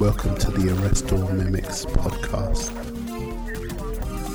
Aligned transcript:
Welcome 0.00 0.36
to 0.36 0.52
the 0.52 0.78
Arrest 0.78 1.12
All 1.12 1.28
Mimics 1.32 1.84
podcast 1.84 2.72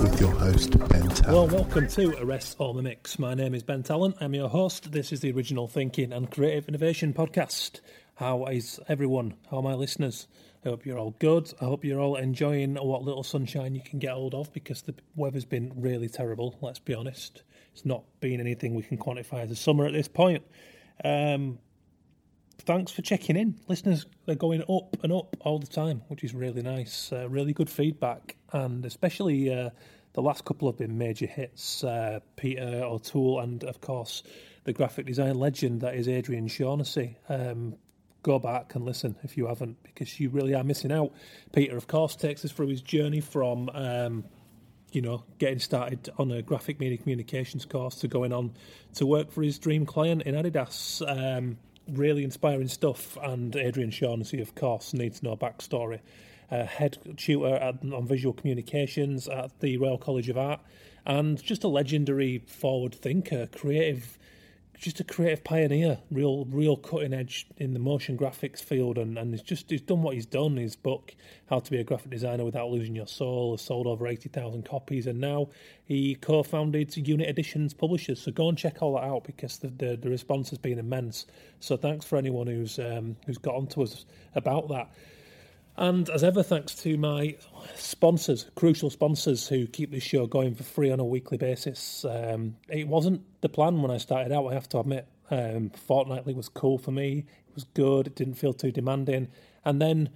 with 0.01 0.19
your 0.19 0.31
host, 0.31 0.77
Ben 0.89 1.07
Talon. 1.07 1.33
Well, 1.33 1.47
welcome 1.47 1.87
to 1.87 2.21
Arrest 2.21 2.57
All 2.59 2.73
Mimics. 2.73 3.17
My 3.17 3.33
name 3.33 3.55
is 3.55 3.63
Ben 3.63 3.81
Talon. 3.81 4.13
I'm 4.19 4.33
your 4.33 4.49
host. 4.49 4.91
This 4.91 5.13
is 5.13 5.21
the 5.21 5.31
Original 5.31 5.69
Thinking 5.69 6.11
and 6.11 6.29
Creative 6.29 6.67
Innovation 6.67 7.13
podcast. 7.13 7.79
How 8.15 8.43
is 8.47 8.81
everyone? 8.89 9.35
How 9.49 9.57
are 9.57 9.63
my 9.63 9.73
listeners? 9.73 10.27
I 10.65 10.69
hope 10.69 10.85
you're 10.85 10.99
all 10.99 11.15
good. 11.19 11.53
I 11.61 11.63
hope 11.65 11.85
you're 11.85 12.01
all 12.01 12.17
enjoying 12.17 12.75
what 12.75 13.03
little 13.03 13.23
sunshine 13.23 13.73
you 13.73 13.81
can 13.81 13.99
get 13.99 14.11
hold 14.11 14.35
of 14.35 14.51
because 14.51 14.81
the 14.81 14.95
weather's 15.15 15.45
been 15.45 15.71
really 15.77 16.09
terrible, 16.09 16.57
let's 16.59 16.79
be 16.79 16.93
honest. 16.93 17.43
It's 17.71 17.85
not 17.85 18.03
been 18.19 18.41
anything 18.41 18.75
we 18.75 18.83
can 18.83 18.97
quantify 18.97 19.43
as 19.43 19.51
a 19.51 19.55
summer 19.55 19.85
at 19.85 19.93
this 19.93 20.09
point. 20.09 20.43
Um, 21.05 21.59
thanks 22.59 22.91
for 22.91 23.01
checking 23.01 23.35
in. 23.35 23.55
Listeners 23.67 24.05
are 24.27 24.35
going 24.35 24.61
up 24.61 24.97
and 25.03 25.11
up 25.11 25.35
all 25.41 25.59
the 25.59 25.67
time, 25.67 26.01
which 26.07 26.23
is 26.23 26.33
really 26.33 26.61
nice. 26.61 27.11
Uh, 27.11 27.27
really 27.29 27.53
good 27.53 27.69
feedback, 27.69 28.35
and 28.51 28.85
especially 28.85 29.53
uh, 29.53 29.69
the 30.13 30.21
last 30.21 30.45
couple 30.45 30.69
have 30.69 30.77
been 30.77 30.97
major 30.97 31.25
hits. 31.25 31.83
Uh, 31.83 32.19
Peter 32.35 32.81
O'Toole, 32.83 33.39
and 33.39 33.63
of 33.63 33.81
course, 33.81 34.23
the 34.63 34.73
graphic 34.73 35.05
design 35.05 35.35
legend 35.35 35.81
that 35.81 35.95
is 35.95 36.07
Adrian 36.07 36.47
Shaughnessy. 36.47 37.17
Um, 37.29 37.75
go 38.21 38.39
back 38.39 38.75
and 38.75 38.85
listen 38.85 39.15
if 39.23 39.35
you 39.35 39.47
haven't, 39.47 39.81
because 39.83 40.19
you 40.19 40.29
really 40.29 40.55
are 40.55 40.63
missing 40.63 40.91
out. 40.91 41.11
Peter, 41.51 41.75
of 41.75 41.87
course, 41.87 42.15
takes 42.15 42.45
us 42.45 42.51
through 42.51 42.67
his 42.67 42.81
journey 42.81 43.19
from. 43.19 43.69
Um, 43.73 44.23
you 44.91 45.01
know, 45.01 45.23
getting 45.39 45.57
started 45.57 46.07
on 46.19 46.31
a 46.31 46.43
graphic 46.43 46.79
media 46.79 46.99
communications 46.99 47.65
course 47.65 47.95
to 47.95 48.07
going 48.07 48.31
on 48.31 48.53
to 48.93 49.07
work 49.07 49.31
for 49.31 49.41
his 49.41 49.57
dream 49.57 49.87
client 49.87 50.21
in 50.21 50.35
Adidas. 50.35 51.01
Um, 51.07 51.57
really 51.87 52.23
inspiring 52.23 52.67
stuff. 52.67 53.17
And 53.21 53.55
Adrian 53.55 53.91
Shaughnessy, 53.91 54.41
of 54.41 54.55
course, 54.55 54.93
needs 54.93 55.23
know 55.23 55.35
backstory. 55.35 55.99
Uh, 56.51 56.65
head 56.65 56.97
tutor 57.17 57.55
at, 57.55 57.75
on 57.91 58.05
visual 58.05 58.33
communications 58.33 59.27
at 59.27 59.59
the 59.59 59.77
Royal 59.77 59.97
College 59.97 60.29
of 60.29 60.37
Art, 60.37 60.59
and 61.03 61.41
just 61.41 61.63
a 61.63 61.67
legendary 61.67 62.39
forward 62.39 62.93
thinker, 62.93 63.47
creative 63.47 64.19
just 64.77 64.99
a 64.99 65.03
creative 65.03 65.43
pioneer, 65.43 65.99
real 66.11 66.45
real 66.45 66.75
cutting 66.75 67.13
edge 67.13 67.47
in 67.57 67.73
the 67.73 67.79
motion 67.79 68.17
graphics 68.17 68.61
field, 68.61 68.97
and, 68.97 69.17
and 69.17 69.31
he's 69.31 69.41
just 69.41 69.69
he's 69.69 69.81
done 69.81 70.01
what 70.01 70.15
he's 70.15 70.25
done. 70.25 70.57
His 70.57 70.75
book, 70.75 71.15
How 71.49 71.59
to 71.59 71.71
Be 71.71 71.77
a 71.77 71.83
Graphic 71.83 72.11
Designer 72.11 72.43
Without 72.43 72.69
Losing 72.69 72.95
Your 72.95 73.07
Soul, 73.07 73.51
has 73.51 73.61
sold 73.61 73.87
over 73.87 74.07
eighty 74.07 74.29
thousand 74.29 74.65
copies, 74.65 75.07
and 75.07 75.19
now 75.19 75.49
he 75.85 76.15
co-founded 76.15 76.95
Unit 76.97 77.29
Editions 77.29 77.73
Publishers. 77.73 78.21
So 78.21 78.31
go 78.31 78.49
and 78.49 78.57
check 78.57 78.81
all 78.81 78.95
that 78.95 79.03
out 79.03 79.23
because 79.23 79.59
the 79.59 79.67
the, 79.67 79.95
the 79.95 80.09
response 80.09 80.49
has 80.49 80.59
been 80.59 80.79
immense. 80.79 81.27
So 81.59 81.77
thanks 81.77 82.05
for 82.05 82.17
anyone 82.17 82.47
who's 82.47 82.79
um, 82.79 83.15
who's 83.25 83.37
got 83.37 83.55
onto 83.55 83.83
us 83.83 84.05
about 84.35 84.67
that. 84.69 84.91
And 85.75 86.09
as 86.09 86.23
ever, 86.23 86.43
thanks 86.43 86.75
to 86.75 86.97
my 86.97 87.35
sponsors, 87.75 88.49
crucial 88.55 88.89
sponsors 88.89 89.47
who 89.47 89.65
keep 89.65 89.91
this 89.91 90.03
show 90.03 90.27
going 90.27 90.53
for 90.53 90.63
free 90.63 90.91
on 90.91 90.99
a 90.99 91.05
weekly 91.05 91.37
basis. 91.37 92.05
Um, 92.05 92.57
it 92.69 92.87
wasn't 92.87 93.21
the 93.41 93.49
plan 93.49 93.81
when 93.81 93.89
I 93.89 93.97
started 93.97 94.31
out, 94.31 94.47
I 94.47 94.53
have 94.53 94.69
to 94.69 94.79
admit. 94.79 95.07
Um, 95.31 95.71
fortnightly 95.71 96.33
was 96.33 96.47
cool 96.49 96.77
for 96.77 96.91
me, 96.91 97.25
it 97.47 97.55
was 97.55 97.63
good, 97.63 98.07
it 98.07 98.15
didn't 98.15 98.35
feel 98.35 98.53
too 98.53 98.71
demanding. 98.71 99.29
And 99.65 99.81
then 99.81 100.09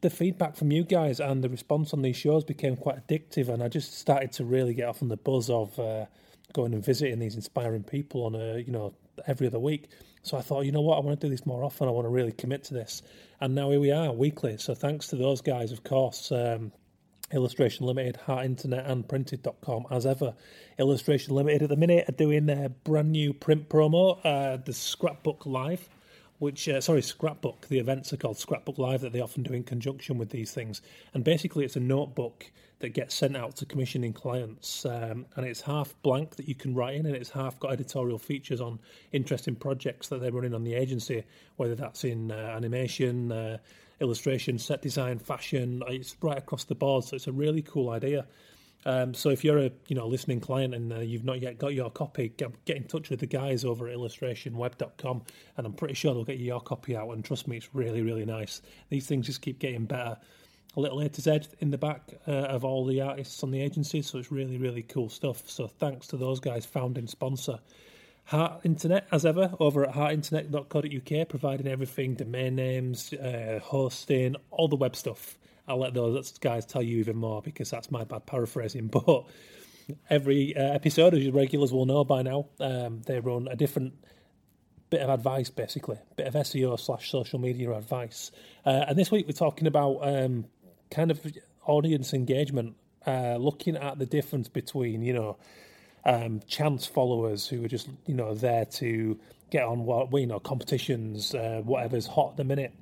the 0.00 0.10
feedback 0.10 0.56
from 0.56 0.72
you 0.72 0.82
guys 0.82 1.20
and 1.20 1.44
the 1.44 1.48
response 1.48 1.92
on 1.92 2.02
these 2.02 2.16
shows 2.16 2.42
became 2.42 2.76
quite 2.76 3.06
addictive, 3.06 3.48
and 3.48 3.62
I 3.62 3.68
just 3.68 3.96
started 3.96 4.32
to 4.32 4.44
really 4.44 4.74
get 4.74 4.88
off 4.88 5.02
on 5.02 5.08
the 5.08 5.16
buzz 5.16 5.50
of 5.50 5.78
uh, 5.78 6.06
going 6.52 6.74
and 6.74 6.84
visiting 6.84 7.18
these 7.18 7.36
inspiring 7.36 7.84
people 7.84 8.24
on 8.24 8.34
a, 8.34 8.58
you 8.58 8.72
know, 8.72 8.94
every 9.26 9.46
other 9.46 9.58
week. 9.58 9.88
So 10.22 10.36
I 10.36 10.42
thought, 10.42 10.64
you 10.66 10.72
know 10.72 10.80
what, 10.80 10.96
I 10.96 11.00
want 11.00 11.20
to 11.20 11.26
do 11.26 11.30
this 11.30 11.46
more 11.46 11.64
often. 11.64 11.88
I 11.88 11.90
want 11.90 12.04
to 12.04 12.10
really 12.10 12.32
commit 12.32 12.64
to 12.64 12.74
this. 12.74 13.02
And 13.40 13.54
now 13.54 13.70
here 13.70 13.80
we 13.80 13.90
are, 13.90 14.12
weekly. 14.12 14.56
So 14.58 14.74
thanks 14.74 15.08
to 15.08 15.16
those 15.16 15.40
guys, 15.40 15.72
of 15.72 15.84
course. 15.84 16.32
Um, 16.32 16.72
Illustration 17.32 17.86
Limited, 17.86 18.16
Heart 18.16 18.46
Internet, 18.46 18.86
and 18.86 19.06
Printed.com 19.06 19.86
as 19.90 20.06
ever. 20.06 20.34
Illustration 20.78 21.34
Limited 21.34 21.62
at 21.62 21.68
the 21.68 21.76
minute 21.76 22.08
are 22.08 22.12
doing 22.12 22.46
their 22.46 22.70
brand 22.70 23.12
new 23.12 23.34
print 23.34 23.68
promo, 23.68 24.18
uh, 24.24 24.56
the 24.56 24.72
Scrapbook 24.72 25.44
Live 25.44 25.88
which 26.38 26.68
uh, 26.68 26.80
sorry 26.80 27.02
scrapbook. 27.02 27.66
The 27.68 27.78
events 27.78 28.12
are 28.12 28.16
called 28.16 28.38
scrapbook 28.38 28.78
live 28.78 29.00
that 29.00 29.12
they 29.12 29.20
often 29.20 29.42
do 29.42 29.52
in 29.52 29.64
conjunction 29.64 30.18
with 30.18 30.30
these 30.30 30.52
things. 30.52 30.82
And 31.14 31.24
basically 31.24 31.64
it's 31.64 31.76
a 31.76 31.80
notebook 31.80 32.50
that 32.80 32.90
gets 32.90 33.14
sent 33.14 33.36
out 33.36 33.56
to 33.56 33.66
commissioning 33.66 34.12
clients. 34.12 34.86
Um, 34.86 35.26
and 35.36 35.44
it's 35.44 35.60
half 35.60 35.94
blank 36.02 36.36
that 36.36 36.48
you 36.48 36.54
can 36.54 36.74
write 36.74 36.94
in 36.94 37.06
and 37.06 37.16
it's 37.16 37.30
half 37.30 37.58
got 37.58 37.72
editorial 37.72 38.18
features 38.18 38.60
on 38.60 38.78
interesting 39.12 39.56
projects 39.56 40.08
that 40.08 40.20
they're 40.20 40.32
running 40.32 40.54
on 40.54 40.64
the 40.64 40.74
agency 40.74 41.24
whether 41.56 41.74
that's 41.74 42.04
in 42.04 42.30
uh, 42.30 42.34
animation 42.34 43.32
uh, 43.32 43.58
illustration 44.00 44.58
set 44.58 44.80
design 44.80 45.18
fashion. 45.18 45.82
It's 45.88 46.16
right 46.20 46.38
across 46.38 46.64
the 46.64 46.76
board 46.76 47.04
so 47.04 47.16
it's 47.16 47.26
a 47.26 47.32
really 47.32 47.62
cool 47.62 47.90
idea 47.90 48.26
um, 48.84 49.12
so 49.12 49.30
if 49.30 49.44
you're 49.44 49.58
a 49.58 49.70
you 49.88 49.96
know 49.96 50.06
listening 50.06 50.40
client 50.40 50.74
and 50.74 50.92
uh, 50.92 50.98
you've 51.00 51.24
not 51.24 51.40
yet 51.40 51.58
got 51.58 51.74
your 51.74 51.90
copy, 51.90 52.32
get, 52.36 52.64
get, 52.64 52.76
in 52.76 52.84
touch 52.84 53.10
with 53.10 53.20
the 53.20 53.26
guys 53.26 53.64
over 53.64 53.88
at 53.88 53.96
illustrationweb.com, 53.96 55.22
and 55.56 55.66
I'm 55.66 55.72
pretty 55.72 55.94
sure 55.94 56.14
they'll 56.14 56.24
get 56.24 56.38
you 56.38 56.46
your 56.46 56.60
copy 56.60 56.96
out. 56.96 57.10
And 57.10 57.24
trust 57.24 57.48
me, 57.48 57.56
it's 57.56 57.68
really 57.74 58.02
really 58.02 58.24
nice. 58.24 58.62
These 58.88 59.06
things 59.06 59.26
just 59.26 59.42
keep 59.42 59.58
getting 59.58 59.84
better. 59.84 60.16
A 60.76 60.80
little 60.80 61.00
A 61.00 61.08
to 61.08 61.20
Z 61.20 61.40
in 61.60 61.70
the 61.70 61.78
back 61.78 62.02
uh, 62.28 62.30
of 62.30 62.64
all 62.64 62.84
the 62.84 63.00
artists 63.00 63.42
on 63.42 63.50
the 63.50 63.60
agency, 63.60 64.00
so 64.02 64.18
it's 64.18 64.30
really 64.30 64.58
really 64.58 64.82
cool 64.82 65.08
stuff. 65.08 65.48
So 65.48 65.66
thanks 65.66 66.06
to 66.08 66.16
those 66.16 66.40
guys, 66.40 66.64
founding 66.64 67.08
sponsor. 67.08 67.58
Heart 68.26 68.60
Internet, 68.64 69.08
as 69.10 69.24
ever, 69.24 69.54
over 69.58 69.88
at 69.88 69.94
heartinternet.co.uk, 69.94 71.28
providing 71.30 71.66
everything 71.66 72.14
domain 72.14 72.56
names, 72.56 73.14
uh, 73.14 73.58
hosting, 73.62 74.36
all 74.50 74.68
the 74.68 74.76
web 74.76 74.94
stuff. 74.94 75.37
I'll 75.68 75.78
let 75.78 75.94
those 75.94 76.36
guys 76.38 76.64
tell 76.64 76.82
you 76.82 76.98
even 76.98 77.16
more 77.16 77.42
because 77.42 77.70
that's 77.70 77.90
my 77.90 78.04
bad 78.04 78.26
paraphrasing. 78.26 78.88
But 78.98 79.24
every 80.10 80.56
uh, 80.56 80.74
episode, 80.74 81.14
as 81.14 81.24
your 81.24 81.32
regulars 81.32 81.72
will 81.72 81.86
know 81.86 82.04
by 82.04 82.22
now, 82.22 82.46
um, 82.60 83.02
they 83.06 83.20
run 83.20 83.48
a 83.50 83.56
different 83.56 83.94
bit 84.90 85.00
of 85.00 85.10
advice, 85.10 85.50
basically, 85.50 85.98
bit 86.16 86.26
of 86.26 86.34
SEO 86.34 86.78
slash 86.78 87.10
social 87.10 87.38
media 87.38 87.70
advice. 87.72 88.30
Uh, 88.64 88.84
and 88.88 88.98
this 88.98 89.10
week 89.10 89.26
we're 89.26 89.32
talking 89.32 89.66
about 89.66 89.98
um, 90.02 90.46
kind 90.90 91.10
of 91.10 91.20
audience 91.66 92.14
engagement, 92.14 92.74
uh, 93.06 93.36
looking 93.36 93.76
at 93.76 93.98
the 93.98 94.06
difference 94.06 94.48
between, 94.48 95.02
you 95.02 95.12
know, 95.12 95.36
um, 96.04 96.40
chance 96.46 96.86
followers 96.86 97.46
who 97.46 97.64
are 97.64 97.68
just, 97.68 97.88
you 98.06 98.14
know, 98.14 98.34
there 98.34 98.64
to 98.64 99.18
get 99.50 99.64
on 99.64 99.84
what, 99.84 100.10
you 100.12 100.26
know, 100.26 100.38
competitions, 100.38 101.34
uh, 101.34 101.60
whatever's 101.64 102.06
hot 102.06 102.30
at 102.30 102.36
the 102.38 102.44
minute. 102.44 102.72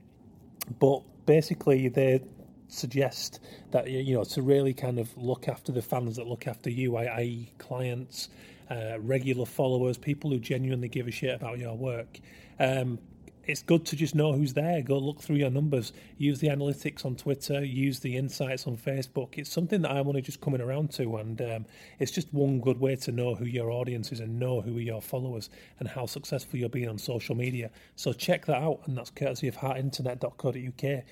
But 0.78 1.02
basically, 1.26 1.88
they 1.88 2.22
suggest 2.68 3.40
that 3.70 3.88
you 3.88 4.14
know 4.14 4.24
to 4.24 4.42
really 4.42 4.74
kind 4.74 4.98
of 4.98 5.16
look 5.16 5.48
after 5.48 5.72
the 5.72 5.82
fans 5.82 6.16
that 6.16 6.26
look 6.26 6.46
after 6.46 6.70
you, 6.70 6.96
i.e., 6.96 7.52
clients, 7.58 8.28
uh, 8.70 8.98
regular 9.00 9.46
followers, 9.46 9.98
people 9.98 10.30
who 10.30 10.38
genuinely 10.38 10.88
give 10.88 11.06
a 11.06 11.10
shit 11.10 11.34
about 11.34 11.58
your 11.58 11.74
work. 11.74 12.20
Um, 12.58 12.98
it's 13.46 13.62
good 13.62 13.86
to 13.86 13.96
just 13.96 14.14
know 14.14 14.32
who's 14.32 14.54
there. 14.54 14.82
Go 14.82 14.98
look 14.98 15.20
through 15.20 15.36
your 15.36 15.50
numbers. 15.50 15.92
Use 16.18 16.40
the 16.40 16.48
analytics 16.48 17.04
on 17.04 17.14
Twitter. 17.14 17.64
Use 17.64 18.00
the 18.00 18.16
insights 18.16 18.66
on 18.66 18.76
Facebook. 18.76 19.38
It's 19.38 19.52
something 19.52 19.82
that 19.82 19.92
I'm 19.92 20.08
only 20.08 20.22
just 20.22 20.40
coming 20.40 20.60
around 20.60 20.90
to, 20.94 21.16
and 21.16 21.40
um, 21.40 21.66
it's 22.00 22.10
just 22.10 22.32
one 22.34 22.60
good 22.60 22.80
way 22.80 22.96
to 22.96 23.12
know 23.12 23.36
who 23.36 23.44
your 23.44 23.70
audience 23.70 24.10
is 24.10 24.18
and 24.18 24.40
know 24.40 24.60
who 24.60 24.76
are 24.78 24.80
your 24.80 25.00
followers 25.00 25.48
and 25.78 25.88
how 25.88 26.06
successful 26.06 26.58
you're 26.58 26.68
being 26.68 26.88
on 26.88 26.98
social 26.98 27.36
media. 27.36 27.70
So 27.94 28.12
check 28.12 28.46
that 28.46 28.60
out, 28.60 28.80
and 28.86 28.98
that's 28.98 29.10
courtesy 29.10 29.46
of 29.46 29.56
heartinternet.co.uk 29.56 31.04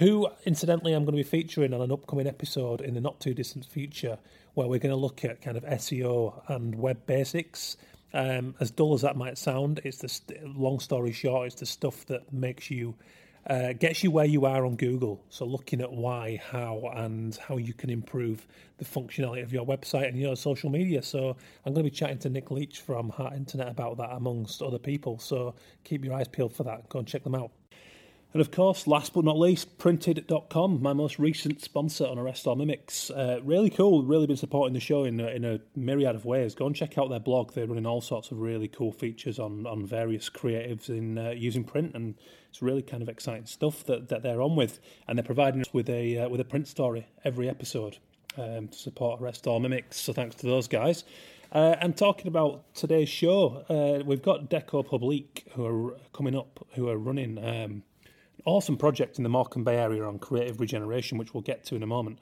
who, 0.00 0.28
incidentally, 0.44 0.94
I'm 0.94 1.04
going 1.04 1.16
to 1.16 1.22
be 1.22 1.28
featuring 1.28 1.74
on 1.74 1.82
an 1.82 1.92
upcoming 1.92 2.26
episode 2.26 2.80
in 2.80 2.94
the 2.94 3.00
not 3.00 3.20
too 3.20 3.34
distant 3.34 3.66
future, 3.66 4.18
where 4.54 4.66
we're 4.66 4.80
going 4.80 4.94
to 4.94 4.96
look 4.96 5.24
at 5.24 5.42
kind 5.42 5.56
of 5.58 5.64
SEO 5.64 6.42
and 6.48 6.74
web 6.74 7.04
basics. 7.06 7.76
Um, 8.12 8.54
as 8.60 8.70
dull 8.70 8.94
as 8.94 9.02
that 9.02 9.16
might 9.16 9.36
sound, 9.38 9.82
it's 9.84 9.98
the 9.98 10.08
st- 10.08 10.58
long 10.58 10.80
story 10.80 11.12
short, 11.12 11.48
it's 11.48 11.60
the 11.60 11.66
stuff 11.66 12.06
that 12.06 12.32
makes 12.32 12.70
you 12.70 12.96
uh, 13.46 13.72
gets 13.72 14.02
you 14.02 14.10
where 14.10 14.24
you 14.24 14.44
are 14.46 14.66
on 14.66 14.76
Google. 14.76 15.24
So 15.28 15.44
looking 15.44 15.80
at 15.80 15.92
why, 15.92 16.40
how, 16.50 16.90
and 16.94 17.34
how 17.36 17.56
you 17.56 17.72
can 17.72 17.90
improve 17.90 18.46
the 18.78 18.84
functionality 18.84 19.42
of 19.42 19.52
your 19.52 19.66
website 19.66 20.08
and 20.08 20.18
your 20.18 20.36
social 20.36 20.70
media. 20.70 21.02
So 21.02 21.36
I'm 21.64 21.72
going 21.74 21.84
to 21.84 21.90
be 21.90 21.96
chatting 21.96 22.18
to 22.18 22.30
Nick 22.30 22.50
Leach 22.50 22.80
from 22.80 23.08
Heart 23.10 23.34
Internet 23.34 23.68
about 23.68 23.96
that, 23.98 24.12
amongst 24.12 24.62
other 24.62 24.78
people. 24.78 25.18
So 25.18 25.54
keep 25.84 26.04
your 26.04 26.14
eyes 26.14 26.28
peeled 26.28 26.54
for 26.54 26.64
that. 26.64 26.88
Go 26.88 26.98
and 26.98 27.08
check 27.08 27.24
them 27.24 27.34
out. 27.34 27.50
And 28.32 28.40
of 28.40 28.52
course, 28.52 28.86
last 28.86 29.12
but 29.12 29.24
not 29.24 29.36
least, 29.36 29.76
printed.com, 29.76 30.80
my 30.80 30.92
most 30.92 31.18
recent 31.18 31.60
sponsor 31.60 32.06
on 32.06 32.16
Arrest 32.16 32.46
All 32.46 32.54
Mimics. 32.54 33.10
Uh, 33.10 33.40
really 33.42 33.70
cool, 33.70 34.04
really 34.04 34.28
been 34.28 34.36
supporting 34.36 34.72
the 34.72 34.78
show 34.78 35.02
in 35.02 35.18
a, 35.18 35.26
in 35.26 35.44
a 35.44 35.58
myriad 35.74 36.14
of 36.14 36.24
ways. 36.24 36.54
Go 36.54 36.66
and 36.66 36.76
check 36.76 36.96
out 36.96 37.10
their 37.10 37.18
blog. 37.18 37.52
They're 37.52 37.66
running 37.66 37.86
all 37.86 38.00
sorts 38.00 38.30
of 38.30 38.38
really 38.38 38.68
cool 38.68 38.92
features 38.92 39.40
on, 39.40 39.66
on 39.66 39.84
various 39.84 40.30
creatives 40.30 40.88
in 40.88 41.18
uh, 41.18 41.30
using 41.30 41.64
print, 41.64 41.96
and 41.96 42.14
it's 42.48 42.62
really 42.62 42.82
kind 42.82 43.02
of 43.02 43.08
exciting 43.08 43.46
stuff 43.46 43.82
that, 43.86 44.08
that 44.10 44.22
they're 44.22 44.42
on 44.42 44.54
with. 44.54 44.78
And 45.08 45.18
they're 45.18 45.24
providing 45.24 45.60
us 45.60 45.74
with 45.74 45.90
a, 45.90 46.18
uh, 46.18 46.28
with 46.28 46.40
a 46.40 46.44
print 46.44 46.68
story 46.68 47.08
every 47.24 47.48
episode 47.48 47.98
um, 48.38 48.68
to 48.68 48.78
support 48.78 49.20
Arrest 49.20 49.48
All 49.48 49.58
Mimics. 49.58 49.94
So 49.94 50.12
thanks 50.12 50.36
to 50.36 50.46
those 50.46 50.68
guys. 50.68 51.02
Uh, 51.50 51.74
and 51.80 51.96
talking 51.96 52.28
about 52.28 52.72
today's 52.76 53.08
show, 53.08 53.64
uh, 53.68 54.04
we've 54.04 54.22
got 54.22 54.48
Deco 54.48 54.86
Publique 54.86 55.46
who 55.54 55.66
are 55.66 55.96
coming 56.12 56.36
up, 56.36 56.64
who 56.74 56.88
are 56.88 56.96
running. 56.96 57.44
Um, 57.44 57.82
awesome 58.44 58.76
project 58.76 59.18
in 59.18 59.22
the 59.22 59.30
Morecambe 59.30 59.64
Bay 59.64 59.76
area 59.76 60.04
on 60.04 60.18
creative 60.18 60.60
regeneration, 60.60 61.18
which 61.18 61.34
we'll 61.34 61.42
get 61.42 61.64
to 61.66 61.76
in 61.76 61.82
a 61.82 61.86
moment. 61.86 62.18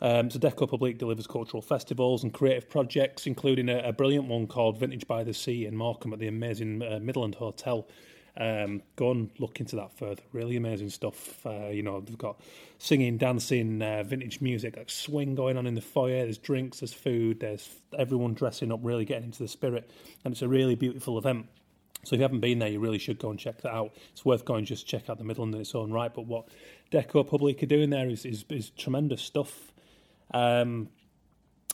Um, 0.00 0.30
so 0.30 0.38
Deco 0.38 0.68
Publique 0.68 0.98
delivers 0.98 1.26
cultural 1.26 1.62
festivals 1.62 2.22
and 2.22 2.32
creative 2.32 2.68
projects, 2.68 3.26
including 3.26 3.68
a, 3.68 3.78
a, 3.78 3.92
brilliant 3.92 4.26
one 4.26 4.46
called 4.46 4.78
Vintage 4.78 5.06
by 5.06 5.24
the 5.24 5.32
Sea 5.32 5.64
in 5.64 5.74
Morecambe 5.74 6.12
at 6.12 6.18
the 6.18 6.28
amazing 6.28 6.82
uh, 6.82 6.98
Midland 7.00 7.36
Hotel. 7.36 7.88
Um, 8.38 8.82
go 8.96 9.12
and 9.12 9.30
look 9.38 9.60
into 9.60 9.76
that 9.76 9.96
further. 9.96 10.22
Really 10.32 10.56
amazing 10.56 10.90
stuff. 10.90 11.44
Uh, 11.46 11.68
you 11.68 11.82
know, 11.82 12.00
they've 12.00 12.18
got 12.18 12.38
singing, 12.78 13.16
dancing, 13.16 13.80
uh, 13.80 14.02
vintage 14.02 14.42
music, 14.42 14.76
like 14.76 14.90
swing 14.90 15.34
going 15.34 15.56
on 15.56 15.66
in 15.66 15.74
the 15.74 15.80
foyer. 15.80 16.24
There's 16.24 16.36
drinks, 16.36 16.80
there's 16.80 16.92
food, 16.92 17.40
there's 17.40 17.66
everyone 17.98 18.34
dressing 18.34 18.70
up, 18.70 18.80
really 18.82 19.06
getting 19.06 19.24
into 19.24 19.42
the 19.42 19.48
spirit, 19.48 19.90
and 20.24 20.32
it's 20.32 20.42
a 20.42 20.48
really 20.48 20.74
beautiful 20.74 21.16
event. 21.16 21.46
So 22.06 22.14
if 22.14 22.20
you 22.20 22.22
haven't 22.22 22.40
been 22.40 22.60
there, 22.60 22.68
you 22.68 22.78
really 22.78 22.98
should 22.98 23.18
go 23.18 23.30
and 23.30 23.38
check 23.38 23.62
that 23.62 23.72
out. 23.72 23.94
It's 24.12 24.24
worth 24.24 24.44
going 24.44 24.64
just 24.64 24.86
check 24.86 25.10
out 25.10 25.18
the 25.18 25.24
Midland 25.24 25.54
in 25.54 25.60
its 25.60 25.74
own 25.74 25.92
right. 25.92 26.12
But 26.12 26.26
what 26.26 26.48
Deco 26.92 27.28
Publique 27.28 27.62
are 27.62 27.66
doing 27.66 27.90
there 27.90 28.08
is 28.08 28.24
is, 28.24 28.44
is 28.48 28.70
tremendous 28.70 29.22
stuff. 29.22 29.72
Um, 30.32 30.88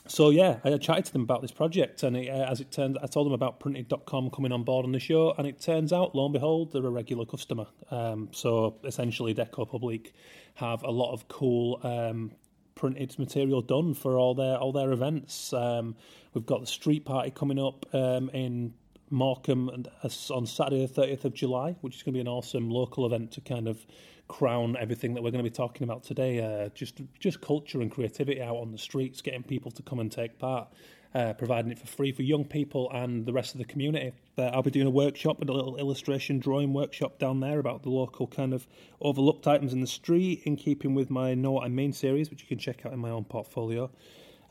so 0.07 0.31
yeah, 0.31 0.57
I 0.65 0.75
chatted 0.77 1.05
to 1.05 1.13
them 1.13 1.21
about 1.21 1.41
this 1.41 1.51
project, 1.51 2.03
and 2.03 2.17
it, 2.17 2.29
uh, 2.29 2.51
as 2.51 2.59
it 2.59 2.71
turns, 2.71 2.97
I 3.01 3.07
told 3.07 3.25
them 3.25 3.33
about 3.33 3.59
printed.com 3.59 4.31
coming 4.31 4.51
on 4.51 4.63
board 4.63 4.85
on 4.85 4.91
the 4.91 4.99
show, 4.99 5.33
and 5.37 5.47
it 5.47 5.61
turns 5.61 5.93
out, 5.93 6.13
lo 6.13 6.25
and 6.25 6.33
behold, 6.33 6.73
they're 6.73 6.85
a 6.85 6.89
regular 6.89 7.25
customer. 7.25 7.67
Um, 7.89 8.29
so 8.31 8.75
essentially, 8.83 9.33
Deco 9.33 9.69
Publique 9.69 10.13
have 10.55 10.83
a 10.83 10.91
lot 10.91 11.13
of 11.13 11.27
cool 11.29 11.79
um, 11.83 12.31
printed 12.75 13.17
material 13.17 13.61
done 13.61 13.93
for 13.93 14.17
all 14.17 14.35
their 14.35 14.57
all 14.57 14.73
their 14.73 14.91
events. 14.91 15.53
Um, 15.53 15.95
we've 16.33 16.45
got 16.45 16.59
the 16.59 16.67
street 16.67 17.05
party 17.05 17.31
coming 17.31 17.59
up 17.59 17.85
um, 17.93 18.29
in 18.31 18.73
Morecambe 19.13 19.69
and, 19.69 19.87
on 20.31 20.45
Saturday, 20.45 20.85
the 20.85 21.01
30th 21.01 21.25
of 21.25 21.33
July, 21.33 21.75
which 21.81 21.95
is 21.95 22.03
going 22.03 22.13
to 22.13 22.17
be 22.17 22.21
an 22.21 22.27
awesome 22.27 22.69
local 22.69 23.05
event 23.05 23.31
to 23.31 23.41
kind 23.41 23.67
of 23.67 23.85
crown 24.27 24.75
everything 24.79 25.13
that 25.13 25.21
we're 25.21 25.31
going 25.31 25.43
to 25.43 25.49
be 25.49 25.55
talking 25.55 25.83
about 25.83 26.03
today. 26.03 26.39
Uh, 26.39 26.69
just 26.69 27.01
just 27.19 27.39
culture 27.39 27.81
and 27.81 27.91
creativity 27.91 28.41
out 28.41 28.57
on 28.57 28.71
the 28.71 28.77
streets, 28.77 29.21
getting 29.21 29.43
people 29.43 29.71
to 29.71 29.83
come 29.83 29.99
and 29.99 30.11
take 30.11 30.39
part, 30.39 30.67
uh, 31.13 31.33
providing 31.33 31.71
it 31.71 31.79
for 31.79 31.87
free 31.87 32.11
for 32.11 32.23
young 32.23 32.43
people 32.43 32.89
and 32.91 33.25
the 33.25 33.33
rest 33.33 33.53
of 33.53 33.59
the 33.59 33.65
community. 33.65 34.11
Uh, 34.37 34.45
I'll 34.45 34.63
be 34.63 34.71
doing 34.71 34.87
a 34.87 34.91
workshop 34.91 35.39
and 35.41 35.49
a 35.49 35.53
little 35.53 35.77
illustration 35.77 36.39
drawing 36.39 36.73
workshop 36.73 37.19
down 37.19 37.39
there 37.39 37.59
about 37.59 37.83
the 37.83 37.89
local 37.89 38.27
kind 38.27 38.53
of 38.53 38.67
overlooked 39.01 39.47
items 39.47 39.73
in 39.73 39.81
the 39.81 39.87
street, 39.87 40.41
in 40.45 40.55
keeping 40.55 40.95
with 40.95 41.09
my 41.09 41.35
Know 41.35 41.51
What 41.51 41.65
I 41.65 41.67
Mean 41.67 41.93
series, 41.93 42.29
which 42.29 42.41
you 42.41 42.47
can 42.47 42.57
check 42.57 42.85
out 42.85 42.93
in 42.93 42.99
my 42.99 43.09
own 43.09 43.25
portfolio. 43.25 43.91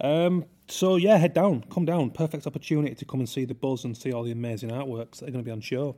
Um, 0.02 0.44
so 0.68 0.96
yeah, 0.96 1.16
head 1.16 1.32
down, 1.32 1.64
come 1.70 1.84
down. 1.84 2.10
Perfect 2.10 2.46
opportunity 2.46 2.94
to 2.94 3.04
come 3.04 3.20
and 3.20 3.28
see 3.28 3.44
the 3.44 3.54
buzz 3.54 3.84
and 3.84 3.96
see 3.96 4.12
all 4.12 4.24
the 4.24 4.32
amazing 4.32 4.70
artworks 4.70 5.20
that 5.20 5.28
are 5.28 5.32
going 5.32 5.44
to 5.44 5.48
be 5.48 5.52
on 5.52 5.60
show. 5.60 5.96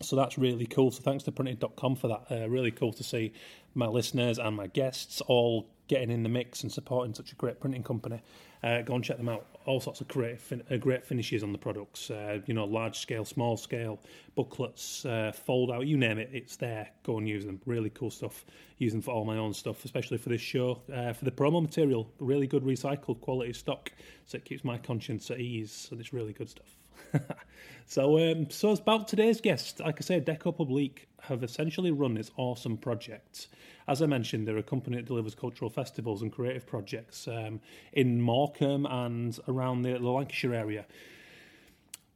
So 0.00 0.16
that's 0.16 0.38
really 0.38 0.66
cool. 0.66 0.90
So 0.90 1.02
thanks 1.02 1.24
to 1.24 1.32
printed.com 1.32 1.96
for 1.96 2.08
that. 2.08 2.26
Uh, 2.30 2.48
really 2.48 2.70
cool 2.70 2.92
to 2.92 3.04
see 3.04 3.32
my 3.74 3.86
listeners 3.86 4.38
and 4.38 4.56
my 4.56 4.68
guests 4.68 5.20
all 5.22 5.68
getting 5.88 6.10
in 6.10 6.22
the 6.22 6.28
mix 6.28 6.62
and 6.62 6.70
supporting 6.70 7.14
such 7.14 7.32
a 7.32 7.34
great 7.34 7.58
printing 7.58 7.82
company. 7.82 8.20
Uh, 8.62 8.82
go 8.82 8.94
and 8.94 9.04
check 9.04 9.16
them 9.16 9.28
out. 9.28 9.46
All 9.66 9.80
sorts 9.80 10.00
of 10.00 10.08
great, 10.08 10.40
fin- 10.40 10.62
uh, 10.70 10.76
great 10.76 11.04
finishes 11.04 11.42
on 11.42 11.52
the 11.52 11.58
products. 11.58 12.10
Uh, 12.10 12.40
you 12.46 12.54
know, 12.54 12.64
large 12.64 12.98
scale, 12.98 13.24
small 13.24 13.56
scale, 13.56 13.98
booklets, 14.36 15.04
uh, 15.04 15.32
fold 15.32 15.70
out, 15.70 15.86
you 15.86 15.96
name 15.96 16.18
it, 16.18 16.30
it's 16.32 16.56
there. 16.56 16.88
Go 17.02 17.18
and 17.18 17.28
use 17.28 17.44
them. 17.44 17.60
Really 17.66 17.90
cool 17.90 18.10
stuff. 18.10 18.44
Use 18.78 18.92
them 18.92 19.02
for 19.02 19.12
all 19.12 19.24
my 19.24 19.36
own 19.36 19.52
stuff, 19.52 19.84
especially 19.84 20.18
for 20.18 20.28
this 20.28 20.40
show. 20.40 20.82
Uh, 20.92 21.12
for 21.12 21.24
the 21.24 21.30
promo 21.30 21.62
material, 21.62 22.10
really 22.18 22.46
good 22.46 22.64
recycled 22.64 23.20
quality 23.20 23.52
stock, 23.52 23.90
so 24.26 24.36
it 24.36 24.44
keeps 24.44 24.64
my 24.64 24.78
conscience 24.78 25.30
at 25.30 25.40
ease. 25.40 25.72
So 25.72 25.96
it's 25.98 26.12
really 26.12 26.32
good 26.32 26.50
stuff. 26.50 26.76
so, 27.86 28.18
um, 28.18 28.50
so 28.50 28.70
it's 28.70 28.80
about 28.80 29.08
today's 29.08 29.40
guest. 29.40 29.80
Like 29.80 29.96
I 29.98 30.02
say, 30.02 30.20
Deco 30.20 30.56
Publique 30.56 31.08
have 31.22 31.42
essentially 31.42 31.90
run 31.90 32.14
this 32.14 32.30
awesome 32.36 32.76
project. 32.76 33.48
As 33.86 34.02
I 34.02 34.06
mentioned, 34.06 34.46
they're 34.46 34.58
a 34.58 34.62
company 34.62 34.96
that 34.96 35.06
delivers 35.06 35.34
cultural 35.34 35.70
festivals 35.70 36.22
and 36.22 36.30
creative 36.30 36.66
projects 36.66 37.26
um, 37.28 37.60
in 37.92 38.20
Morecambe 38.20 38.86
and 38.86 39.38
around 39.48 39.82
the, 39.82 39.92
the 39.92 40.08
Lancashire 40.08 40.54
area. 40.54 40.86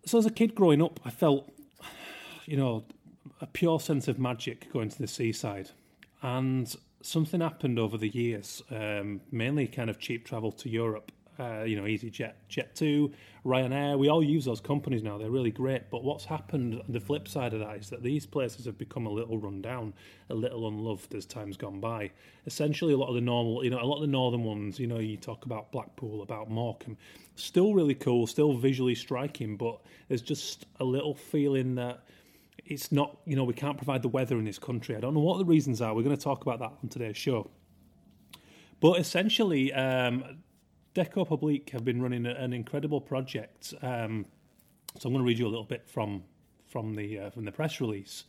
So, 0.04 0.18
as 0.18 0.26
a 0.26 0.30
kid 0.30 0.54
growing 0.54 0.82
up, 0.82 1.00
I 1.04 1.10
felt, 1.10 1.50
you 2.46 2.56
know, 2.56 2.84
a 3.40 3.46
pure 3.46 3.80
sense 3.80 4.08
of 4.08 4.18
magic 4.18 4.72
going 4.72 4.88
to 4.88 4.98
the 4.98 5.06
seaside. 5.06 5.70
And 6.22 6.74
something 7.02 7.40
happened 7.40 7.78
over 7.78 7.96
the 7.96 8.08
years, 8.08 8.62
um, 8.70 9.20
mainly 9.30 9.66
kind 9.66 9.90
of 9.90 9.98
cheap 9.98 10.26
travel 10.26 10.52
to 10.52 10.68
Europe 10.68 11.12
uh, 11.42 11.64
you 11.64 11.76
know, 11.76 11.82
EasyJet, 11.82 12.32
Jet2, 12.50 13.12
Ryanair. 13.44 13.98
We 13.98 14.08
all 14.08 14.22
use 14.22 14.44
those 14.44 14.60
companies 14.60 15.02
now. 15.02 15.18
They're 15.18 15.30
really 15.30 15.50
great. 15.50 15.90
But 15.90 16.04
what's 16.04 16.24
happened, 16.24 16.80
the 16.88 17.00
flip 17.00 17.26
side 17.26 17.52
of 17.52 17.60
that 17.60 17.76
is 17.76 17.90
that 17.90 18.02
these 18.02 18.26
places 18.26 18.66
have 18.66 18.78
become 18.78 19.06
a 19.06 19.10
little 19.10 19.38
run 19.38 19.60
down, 19.60 19.94
a 20.30 20.34
little 20.34 20.68
unloved 20.68 21.14
as 21.14 21.26
time's 21.26 21.56
gone 21.56 21.80
by. 21.80 22.10
Essentially, 22.46 22.92
a 22.92 22.96
lot 22.96 23.08
of 23.08 23.14
the 23.14 23.20
normal, 23.20 23.64
you 23.64 23.70
know, 23.70 23.80
a 23.80 23.84
lot 23.84 23.96
of 23.96 24.02
the 24.02 24.06
northern 24.06 24.44
ones, 24.44 24.78
you 24.78 24.86
know, 24.86 24.98
you 24.98 25.16
talk 25.16 25.44
about 25.44 25.72
Blackpool, 25.72 26.22
about 26.22 26.50
Morecambe, 26.50 26.96
still 27.34 27.74
really 27.74 27.94
cool, 27.94 28.26
still 28.26 28.52
visually 28.54 28.94
striking, 28.94 29.56
but 29.56 29.80
there's 30.08 30.22
just 30.22 30.66
a 30.80 30.84
little 30.84 31.14
feeling 31.14 31.74
that 31.74 32.04
it's 32.64 32.92
not, 32.92 33.18
you 33.26 33.36
know, 33.36 33.44
we 33.44 33.54
can't 33.54 33.76
provide 33.76 34.02
the 34.02 34.08
weather 34.08 34.38
in 34.38 34.44
this 34.44 34.58
country. 34.58 34.96
I 34.96 35.00
don't 35.00 35.14
know 35.14 35.20
what 35.20 35.38
the 35.38 35.44
reasons 35.44 35.80
are. 35.80 35.94
We're 35.94 36.02
going 36.02 36.16
to 36.16 36.22
talk 36.22 36.42
about 36.42 36.60
that 36.60 36.72
on 36.82 36.88
today's 36.88 37.16
show. 37.16 37.50
But 38.80 38.98
essentially, 38.98 39.72
um, 39.72 40.42
Deco 40.94 41.26
Publique 41.26 41.70
have 41.70 41.84
been 41.84 42.02
running 42.02 42.26
an 42.26 42.52
incredible 42.52 43.00
project. 43.00 43.72
Um, 43.82 44.26
so 44.98 45.08
I'm 45.08 45.14
going 45.14 45.24
to 45.24 45.28
read 45.28 45.38
you 45.38 45.46
a 45.46 45.48
little 45.48 45.64
bit 45.64 45.88
from 45.88 46.24
from 46.68 46.94
the 46.94 47.18
uh, 47.18 47.30
from 47.30 47.44
the 47.44 47.52
press 47.52 47.80
release. 47.80 48.24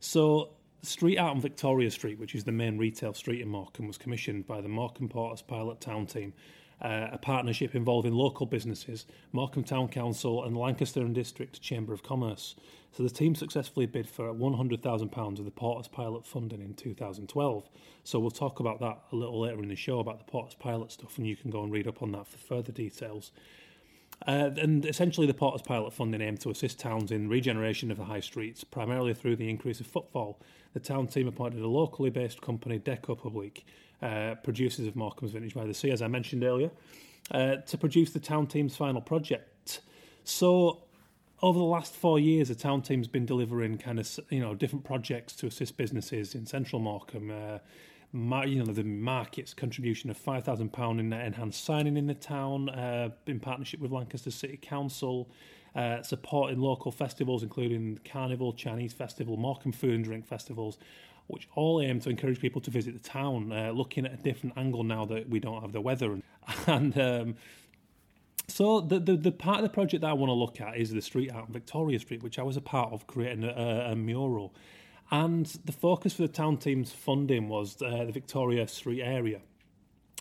So 0.00 0.50
Street 0.82 1.18
Art 1.18 1.34
on 1.34 1.40
Victoria 1.40 1.90
Street, 1.90 2.18
which 2.18 2.34
is 2.34 2.44
the 2.44 2.52
main 2.52 2.78
retail 2.78 3.12
street 3.12 3.40
in 3.40 3.48
Morecambe, 3.48 3.88
was 3.88 3.98
commissioned 3.98 4.46
by 4.46 4.60
the 4.60 4.68
Morecambe 4.68 5.08
Portas 5.08 5.46
Pilot 5.46 5.80
Town 5.80 6.06
Team, 6.06 6.32
uh, 6.80 7.08
a 7.12 7.18
partnership 7.18 7.74
involving 7.74 8.14
local 8.14 8.46
businesses, 8.46 9.06
Morecambe 9.32 9.64
Town 9.64 9.88
Council, 9.88 10.44
and 10.44 10.56
Lancaster 10.56 11.00
and 11.00 11.14
District 11.14 11.60
Chamber 11.60 11.92
of 11.92 12.02
Commerce. 12.02 12.54
So 12.96 13.02
the 13.02 13.10
team 13.10 13.34
successfully 13.34 13.86
bid 13.86 14.08
for 14.08 14.32
£100,000 14.32 15.38
of 15.38 15.44
the 15.44 15.50
Portas 15.50 15.90
Pilot 15.90 16.26
funding 16.26 16.60
in 16.60 16.74
2012. 16.74 17.68
So 18.04 18.18
we'll 18.18 18.30
talk 18.30 18.60
about 18.60 18.80
that 18.80 19.02
a 19.12 19.16
little 19.16 19.40
later 19.40 19.62
in 19.62 19.68
the 19.68 19.76
show 19.76 20.00
about 20.00 20.24
the 20.24 20.30
Portas 20.30 20.58
Pilot 20.58 20.92
stuff, 20.92 21.18
and 21.18 21.26
you 21.26 21.36
can 21.36 21.50
go 21.50 21.62
and 21.62 21.72
read 21.72 21.86
up 21.86 22.02
on 22.02 22.12
that 22.12 22.26
for 22.26 22.38
further 22.38 22.72
details. 22.72 23.32
Uh, 24.26 24.50
and 24.56 24.84
essentially, 24.84 25.26
the 25.26 25.34
Portas 25.34 25.64
Pilot 25.64 25.92
funding 25.92 26.20
aimed 26.20 26.40
to 26.40 26.50
assist 26.50 26.80
towns 26.80 27.12
in 27.12 27.28
regeneration 27.28 27.90
of 27.90 27.98
the 27.98 28.04
high 28.04 28.20
streets, 28.20 28.64
primarily 28.64 29.14
through 29.14 29.36
the 29.36 29.48
increase 29.48 29.80
of 29.80 29.86
footfall. 29.86 30.40
The 30.74 30.80
town 30.80 31.06
team 31.06 31.28
appointed 31.28 31.60
a 31.62 31.68
locally 31.68 32.10
based 32.10 32.40
company, 32.40 32.78
Deco 32.78 33.16
Publique, 33.16 33.64
uh, 34.02 34.34
producers 34.42 34.86
of 34.86 34.96
Morecambe's 34.96 35.32
Vintage 35.32 35.54
by 35.54 35.64
the 35.64 35.74
Sea, 35.74 35.90
as 35.90 36.02
I 36.02 36.08
mentioned 36.08 36.44
earlier, 36.44 36.70
uh, 37.30 37.56
to 37.56 37.78
produce 37.78 38.10
the 38.10 38.20
town 38.20 38.46
team's 38.46 38.76
final 38.76 39.00
project. 39.00 39.80
So 40.24 40.82
over 41.42 41.58
the 41.58 41.64
last 41.64 41.94
four 41.94 42.18
years, 42.18 42.48
the 42.48 42.54
town 42.54 42.82
team's 42.82 43.06
been 43.06 43.26
delivering 43.26 43.78
kind 43.78 43.98
of 43.98 44.20
you 44.30 44.40
know 44.40 44.54
different 44.54 44.84
projects 44.84 45.34
to 45.36 45.46
assist 45.46 45.76
businesses 45.76 46.34
in 46.34 46.46
central 46.46 46.80
Morecambe. 46.80 47.30
Uh, 47.30 47.58
you 48.44 48.64
know 48.64 48.72
the 48.72 48.84
market's 48.84 49.52
contribution 49.52 50.08
of 50.10 50.16
five 50.16 50.44
thousand 50.44 50.72
pound 50.72 50.98
in 50.98 51.12
enhanced 51.12 51.62
signing 51.64 51.96
in 51.96 52.06
the 52.06 52.14
town, 52.14 52.68
uh, 52.70 53.10
in 53.26 53.38
partnership 53.38 53.80
with 53.80 53.92
Lancaster 53.92 54.30
City 54.30 54.58
Council, 54.60 55.28
uh, 55.76 56.02
supporting 56.02 56.58
local 56.58 56.90
festivals 56.90 57.42
including 57.42 58.00
Carnival, 58.04 58.52
Chinese 58.54 58.92
Festival, 58.92 59.36
Morecambe 59.36 59.72
Food 59.72 59.94
and 59.94 60.04
Drink 60.04 60.26
festivals, 60.26 60.78
which 61.28 61.48
all 61.54 61.80
aim 61.80 62.00
to 62.00 62.10
encourage 62.10 62.40
people 62.40 62.60
to 62.62 62.70
visit 62.70 63.00
the 63.00 63.08
town, 63.08 63.52
uh, 63.52 63.70
looking 63.70 64.04
at 64.04 64.12
a 64.12 64.16
different 64.16 64.56
angle 64.58 64.82
now 64.82 65.04
that 65.04 65.28
we 65.28 65.38
don't 65.38 65.62
have 65.62 65.72
the 65.72 65.80
weather 65.80 66.12
and. 66.12 66.22
and 66.66 66.98
um, 66.98 67.34
so 68.50 68.80
the, 68.80 68.98
the, 68.98 69.14
the 69.14 69.30
part 69.30 69.58
of 69.58 69.62
the 69.62 69.68
project 69.68 70.00
that 70.00 70.08
I 70.08 70.14
want 70.14 70.30
to 70.30 70.34
look 70.34 70.60
at 70.60 70.78
is 70.78 70.90
the 70.90 71.02
street 71.02 71.30
art 71.30 71.50
Victoria 71.50 71.98
Street, 71.98 72.22
which 72.22 72.38
I 72.38 72.42
was 72.42 72.56
a 72.56 72.62
part 72.62 72.92
of 72.92 73.06
creating 73.06 73.44
a, 73.44 73.88
a 73.90 73.94
mural. 73.94 74.54
And 75.10 75.46
the 75.64 75.72
focus 75.72 76.14
for 76.14 76.22
the 76.22 76.28
town 76.28 76.56
team's 76.56 76.90
funding 76.90 77.48
was 77.48 77.80
uh, 77.82 78.04
the 78.04 78.12
Victoria 78.12 78.66
Street 78.66 79.02
area. 79.02 79.40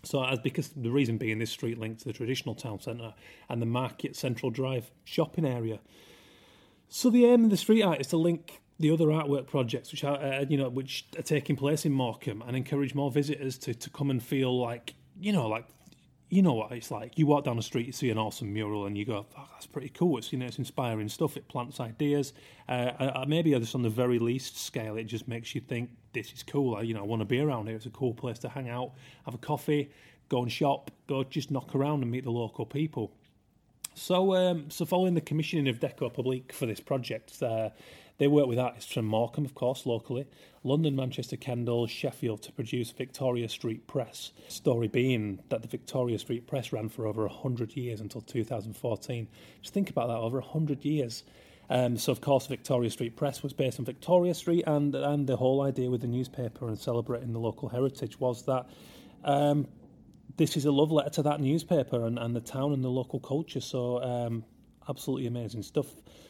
So, 0.04 0.24
as 0.24 0.40
because 0.40 0.70
the 0.70 0.92
reason 0.92 1.18
being, 1.18 1.40
this 1.40 1.52
street 1.52 1.80
linked 1.80 2.02
to 2.02 2.06
the 2.06 2.14
traditional 2.14 2.54
town 2.54 2.80
centre 2.80 3.14
and 3.50 3.62
the 3.62 3.66
Market 3.66 4.16
Central 4.16 4.52
Drive 4.52 4.92
shopping 5.04 5.46
area. 5.46 5.80
So, 6.90 7.10
the 7.10 7.26
aim 7.26 7.46
of 7.46 7.50
the 7.50 7.58
street 7.58 7.82
art 7.82 8.00
is 8.00 8.08
to 8.08 8.18
link 8.18 8.62
the 8.80 8.92
other 8.92 9.06
artwork 9.06 9.48
projects, 9.48 9.92
which 9.92 10.04
are 10.04 10.18
uh, 10.18 10.46
you 10.48 10.58
know 10.58 10.70
which 10.70 11.06
are 11.18 11.24
taking 11.24 11.56
place 11.56 11.86
in 11.86 11.92
Morecambe, 11.92 12.44
and 12.48 12.56
encourage 12.56 12.94
more 12.94 13.12
visitors 13.12 13.58
to 13.60 13.74
to 13.74 13.90
come 13.90 14.10
and 14.10 14.22
feel 14.22 14.58
like 14.60 14.94
you 15.20 15.32
know 15.32 15.48
like 15.48 15.66
you 16.30 16.42
know 16.42 16.54
what 16.54 16.72
it's 16.74 16.92
like. 16.92 17.18
You 17.18 17.26
walk 17.26 17.46
down 17.46 17.56
the 17.56 17.64
street, 17.64 17.86
you 17.86 17.94
see 17.94 18.10
an 18.10 18.18
awesome 18.18 18.54
mural, 18.54 18.86
and 18.86 18.98
you 18.98 19.06
go, 19.06 19.26
oh, 19.38 19.48
"That's 19.54 19.66
pretty 19.66 19.90
cool." 19.90 20.18
It's 20.18 20.32
you 20.32 20.40
know, 20.40 20.46
it's 20.46 20.58
inspiring 20.58 21.08
stuff. 21.10 21.38
It 21.38 21.48
plants 21.48 21.80
ideas. 21.80 22.34
Uh, 22.68 22.92
uh, 23.00 23.26
maybe 23.28 23.52
just 23.52 23.76
on 23.76 23.82
the 23.82 23.90
very 23.90 24.20
least 24.20 24.58
scale, 24.58 24.98
it 24.98 25.06
just 25.06 25.28
makes 25.28 25.56
you 25.56 25.62
think, 25.62 25.90
"This 26.14 26.34
is 26.34 26.44
cool." 26.44 26.76
I, 26.76 26.82
you 26.82 26.94
know, 26.94 27.02
I 27.02 27.06
want 27.06 27.22
to 27.22 27.26
be 27.26 27.40
around 27.40 27.68
here. 27.68 27.78
It's 27.78 27.86
a 27.86 27.92
cool 27.92 28.14
place 28.14 28.40
to 28.40 28.50
hang 28.50 28.70
out, 28.70 28.92
have 29.26 29.36
a 29.36 29.40
coffee, 29.40 29.90
go 30.30 30.42
and 30.42 30.52
shop, 30.52 30.92
go 31.08 31.24
just 31.24 31.50
knock 31.50 31.74
around 31.74 32.04
and 32.04 32.12
meet 32.12 32.26
the 32.26 32.32
local 32.32 32.66
people. 32.66 33.14
So, 33.96 34.36
um, 34.36 34.70
so 34.70 34.86
following 34.86 35.16
the 35.16 35.22
commissioning 35.22 35.68
of 35.68 35.80
Deco 35.80 36.14
Publique 36.14 36.54
for 36.54 36.68
this 36.68 36.80
project, 36.80 37.42
uh, 37.42 37.70
They 38.18 38.28
work 38.28 38.48
with 38.48 38.58
artists 38.58 38.92
from 38.92 39.06
Morecambe, 39.06 39.46
of 39.46 39.54
course, 39.54 39.86
locally, 39.86 40.26
London, 40.64 40.96
Manchester, 40.96 41.38
Kendal, 41.38 41.86
Sheffield 41.88 42.42
to 42.44 42.52
produce 42.52 42.90
Victoria 42.90 43.48
Street 43.48 43.86
Press. 43.86 44.32
Story 44.48 44.88
being 44.88 45.40
that 45.50 45.62
the 45.62 45.68
Victoria 45.68 46.18
Street 46.18 46.48
Press 46.48 46.74
ran 46.74 46.90
for 46.90 47.06
over 47.06 47.28
100 47.28 47.76
years 47.76 48.02
until 48.02 48.22
2014. 48.22 49.28
Just 49.62 49.74
think 49.74 49.90
about 49.90 50.08
that, 50.08 50.18
over 50.18 50.40
100 50.40 50.84
years. 50.84 51.24
Um, 51.70 51.98
so, 51.98 52.12
of 52.12 52.22
course, 52.22 52.48
Victoria 52.48 52.90
Street 52.90 53.16
Press 53.16 53.44
was 53.44 53.54
based 53.54 53.78
on 53.78 53.86
Victoria 53.86 54.34
Street, 54.34 54.64
and, 54.66 54.96
and 54.96 55.28
the 55.28 55.36
whole 55.36 55.62
idea 55.62 55.92
with 55.92 56.02
the 56.02 56.08
newspaper 56.08 56.68
and 56.68 56.80
celebrating 56.80 57.34
the 57.34 57.40
local 57.40 57.70
heritage 57.70 58.20
was 58.20 58.44
that 58.46 58.68
um, 59.26 59.68
this 60.38 60.58
is 60.58 60.66
a 60.66 60.72
love 60.72 60.92
letter 60.92 61.10
to 61.10 61.24
that 61.24 61.40
newspaper 61.40 62.06
and, 62.06 62.18
and 62.18 62.36
the 62.36 62.42
town 62.42 62.74
and 62.74 62.84
the 62.84 62.90
local 62.90 63.20
culture. 63.20 63.62
So, 63.62 64.02
um, 64.02 64.44
absolutely 64.89 65.27
amazing 65.27 65.63
stuff. 65.63 65.88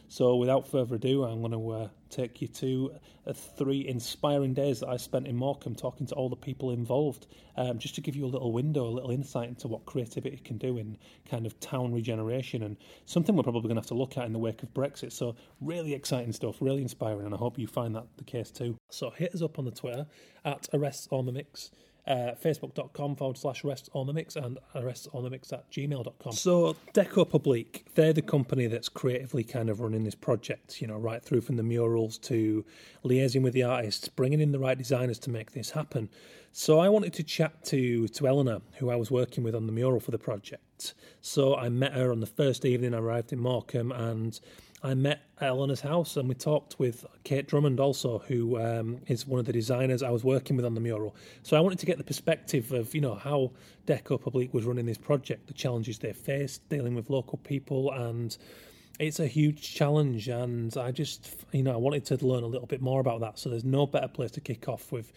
So, 0.09 0.37
without 0.37 0.65
further 0.65 0.95
ado, 0.95 1.25
I'm 1.25 1.41
going 1.41 1.51
to 1.51 1.69
uh, 1.69 1.87
take 2.09 2.41
you 2.41 2.47
to 2.47 2.93
uh, 3.25 3.33
three 3.33 3.85
inspiring 3.85 4.53
days 4.53 4.79
that 4.79 4.87
I 4.87 4.95
spent 4.95 5.27
in 5.27 5.35
Morecambe 5.35 5.75
talking 5.75 6.07
to 6.07 6.15
all 6.15 6.29
the 6.29 6.37
people 6.37 6.71
involved, 6.71 7.27
um, 7.57 7.77
just 7.77 7.95
to 7.95 8.01
give 8.01 8.15
you 8.15 8.25
a 8.25 8.27
little 8.27 8.53
window, 8.53 8.85
a 8.85 8.89
little 8.89 9.11
insight 9.11 9.49
into 9.49 9.67
what 9.67 9.85
creativity 9.85 10.37
can 10.37 10.57
do 10.57 10.77
in 10.77 10.97
kind 11.29 11.45
of 11.45 11.59
town 11.59 11.93
regeneration 11.93 12.63
and 12.63 12.77
something 13.05 13.35
we're 13.35 13.43
probably 13.43 13.63
going 13.63 13.75
to 13.75 13.81
have 13.81 13.87
to 13.87 13.95
look 13.95 14.17
at 14.17 14.25
in 14.25 14.31
the 14.31 14.39
wake 14.39 14.63
of 14.63 14.73
Brexit. 14.73 15.11
So, 15.11 15.35
really 15.59 15.93
exciting 15.93 16.31
stuff, 16.31 16.61
really 16.61 16.81
inspiring, 16.81 17.25
and 17.25 17.35
I 17.35 17.37
hope 17.37 17.59
you 17.59 17.67
find 17.67 17.93
that 17.95 18.05
the 18.17 18.23
case 18.23 18.49
too. 18.49 18.77
So, 18.89 19.09
hit 19.09 19.35
us 19.35 19.41
up 19.41 19.59
on 19.59 19.65
the 19.65 19.71
Twitter 19.71 20.05
at 20.45 20.69
Arrest 20.73 21.09
All 21.11 21.23
Mimics 21.23 21.71
uh, 22.07 22.33
facebook.com 22.41 23.15
forward 23.15 23.37
slash 23.37 23.63
arrests 23.63 23.89
on 23.93 24.07
the 24.07 24.13
mix 24.13 24.35
and 24.35 24.57
arrests 24.75 25.07
on 25.13 25.23
the 25.23 25.29
mix 25.29 25.51
at 25.51 25.69
gmail.com. 25.71 26.31
So, 26.31 26.75
Deco 26.93 27.29
Publique, 27.29 27.85
they're 27.95 28.13
the 28.13 28.21
company 28.21 28.67
that's 28.67 28.89
creatively 28.89 29.43
kind 29.43 29.69
of 29.69 29.81
running 29.81 30.03
this 30.03 30.15
project, 30.15 30.81
you 30.81 30.87
know, 30.87 30.97
right 30.97 31.21
through 31.21 31.41
from 31.41 31.57
the 31.57 31.63
murals 31.63 32.17
to 32.19 32.65
liaising 33.03 33.41
with 33.41 33.53
the 33.53 33.63
artists, 33.63 34.07
bringing 34.07 34.39
in 34.39 34.51
the 34.51 34.59
right 34.59 34.77
designers 34.77 35.19
to 35.19 35.29
make 35.29 35.51
this 35.51 35.71
happen. 35.71 36.09
So, 36.53 36.79
I 36.79 36.89
wanted 36.89 37.13
to 37.13 37.23
chat 37.23 37.63
to, 37.65 38.07
to 38.07 38.27
Eleanor, 38.27 38.61
who 38.77 38.89
I 38.89 38.95
was 38.95 39.11
working 39.11 39.43
with 39.43 39.53
on 39.53 39.67
the 39.67 39.73
mural 39.73 39.99
for 39.99 40.11
the 40.11 40.17
project. 40.17 40.93
So, 41.21 41.55
I 41.55 41.69
met 41.69 41.93
her 41.93 42.11
on 42.11 42.21
the 42.21 42.27
first 42.27 42.63
evening 42.63 42.93
I 42.93 42.99
arrived 42.99 43.33
in 43.33 43.39
Morecambe 43.39 43.91
and 43.91 44.39
I 44.88 44.94
met 44.94 45.20
Eleanor's 45.41 45.82
house 45.82 46.15
and 46.15 46.29
we 46.29 46.36
talked 46.36 46.79
with 46.79 47.06
Kate 47.25 47.46
Drummond 47.46 47.77
also, 47.77 48.20
who 48.20 48.58
um, 48.58 49.01
is 49.08 49.27
one 49.27 49.38
of 49.38 49.46
the 49.46 49.51
designers 49.51 50.01
I 50.01 50.12
was 50.12 50.24
working 50.24 50.56
with 50.56 50.65
on 50.65 50.75
the 50.75 50.79
mural. 50.79 51.13
So 51.44 51.58
I 51.58 51.60
wanted 51.60 51.79
to 51.79 51.86
get 51.86 51.98
the 51.98 52.06
perspective 52.06 52.72
of, 52.72 52.96
you 52.96 53.01
know, 53.01 53.15
how 53.15 53.51
Deco 53.86 54.20
Publique 54.22 54.53
was 54.53 54.63
running 54.63 54.86
this 54.86 54.98
project, 54.98 55.48
the 55.48 55.53
challenges 55.53 56.00
they 56.00 56.13
faced, 56.13 56.67
dealing 56.70 56.96
with 56.96 57.10
local 57.10 57.38
people 57.39 57.91
and 57.91 58.38
it's 58.98 59.20
a 59.20 59.27
huge 59.27 59.75
challenge 59.75 60.29
and 60.29 60.75
I 60.77 60.91
just, 60.91 61.36
you 61.51 61.63
know, 61.63 61.74
I 61.74 61.77
wanted 61.77 62.06
to 62.06 62.25
learn 62.25 62.44
a 62.44 62.48
little 62.48 62.65
bit 62.65 62.82
more 62.82 63.01
about 63.01 63.20
that. 63.20 63.39
So 63.39 63.50
there's 63.50 63.65
no 63.65 63.86
better 63.86 64.08
place 64.08 64.32
to 64.32 64.41
kick 64.41 64.70
off 64.70 64.94
with 64.94 65.12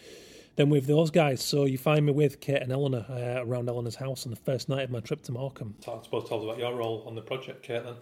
than 0.56 0.68
with 0.68 0.88
those 0.88 1.12
guys. 1.12 1.44
So 1.44 1.64
you 1.64 1.78
find 1.78 2.04
me 2.04 2.12
with 2.12 2.40
Kate 2.40 2.60
and 2.60 2.72
Eleanor 2.72 3.06
uh, 3.08 3.46
around 3.46 3.68
Eleanor's 3.68 3.94
house 3.94 4.26
on 4.26 4.30
the 4.30 4.36
first 4.36 4.68
night 4.68 4.82
of 4.82 4.90
my 4.90 4.98
trip 4.98 5.22
to 5.22 5.32
Morecambe. 5.32 5.76
I 5.86 6.02
suppose 6.02 6.28
tell 6.28 6.38
us 6.38 6.44
about 6.44 6.58
your 6.58 6.74
role 6.74 7.04
on 7.06 7.14
the 7.14 7.22
project, 7.22 7.62
Kate, 7.62 7.84
then. 7.84 7.94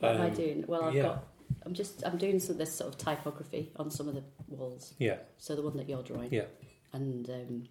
What 0.00 0.14
am 0.16 0.20
I 0.22 0.28
Um, 0.28 0.34
doing? 0.34 0.64
Well, 0.66 0.84
I've 0.84 0.94
yeah. 0.94 1.02
got. 1.02 1.24
I'm 1.66 1.74
just. 1.74 2.02
I'm 2.04 2.18
doing 2.18 2.38
some 2.40 2.56
this 2.58 2.74
sort 2.74 2.88
of 2.92 2.98
typography 2.98 3.70
on 3.76 3.90
some 3.90 4.08
of 4.08 4.14
the 4.14 4.22
walls. 4.48 4.94
Yeah, 4.98 5.18
So 5.38 5.54
the 5.56 5.62
one 5.62 5.76
that 5.76 5.88
you're 5.88 6.02
drawing. 6.02 6.32
yeah. 6.32 6.44
And 6.92 7.28
um, 7.30 7.64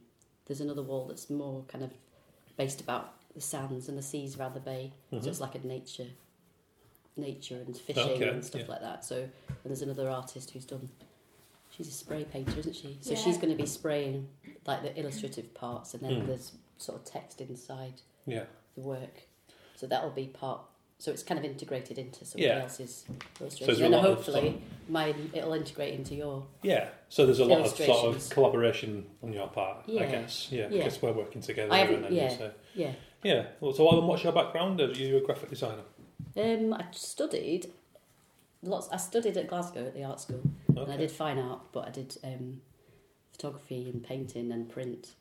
there's 0.46 0.62
another 0.62 0.82
wall 0.84 1.06
that's 1.08 1.30
more 1.30 1.63
kind 1.68 1.84
of 1.84 1.92
based 2.58 2.82
about 2.82 3.13
the 3.34 3.42
sands 3.42 3.88
and 3.89 3.98
the 3.98 4.01
seas 4.01 4.38
around 4.38 4.53
the 4.53 4.60
bay. 4.60 4.92
Mhm. 5.12 5.24
So 5.24 5.30
it's 5.30 5.39
like 5.39 5.56
a 5.56 5.65
nature, 5.65 6.08
nature 7.18 7.56
and 7.65 7.75
fishing 7.77 8.03
Okay, 8.13 8.30
and 8.30 8.44
stuff 8.44 8.62
yeah. 8.62 8.68
like 8.68 8.82
that. 8.82 9.06
So 9.06 9.15
and 9.18 9.30
there's 9.65 9.82
another 9.82 10.10
artist 10.10 10.51
who's 10.51 10.65
done. 10.65 10.89
She's 11.72 11.88
a 11.88 11.92
spray 11.92 12.24
painter, 12.25 12.60
isn't 12.60 12.75
she? 12.75 12.98
So 13.01 13.12
Yeah. 13.12 13.18
she's 13.18 13.38
going 13.38 13.50
to 13.50 13.56
be 13.62 13.65
spraying 13.68 14.27
like 14.65 14.82
the 14.84 14.98
illustrative 15.00 15.53
parts, 15.53 15.94
and 15.94 16.03
then 16.03 16.22
Hmm. 16.22 16.27
there's 16.27 16.51
sort 16.77 17.00
of 17.00 17.06
text 17.06 17.42
inside 17.42 18.01
Yeah. 18.25 18.46
the 18.75 18.82
work. 18.82 19.27
So 19.75 19.88
that'll 19.88 20.12
be 20.12 20.27
part. 20.27 20.62
So 21.00 21.12
it's 21.12 21.23
kind 21.23 21.38
of 21.38 21.43
integrated 21.43 21.97
into 21.97 22.23
somebody 22.23 22.47
Yeah. 22.47 22.62
else's 22.62 23.05
illustration, 23.41 23.81
a 23.81 23.85
and 23.85 23.95
hopefully, 23.95 24.62
mine 24.88 25.31
it'll 25.33 25.53
integrate 25.53 25.93
into 25.93 26.15
your. 26.15 26.45
Yeah, 26.62 26.89
so 27.09 27.25
there's 27.25 27.39
a 27.39 27.45
lot 27.45 27.62
of 27.62 27.67
sort 27.67 28.15
of 28.15 28.29
collaboration 28.29 29.05
on 29.21 29.33
your 29.33 29.47
part, 29.47 29.83
I 29.89 30.05
guess. 30.05 30.47
Yeah, 30.50 30.69
yeah. 30.69 30.77
because 30.77 31.01
we're 31.01 31.12
working 31.12 31.41
together. 31.41 31.73
And 31.73 32.05
then 32.05 32.13
yeah. 32.13 32.29
say, 32.29 32.51
Yeah. 32.73 32.91
yeah. 33.21 33.45
Well, 33.59 33.73
so 33.73 34.00
what's 34.01 34.23
your 34.23 34.31
background? 34.31 34.79
Are 34.79 34.91
you 34.91 35.17
a 35.17 35.21
graphic 35.21 35.50
designer? 35.50 35.83
Um, 36.38 36.73
I 36.73 36.85
studied 36.91 37.67
lots. 38.62 38.88
I 38.89 38.97
studied 38.97 39.38
at 39.38 39.47
Glasgow 39.47 39.85
at 39.88 39.93
the 39.93 40.03
art 40.03 40.21
school, 40.21 40.41
and 40.69 40.91
I 40.91 40.97
did 40.97 41.12
fine 41.12 41.38
art, 41.38 41.62
but 41.71 41.88
I 41.88 41.91
did 41.91 42.17
um, 42.23 42.62
photography 43.31 43.89
and 43.89 44.03
painting 44.03 44.51
and 44.51 44.69
print. 44.69 45.12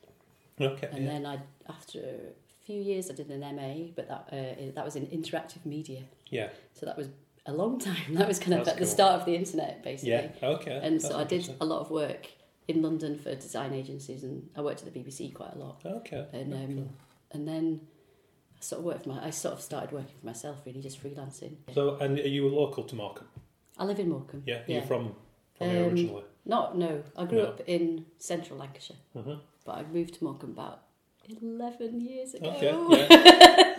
Okay. 0.61 0.89
And 0.93 1.05
yeah. 1.05 1.11
then 1.11 1.27
I, 1.27 1.39
after 1.69 2.01
few 2.65 2.81
years, 2.81 3.11
I 3.11 3.15
did 3.15 3.29
an 3.31 3.41
MA, 3.57 3.93
but 3.95 4.09
that 4.09 4.29
uh, 4.33 4.73
that 4.75 4.85
was 4.85 4.97
in 4.97 5.07
interactive 5.07 5.65
media. 5.65 6.03
yeah. 6.31 6.49
So 6.75 6.87
that 6.87 6.97
was 6.97 7.09
a 7.47 7.53
long 7.53 7.79
time. 7.79 8.15
That 8.21 8.29
was 8.29 8.39
kind 8.39 8.55
of 8.55 8.65
That's 8.65 8.77
at 8.77 8.79
the 8.81 8.87
start 8.87 9.21
of 9.21 9.27
the 9.27 9.35
internet, 9.35 9.83
basically. 9.83 10.11
Yeah. 10.11 10.29
Okay. 10.57 10.79
And 10.83 10.95
That's 11.01 11.09
so 11.09 11.19
I 11.19 11.25
did 11.25 11.45
a 11.61 11.65
lot 11.65 11.81
of 11.81 11.91
work 11.91 12.29
in 12.69 12.83
London 12.83 13.19
for 13.19 13.35
design 13.35 13.73
agencies, 13.75 14.23
and 14.23 14.49
I 14.57 14.61
worked 14.61 14.83
at 14.83 14.93
the 14.93 14.99
BBC 15.01 15.35
quite 15.35 15.55
a 15.55 15.59
lot. 15.59 15.83
Okay. 15.85 16.25
And 16.33 16.55
um, 16.55 16.75
cool. 16.77 16.89
and 17.33 17.49
then 17.49 17.81
I 18.59 18.61
sort 18.63 18.79
of 18.81 18.85
worked 18.85 19.03
for 19.05 19.09
my. 19.11 19.27
I 19.27 19.31
sort 19.31 19.55
of 19.55 19.61
started 19.61 19.91
working 19.93 20.15
for 20.21 20.27
myself, 20.27 20.59
really, 20.65 20.81
just 20.81 21.03
freelancing. 21.03 21.55
So, 21.75 21.97
and 21.97 22.19
are 22.19 22.29
you 22.29 22.49
local 22.49 22.85
to 22.85 22.95
Morecambe? 22.95 23.29
I 23.79 23.85
live 23.85 23.99
in 23.99 24.09
Morecambe. 24.09 24.45
Yeah. 24.47 24.61
Yeah. 24.67 24.77
You're 24.77 24.87
from 24.87 25.15
from 25.57 25.69
here 25.71 25.85
Um, 25.85 25.91
originally. 25.91 26.25
Not 26.45 26.77
no. 26.79 27.03
I 27.17 27.25
grew 27.25 27.39
No. 27.39 27.47
up 27.47 27.61
in 27.67 28.07
central 28.19 28.59
Lancashire, 28.61 28.97
hmm 29.15 29.35
but 29.65 29.73
I 29.79 29.83
moved 29.85 30.15
to 30.15 30.25
Morecambe 30.25 30.51
about 30.59 30.83
eleven 31.29 32.01
years 32.01 32.35
ago. 32.35 32.51
Okay. 32.51 33.07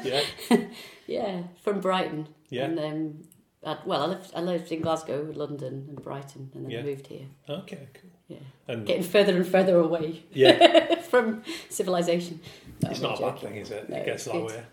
Yeah. 0.04 0.22
yeah. 0.50 0.66
Yeah, 1.08 1.44
from 1.62 1.80
Brighton. 1.80 2.28
Yeah. 2.50 2.66
And 2.66 2.80
um, 2.80 3.24
I, 3.66 3.78
well, 3.86 4.04
I 4.04 4.06
lived 4.08 4.32
I 4.36 4.42
lived 4.42 4.72
in 4.72 4.82
Glasgow, 4.82 5.32
London, 5.36 5.86
and 5.90 6.02
Brighton, 6.02 6.52
and 6.54 6.66
then 6.66 6.72
Yeah. 6.72 6.82
Moved 6.84 7.08
here. 7.08 7.26
Okay. 7.50 7.88
Cool. 7.94 8.10
Yeah, 8.30 8.38
And 8.70 8.86
getting 8.88 9.04
further 9.04 9.36
and 9.36 9.46
further 9.46 9.78
away 9.80 10.24
yeah, 10.32 10.96
from 11.12 11.44
civilization. 11.70 12.40
No, 12.82 12.90
it's 12.90 13.00
I'm 13.04 13.10
not 13.10 13.20
a 13.20 13.26
bad 13.32 13.40
thing, 13.40 13.56
is 13.58 13.70
it? 13.70 13.90
No, 13.90 13.98
it 13.98 14.06
gets 14.06 14.24
that 14.26 14.36
way. 14.46 14.64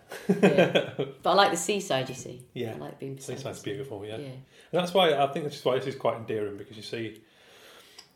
Yeah. 0.41 1.05
But 1.23 1.31
I 1.31 1.35
like 1.35 1.51
the 1.51 1.57
seaside. 1.57 2.09
You 2.09 2.15
see, 2.15 2.43
Yeah. 2.55 2.75
I 2.75 2.79
like 2.79 2.99
being. 3.01 3.17
beside 3.17 3.37
Seaside's 3.39 3.61
beautiful. 3.61 4.05
Yeah. 4.07 4.19
Yeah. 4.19 4.27
And 4.29 4.81
that's 4.81 4.95
why 4.95 5.15
I 5.15 5.27
think 5.33 5.47
this 5.47 5.57
is 5.59 5.65
why 5.65 5.77
this 5.79 5.89
is 5.89 5.97
quite 5.97 6.17
endearing 6.17 6.57
because 6.57 6.77
you 6.77 6.83
see 6.85 7.21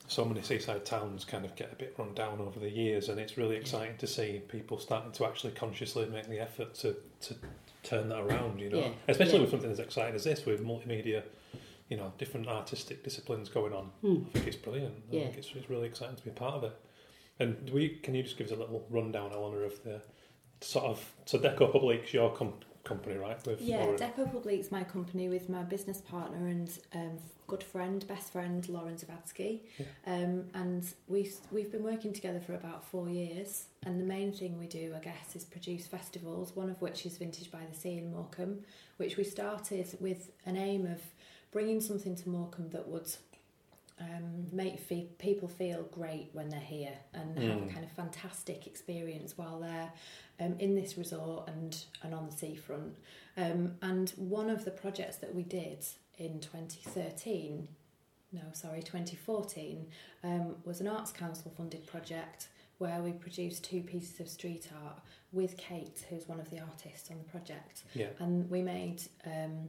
so 0.07 0.25
many 0.25 0.43
seaside 0.43 0.85
towns 0.85 1.25
kind 1.25 1.45
of 1.45 1.57
get 1.57 1.73
a 1.73 1.77
bit 1.77 1.95
run 1.99 2.13
down 2.15 2.41
over 2.41 2.61
the 2.61 2.69
years, 2.71 3.09
and 3.09 3.19
it's 3.19 3.37
really 3.39 3.57
exciting 3.57 3.97
to 3.99 4.07
see 4.07 4.43
people 4.49 4.79
starting 4.79 5.13
to 5.13 5.25
actually 5.25 5.53
consciously 5.53 6.07
make 6.07 6.29
the 6.29 6.39
effort 6.41 6.75
to, 6.75 6.95
to 7.23 7.35
turn 7.83 8.09
that 8.11 8.21
around. 8.21 8.61
You 8.61 8.71
know, 8.71 8.79
Yeah, 8.81 8.89
especially 9.09 9.35
yeah. 9.37 9.41
with 9.43 9.51
something 9.51 9.71
as 9.71 9.79
exciting 9.81 10.15
as 10.15 10.25
this, 10.25 10.45
with 10.45 10.63
multimedia, 10.65 11.23
you 11.89 11.97
know, 11.97 12.13
different 12.19 12.49
artistic 12.49 13.03
disciplines 13.03 13.49
going 13.49 13.73
on. 13.73 13.85
Hmm. 14.03 14.17
I 14.29 14.33
think 14.35 14.47
it's 14.49 14.57
brilliant. 14.57 14.95
I 15.11 15.17
Yeah. 15.17 15.25
think 15.25 15.39
it's, 15.39 15.51
it's 15.55 15.71
really 15.71 15.87
exciting 15.87 16.17
to 16.17 16.23
be 16.25 16.31
a 16.31 16.35
part 16.35 16.55
of 16.55 16.65
it. 16.65 16.77
And 17.41 17.67
do 17.67 17.73
we 17.73 17.89
can 17.89 18.15
you 18.15 18.23
just 18.23 18.37
give 18.39 18.47
us 18.49 18.53
a 18.53 18.57
little 18.57 18.87
rundown, 18.91 19.33
Eleanor, 19.33 19.65
of 19.65 19.83
the 19.85 20.01
sort 20.61 20.85
of 20.85 21.13
so 21.25 21.39
Deco 21.39 21.73
Publique's 21.73 22.13
your 22.15 22.31
com- 22.33 22.55
company, 22.85 23.17
right? 23.17 23.45
With 23.47 23.61
Yeah, 23.61 23.79
Lauren? 23.79 23.99
Deco 23.99 24.31
Publique's 24.31 24.71
my 24.71 24.85
company 24.85 25.29
with 25.29 25.49
my 25.49 25.63
business 25.63 26.01
partner 26.03 26.47
and 26.47 26.71
um, 26.95 27.19
good 27.47 27.63
friend, 27.63 28.07
best 28.07 28.33
friend, 28.33 28.69
Lauren 28.69 28.97
Zavadsky. 28.97 29.61
Yeah. 29.79 29.87
Um, 30.07 30.45
and 30.55 30.85
we've, 31.09 31.35
we've 31.53 31.71
been 31.71 31.83
working 31.85 32.13
together 32.13 32.41
for 32.41 32.55
about 32.55 32.85
four 32.85 33.09
years. 33.09 33.65
And 33.85 34.01
the 34.01 34.05
main 34.05 34.33
thing 34.33 34.59
we 34.59 34.67
do, 34.67 34.95
I 34.97 35.01
guess, 35.01 35.37
is 35.37 35.45
produce 35.45 35.87
festivals, 35.87 36.57
one 36.57 36.71
of 36.71 36.81
which 36.81 37.05
is 37.07 37.19
Vintage 37.19 37.51
by 37.51 37.61
the 37.71 37.77
Sea 37.77 37.99
in 37.99 38.11
Morecambe, 38.13 38.61
which 38.97 39.17
we 39.17 39.25
started 39.25 39.87
with 40.01 40.31
an 40.47 40.57
aim 40.57 40.87
of 40.87 41.01
bringing 41.53 41.81
something 41.81 42.17
to 42.17 42.29
Morecambe 42.29 42.71
that 42.71 42.89
would 42.89 43.11
um, 44.01 44.47
make 44.53 44.81
fe- 44.81 45.09
people 45.19 45.47
feel 45.47 45.85
great 45.93 46.31
when 46.33 46.49
they're 46.49 46.59
here 46.59 46.95
and 47.13 47.39
have 47.39 47.59
a 47.59 47.61
Mm. 47.61 47.73
kind 47.73 47.85
of 47.85 47.93
fantastic 47.93 48.67
experience 48.67 49.39
while 49.39 49.61
they're 49.61 49.93
um, 50.41 50.57
in 50.59 50.75
this 50.75 50.99
resort 50.99 51.49
and, 51.49 51.85
and 52.03 52.13
on 52.13 52.27
the 52.27 52.33
seafront. 52.33 52.97
Um, 53.37 53.75
and 53.83 54.11
one 54.17 54.51
of 54.51 54.65
the 54.65 54.73
projects 54.73 55.19
that 55.19 55.33
we 55.33 55.45
did 55.45 55.87
in 56.19 56.41
2013, 56.41 57.69
no, 58.33 58.41
sorry, 58.53 58.83
2014, 58.83 59.87
um, 60.25 60.57
was 60.65 60.81
an 60.81 60.89
Arts 60.89 61.13
Council 61.13 61.53
funded 61.57 61.87
project 61.87 62.49
where 62.79 63.01
we 63.03 63.13
produced 63.13 63.65
two 63.65 63.81
pieces 63.83 64.19
of 64.21 64.29
street 64.29 64.69
art 64.85 64.99
with 65.33 65.57
Kate, 65.57 66.05
who's 66.11 66.27
one 66.29 66.41
of 66.41 66.51
the 66.51 66.59
artists 66.61 67.11
on 67.11 67.19
the 67.19 67.25
project 67.25 67.85
Yeah. 67.95 68.09
and 68.19 68.51
we 68.51 68.63
made 68.63 69.03
um, 69.27 69.69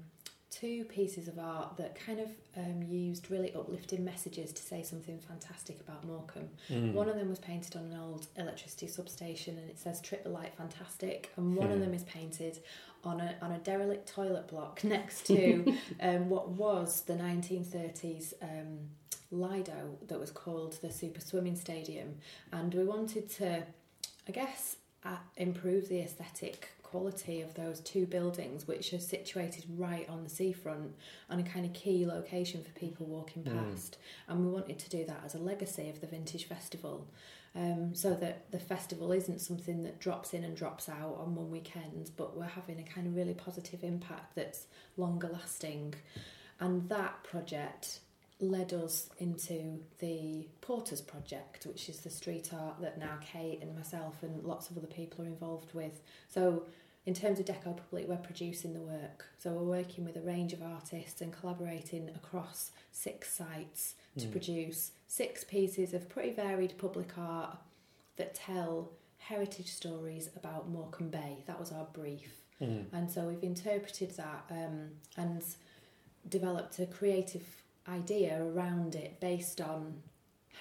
two 0.49 0.85
pieces 0.85 1.27
of 1.27 1.37
art 1.37 1.77
that 1.77 1.95
kind 1.95 2.19
of 2.19 2.29
um, 2.57 2.81
used 2.83 3.29
really 3.29 3.53
uplifting 3.53 4.03
messages 4.03 4.51
to 4.53 4.61
say 4.61 4.81
something 4.81 5.19
fantastic 5.19 5.79
about 5.81 6.03
Morecambe. 6.05 6.49
Mm. 6.69 6.93
One 6.93 7.09
of 7.09 7.15
them 7.15 7.29
was 7.29 7.39
painted 7.39 7.75
on 7.75 7.83
an 7.91 7.99
old 7.99 8.27
electricity 8.37 8.87
substation 8.87 9.57
and 9.57 9.69
it 9.69 9.77
says 9.77 10.01
Trip 10.01 10.23
the 10.23 10.29
Light 10.29 10.53
Fantastic, 10.57 11.31
and 11.37 11.55
one 11.55 11.67
of 11.71 11.75
Hmm. 11.77 11.81
them 11.81 11.93
is 11.93 12.03
painted 12.05 12.59
on 13.05 13.19
a, 13.21 13.35
on 13.41 13.51
a 13.51 13.59
derelict 13.59 14.07
toilet 14.07 14.47
block 14.47 14.83
next 14.95 15.25
to 15.27 15.75
um, 16.01 16.29
what 16.29 16.49
was 16.49 17.01
the 17.01 17.13
1930s 17.13 18.33
um, 18.41 18.79
Lido 19.31 19.97
that 20.07 20.19
was 20.19 20.31
called 20.31 20.77
the 20.81 20.91
Super 20.91 21.19
Swimming 21.19 21.55
Stadium. 21.55 22.15
And 22.51 22.73
we 22.73 22.83
wanted 22.83 23.29
to, 23.31 23.63
I 24.27 24.31
guess, 24.31 24.77
uh, 25.03 25.17
improve 25.37 25.89
the 25.89 25.99
aesthetic 25.99 26.69
quality 26.83 27.41
of 27.41 27.53
those 27.55 27.79
two 27.81 28.05
buildings, 28.05 28.67
which 28.67 28.93
are 28.93 28.99
situated 28.99 29.65
right 29.77 30.07
on 30.07 30.23
the 30.23 30.29
seafront 30.29 30.93
on 31.29 31.39
a 31.39 31.43
kind 31.43 31.65
of 31.65 31.73
key 31.73 32.05
location 32.05 32.63
for 32.63 32.69
people 32.79 33.05
walking 33.07 33.43
Mm. 33.43 33.71
past. 33.71 33.97
And 34.29 34.45
we 34.45 34.51
wanted 34.51 34.79
to 34.79 34.89
do 34.89 35.03
that 35.05 35.21
as 35.25 35.35
a 35.35 35.39
legacy 35.39 35.89
of 35.89 35.99
the 36.01 36.07
Vintage 36.07 36.47
Festival. 36.47 37.05
Um, 37.57 37.95
so 37.95 38.13
that 38.15 38.51
the 38.51 38.59
festival 38.59 39.13
isn't 39.13 39.39
something 39.39 39.83
that 39.83 40.01
drops 40.01 40.33
in 40.33 40.43
and 40.43 40.57
drops 40.57 40.89
out 40.89 41.17
on 41.21 41.35
one 41.35 41.49
weekend, 41.49 42.11
but 42.17 42.35
we're 42.35 42.43
having 42.43 42.79
a 42.79 42.83
kind 42.83 43.07
of 43.07 43.15
really 43.15 43.33
positive 43.33 43.81
impact 43.81 44.35
that's 44.35 44.65
longer 44.97 45.29
lasting. 45.31 45.95
And 46.59 46.89
that 46.89 47.23
project 47.23 47.99
led 48.39 48.73
us 48.73 49.09
into 49.19 49.79
the 49.99 50.47
Portas 50.61 51.05
Project, 51.05 51.65
which 51.65 51.87
is 51.87 51.99
the 51.99 52.09
street 52.09 52.49
art 52.53 52.81
that 52.81 52.97
now 52.99 53.17
Kate 53.21 53.61
and 53.61 53.73
myself 53.75 54.21
and 54.21 54.43
lots 54.43 54.69
of 54.69 54.77
other 54.77 54.87
people 54.87 55.23
are 55.23 55.27
involved 55.27 55.73
with. 55.73 56.01
So, 56.27 56.63
in 57.05 57.13
terms 57.13 57.39
of 57.39 57.45
Deco 57.45 57.77
Publique, 57.77 58.07
we're 58.07 58.17
producing 58.17 58.73
the 58.73 58.79
work. 58.79 59.25
So, 59.37 59.51
we're 59.51 59.77
working 59.77 60.05
with 60.05 60.15
a 60.17 60.21
range 60.21 60.53
of 60.53 60.61
artists 60.63 61.21
and 61.21 61.31
collaborating 61.31 62.09
across 62.15 62.71
six 62.91 63.31
sites 63.33 63.95
to 64.17 64.25
Mm. 64.27 64.31
produce 64.31 64.91
six 65.07 65.43
pieces 65.43 65.93
of 65.93 66.09
pretty 66.09 66.31
varied 66.31 66.77
public 66.77 67.17
art 67.17 67.57
that 68.15 68.33
tell 68.33 68.91
heritage 69.17 69.71
stories 69.71 70.29
about 70.35 70.69
Morecambe 70.69 71.09
Bay. 71.09 71.43
That 71.47 71.59
was 71.59 71.71
our 71.71 71.85
brief. 71.85 72.41
Mm. 72.61 72.85
And 72.93 73.11
so 73.11 73.27
we've 73.27 73.43
interpreted 73.43 74.11
that 74.11 74.45
um, 74.49 74.91
and 75.17 75.43
developed 76.29 76.79
a 76.79 76.85
creative 76.85 77.45
idea 77.87 78.41
around 78.43 78.95
it 78.95 79.19
based 79.19 79.59
on 79.61 80.01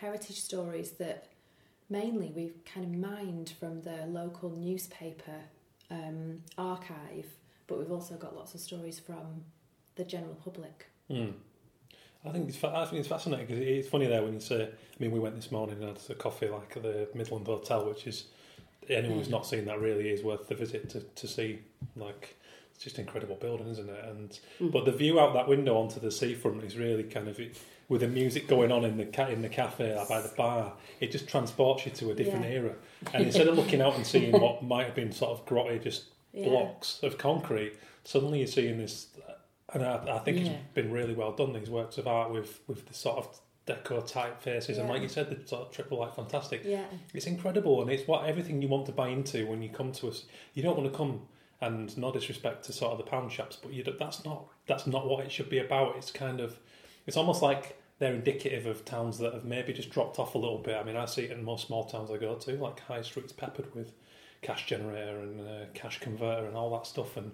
heritage 0.00 0.40
stories 0.40 0.92
that 0.92 1.28
mainly 1.88 2.32
we've 2.34 2.64
kind 2.64 2.84
of 2.86 2.92
mined 3.00 3.54
from 3.60 3.82
the 3.82 4.06
local 4.06 4.50
newspaper 4.50 5.40
um, 5.90 6.42
archive, 6.58 7.26
but 7.66 7.78
we've 7.78 7.92
also 7.92 8.14
got 8.14 8.36
lots 8.36 8.54
of 8.54 8.60
stories 8.60 8.98
from 8.98 9.44
the 9.96 10.04
general 10.04 10.34
public. 10.34 10.86
Mm. 11.10 11.32
I 12.26 12.30
think 12.30 12.48
it's 12.48 12.64
I 12.64 12.84
think 12.86 13.00
it's 13.00 13.08
fascinating 13.08 13.46
because 13.46 13.62
it's 13.62 13.88
funny 13.88 14.06
there 14.06 14.22
when 14.22 14.34
you 14.34 14.40
say. 14.40 14.62
I 14.64 14.68
mean, 14.98 15.10
we 15.10 15.20
went 15.20 15.36
this 15.36 15.52
morning 15.52 15.76
and 15.82 15.88
had 15.96 15.98
a 16.08 16.14
coffee 16.14 16.48
like 16.48 16.76
at 16.76 16.82
the 16.82 17.08
Midland 17.14 17.46
Hotel, 17.46 17.86
which 17.86 18.06
is 18.06 18.24
anyone 18.88 19.18
who's 19.18 19.28
Mm. 19.28 19.32
not 19.32 19.46
seen 19.46 19.64
that 19.66 19.78
really 19.80 20.08
is 20.08 20.22
worth 20.22 20.48
the 20.48 20.54
visit 20.54 20.88
to, 20.90 21.00
to 21.00 21.28
see. 21.28 21.58
Like, 21.96 22.36
it's 22.74 22.84
just 22.84 22.98
an 22.98 23.04
incredible 23.04 23.36
building, 23.36 23.68
isn't 23.68 23.88
it? 23.88 24.04
And 24.04 24.38
Mm. 24.60 24.72
but 24.72 24.84
the 24.84 24.92
view 24.92 25.20
out 25.20 25.32
that 25.34 25.48
window 25.48 25.76
onto 25.78 26.00
the 26.00 26.10
seafront 26.10 26.62
is 26.64 26.76
really 26.76 27.04
kind 27.04 27.28
of 27.28 27.40
with 27.88 28.00
the 28.00 28.08
music 28.08 28.48
going 28.48 28.72
on 28.72 28.84
in 28.84 28.96
the 28.96 29.04
ca- 29.06 29.28
in 29.28 29.42
the 29.42 29.48
cafe 29.48 29.94
like 29.96 30.08
by 30.08 30.20
the 30.20 30.32
bar. 30.36 30.74
It 31.00 31.10
just 31.12 31.28
transports 31.28 31.84
you 31.86 31.92
to 31.92 32.10
a 32.10 32.14
different 32.14 32.44
Yeah. 32.46 32.50
era. 32.50 32.74
And 33.12 33.24
instead 33.26 33.46
of 33.48 33.56
looking 33.56 33.80
out 33.80 33.94
and 33.94 34.06
seeing 34.06 34.32
what 34.32 34.62
might 34.72 34.86
have 34.86 34.94
been 34.94 35.12
sort 35.12 35.30
of 35.38 35.46
grotty, 35.46 35.82
just 35.82 36.04
Yeah. 36.32 36.48
blocks 36.48 37.00
of 37.02 37.16
concrete, 37.18 37.74
suddenly 38.04 38.38
you're 38.38 38.46
seeing 38.48 38.78
this. 38.78 39.08
And 39.72 39.84
I, 39.84 40.16
I 40.16 40.18
think 40.20 40.38
Yeah. 40.38 40.52
it's 40.52 40.72
been 40.74 40.90
really 40.92 41.14
well 41.14 41.32
done. 41.32 41.52
These 41.52 41.70
works 41.70 41.98
of 41.98 42.06
art 42.06 42.30
with 42.32 42.60
with 42.66 42.86
the 42.86 42.94
sort 42.94 43.18
of 43.18 43.40
deco 43.66 44.06
type 44.06 44.40
faces, 44.42 44.76
and 44.78 44.88
like 44.90 45.00
you 45.00 45.08
said, 45.08 45.30
the 45.30 45.46
sort 45.48 45.62
of 45.62 45.70
triple 45.70 45.98
light 45.98 46.14
fantastic. 46.14 46.62
Yeah. 46.64 46.84
It's 47.14 47.26
incredible, 47.26 47.80
and 47.80 47.90
it's 47.90 48.06
what 48.06 48.26
everything 48.26 48.60
you 48.60 48.68
want 48.68 48.84
to 48.86 48.92
buy 48.92 49.08
into 49.08 49.46
when 49.46 49.62
you 49.62 49.70
come 49.70 49.90
to 49.92 50.08
us. 50.08 50.24
You 50.52 50.62
don't 50.62 50.76
want 50.76 50.90
to 50.92 50.96
come 50.96 51.26
and 51.64 51.96
no 51.96 52.12
disrespect 52.12 52.64
to 52.64 52.72
sort 52.72 52.92
of 52.92 52.98
the 52.98 53.04
pound 53.04 53.32
shops, 53.32 53.56
but 53.60 53.72
you 53.72 53.82
that's 53.98 54.24
not 54.24 54.46
that's 54.66 54.86
not 54.86 55.08
what 55.08 55.24
it 55.24 55.32
should 55.32 55.48
be 55.48 55.58
about. 55.58 55.96
It's 55.96 56.10
kind 56.10 56.40
of 56.40 56.58
it's 57.06 57.16
almost 57.16 57.42
like 57.42 57.78
they're 57.98 58.14
indicative 58.14 58.66
of 58.66 58.84
towns 58.84 59.18
that 59.18 59.32
have 59.32 59.44
maybe 59.44 59.72
just 59.72 59.90
dropped 59.90 60.18
off 60.18 60.34
a 60.34 60.38
little 60.38 60.58
bit. 60.58 60.76
I 60.76 60.82
mean, 60.82 60.96
I 60.96 61.04
see 61.06 61.22
it 61.22 61.30
in 61.30 61.44
most 61.44 61.66
small 61.66 61.84
towns 61.84 62.10
I 62.10 62.16
go 62.16 62.34
to, 62.34 62.52
like 62.56 62.80
High 62.80 63.02
Street's 63.02 63.32
peppered 63.32 63.74
with 63.74 63.92
cash 64.42 64.66
generator 64.66 65.20
and 65.20 65.40
uh, 65.40 65.64
cash 65.74 66.00
converter 66.00 66.46
and 66.46 66.56
all 66.56 66.70
that 66.76 66.86
stuff, 66.86 67.16
and 67.16 67.32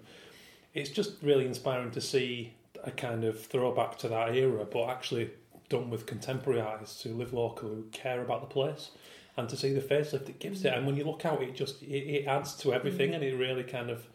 it's 0.73 0.89
just 0.89 1.21
really 1.21 1.45
inspiring 1.45 1.91
to 1.91 2.01
see 2.01 2.53
a 2.83 2.91
kind 2.91 3.23
of 3.23 3.43
throwback 3.45 3.97
to 3.99 4.07
that 4.07 4.35
era, 4.35 4.65
but 4.65 4.89
actually 4.89 5.29
done 5.69 5.89
with 5.89 6.05
contemporary 6.05 6.61
artists 6.61 7.01
who 7.03 7.13
live 7.13 7.33
local, 7.33 7.69
who 7.69 7.83
care 7.91 8.21
about 8.21 8.41
the 8.41 8.47
place, 8.47 8.91
and 9.37 9.49
to 9.49 9.57
see 9.57 9.73
the 9.73 9.81
facelift 9.81 10.29
it 10.29 10.39
gives 10.39 10.63
it. 10.65 10.73
And 10.73 10.85
when 10.85 10.95
you 10.95 11.03
look 11.03 11.25
out, 11.25 11.41
it 11.41 11.55
just 11.55 11.81
it, 11.81 11.87
it 12.17 12.27
adds 12.27 12.55
to 12.57 12.73
everything, 12.73 13.11
Mm. 13.11 13.15
and 13.15 13.23
it 13.23 13.35
really 13.35 13.63
kind 13.63 13.89
of 13.89 14.07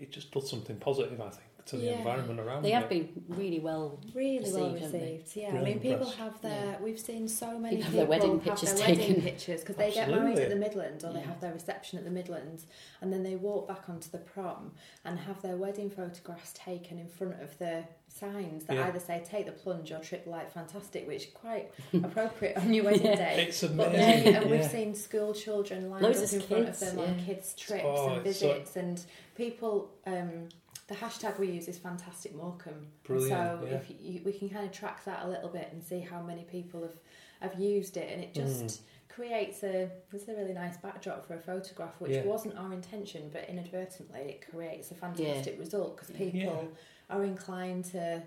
it 0.00 0.10
just 0.12 0.30
does 0.32 0.48
something 0.50 0.76
positive, 0.76 1.20
I 1.20 1.28
think, 1.30 1.46
to 1.66 1.76
the 1.76 1.84
Yeah. 1.86 1.98
environment 1.98 2.40
around 2.40 2.62
them. 2.62 2.62
They 2.64 2.72
it. 2.72 2.80
have 2.80 2.88
been 2.88 3.24
really 3.28 3.60
well. 3.60 3.98
Really 4.14 4.38
well 4.50 4.72
Received, 4.72 4.82
haven't 4.82 5.00
received, 5.00 5.36
yeah. 5.36 5.48
I 5.48 5.52
Really 5.52 5.64
mean, 5.74 5.80
people 5.80 6.10
have 6.10 6.40
their. 6.40 6.78
We've 6.82 6.98
seen 6.98 7.28
so 7.28 7.58
many 7.58 7.76
People 7.76 7.84
have 7.90 7.96
their 7.96 8.06
wedding 8.06 8.32
have 8.40 8.44
pictures 8.44 8.74
their 8.74 8.86
taken. 8.86 9.00
wedding 9.08 9.22
pictures 9.22 9.60
because 9.60 9.76
they 9.76 9.92
get 9.92 10.08
married 10.08 10.20
Absolutely. 10.38 10.42
at 10.44 10.50
the 10.50 10.56
Midlands 10.56 11.04
or 11.04 11.12
they 11.12 11.20
have 11.20 11.40
their 11.40 11.52
reception 11.52 11.98
at 11.98 12.04
the 12.04 12.10
Midlands, 12.10 12.66
and 13.00 13.12
then 13.12 13.22
they 13.22 13.36
walk 13.36 13.68
back 13.68 13.88
onto 13.88 14.08
the 14.10 14.18
prom 14.18 14.72
and 15.04 15.18
have 15.20 15.40
their 15.42 15.56
wedding 15.56 15.90
photographs 15.90 16.52
taken 16.54 16.98
in 16.98 17.08
front 17.08 17.40
of 17.42 17.56
the 17.58 17.84
signs 18.08 18.64
that 18.64 18.74
Yeah. 18.74 18.88
either 18.88 18.98
say 18.98 19.22
"Take 19.24 19.46
the 19.46 19.52
plunge" 19.52 19.92
or 19.92 19.98
"Trip 20.00 20.26
light 20.26 20.50
fantastic," 20.50 21.06
which 21.06 21.26
is 21.26 21.32
quite 21.32 21.70
appropriate 22.02 22.56
on 22.56 22.74
your 22.74 22.84
wedding 22.86 23.02
day. 23.16 23.46
It's 23.48 23.62
amazing. 23.62 23.92
then, 23.92 24.34
and 24.42 24.50
we've 24.50 24.64
seen 24.64 24.94
school 24.94 25.32
children 25.32 25.88
lined 25.90 26.02
Loads 26.02 26.18
up 26.18 26.24
of 26.24 26.32
in 26.34 26.40
front 26.40 26.62
of 26.68 26.78
kids, 26.78 26.80
them 26.80 26.98
on 26.98 27.24
kids' 27.24 27.54
trips 27.54 27.84
Oh, 27.86 28.08
and 28.14 28.26
it's 28.26 28.38
so- 28.40 28.48
visits, 28.54 28.76
and 28.76 29.04
people. 29.50 29.90
Um, 30.06 30.48
the 30.88 30.94
hashtag 30.96 31.38
we 31.38 31.48
use 31.52 31.68
is 31.68 31.78
Fantastic 31.78 32.34
Morecambe. 32.34 32.86
Brilliant, 33.04 33.30
So 33.30 33.66
yeah. 33.66 33.74
if 33.76 33.90
you, 34.00 34.20
we 34.24 34.32
can 34.32 34.48
kind 34.50 34.66
of 34.66 34.72
track 34.72 35.04
that 35.04 35.24
a 35.24 35.28
little 35.28 35.48
bit 35.48 35.68
and 35.72 35.82
see 35.82 36.00
how 36.00 36.20
many 36.20 36.42
people 36.44 36.82
have 36.82 36.98
have 37.40 37.58
used 37.58 37.96
it, 37.96 38.12
and 38.12 38.22
it 38.22 38.34
just 38.34 38.64
Mm. 38.64 38.80
creates 39.08 39.62
a 39.62 39.88
it's 40.12 40.28
a 40.28 40.34
really 40.34 40.52
nice 40.52 40.76
backdrop 40.78 41.26
for 41.26 41.34
a 41.34 41.38
photograph, 41.38 41.94
which 42.00 42.12
Yeah. 42.12 42.24
wasn't 42.24 42.58
our 42.58 42.72
intention, 42.72 43.30
but 43.32 43.48
inadvertently 43.48 44.20
it 44.20 44.46
creates 44.50 44.90
a 44.90 44.94
fantastic 44.94 45.58
result 45.58 45.96
because 45.96 46.10
people 46.14 46.68
Yeah. 46.68 47.14
are 47.16 47.24
inclined 47.24 47.84
to 47.96 48.22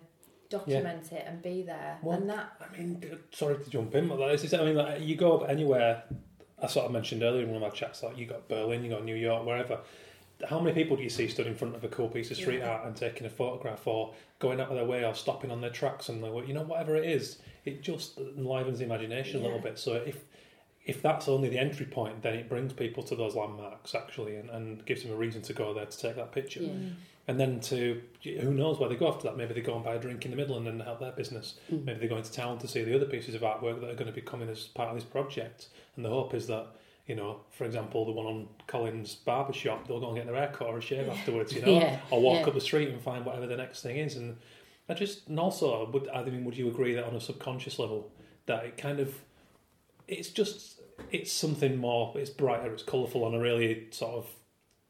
document 0.49 1.11
it 1.11 1.25
and 1.27 1.41
be 1.41 1.63
there, 1.63 1.99
Well, 2.01 2.17
and 2.17 2.29
that 2.29 2.53
I 2.61 2.77
mean, 2.77 3.03
sorry 3.31 3.55
to 3.63 3.69
jump 3.69 3.93
in, 3.95 4.07
but 4.07 4.17
that 4.17 4.29
is, 4.31 4.53
I 4.53 4.63
mean, 4.65 4.75
like, 4.75 5.01
you 5.01 5.15
go 5.15 5.41
anywhere. 5.41 6.03
I 6.61 6.67
sort 6.67 6.85
of 6.85 6.91
mentioned 6.91 7.23
earlier 7.23 7.41
in 7.43 7.49
one 7.51 7.57
of 7.57 7.61
my 7.63 7.69
chats, 7.75 8.03
like 8.03 8.17
you 8.17 8.25
got 8.25 8.47
Berlin, 8.47 8.83
you 8.83 8.89
got 8.89 9.03
New 9.03 9.15
York, 9.15 9.45
wherever. 9.45 9.79
How 10.49 10.59
many 10.59 10.73
people 10.73 10.97
do 10.97 11.03
you 11.03 11.09
see 11.09 11.27
stood 11.27 11.47
in 11.47 11.55
front 11.55 11.75
of 11.75 11.83
a 11.83 11.87
cool 11.87 12.09
piece 12.09 12.31
of 12.31 12.37
street 12.37 12.59
Yeah. 12.59 12.71
art 12.71 12.85
and 12.85 12.95
taking 12.95 13.25
a 13.25 13.29
photograph, 13.29 13.87
or 13.87 14.13
going 14.39 14.59
out 14.59 14.69
of 14.69 14.75
their 14.75 14.85
way, 14.85 15.05
or 15.05 15.13
stopping 15.15 15.51
on 15.51 15.61
their 15.61 15.69
tracks 15.69 16.09
and 16.09 16.23
they, 16.23 16.27
you 16.45 16.53
know, 16.53 16.63
whatever 16.63 16.95
it 16.95 17.05
is, 17.09 17.37
it 17.65 17.81
just 17.81 18.17
enlivens 18.17 18.79
the 18.79 18.85
imagination 18.85 19.39
a 19.39 19.43
little 19.43 19.59
bit. 19.59 19.77
So 19.79 19.93
if 19.95 20.25
if 20.85 21.01
that's 21.01 21.29
only 21.29 21.47
the 21.47 21.57
entry 21.57 21.85
point, 21.85 22.21
then 22.23 22.33
it 22.33 22.49
brings 22.49 22.73
people 22.73 23.03
to 23.03 23.15
those 23.15 23.35
landmarks 23.35 23.95
actually, 23.95 24.35
and, 24.35 24.49
and 24.49 24.85
gives 24.85 25.03
them 25.03 25.13
a 25.13 25.15
reason 25.15 25.41
to 25.43 25.53
go 25.53 25.73
there 25.73 25.85
to 25.85 25.97
take 25.97 26.15
that 26.17 26.33
picture. 26.33 26.61
Yeah. 26.61 26.73
And 27.25 27.39
then 27.39 27.61
to 27.61 28.01
who 28.21 28.53
knows 28.53 28.79
where 28.79 28.89
they 28.89 28.97
go 28.97 29.07
after 29.07 29.23
that? 29.29 29.37
Maybe 29.37 29.53
they 29.53 29.61
go 29.61 29.75
and 29.75 29.83
buy 29.85 29.95
a 29.95 29.99
drink 29.99 30.25
in 30.25 30.31
the 30.31 30.35
middle 30.35 30.57
and 30.57 30.67
then 30.67 30.81
help 30.81 30.99
their 30.99 31.13
business. 31.13 31.57
Mm. 31.71 31.85
Maybe 31.85 31.99
they 32.01 32.07
go 32.09 32.17
into 32.17 32.33
town 32.33 32.57
to 32.59 32.67
see 32.67 32.83
the 32.83 32.93
other 32.93 33.05
pieces 33.05 33.33
of 33.33 33.41
artwork 33.43 33.79
that 33.79 33.89
are 33.91 33.95
going 33.95 34.07
to 34.07 34.11
be 34.11 34.19
coming 34.19 34.49
as 34.49 34.65
part 34.65 34.89
of 34.89 34.95
this 34.95 35.05
project. 35.05 35.67
And 35.95 36.03
the 36.03 36.09
hope 36.09 36.33
is 36.33 36.47
that, 36.47 36.67
you 37.07 37.15
know, 37.15 37.41
for 37.51 37.65
example, 37.65 38.05
the 38.05 38.11
one 38.11 38.25
on 38.25 38.47
Colin's 38.67 39.15
barber 39.15 39.53
shop, 39.53 39.87
they'll 39.87 39.99
go 39.99 40.07
and 40.07 40.15
get 40.15 40.25
their 40.25 40.35
hair 40.35 40.51
cut 40.53 40.67
or 40.67 40.77
a 40.77 40.81
shave 40.81 41.09
afterwards, 41.09 41.53
you 41.53 41.61
know, 41.65 41.79
Yeah, 41.79 41.99
or 42.09 42.21
walk 42.21 42.41
yeah. 42.41 42.47
up 42.47 42.53
the 42.53 42.61
street 42.61 42.89
and 42.89 43.01
find 43.01 43.25
whatever 43.25 43.45
the 43.47 43.57
next 43.57 43.81
thing 43.81 43.97
is. 43.97 44.15
And 44.15 44.37
I 44.87 44.93
just, 44.93 45.27
and 45.27 45.39
also, 45.39 45.89
would 45.91 46.07
I 46.09 46.23
mean, 46.23 46.45
would 46.45 46.57
you 46.57 46.67
agree 46.69 46.93
that 46.95 47.05
on 47.05 47.15
a 47.15 47.21
subconscious 47.21 47.77
level, 47.79 48.11
that 48.45 48.63
it 48.65 48.77
kind 48.77 48.99
of, 48.99 49.15
it's 50.07 50.29
just, 50.29 50.79
it's 51.11 51.31
something 51.31 51.77
more, 51.77 52.13
it's 52.15 52.29
brighter, 52.29 52.71
it's 52.73 52.83
colourful 52.83 53.23
on 53.25 53.33
a 53.33 53.39
really 53.39 53.87
sort 53.91 54.15
of 54.15 54.27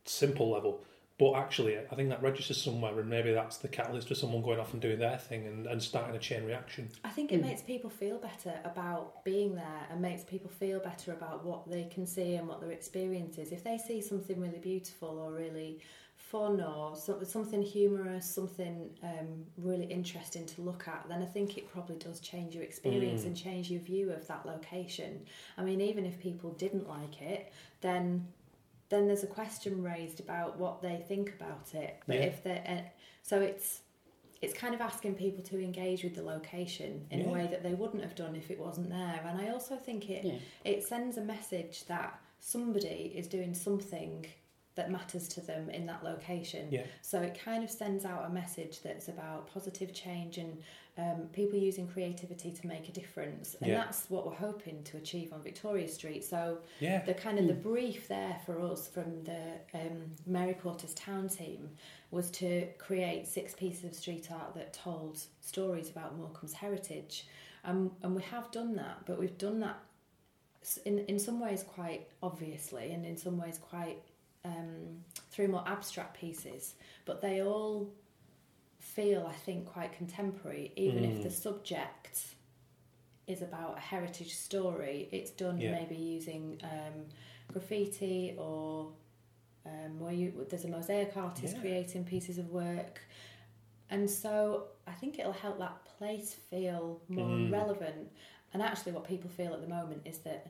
simple 0.06 0.52
level. 0.52 0.84
But 1.20 1.36
actually, 1.36 1.78
I 1.78 1.96
think 1.96 2.10
that 2.10 2.24
registers 2.24 2.60
somewhere, 2.62 3.00
and 3.00 3.08
maybe 3.08 3.32
that's 3.34 3.58
the 3.58 3.68
catalyst 3.68 4.08
for 4.08 4.16
someone 4.16 4.42
going 4.42 4.60
off 4.60 4.74
and 4.74 4.82
doing 4.82 4.98
their 4.98 5.18
thing 5.18 5.46
and, 5.46 5.68
and 5.68 5.82
starting 5.82 6.16
a 6.16 6.20
chain 6.20 6.44
reaction. 6.44 6.90
I 7.04 7.10
think 7.10 7.32
it 7.32 7.40
Mm. 7.40 7.48
makes 7.50 7.62
people 7.62 7.92
feel 7.92 8.18
better 8.18 8.60
about 8.66 9.24
being 9.24 9.54
there 9.54 9.88
and 9.92 10.02
makes 10.02 10.24
people 10.24 10.50
feel 10.50 10.80
better 10.80 11.14
about 11.14 11.46
what 11.46 11.70
they 11.70 11.84
can 11.86 12.08
see 12.08 12.34
and 12.36 12.48
what 12.48 12.62
their 12.62 12.72
experience 12.72 13.38
is. 13.38 13.52
If 13.52 13.64
they 13.64 13.78
see 13.78 14.02
something 14.02 14.40
really 14.40 14.58
beautiful 14.58 15.20
or 15.20 15.32
really 15.34 15.80
fun 16.16 16.60
or 16.62 16.96
so- 16.96 17.22
something 17.24 17.62
humorous, 17.62 18.26
something 18.26 18.90
um, 19.04 19.46
really 19.58 19.86
interesting 19.86 20.48
to 20.48 20.62
look 20.62 20.88
at, 20.88 21.06
then 21.10 21.22
I 21.22 21.26
think 21.26 21.60
it 21.60 21.70
probably 21.70 21.98
does 21.98 22.22
change 22.22 22.56
your 22.56 22.64
experience 22.64 23.22
Mm. 23.22 23.28
and 23.28 23.38
change 23.38 23.70
your 23.70 23.82
view 23.82 24.12
of 24.12 24.26
that 24.28 24.48
location. 24.48 25.24
I 25.60 25.64
mean, 25.64 25.80
even 25.80 26.08
if 26.08 26.20
people 26.20 26.52
didn't 26.54 26.88
like 26.90 27.22
it, 27.22 27.52
then 27.82 28.28
then 28.94 29.08
there's 29.08 29.24
a 29.24 29.28
question 29.28 29.82
raised 29.84 30.20
about 30.20 30.58
what 30.58 30.82
they 30.82 31.04
think 31.08 31.34
about 31.40 31.74
it. 31.74 31.98
But 32.08 32.18
Yeah. 32.18 32.22
if 32.24 32.44
they 32.44 32.58
uh, 32.68 32.90
so 33.24 33.42
it's 33.42 33.82
it's 34.42 34.54
kind 34.54 34.76
of 34.76 34.82
asking 34.82 35.16
people 35.16 35.42
to 35.42 35.58
engage 35.64 36.04
with 36.04 36.16
the 36.16 36.22
location 36.22 37.08
in 37.12 37.20
Yeah. 37.22 37.26
a 37.28 37.30
way 37.32 37.48
that 37.48 37.64
they 37.64 37.74
wouldn't 37.74 38.04
have 38.04 38.14
done 38.16 38.36
if 38.36 38.52
it 38.52 38.60
wasn't 38.60 38.90
there. 38.90 39.22
And 39.26 39.40
I 39.40 39.50
also 39.50 39.76
think 39.78 40.10
it 40.10 40.24
Yeah. 40.26 40.40
it 40.64 40.84
sends 40.84 41.18
a 41.18 41.22
message 41.22 41.86
that 41.86 42.20
somebody 42.40 43.14
is 43.16 43.28
doing 43.28 43.54
something 43.54 44.26
that 44.76 44.90
matters 44.92 45.28
to 45.30 45.42
them 45.42 45.70
in 45.70 45.86
that 45.86 46.04
location. 46.04 46.68
Yeah. 46.72 46.86
So 47.02 47.22
it 47.22 47.40
kind 47.44 47.64
of 47.64 47.70
sends 47.70 48.06
out 48.06 48.26
a 48.26 48.30
message 48.30 48.82
that's 48.82 49.08
about 49.08 49.48
positive 49.54 49.94
change 49.94 50.38
and 50.38 50.58
um, 50.98 51.28
people 51.32 51.58
using 51.58 51.88
creativity 51.88 52.52
to 52.52 52.68
make 52.68 52.88
a 52.90 52.92
difference. 52.92 53.56
And 53.62 53.70
Yeah. 53.70 53.78
that's 53.84 54.10
what 54.10 54.26
we're 54.26 54.34
hoping 54.36 54.84
to 54.86 54.98
achieve 54.98 55.34
on 55.34 55.42
Victoria 55.42 55.88
Street. 55.88 56.24
So 56.24 56.60
Yeah. 56.80 57.04
the 57.06 57.14
kind 57.14 57.40
of 57.40 57.48
the 57.48 57.54
brief 57.54 58.08
there 58.08 58.40
for 58.46 58.60
us 58.60 58.88
from 58.88 59.24
the 59.24 59.60
um, 59.74 60.12
Mary 60.26 60.54
Portas 60.54 60.94
Town 60.96 61.30
team 61.30 61.70
was 62.12 62.30
to 62.32 62.68
create 62.78 63.28
six 63.28 63.54
pieces 63.56 63.84
of 63.86 63.96
street 63.96 64.32
art 64.32 64.54
that 64.56 64.74
told 64.74 65.20
stories 65.42 65.90
about 65.90 66.16
Morecambe's 66.18 66.54
heritage. 66.54 67.28
Um, 67.64 67.92
and 68.04 68.16
we 68.16 68.22
have 68.24 68.52
done 68.52 68.76
that, 68.76 69.06
but 69.06 69.18
we've 69.20 69.38
done 69.38 69.60
that 69.62 69.80
in, 70.86 71.00
in 71.00 71.20
some 71.20 71.40
ways 71.40 71.64
quite 71.64 72.08
obviously 72.22 72.92
and 72.92 73.06
in 73.06 73.18
some 73.18 73.38
ways 73.38 73.58
quite 73.58 73.98
um, 74.46 75.04
through 75.32 75.48
more 75.50 75.64
abstract 75.68 76.18
pieces. 76.18 76.76
But 77.06 77.22
they 77.22 77.42
all 77.42 77.92
feel, 78.80 79.26
I 79.28 79.34
think, 79.34 79.66
quite 79.66 79.94
contemporary, 79.94 80.72
even 80.76 81.04
if 81.06 81.20
Mm. 81.20 81.24
the 81.24 81.30
subject 81.32 82.36
is 83.28 83.42
about 83.42 83.78
a 83.78 83.82
heritage 83.82 84.36
story. 84.36 85.08
It's 85.12 85.32
done 85.32 85.60
Yeah. 85.60 85.72
maybe 85.72 85.96
using 85.96 86.60
um, 86.64 87.06
graffiti 87.48 88.36
or 88.38 88.92
um, 89.66 89.98
where 90.00 90.12
you 90.12 90.46
there's 90.50 90.66
a 90.66 90.68
mosaic 90.68 91.16
artist 91.16 91.56
Yeah. 91.56 91.62
creating 91.62 92.04
pieces 92.04 92.38
of 92.38 92.50
work, 92.52 93.00
and 93.90 94.10
so 94.10 94.68
I 94.86 94.92
think 94.92 95.20
it'll 95.20 95.32
help 95.32 95.58
that 95.60 95.86
place 95.98 96.34
feel 96.34 97.02
more 97.08 97.38
Mm. 97.38 97.50
relevant. 97.52 98.12
And 98.52 98.62
actually, 98.62 98.92
what 98.92 99.06
people 99.06 99.30
feel 99.30 99.54
at 99.54 99.62
the 99.62 99.68
moment 99.68 100.02
is 100.06 100.18
that 100.20 100.48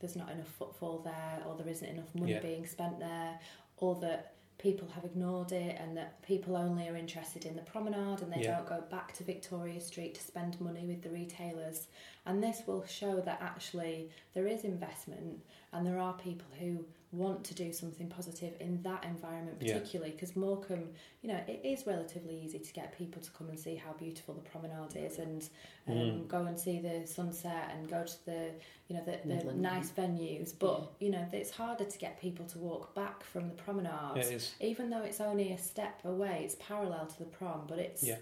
there's 0.00 0.16
not 0.16 0.30
enough 0.30 0.48
footfall 0.48 0.98
there, 0.98 1.42
or 1.46 1.56
there 1.56 1.68
isn't 1.68 1.88
enough 1.88 2.14
money 2.14 2.32
Yeah. 2.32 2.40
being 2.40 2.66
spent 2.66 2.98
there, 2.98 3.38
or 3.78 3.94
that 3.96 4.32
people 4.58 4.88
have 4.88 5.04
ignored 5.04 5.52
it, 5.52 5.76
and 5.78 5.96
that 5.96 6.20
people 6.22 6.56
only 6.56 6.88
are 6.88 6.96
interested 6.96 7.44
in 7.44 7.54
the 7.56 7.62
promenade 7.62 8.22
and 8.22 8.32
they 8.32 8.42
Yeah. 8.42 8.56
don't 8.56 8.66
go 8.66 8.80
back 8.88 9.12
to 9.14 9.24
Victoria 9.24 9.80
Street 9.80 10.14
to 10.14 10.20
spend 10.22 10.58
money 10.60 10.86
with 10.86 11.02
the 11.02 11.10
retailers. 11.10 11.88
And 12.24 12.42
this 12.42 12.66
will 12.66 12.84
show 12.86 13.20
that 13.20 13.40
actually 13.42 14.10
there 14.32 14.46
is 14.46 14.64
investment 14.64 15.44
and 15.72 15.86
there 15.86 15.98
are 15.98 16.14
people 16.14 16.48
who 16.58 16.86
want 17.12 17.44
to 17.44 17.54
do 17.54 17.72
something 17.72 18.08
positive 18.08 18.52
in 18.60 18.82
that 18.82 19.04
environment 19.04 19.58
particularly 19.60 20.10
because 20.12 20.34
Morecambe 20.36 20.88
you 21.22 21.28
know 21.30 21.40
it 21.46 21.60
is 21.64 21.86
relatively 21.86 22.38
easy 22.44 22.58
to 22.58 22.72
get 22.72 22.98
people 22.98 23.22
to 23.22 23.30
come 23.30 23.48
and 23.48 23.58
see 23.58 23.76
how 23.76 23.92
beautiful 23.92 24.34
the 24.34 24.40
promenade 24.50 24.96
is 24.96 25.18
and 25.18 25.48
um, 25.88 25.94
Mm. 25.94 26.28
go 26.28 26.44
and 26.46 26.58
see 26.58 26.80
the 26.80 27.06
sunset 27.06 27.70
and 27.72 27.88
go 27.88 28.04
to 28.04 28.24
the 28.26 28.50
you 28.88 28.96
know 28.96 29.04
the, 29.04 29.18
the 29.22 29.34
Midland. 29.36 29.62
nice 29.62 29.90
venues 29.90 30.52
but 30.58 30.92
you 30.98 31.10
know 31.10 31.24
it's 31.32 31.50
harder 31.52 31.84
to 31.84 31.98
get 31.98 32.20
people 32.20 32.44
to 32.46 32.58
walk 32.58 32.94
back 32.94 33.22
from 33.24 33.48
the 33.48 33.54
promenade 33.54 34.16
Yeah, 34.16 34.22
it 34.22 34.32
is. 34.32 34.54
even 34.60 34.90
though 34.90 35.02
it's 35.02 35.20
only 35.20 35.52
a 35.52 35.58
step 35.58 36.00
away 36.04 36.42
it's 36.44 36.56
parallel 36.58 37.06
to 37.06 37.18
the 37.20 37.24
prom 37.26 37.62
but 37.68 37.78
it's 37.78 38.02
Yeah. 38.02 38.16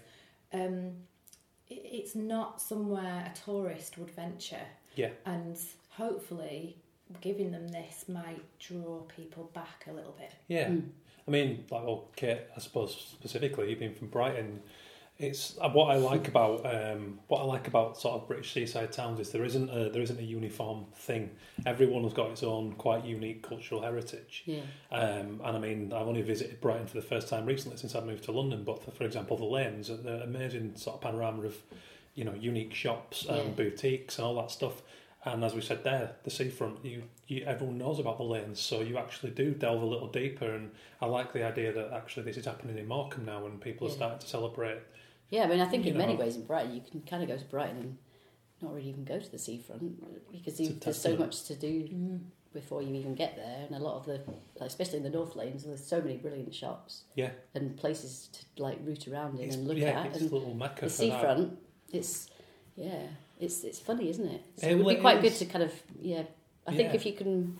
um 0.53 0.91
it, 1.67 1.81
it's 1.83 2.13
not 2.15 2.61
somewhere 2.61 3.31
a 3.33 3.37
tourist 3.45 3.97
would 3.97 4.11
venture 4.11 4.67
Yeah. 4.95 5.09
and 5.25 5.57
hopefully 5.89 6.77
giving 7.21 7.51
them 7.51 7.67
this 7.67 8.05
might 8.07 8.41
draw 8.59 9.01
people 9.15 9.49
back 9.53 9.85
a 9.87 9.91
little 9.93 10.15
bit 10.17 10.31
Yeah. 10.47 10.69
Mm. 10.69 10.89
I 11.27 11.31
mean, 11.31 11.65
like, 11.71 11.83
well, 11.83 12.07
Kate, 12.15 12.41
I 12.55 12.59
suppose 12.59 12.95
specifically, 12.95 13.69
you've 13.69 13.79
been 13.79 13.95
from 13.95 14.09
Brighton. 14.09 14.61
It's 15.17 15.57
uh, 15.59 15.69
what 15.69 15.89
I 15.89 15.95
like 15.95 16.27
about 16.27 16.65
um, 16.65 17.19
what 17.29 17.39
I 17.39 17.45
like 17.45 17.67
about 17.67 17.97
sort 17.97 18.21
of 18.21 18.27
British 18.27 18.53
seaside 18.53 18.91
towns 18.91 19.19
is 19.19 19.31
there 19.31 19.45
isn't 19.45 19.69
a, 19.69 19.89
there 19.89 20.03
isn't 20.03 20.19
a 20.19 20.23
uniform 20.23 20.85
thing. 20.93 21.31
Everyone 21.65 22.03
has 22.03 22.13
got 22.13 22.29
its 22.31 22.43
own 22.43 22.73
quite 22.73 23.05
unique 23.05 23.41
cultural 23.41 23.81
heritage. 23.81 24.43
Yeah. 24.45 24.59
Um, 24.91 25.41
and 25.43 25.55
I 25.55 25.57
mean, 25.57 25.93
I've 25.93 26.05
only 26.07 26.21
visited 26.21 26.59
Brighton 26.61 26.85
for 26.85 26.95
the 26.97 27.01
first 27.07 27.27
time 27.29 27.45
recently 27.45 27.77
since 27.77 27.95
I 27.95 28.01
moved 28.01 28.25
to 28.25 28.31
London. 28.31 28.63
But 28.63 28.83
for, 28.83 28.91
for 28.91 29.05
example, 29.05 29.37
the 29.37 29.45
lanes, 29.45 29.89
are 29.89 29.97
the 29.97 30.21
amazing 30.21 30.75
sort 30.75 30.97
of 30.97 31.01
panorama 31.01 31.43
of, 31.43 31.55
you 32.13 32.23
know, 32.25 32.33
unique 32.35 32.73
shops 32.75 33.25
and 33.25 33.37
Yeah. 33.37 33.53
boutiques 33.55 34.19
and 34.19 34.27
all 34.27 34.35
that 34.35 34.51
stuff. 34.51 34.81
And 35.25 35.43
as 35.43 35.55
we 35.55 35.61
said 35.61 35.83
there, 35.83 36.11
the 36.23 36.29
seafront, 36.29 36.85
you, 36.85 37.03
you 37.27 37.43
everyone 37.45 37.79
knows 37.79 37.97
about 37.99 38.17
the 38.17 38.23
lanes, 38.23 38.59
so 38.59 38.81
you 38.81 38.97
actually 38.97 39.31
do 39.31 39.51
delve 39.51 39.81
a 39.81 39.85
little 39.85 40.07
deeper. 40.07 40.53
And 40.53 40.71
I 41.01 41.07
like 41.07 41.33
the 41.33 41.43
idea 41.43 41.73
that 41.73 41.91
actually 41.93 42.23
this 42.23 42.37
is 42.37 42.45
happening 42.45 42.77
in 42.77 42.87
Morecambe 42.87 43.25
now, 43.25 43.45
and 43.45 43.59
people 43.59 43.87
are 43.87 43.91
starting 43.91 44.19
to 44.19 44.27
celebrate. 44.27 44.79
Yeah, 45.31 45.43
I 45.43 45.47
mean, 45.47 45.59
I 45.61 45.65
think 45.65 45.85
You 45.85 45.91
in 45.91 45.97
many 45.97 46.15
ways 46.15 46.35
in 46.35 46.45
Brighton, 46.45 46.75
you 46.75 46.81
can 46.89 47.01
kind 47.01 47.23
of 47.23 47.29
go 47.29 47.37
to 47.37 47.45
Brighton 47.45 47.77
and 47.77 47.97
not 48.61 48.73
really 48.73 48.89
even 48.89 49.03
go 49.03 49.19
to 49.19 49.31
the 49.31 49.39
seafront 49.39 50.31
because 50.31 50.59
you, 50.59 50.77
there's 50.79 51.01
so 51.01 51.15
much 51.17 51.43
to 51.45 51.55
do 51.55 51.87
mm. 51.87 52.19
before 52.53 52.83
you 52.83 52.93
even 52.93 53.15
get 53.15 53.35
there, 53.35 53.65
and 53.65 53.75
a 53.75 53.79
lot 53.79 53.97
of 53.97 54.05
the, 54.05 54.21
like, 54.59 54.69
especially 54.69 54.97
in 54.97 55.03
the 55.03 55.09
North 55.09 55.35
Lanes, 55.35 55.63
there's 55.63 55.85
so 55.85 55.99
many 56.01 56.17
brilliant 56.17 56.53
shops 56.53 57.03
Yeah, 57.15 57.31
and 57.55 57.75
places 57.75 58.29
to 58.31 58.63
like 58.63 58.77
root 58.83 59.07
around 59.07 59.39
in 59.39 59.45
it's, 59.47 59.55
and 59.55 59.67
look 59.67 59.77
yeah, 59.77 60.01
at, 60.01 60.05
it's 60.07 60.21
and 60.21 60.31
a 60.31 60.35
little 60.35 60.53
mecca 60.53 60.85
the 60.85 60.91
for 60.91 61.01
that. 61.01 61.11
seafront, 61.11 61.59
it's 61.91 62.29
yeah, 62.75 63.07
it's 63.39 63.63
it's 63.63 63.79
funny, 63.79 64.09
isn't 64.09 64.27
it? 64.27 64.41
So 64.57 64.67
It 64.67 64.71
it 64.71 64.75
would 64.75 64.83
be 64.83 64.87
really 64.89 65.01
quite 65.01 65.21
good 65.21 65.33
to 65.35 65.45
kind 65.45 65.63
of 65.63 65.71
yeah. 66.01 66.23
I 66.67 66.75
think 66.75 66.93
if 66.95 67.05
you 67.05 67.13
can, 67.13 67.59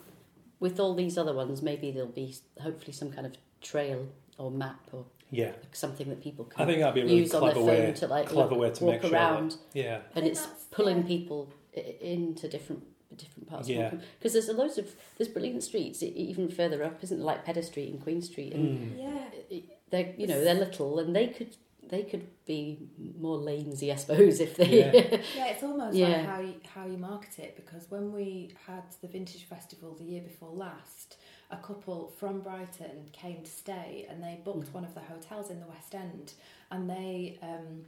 with 0.59 0.79
all 0.79 0.95
these 0.95 1.15
other 1.17 1.33
ones, 1.33 1.61
maybe 1.61 1.91
there'll 1.91 2.09
be 2.09 2.33
hopefully 2.61 2.91
some 2.93 3.11
kind 3.11 3.27
of 3.27 3.33
trail 3.61 4.07
or 4.39 4.49
map 4.49 4.79
or 4.91 5.05
Yeah, 5.29 5.51
something 5.73 6.09
that 6.09 6.21
people 6.23 6.45
can 6.45 6.61
I 6.61 6.65
think 6.65 6.79
that'd 6.79 6.95
be 6.95 7.01
a 7.01 7.03
really 7.05 7.17
use 7.17 7.33
on 7.35 7.41
their 7.43 7.53
clever 7.53 7.67
phone 7.71 7.85
way. 7.87 7.93
to 7.93 8.07
like 8.07 8.27
clever 8.29 8.49
look- 8.51 8.59
way 8.61 8.69
to 8.71 8.83
walk 8.83 8.93
make 8.93 9.01
sure 9.03 9.11
around, 9.11 9.51
that, 9.51 9.57
yeah, 9.73 9.99
and 10.15 10.25
it's 10.25 10.47
pulling 10.71 10.97
yeah. 11.01 11.07
people 11.07 11.53
into 12.01 12.47
different 12.47 12.83
different 13.15 13.47
parts 13.47 13.69
Yeah. 13.69 13.93
of 13.93 14.01
because 14.19 14.33
there's 14.33 14.49
a 14.49 14.53
loads 14.53 14.77
of 14.77 14.93
there's 15.17 15.29
brilliant 15.29 15.61
streets 15.63 16.01
even 16.03 16.49
further 16.49 16.83
up, 16.83 17.03
isn't 17.03 17.17
there? 17.17 17.25
Like 17.25 17.45
Pedder 17.45 17.61
Street 17.61 17.91
and 17.93 18.01
Queen 18.01 18.21
Street, 18.21 18.53
and 18.53 18.65
Mm. 18.97 19.03
yeah 19.51 19.59
they're 19.91 20.13
you 20.17 20.25
know 20.27 20.43
they're 20.43 20.55
little 20.55 20.97
and 20.99 21.15
they 21.15 21.27
could 21.27 21.55
they 21.89 22.03
could 22.03 22.27
be 22.45 22.77
more 23.19 23.37
lanesy, 23.37 23.91
I 23.91 23.95
suppose, 23.95 24.39
if 24.39 24.55
they. 24.55 24.79
Yeah. 24.79 24.91
Yeah, 25.35 25.47
it's 25.47 25.63
almost 25.63 25.95
Yeah. 25.95 26.07
like 26.09 26.25
how 26.25 26.39
you, 26.39 26.53
how 26.73 26.85
you 26.87 26.97
market 26.97 27.39
it 27.39 27.55
because 27.55 27.89
when 27.89 28.11
we 28.13 28.51
had 28.67 28.83
the 29.01 29.07
Vintage 29.07 29.43
Festival 29.45 29.93
the 29.97 30.03
year 30.03 30.21
before 30.21 30.49
last, 30.49 31.17
a 31.51 31.57
couple 31.57 32.11
from 32.19 32.41
Brighton 32.41 33.09
came 33.11 33.43
to 33.43 33.49
stay 33.51 34.05
and 34.09 34.23
they 34.23 34.39
booked 34.43 34.69
Mm. 34.71 34.73
one 34.73 34.85
of 34.85 34.93
the 34.93 35.01
hotels 35.01 35.49
in 35.51 35.59
the 35.59 35.67
West 35.67 35.93
End 35.93 36.33
and 36.71 36.89
they 36.89 37.37
um, 37.41 37.67
we, 37.77 37.83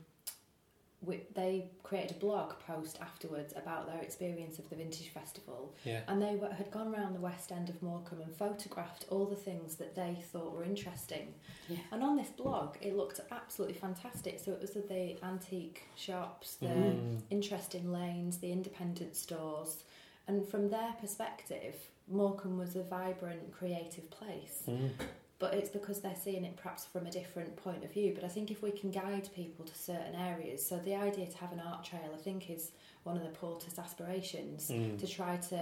they 1.36 1.70
created 1.84 2.12
a 2.18 2.20
blog 2.20 2.54
post 2.66 2.98
afterwards 3.02 3.54
about 3.56 3.88
their 3.88 4.02
experience 4.02 4.58
of 4.60 4.68
the 4.70 4.76
Vintage 4.76 5.10
Festival 5.10 5.74
yeah, 5.86 6.02
and 6.08 6.22
they 6.22 6.36
were, 6.36 6.50
had 6.50 6.72
gone 6.72 6.94
around 6.94 7.14
the 7.16 7.20
West 7.22 7.52
End 7.52 7.70
of 7.70 7.82
Morecambe 7.82 8.22
and 8.22 8.36
photographed 8.36 9.06
all 9.10 9.26
the 9.26 9.36
things 9.36 9.76
that 9.76 9.96
they 9.96 10.18
thought 10.32 10.54
were 10.56 10.64
interesting. 10.64 11.34
Yeah. 11.70 11.78
And 11.92 12.04
on 12.04 12.16
this 12.18 12.30
blog, 12.30 12.76
it 12.82 12.96
looked 12.96 13.20
absolutely 13.32 13.76
fantastic. 13.78 14.40
So 14.44 14.52
it 14.52 14.60
was 14.62 14.72
the 14.72 15.18
antique 15.24 15.84
shops, 15.96 16.56
the 16.56 16.68
Mm. 16.68 17.22
interesting 17.30 17.92
lanes, 17.92 18.38
the 18.40 18.52
independent 18.52 19.16
stores, 19.16 19.84
and 20.28 20.46
from 20.48 20.70
their 20.70 20.94
perspective, 21.00 21.76
Morecambe 22.10 22.58
was 22.58 22.76
a 22.76 22.84
vibrant, 22.84 23.52
creative 23.54 24.10
place. 24.10 24.64
Mm. 24.68 24.90
But 25.40 25.54
it's 25.54 25.70
because 25.70 26.02
they're 26.02 26.16
seeing 26.16 26.44
it 26.46 26.58
perhaps 26.58 26.86
from 26.86 27.06
a 27.06 27.12
different 27.12 27.56
point 27.58 27.84
of 27.84 27.92
view. 27.94 28.12
But 28.16 28.24
I 28.24 28.28
think 28.28 28.50
if 28.50 28.64
we 28.64 28.72
can 28.72 28.90
guide 28.90 29.30
people 29.36 29.66
to 29.66 29.76
certain 29.76 30.16
areas, 30.16 30.66
so 30.66 30.78
the 30.80 30.96
idea 30.96 31.28
to 31.28 31.38
have 31.38 31.52
an 31.52 31.60
art 31.60 31.84
trail, 31.84 32.10
I 32.14 32.18
think, 32.18 32.50
is 32.50 32.72
one 33.04 33.16
of 33.18 33.24
the 33.24 33.30
Portas 33.30 33.78
aspirations 33.78 34.70
Mm. 34.70 34.98
to 35.00 35.08
try 35.08 35.38
to 35.38 35.62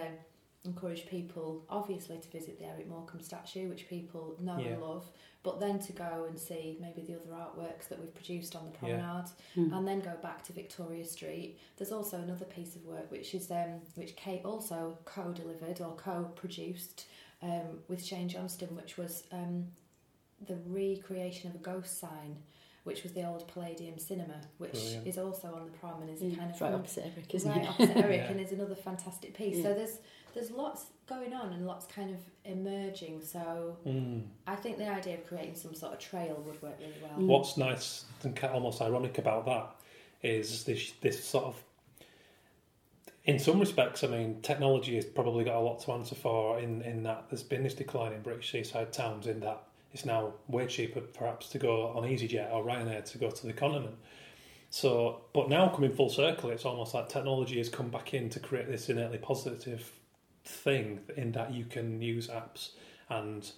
encourage 0.63 1.05
people, 1.07 1.63
obviously, 1.69 2.17
to 2.17 2.27
visit 2.29 2.57
the 2.57 2.65
Eric 2.65 2.87
Morecambe 2.87 3.21
statue, 3.21 3.67
which 3.69 3.87
people 3.87 4.35
know 4.39 4.57
Yeah. 4.57 4.69
and 4.69 4.81
love, 4.81 5.11
but 5.43 5.59
then 5.59 5.77
to 5.77 5.91
go 5.93 6.25
and 6.27 6.39
see 6.39 6.77
maybe 6.81 7.01
the 7.03 7.13
other 7.19 7.29
artworks 7.33 7.87
that 7.89 7.99
we've 7.99 8.15
produced 8.15 8.55
on 8.55 8.65
the 8.65 8.71
Yeah. 8.71 8.97
promenade, 8.97 9.29
Mm. 9.55 9.77
and 9.77 9.87
then 9.87 9.99
go 9.99 10.15
back 10.23 10.41
to 10.45 10.53
Victoria 10.53 11.05
Street. 11.05 11.59
There's 11.77 11.91
also 11.91 12.17
another 12.19 12.45
piece 12.45 12.75
of 12.75 12.83
work 12.85 13.11
which 13.11 13.35
is 13.35 13.51
um, 13.51 13.81
which 13.95 14.15
Kate 14.15 14.43
also 14.43 14.97
co-delivered 15.05 15.81
or 15.81 15.93
co-produced 15.97 17.05
um, 17.45 17.79
with 17.87 18.03
Shane 18.03 18.27
Johnston, 18.29 18.75
which 18.75 18.97
was 18.97 19.23
um, 19.31 19.67
the 20.47 20.57
recreation 20.67 21.49
of 21.49 21.55
a 21.55 21.59
ghost 21.59 21.99
sign. 21.99 22.37
Which 22.83 23.01
was 23.01 23.13
the 23.13 23.25
old 23.27 23.47
Palladium 23.47 23.97
Cinema, 23.97 24.35
which 24.59 24.73
Brilliant. 24.73 25.07
is 25.07 25.17
also 25.17 25.47
on 25.55 25.65
the 25.65 25.71
prom 25.79 26.03
and 26.03 26.09
is 26.11 26.21
Yeah, 26.21 26.35
kind 26.37 26.51
of 26.53 26.61
right 26.61 26.71
opposite 26.71 27.05
Eric, 27.15 27.33
isn't 27.33 27.49
right 27.51 27.63
it? 27.63 27.67
opposite 27.67 27.97
Eric, 27.97 28.17
Yeah. 28.25 28.27
and 28.31 28.39
is 28.39 28.51
another 28.51 28.75
fantastic 28.75 29.33
piece. 29.33 29.57
Yeah. 29.57 29.63
So 29.63 29.73
there's 29.73 29.97
there's 30.35 30.51
lots 30.51 30.85
going 31.07 31.33
on 31.33 31.51
and 31.53 31.65
lots 31.65 31.87
kind 31.87 32.11
of 32.11 32.19
emerging. 32.43 33.21
So 33.23 33.77
Mm. 33.87 34.21
I 34.45 34.55
think 34.55 34.77
the 34.77 34.87
idea 34.87 35.15
of 35.15 35.25
creating 35.25 35.55
some 35.55 35.73
sort 35.73 35.93
of 35.93 35.99
trail 35.99 36.35
would 36.45 36.61
work 36.61 36.77
really 36.79 36.93
well. 37.01 37.17
Mm. 37.17 37.25
What's 37.25 37.57
nice 37.57 38.05
and 38.23 38.37
almost 38.53 38.79
ironic 38.83 39.17
about 39.17 39.47
that 39.47 39.67
is 40.21 40.63
this 40.65 40.91
this 41.01 41.23
sort 41.23 41.45
of. 41.45 41.55
In 43.25 43.39
some 43.39 43.59
respects, 43.59 44.03
I 44.03 44.07
mean, 44.07 44.41
technology 44.41 44.95
has 44.95 45.05
probably 45.05 45.43
got 45.43 45.55
a 45.55 45.59
lot 45.59 45.79
to 45.81 45.91
answer 45.93 46.13
for 46.13 46.59
in, 46.59 46.83
in 46.83 47.03
that 47.03 47.25
there's 47.29 47.41
been 47.41 47.63
this 47.63 47.73
decline 47.73 48.13
in 48.13 48.21
British 48.21 48.51
seaside 48.51 48.93
towns 48.93 49.25
in 49.25 49.39
that 49.39 49.63
it's 49.91 50.05
now 50.05 50.33
way 50.47 50.67
cheaper 50.67 51.01
perhaps 51.01 51.49
to 51.49 51.57
go 51.57 51.87
on 51.87 52.03
EasyJet 52.03 52.53
or 52.53 52.63
Ryanair 52.63 53.03
to 53.11 53.17
go 53.17 53.31
to 53.31 53.47
the 53.47 53.53
continent. 53.53 53.95
So, 54.69 55.21
but 55.33 55.49
now 55.49 55.69
coming 55.69 55.93
full 55.93 56.09
circle, 56.09 56.49
it's 56.51 56.65
almost 56.65 56.93
like 56.93 57.09
technology 57.09 57.57
has 57.57 57.69
come 57.69 57.89
back 57.89 58.13
in 58.13 58.29
to 58.31 58.39
create 58.39 58.67
this 58.67 58.89
innately 58.89 59.17
positive 59.17 59.89
thing 60.43 60.99
in 61.15 61.31
that 61.31 61.53
you 61.53 61.65
can 61.65 62.01
use 62.01 62.27
apps 62.27 62.71
and 63.09 63.51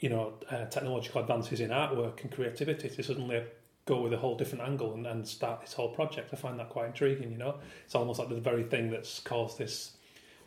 you 0.00 0.08
know 0.08 0.34
uh, 0.50 0.64
technological 0.64 1.20
advances 1.20 1.60
in 1.60 1.70
artwork 1.70 2.22
and 2.22 2.32
creativity 2.32 2.88
to 2.88 3.02
suddenly 3.02 3.42
go 3.86 4.00
with 4.02 4.12
a 4.12 4.16
whole 4.18 4.36
different 4.36 4.64
angle 4.64 4.92
and, 4.94 5.06
and 5.06 5.26
start 5.26 5.60
this 5.62 5.72
whole 5.72 5.88
project. 5.88 6.30
I 6.32 6.36
find 6.36 6.58
that 6.58 6.68
quite 6.68 6.86
intriguing. 6.86 7.30
You 7.32 7.38
know, 7.38 7.54
it's 7.84 7.94
almost 7.94 8.18
like 8.18 8.28
the 8.28 8.34
very 8.40 8.64
thing 8.64 8.90
that's 8.90 9.20
caused 9.20 9.58
this 9.58 9.92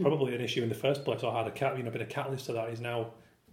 probably 0.01 0.33
an 0.33 0.39
issue 0.39 0.63
in 0.63 0.69
the 0.69 0.75
first 0.75 1.03
place 1.03 1.23
or 1.23 1.33
had 1.33 1.45
a 1.45 1.51
cat 1.51 1.75
you 1.77 1.83
know 1.83 1.91
been 1.91 2.01
a 2.01 2.05
catalyst 2.05 2.45
to 2.45 2.53
that 2.53 2.69
is 2.69 2.79
now 2.79 3.07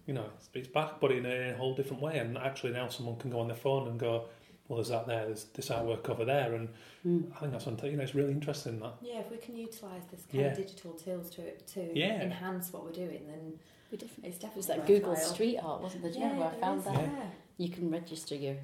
you 0.07 0.15
know 0.15 0.25
it's, 0.37 0.49
it's 0.55 0.69
back 0.69 1.01
but 1.01 1.11
in 1.11 1.27
a, 1.27 1.29
in 1.29 1.55
a 1.55 1.57
whole 1.57 1.75
different 1.75 2.01
way 2.01 2.19
and 2.19 2.39
actually 2.39 2.71
now 2.73 2.87
someone 2.87 3.17
can 3.17 3.31
go 3.33 3.41
on 3.41 3.49
their 3.49 3.57
phone 3.57 3.89
and 3.89 3.99
go 3.99 4.27
well 4.69 4.77
there's 4.77 4.91
that 4.91 5.09
there 5.09 5.27
there's 5.27 5.47
this 5.55 5.71
artwork 5.71 6.09
over 6.09 6.25
there 6.25 6.55
and 6.55 6.69
Mm. 7.05 7.31
I 7.37 7.39
think 7.41 7.51
that's 7.53 7.65
something 7.65 7.91
you 7.91 7.97
know 7.97 8.03
it's 8.05 8.15
really 8.15 8.31
interesting 8.33 8.79
that 8.81 8.95
Yeah, 9.03 9.19
if 9.21 9.31
we 9.31 9.39
can 9.39 9.57
utilise 9.57 10.03
this 10.11 10.23
kind 10.31 10.41
Yeah. 10.45 10.51
of 10.53 10.57
digital 10.57 10.93
tools 10.93 11.31
to 11.31 11.51
to 11.75 11.99
Yeah. 11.99 12.21
enhance 12.23 12.73
what 12.73 12.85
we're 12.85 12.93
doing, 12.93 13.23
then 13.27 13.59
We 13.91 13.99
definitely. 13.99 14.29
it's 14.29 14.39
definitely 14.39 14.59
was 14.59 14.67
that 14.69 14.79
worthwhile. 14.79 14.99
Google 15.01 15.17
Street 15.17 15.59
Art, 15.59 15.83
wasn't 15.83 16.03
there? 16.03 16.13
Do 16.13 16.19
you 16.19 16.25
Yeah, 16.25 16.31
remember 16.33 16.57
where 16.57 16.57
I 16.59 16.61
found 16.61 16.79
is, 16.81 16.85
that? 16.87 16.95
Yeah. 16.95 17.31
You 17.59 17.69
can 17.71 17.91
register 17.91 18.35
your. 18.37 18.57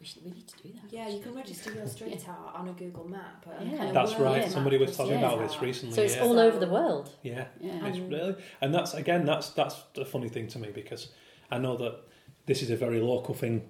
We, 0.00 0.06
should, 0.06 0.24
we 0.24 0.30
need 0.30 0.46
to 0.46 0.62
do 0.62 0.72
that. 0.74 0.92
Yeah, 0.92 1.08
you 1.08 1.20
can 1.20 1.34
register 1.34 1.72
your 1.72 1.86
street 1.86 2.24
art 2.28 2.54
on 2.54 2.68
a 2.68 2.72
Google 2.72 3.08
map. 3.08 3.44
Yeah. 3.46 3.78
kind 3.78 3.88
of 3.88 3.94
that's 3.94 4.14
right 4.14 4.42
yeah. 4.42 4.48
somebody 4.48 4.78
was 4.78 4.90
map 4.90 4.96
talking 4.96 5.18
about 5.18 5.40
this 5.40 5.60
recently 5.60 5.94
So 5.94 6.02
it's 6.02 6.14
yeah. 6.14 6.22
all 6.22 6.38
over 6.38 6.58
the 6.58 6.68
world. 6.68 7.10
yeah 7.22 7.46
Yeah. 7.60 7.84
It's 7.86 7.98
Um, 7.98 8.08
really, 8.08 8.36
and 8.60 8.72
that's 8.72 8.94
again, 8.94 9.24
that's 9.24 9.50
that's 9.50 9.82
the 9.94 10.04
funny 10.04 10.28
thing 10.28 10.46
to 10.48 10.58
me 10.58 10.70
because 10.72 11.08
I 11.50 11.58
know 11.58 11.76
that 11.78 12.00
this 12.46 12.62
is 12.62 12.70
a 12.70 12.76
very 12.76 13.00
local 13.00 13.34
thing, 13.34 13.68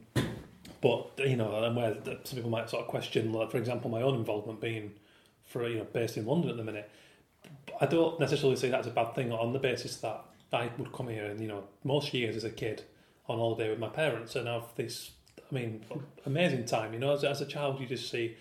but 0.80 1.10
you 1.18 1.36
know, 1.36 1.64
and 1.64 1.74
where 1.74 1.96
some 2.24 2.36
people 2.36 2.50
might 2.50 2.68
sort 2.68 2.82
of 2.82 2.88
question, 2.88 3.32
like, 3.32 3.50
for 3.50 3.56
example, 3.56 3.90
my 3.90 4.02
own 4.02 4.14
involvement 4.14 4.60
being 4.60 4.92
for 5.44 5.66
you 5.66 5.78
know 5.78 5.86
based 5.92 6.16
in 6.16 6.26
London 6.26 6.50
at 6.50 6.56
the 6.56 6.64
minute. 6.64 6.90
I 7.80 7.86
don't 7.86 8.20
necessarily 8.20 8.56
say 8.56 8.68
that's 8.68 8.86
a 8.86 8.90
bad 8.90 9.14
thing 9.14 9.32
on 9.32 9.52
the 9.52 9.58
basis 9.58 9.96
that 9.98 10.24
I 10.52 10.70
would 10.78 10.92
come 10.92 11.08
here 11.08 11.26
and 11.26 11.40
you 11.40 11.48
know 11.48 11.64
most 11.84 12.12
years 12.12 12.36
as 12.36 12.44
a 12.44 12.50
kid 12.50 12.82
on 13.28 13.38
holiday 13.38 13.70
with 13.70 13.78
my 13.78 13.88
parents 13.88 14.34
and 14.36 14.48
have 14.48 14.74
this, 14.76 15.10
I 15.50 15.54
mean, 15.54 15.84
amazing 16.26 16.66
time. 16.66 16.92
You 16.92 16.98
know, 16.98 17.12
as, 17.12 17.24
as 17.24 17.40
a 17.40 17.46
child, 17.46 17.80
you 17.80 17.86
just 17.86 18.10
see 18.10 18.36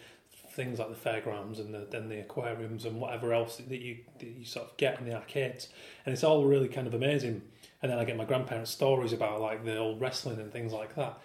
things 0.57 0.79
like 0.79 0.89
the 0.89 0.95
fairgrounds 0.95 1.59
and 1.59 1.73
the 1.73 1.99
the 1.99 2.19
aquariums 2.19 2.83
and 2.83 2.99
whatever 2.99 3.31
else 3.31 3.57
that 3.57 3.79
you 3.79 3.97
that 4.19 4.25
you 4.25 4.43
sort 4.43 4.65
of 4.65 4.77
get 4.77 4.99
in 4.99 5.05
the 5.05 5.13
arcades, 5.13 5.69
and 6.05 6.13
it's 6.13 6.23
all 6.23 6.43
really 6.45 6.67
kind 6.67 6.87
of 6.87 6.93
amazing. 6.93 7.43
And 7.81 7.91
then 7.91 7.99
I 7.99 8.05
get 8.05 8.17
my 8.17 8.25
grandparents' 8.25 8.71
stories 8.71 9.13
about 9.13 9.39
like 9.39 9.63
the 9.63 9.77
old 9.77 10.01
wrestling 10.01 10.39
and 10.39 10.51
things 10.51 10.73
like 10.73 10.95
that. 10.95 11.19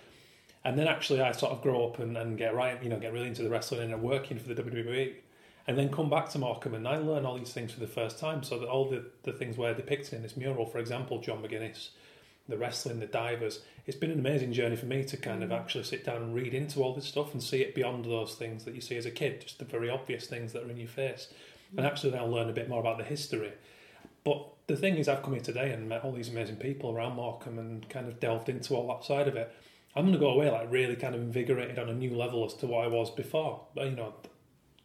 And 0.64 0.78
then 0.78 0.86
actually, 0.86 1.20
I 1.20 1.32
sort 1.32 1.52
of 1.52 1.62
grow 1.62 1.88
up 1.88 1.98
and, 1.98 2.16
and 2.16 2.38
get 2.38 2.54
right, 2.54 2.80
you 2.82 2.88
know, 2.88 2.98
get 2.98 3.12
really 3.12 3.26
into 3.26 3.42
the 3.42 3.48
wrestling 3.48 3.92
and 3.92 4.02
working 4.02 4.38
for 4.38 4.52
the 4.52 4.62
WWE, 4.62 5.14
and 5.66 5.78
then 5.78 5.90
come 5.90 6.10
back 6.10 6.28
to 6.30 6.38
Morecambe 6.38 6.74
and 6.74 6.86
I 6.86 6.98
learn 6.98 7.24
all 7.24 7.38
these 7.38 7.52
things 7.52 7.72
for 7.72 7.80
the 7.80 7.86
first 7.86 8.18
time. 8.18 8.42
So 8.42 8.58
that 8.58 8.68
all 8.68 8.88
the, 8.88 9.06
the 9.22 9.32
things 9.32 9.56
were 9.56 9.74
depicted 9.74 10.14
in 10.14 10.22
this 10.22 10.36
mural, 10.36 10.66
for 10.66 10.78
example, 10.78 11.20
John 11.20 11.42
McGuinness, 11.42 11.88
the 12.48 12.58
wrestling, 12.58 13.00
the 13.00 13.06
divers. 13.06 13.60
It's 13.86 13.96
been 13.96 14.10
an 14.10 14.18
amazing 14.18 14.52
journey 14.52 14.76
for 14.76 14.86
me 14.86 15.04
to 15.04 15.16
kind 15.16 15.42
of 15.42 15.50
mm. 15.50 15.58
actually 15.58 15.84
sit 15.84 16.04
down 16.04 16.22
and 16.22 16.34
read 16.34 16.54
into 16.54 16.82
all 16.82 16.94
this 16.94 17.06
stuff 17.06 17.32
and 17.32 17.42
see 17.42 17.62
it 17.62 17.74
beyond 17.74 18.04
those 18.04 18.34
things 18.34 18.64
that 18.64 18.74
you 18.74 18.80
see 18.80 18.96
as 18.96 19.06
a 19.06 19.10
kid, 19.10 19.40
just 19.40 19.58
the 19.58 19.64
very 19.64 19.90
obvious 19.90 20.26
things 20.26 20.52
that 20.52 20.64
are 20.64 20.70
in 20.70 20.76
your 20.76 20.88
face, 20.88 21.28
and 21.76 21.84
mm. 21.84 21.88
actually 21.88 22.10
then 22.10 22.20
I'll 22.20 22.30
learn 22.30 22.50
a 22.50 22.54
bit 22.54 22.68
more 22.68 22.80
about 22.80 22.98
the 22.98 23.04
history. 23.04 23.52
But 24.24 24.46
the 24.66 24.76
thing 24.76 24.96
is, 24.96 25.08
I've 25.08 25.22
come 25.22 25.34
here 25.34 25.42
today 25.42 25.72
and 25.72 25.88
met 25.88 26.04
all 26.04 26.12
these 26.12 26.28
amazing 26.28 26.56
people 26.56 26.92
around 26.92 27.16
Morecambe 27.16 27.58
and 27.58 27.88
kind 27.88 28.06
of 28.06 28.20
delved 28.20 28.48
into 28.48 28.74
all 28.74 28.88
that 28.88 29.04
side 29.04 29.28
of 29.28 29.36
it. 29.36 29.52
I'm 29.94 30.04
going 30.04 30.14
to 30.14 30.18
go 30.18 30.30
away 30.30 30.50
like 30.50 30.70
really 30.70 30.96
kind 30.96 31.14
of 31.14 31.20
invigorated 31.20 31.78
on 31.78 31.88
a 31.88 31.94
new 31.94 32.16
level 32.16 32.44
as 32.44 32.54
to 32.54 32.66
what 32.66 32.84
I 32.84 32.88
was 32.88 33.10
before. 33.10 33.60
You 33.76 33.90
know, 33.90 34.14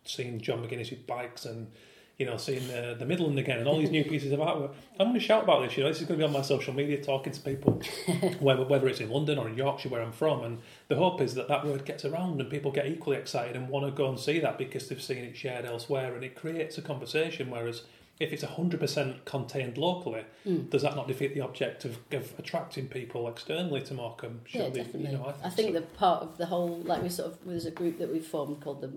seeing 0.03 0.41
John 0.41 0.65
McGuinness 0.65 0.89
with 0.89 1.07
bikes 1.07 1.45
and 1.45 1.71
you 2.17 2.25
know 2.25 2.37
seeing 2.37 2.67
the 2.67 2.95
the 2.97 3.05
Midland 3.05 3.37
again 3.37 3.59
and 3.59 3.67
all 3.67 3.77
these 3.77 3.91
new 3.91 4.03
pieces 4.11 4.31
of 4.31 4.39
artwork. 4.39 4.71
I'm 4.99 5.07
going 5.07 5.13
to 5.13 5.19
shout 5.19 5.43
about 5.43 5.61
this. 5.63 5.77
You 5.77 5.83
know, 5.83 5.89
this 5.89 6.01
is 6.01 6.07
going 6.07 6.19
to 6.19 6.25
be 6.25 6.27
on 6.27 6.33
my 6.33 6.41
social 6.41 6.73
media, 6.73 7.01
talking 7.01 7.31
to 7.33 7.39
people, 7.41 7.81
whether 8.39 8.63
whether 8.63 8.87
it's 8.87 8.99
in 8.99 9.09
London 9.09 9.37
or 9.37 9.47
in 9.47 9.55
Yorkshire 9.55 9.89
where 9.89 10.01
I'm 10.01 10.11
from. 10.11 10.43
And 10.43 10.59
the 10.87 10.95
hope 10.95 11.21
is 11.21 11.35
that 11.35 11.47
that 11.47 11.65
word 11.65 11.85
gets 11.85 12.05
around 12.05 12.41
and 12.41 12.49
people 12.49 12.71
get 12.71 12.87
equally 12.87 13.17
excited 13.17 13.55
and 13.55 13.69
want 13.69 13.85
to 13.85 13.91
go 13.91 14.09
and 14.09 14.19
see 14.19 14.39
that 14.39 14.57
because 14.57 14.89
they've 14.89 15.01
seen 15.01 15.23
it 15.23 15.37
shared 15.37 15.65
elsewhere, 15.65 16.15
and 16.15 16.23
it 16.23 16.35
creates 16.35 16.77
a 16.77 16.81
conversation. 16.81 17.51
Whereas 17.51 17.83
if 18.19 18.33
it's 18.33 18.43
100% 18.43 19.25
contained 19.25 19.77
locally, 19.77 20.23
Mm. 20.43 20.69
does 20.71 20.81
that 20.81 20.95
not 20.95 21.07
defeat 21.07 21.35
the 21.35 21.41
object 21.41 21.85
of, 21.85 21.99
of 22.11 22.33
attracting 22.39 22.87
people 22.87 23.27
externally 23.27 23.81
to 23.81 23.93
Morecambe? 23.93 24.41
Yeah, 24.49 24.61
Surely, 24.61 24.71
definitely. 24.71 25.11
You 25.11 25.17
know, 25.17 25.33
I 25.43 25.49
think 25.51 25.73
that 25.73 25.93
part 25.95 26.23
of 26.23 26.37
the 26.37 26.47
whole, 26.47 26.77
like 26.83 27.03
we 27.03 27.09
sort 27.09 27.31
of, 27.31 27.37
there's 27.45 27.67
a 27.67 27.71
group 27.71 27.99
that 27.99 28.11
we've 28.11 28.25
formed 28.25 28.59
called 28.59 28.81
the 28.81 28.91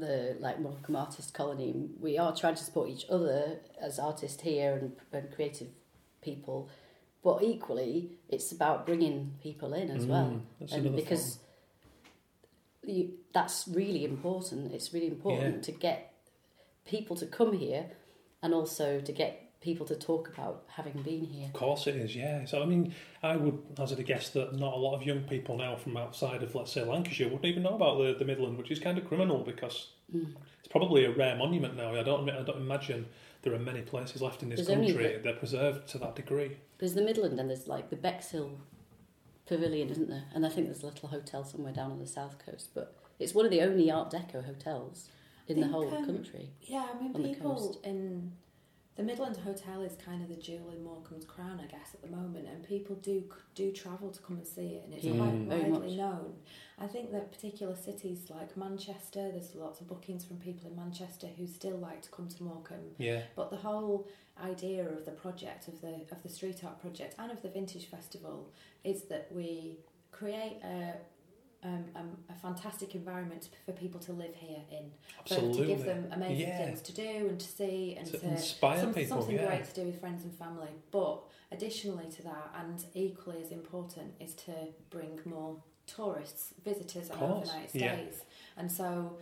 the 0.00 0.36
like 0.40 0.60
Morecambe 0.60 0.96
Artist 0.96 1.34
Colony. 1.34 1.88
We 2.00 2.18
are 2.18 2.34
trying 2.34 2.54
to 2.56 2.62
support 2.64 2.88
each 2.88 3.06
other 3.10 3.60
as 3.80 3.98
artists 3.98 4.42
here 4.42 4.74
and, 4.74 4.92
and 5.12 5.32
creative 5.34 5.68
people, 6.22 6.68
but 7.22 7.42
equally, 7.42 8.12
it's 8.28 8.52
about 8.52 8.86
bringing 8.86 9.34
people 9.42 9.74
in 9.74 9.90
as 9.90 10.06
well, 10.06 10.26
Mm, 10.30 10.40
that's 10.60 10.72
and 10.72 10.96
because 10.96 11.38
you, 12.84 13.12
that's 13.34 13.68
really 13.68 14.04
important. 14.04 14.72
It's 14.72 14.92
really 14.94 15.08
important 15.08 15.56
Yeah. 15.56 15.60
to 15.62 15.72
get 15.72 16.14
people 16.84 17.16
to 17.16 17.26
come 17.26 17.52
here, 17.52 17.90
and 18.42 18.54
also 18.54 19.00
to 19.00 19.12
get 19.12 19.47
people 19.60 19.84
to 19.86 19.96
talk 19.96 20.28
about 20.28 20.64
having 20.68 21.02
been 21.02 21.24
here. 21.24 21.46
Of 21.46 21.52
course 21.52 21.86
it 21.88 21.96
is, 21.96 22.14
yeah. 22.14 22.44
So 22.44 22.62
I 22.62 22.66
mean, 22.66 22.94
I 23.22 23.36
would 23.36 23.58
hazard 23.76 23.98
a 23.98 24.02
guess 24.04 24.30
that 24.30 24.54
not 24.54 24.72
a 24.74 24.76
lot 24.76 24.94
of 24.94 25.02
young 25.02 25.20
people 25.22 25.56
now 25.56 25.74
from 25.76 25.96
outside 25.96 26.42
of, 26.42 26.54
let's 26.54 26.72
say, 26.72 26.84
Lancashire 26.84 27.26
wouldn't 27.28 27.44
even 27.44 27.64
know 27.64 27.74
about 27.74 27.98
the, 27.98 28.14
the 28.18 28.24
Midland, 28.24 28.56
which 28.58 28.70
is 28.70 28.78
kind 28.78 28.96
of 28.98 29.06
criminal 29.06 29.42
because 29.44 29.88
Mm. 30.14 30.34
it's 30.60 30.68
probably 30.68 31.04
a 31.04 31.10
rare 31.10 31.36
monument 31.36 31.76
now. 31.76 31.94
I 31.94 32.02
don't, 32.02 32.30
I 32.30 32.42
don't 32.42 32.56
imagine 32.56 33.04
there 33.42 33.52
are 33.52 33.58
many 33.58 33.82
places 33.82 34.22
left 34.22 34.42
in 34.42 34.48
this 34.48 34.64
There's 34.64 34.68
country 34.78 35.16
the- 35.16 35.18
that 35.22 35.34
are 35.34 35.38
preserved 35.38 35.86
to 35.88 35.98
that 35.98 36.16
degree. 36.16 36.56
There's 36.78 36.94
the 36.94 37.02
Midland 37.02 37.38
and 37.38 37.50
there's 37.50 37.68
like 37.68 37.90
the 37.90 37.96
Bexhill 37.96 38.52
Pavilion, 39.46 39.90
isn't 39.90 40.08
there? 40.08 40.24
And 40.34 40.46
I 40.46 40.48
think 40.48 40.66
there's 40.66 40.82
a 40.82 40.86
little 40.86 41.10
hotel 41.10 41.44
somewhere 41.44 41.74
down 41.74 41.90
on 41.90 41.98
the 41.98 42.06
south 42.06 42.36
coast. 42.44 42.70
But 42.74 42.96
it's 43.18 43.34
one 43.34 43.44
of 43.44 43.50
the 43.50 43.60
only 43.60 43.90
Art 43.90 44.10
Deco 44.10 44.44
hotels 44.46 45.08
in 45.46 45.60
the 45.60 45.68
whole 45.68 45.92
um, 45.94 46.06
country. 46.06 46.48
Yeah, 46.62 46.86
I 46.94 47.02
mean, 47.02 47.14
on 47.14 47.22
the 47.22 47.28
people 47.34 47.54
coast. 47.54 47.78
in 47.84 48.32
the 48.98 49.04
Midland 49.04 49.36
Hotel 49.36 49.80
is 49.82 49.94
kind 50.04 50.22
of 50.22 50.28
the 50.28 50.34
jewel 50.34 50.70
in 50.76 50.82
Morecambe's 50.82 51.24
crown, 51.24 51.60
I 51.62 51.66
guess, 51.66 51.94
at 51.94 52.02
the 52.02 52.08
moment, 52.14 52.48
and 52.48 52.66
people 52.66 52.96
do 52.96 53.22
do 53.54 53.70
travel 53.70 54.10
to 54.10 54.20
come 54.20 54.38
and 54.38 54.46
see 54.46 54.70
it, 54.74 54.84
and 54.84 54.92
it's 54.92 55.04
Yeah, 55.04 55.16
quite 55.16 55.34
widely 55.34 55.96
known. 55.96 56.34
I 56.80 56.88
think 56.88 57.12
that 57.12 57.30
particular 57.30 57.76
cities 57.76 58.28
like 58.28 58.56
Manchester, 58.56 59.30
there's 59.30 59.54
lots 59.54 59.80
of 59.80 59.86
bookings 59.86 60.24
from 60.24 60.38
people 60.38 60.68
in 60.68 60.74
Manchester 60.76 61.28
who 61.38 61.46
still 61.46 61.76
like 61.76 62.02
to 62.02 62.10
come 62.10 62.28
to 62.28 62.42
Morecambe. 62.42 62.90
Yeah, 62.98 63.22
But 63.36 63.50
the 63.50 63.56
whole 63.56 64.08
idea 64.42 64.88
of 64.88 65.04
the 65.04 65.12
project, 65.12 65.68
of 65.68 65.80
the 65.80 65.94
of 66.10 66.20
the 66.24 66.28
street 66.28 66.64
art 66.64 66.80
project, 66.80 67.14
and 67.20 67.30
of 67.30 67.40
the 67.40 67.50
vintage 67.50 67.86
festival 67.86 68.50
is 68.82 69.02
that 69.04 69.28
we 69.30 69.78
create 70.10 70.56
a 70.64 70.94
um, 71.64 71.84
um, 71.96 72.16
a 72.30 72.34
fantastic 72.34 72.94
environment 72.94 73.48
for 73.64 73.72
people 73.72 74.00
to 74.00 74.12
live 74.12 74.34
here 74.34 74.60
in, 74.70 74.90
absolutely. 75.18 75.60
to 75.60 75.66
give 75.66 75.84
them 75.84 76.08
amazing 76.12 76.48
Yeah. 76.48 76.64
things 76.64 76.82
to 76.82 76.92
do 76.92 77.26
and 77.28 77.40
to 77.40 77.46
see 77.46 77.96
and 77.96 78.06
To 78.06 78.18
to, 78.18 78.28
inspire 78.28 78.78
some- 78.80 78.94
people, 78.94 79.18
something 79.18 79.36
yeah. 79.36 79.46
great 79.46 79.64
to 79.64 79.74
do 79.74 79.86
with 79.86 80.00
friends 80.00 80.22
and 80.24 80.32
family. 80.34 80.70
But 80.90 81.20
additionally 81.50 82.10
to 82.12 82.22
that, 82.22 82.54
and 82.56 82.84
equally 82.94 83.42
as 83.42 83.50
important, 83.50 84.14
is 84.20 84.34
to 84.34 84.52
bring 84.90 85.18
more 85.24 85.56
tourists, 85.86 86.54
visitors, 86.64 87.10
and 87.10 87.18
course, 87.18 87.48
overnight 87.48 87.74
yeah. 87.74 87.94
stays. 87.96 88.22
And 88.56 88.70
so, 88.70 89.16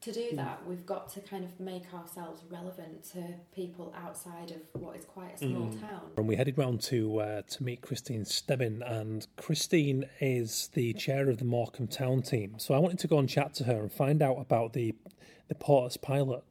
to 0.00 0.12
do 0.12 0.28
Hmm. 0.30 0.36
that, 0.36 0.66
we've 0.66 0.86
got 0.86 1.08
to 1.10 1.20
kind 1.20 1.44
of 1.44 1.58
make 1.58 1.92
ourselves 1.92 2.42
relevant 2.48 3.02
to 3.12 3.34
people 3.52 3.92
outside 3.96 4.52
of 4.52 4.80
what 4.80 4.96
is 4.96 5.04
quite 5.04 5.34
a 5.34 5.38
small 5.38 5.68
Mm. 5.72 5.80
town. 5.80 6.12
And 6.16 6.28
we 6.28 6.36
headed 6.36 6.56
round 6.56 6.80
to 6.82 7.18
uh, 7.20 7.42
to 7.42 7.64
meet 7.64 7.80
Christine 7.80 8.24
Stebbin, 8.24 8.82
and 8.82 9.26
Christine 9.36 10.08
is 10.20 10.68
the 10.74 10.92
chair 10.94 11.28
of 11.28 11.38
the 11.38 11.44
Morecambe 11.44 11.88
Town 11.88 12.22
team. 12.22 12.58
So 12.58 12.74
I 12.74 12.78
wanted 12.78 13.00
to 13.00 13.08
go 13.08 13.18
and 13.18 13.28
chat 13.28 13.54
to 13.54 13.64
her 13.64 13.80
and 13.80 13.92
find 13.92 14.22
out 14.22 14.38
about 14.38 14.72
the 14.72 14.94
the 15.48 15.54
Portas 15.54 16.00
Pilot 16.00 16.44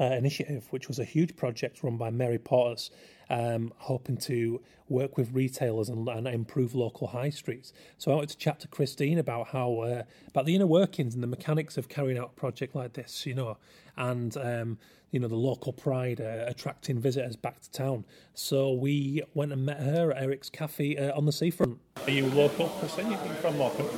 uh, 0.00 0.04
initiative, 0.04 0.68
which 0.70 0.88
was 0.88 0.98
a 0.98 1.04
huge 1.04 1.36
project 1.36 1.82
run 1.82 1.96
by 1.96 2.10
Mary 2.10 2.38
Portas, 2.38 2.90
um, 3.32 3.72
hoping 3.78 4.18
to 4.18 4.60
work 4.88 5.16
with 5.16 5.32
retailers 5.32 5.88
and, 5.88 6.06
and 6.06 6.28
improve 6.28 6.74
local 6.74 7.08
high 7.08 7.30
streets. 7.30 7.72
So 7.96 8.12
I 8.12 8.14
wanted 8.14 8.28
to 8.30 8.36
chat 8.36 8.60
to 8.60 8.68
Christine 8.68 9.18
about 9.18 9.48
how 9.48 9.80
uh, 9.80 10.02
about 10.28 10.44
the 10.44 10.54
inner 10.54 10.66
workings 10.66 11.14
and 11.14 11.22
the 11.22 11.26
mechanics 11.26 11.78
of 11.78 11.88
carrying 11.88 12.18
out 12.18 12.32
a 12.36 12.40
project 12.40 12.76
like 12.76 12.92
this, 12.92 13.24
you 13.24 13.34
know, 13.34 13.56
and 13.96 14.36
um, 14.36 14.78
you 15.10 15.18
know 15.18 15.28
the 15.28 15.34
local 15.34 15.72
pride 15.72 16.20
uh, 16.20 16.44
attracting 16.46 17.00
visitors 17.00 17.34
back 17.34 17.62
to 17.62 17.70
town. 17.70 18.04
So 18.34 18.72
we 18.72 19.22
went 19.32 19.52
and 19.52 19.64
met 19.64 19.80
her 19.80 20.12
at 20.12 20.22
Eric's 20.22 20.50
Cafe 20.50 20.98
uh, 20.98 21.16
on 21.16 21.24
the 21.24 21.32
seafront. 21.32 21.78
Are 22.04 22.10
you 22.10 22.26
local, 22.26 22.68
Christine? 22.68 23.10
You're 23.10 23.18
from 23.18 23.56
Morecambe? 23.56 23.88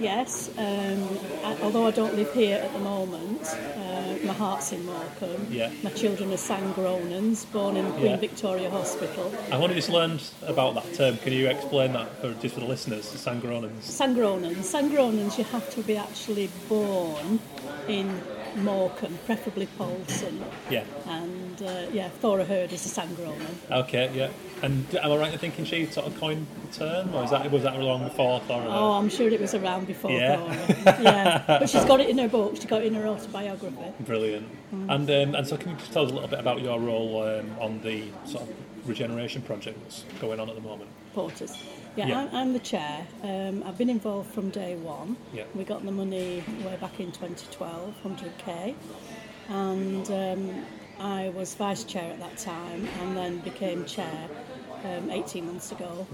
yes. 0.00 0.50
Um, 0.58 1.08
I, 1.44 1.56
although 1.62 1.86
I 1.86 1.92
don't 1.92 2.16
live 2.16 2.32
here 2.34 2.58
at 2.58 2.72
the 2.72 2.80
moment, 2.80 3.42
my 4.24 4.32
heart's 4.32 4.72
in 4.72 4.84
Morecambe. 4.84 5.46
Yeah. 5.50 5.70
My 5.82 5.90
children 5.90 6.32
are 6.32 6.36
Sandgrownuns, 6.36 7.50
born 7.52 7.76
in 7.76 7.90
Queen 7.92 8.06
Yeah. 8.06 8.16
Victoria 8.16 8.70
Hospital. 8.70 9.32
I've 9.52 9.60
only 9.60 9.74
just 9.74 9.88
learned 9.90 10.22
about 10.46 10.74
that 10.74 10.94
term. 10.94 11.16
Can 11.18 11.32
you 11.32 11.48
explain 11.48 11.92
that 11.92 12.08
for 12.20 12.32
just 12.34 12.54
for 12.54 12.60
the 12.60 12.66
listeners? 12.66 13.04
Sandgrownuns. 13.06 13.82
Sandgrownuns. 13.82 14.56
Sandgrownuns, 14.56 15.38
you 15.38 15.44
have 15.44 15.68
to 15.74 15.82
be 15.82 15.96
actually 15.96 16.48
born 16.68 17.38
in 17.88 18.20
Morecambe, 18.56 19.18
preferably 19.26 19.66
Poulton. 19.78 20.44
Yeah. 20.70 20.84
And 21.08 21.62
uh, 21.62 21.86
yeah, 21.92 22.08
Thora 22.08 22.44
Hird 22.44 22.72
is 22.72 22.84
a 22.86 23.00
Sandgrownun. 23.00 23.54
Okay. 23.70 24.10
Yeah. 24.14 24.30
And 24.62 24.86
am 24.96 25.12
I 25.12 25.16
right 25.16 25.32
in 25.32 25.38
thinking 25.38 25.64
she 25.64 25.86
sort 25.86 26.06
of 26.06 26.18
coined 26.18 26.46
the 26.70 26.78
term, 26.78 27.14
or 27.14 27.24
is 27.24 27.30
that 27.30 27.50
was 27.50 27.62
that 27.64 27.78
long 27.78 28.04
before 28.04 28.40
Thora? 28.40 28.66
Oh, 28.68 28.92
I'm 28.92 29.08
sure 29.08 29.28
it 29.28 29.40
was 29.40 29.54
around 29.54 29.86
before 29.86 30.10
Yeah. 30.10 30.36
Thora. 30.36 31.02
yeah, 31.02 31.44
but 31.46 31.68
she's 31.68 31.84
got 31.84 32.00
it 32.00 32.08
in 32.08 32.18
her 32.18 32.28
book. 32.28 32.56
She 32.56 32.66
got 32.66 32.82
it 32.82 32.86
in 32.86 32.94
her 32.94 33.06
autobiography. 33.06 33.92
Brilliant. 34.00 34.48
And 34.72 34.90
um, 35.10 35.34
and 35.34 35.46
so, 35.46 35.56
can 35.56 35.72
you 35.72 35.76
just 35.76 35.92
tell 35.92 36.04
us 36.04 36.10
a 36.10 36.14
little 36.14 36.28
bit 36.28 36.40
about 36.40 36.60
your 36.62 36.78
role 36.80 37.22
um, 37.22 37.50
on 37.60 37.80
the 37.82 38.04
sort 38.24 38.42
of 38.44 38.88
regeneration 38.88 39.42
project 39.42 39.78
that's 39.82 40.04
going 40.20 40.40
on 40.40 40.48
at 40.48 40.54
the 40.54 40.60
moment? 40.62 40.90
Portas. 41.14 41.56
Yeah, 41.96 42.06
Yeah. 42.08 42.18
I'm, 42.20 42.34
I'm 42.34 42.52
the 42.52 42.58
chair. 42.58 43.06
Um, 43.22 43.62
I've 43.64 43.78
been 43.78 43.90
involved 43.90 44.32
from 44.34 44.50
day 44.50 44.76
one. 44.76 45.16
Yeah. 45.32 45.44
We 45.54 45.64
got 45.64 45.84
the 45.84 45.92
money 45.92 46.42
way 46.64 46.76
back 46.80 46.98
in 47.00 47.12
2012, 47.12 47.94
100k, 48.04 48.74
and 49.48 50.10
um, 50.10 50.64
I 50.98 51.28
was 51.30 51.54
vice 51.54 51.84
chair 51.84 52.12
at 52.12 52.18
that 52.20 52.36
time, 52.38 52.88
and 53.00 53.16
then 53.16 53.38
became 53.38 53.84
chair 53.84 54.28
um, 54.84 55.10
18 55.10 55.46
months 55.46 55.70
ago. 55.72 56.06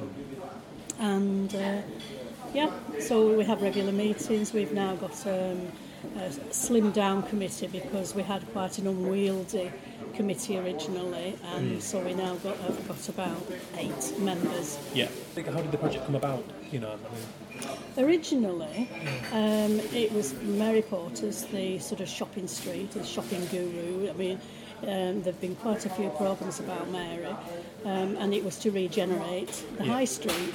And 0.98 1.54
uh, 1.54 1.80
yeah, 2.52 2.70
so 2.98 3.34
we 3.36 3.44
have 3.44 3.62
regular 3.62 3.92
meetings. 3.92 4.52
We've 4.52 4.72
now 4.72 4.96
got 4.96 5.14
a 6.16 6.28
slimmed 6.50 6.92
down 6.94 7.22
committee 7.24 7.66
because 7.68 8.14
we 8.14 8.22
had 8.22 8.50
quite 8.52 8.78
an 8.78 8.86
unwieldy 8.86 9.70
committee 10.14 10.58
originally, 10.58 11.36
and 11.54 11.82
so 11.82 12.00
we 12.00 12.14
now 12.14 12.34
got 12.36 12.56
have 12.58 12.88
got 12.88 13.08
about 13.08 13.42
eight 13.78 14.14
members. 14.18 14.78
Yeah. 14.94 15.08
How 15.36 15.60
did 15.60 15.70
the 15.72 15.78
project 15.78 16.04
come 16.06 16.14
about? 16.16 16.44
You 16.72 16.80
know, 16.80 16.90
I 16.92 17.14
mean, 17.14 17.78
Originally, 17.98 18.88
um, 19.32 19.80
it 19.94 20.12
was 20.12 20.32
Mary 20.42 20.82
Portas, 20.82 21.50
the 21.50 21.78
sort 21.78 22.00
of 22.00 22.08
shopping 22.08 22.48
street, 22.48 22.90
the 22.92 23.04
shopping 23.04 23.44
guru. 23.46 24.08
I 24.08 24.12
mean, 24.14 24.40
um, 24.82 25.22
there 25.22 25.32
have 25.32 25.40
been 25.40 25.56
quite 25.56 25.84
a 25.84 25.90
few 25.90 26.08
problems 26.10 26.58
about 26.60 26.88
Mary, 26.90 27.26
um, 27.84 28.16
and 28.16 28.32
it 28.32 28.42
was 28.44 28.58
to 28.60 28.70
regenerate 28.70 29.52
the 29.76 29.84
Yeah. 29.84 29.92
high 29.92 30.04
street. 30.06 30.54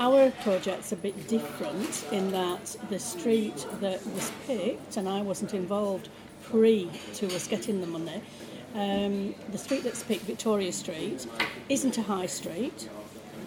Our 0.00 0.30
project's 0.42 0.92
a 0.92 0.96
bit 0.96 1.28
different 1.28 2.06
in 2.10 2.32
that 2.32 2.74
the 2.88 2.98
street 2.98 3.66
that 3.82 4.04
was 4.06 4.32
picked, 4.46 4.96
and 4.96 5.06
I 5.06 5.20
wasn't 5.20 5.52
involved 5.52 6.08
pre 6.42 6.88
to 7.16 7.26
us 7.36 7.46
getting 7.46 7.82
the 7.82 7.86
money, 7.86 8.22
um, 8.74 9.34
the 9.52 9.58
street 9.58 9.84
that's 9.84 10.02
picked, 10.02 10.22
Victoria 10.22 10.72
Street, 10.72 11.26
isn't 11.68 11.98
a 11.98 12.02
high 12.02 12.24
street. 12.24 12.88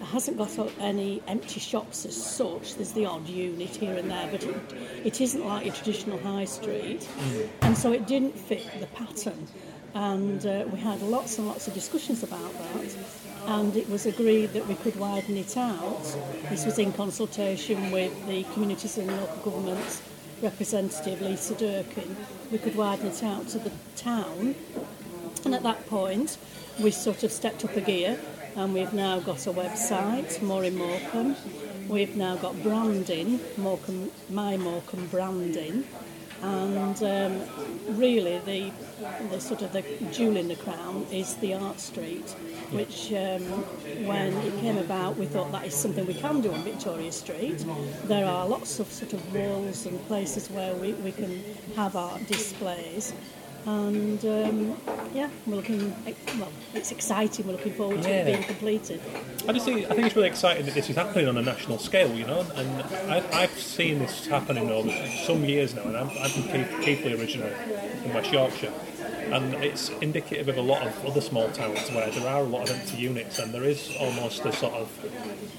It 0.00 0.04
hasn't 0.06 0.38
got 0.38 0.56
any 0.78 1.20
empty 1.26 1.58
shops 1.58 2.06
as 2.06 2.14
such. 2.14 2.76
There's 2.76 2.92
the 2.92 3.06
odd 3.06 3.26
unit 3.26 3.70
here 3.70 3.96
and 3.96 4.08
there, 4.08 4.28
but 4.30 4.44
it, 4.44 4.56
it 5.02 5.20
isn't 5.20 5.44
like 5.44 5.66
a 5.66 5.72
traditional 5.72 6.18
high 6.20 6.44
street. 6.44 7.08
And 7.62 7.76
so 7.76 7.90
it 7.90 8.06
didn't 8.06 8.38
fit 8.38 8.64
the 8.78 8.86
pattern. 8.86 9.48
And 9.94 10.46
uh, 10.46 10.66
we 10.72 10.78
had 10.78 11.02
lots 11.02 11.38
and 11.38 11.48
lots 11.48 11.66
of 11.66 11.74
discussions 11.74 12.22
about 12.22 12.52
that. 12.52 12.96
And 13.46 13.76
it 13.76 13.88
was 13.88 14.06
agreed 14.06 14.52
that 14.54 14.66
we 14.66 14.74
could 14.74 14.96
widen 14.96 15.36
it 15.36 15.56
out. 15.56 16.02
This 16.48 16.64
was 16.64 16.78
in 16.78 16.92
consultation 16.92 17.90
with 17.90 18.26
the 18.26 18.44
Communities 18.54 18.98
and 18.98 19.08
Local 19.08 19.50
Governments 19.50 20.02
representative, 20.42 21.20
Lisa 21.20 21.54
Durkin. 21.54 22.16
We 22.50 22.58
could 22.58 22.74
widen 22.74 23.06
it 23.06 23.22
out 23.22 23.48
to 23.48 23.58
the 23.58 23.70
town 23.96 24.54
and 25.44 25.54
at 25.54 25.62
that 25.62 25.86
point, 25.86 26.38
we 26.80 26.90
sort 26.90 27.22
of 27.22 27.30
stepped 27.30 27.64
up 27.64 27.76
a 27.76 27.80
gear 27.80 28.18
and 28.56 28.72
we've 28.72 28.94
now 28.94 29.20
got 29.20 29.46
a 29.46 29.52
website, 29.52 30.40
More 30.42 30.64
in 30.64 30.76
Morecambe. 30.76 31.36
We've 31.88 32.16
now 32.16 32.36
got 32.36 32.62
branding, 32.62 33.40
Morecambe, 33.58 34.10
My 34.30 34.56
Morecambe 34.56 35.06
branding. 35.08 35.84
And 36.42 37.02
um, 37.02 37.96
really, 37.98 38.38
the, 38.44 38.72
the 39.30 39.40
sort 39.40 39.62
of 39.62 39.72
the 39.72 39.82
jewel 40.12 40.36
in 40.36 40.48
the 40.48 40.56
crown 40.56 41.06
is 41.10 41.34
the 41.36 41.54
Art 41.54 41.80
Street, 41.80 42.28
which 42.70 43.12
um, 43.12 43.42
when 44.06 44.32
it 44.32 44.60
came 44.60 44.78
about, 44.78 45.16
we 45.16 45.26
thought 45.26 45.50
that 45.52 45.66
is 45.66 45.74
something 45.74 46.06
we 46.06 46.14
can 46.14 46.40
do 46.40 46.52
on 46.52 46.62
Victoria 46.62 47.12
Street. 47.12 47.64
There 48.04 48.26
are 48.26 48.46
lots 48.46 48.78
of 48.78 48.92
sort 48.92 49.12
of 49.14 49.34
walls 49.34 49.86
and 49.86 50.04
places 50.06 50.50
where 50.50 50.74
we, 50.74 50.92
we 50.94 51.12
can 51.12 51.42
have 51.76 51.96
art 51.96 52.26
displays 52.26 53.14
and 53.66 54.24
um, 54.24 54.76
yeah, 55.14 55.30
we're 55.46 55.56
looking. 55.56 55.94
Well, 56.38 56.52
it's 56.74 56.92
exciting. 56.92 57.46
We're 57.46 57.52
looking 57.52 57.72
forward 57.72 58.02
to 58.02 58.10
it 58.10 58.26
being 58.26 58.42
completed. 58.42 59.00
I 59.48 59.52
just 59.52 59.64
think 59.64 59.86
I 59.90 59.94
think 59.94 60.06
it's 60.06 60.16
really 60.16 60.28
exciting 60.28 60.66
that 60.66 60.74
this 60.74 60.90
is 60.90 60.96
happening 60.96 61.28
on 61.28 61.36
a 61.36 61.42
national 61.42 61.78
scale, 61.78 62.12
you 62.14 62.26
know. 62.26 62.46
And 62.54 62.82
I, 63.10 63.24
I've 63.32 63.58
seen 63.58 64.00
this 64.00 64.26
happening 64.26 64.70
over 64.70 64.90
some 65.24 65.44
years 65.44 65.74
now, 65.74 65.82
and 65.82 65.96
I'm, 65.96 66.10
I'm 66.10 66.30
from 66.30 66.82
Keighley, 66.82 67.14
originally 67.14 67.52
in 68.04 68.12
West 68.12 68.32
Yorkshire, 68.32 68.72
and 69.32 69.54
it's 69.54 69.88
indicative 70.00 70.48
of 70.48 70.58
a 70.58 70.62
lot 70.62 70.86
of 70.86 71.06
other 71.06 71.20
small 71.20 71.48
towns 71.50 71.90
where 71.92 72.10
there 72.10 72.28
are 72.28 72.40
a 72.40 72.44
lot 72.44 72.68
of 72.68 72.78
empty 72.78 72.96
units, 72.96 73.38
and 73.38 73.52
there 73.52 73.64
is 73.64 73.94
almost 73.98 74.44
a 74.44 74.52
sort 74.52 74.74
of 74.74 74.90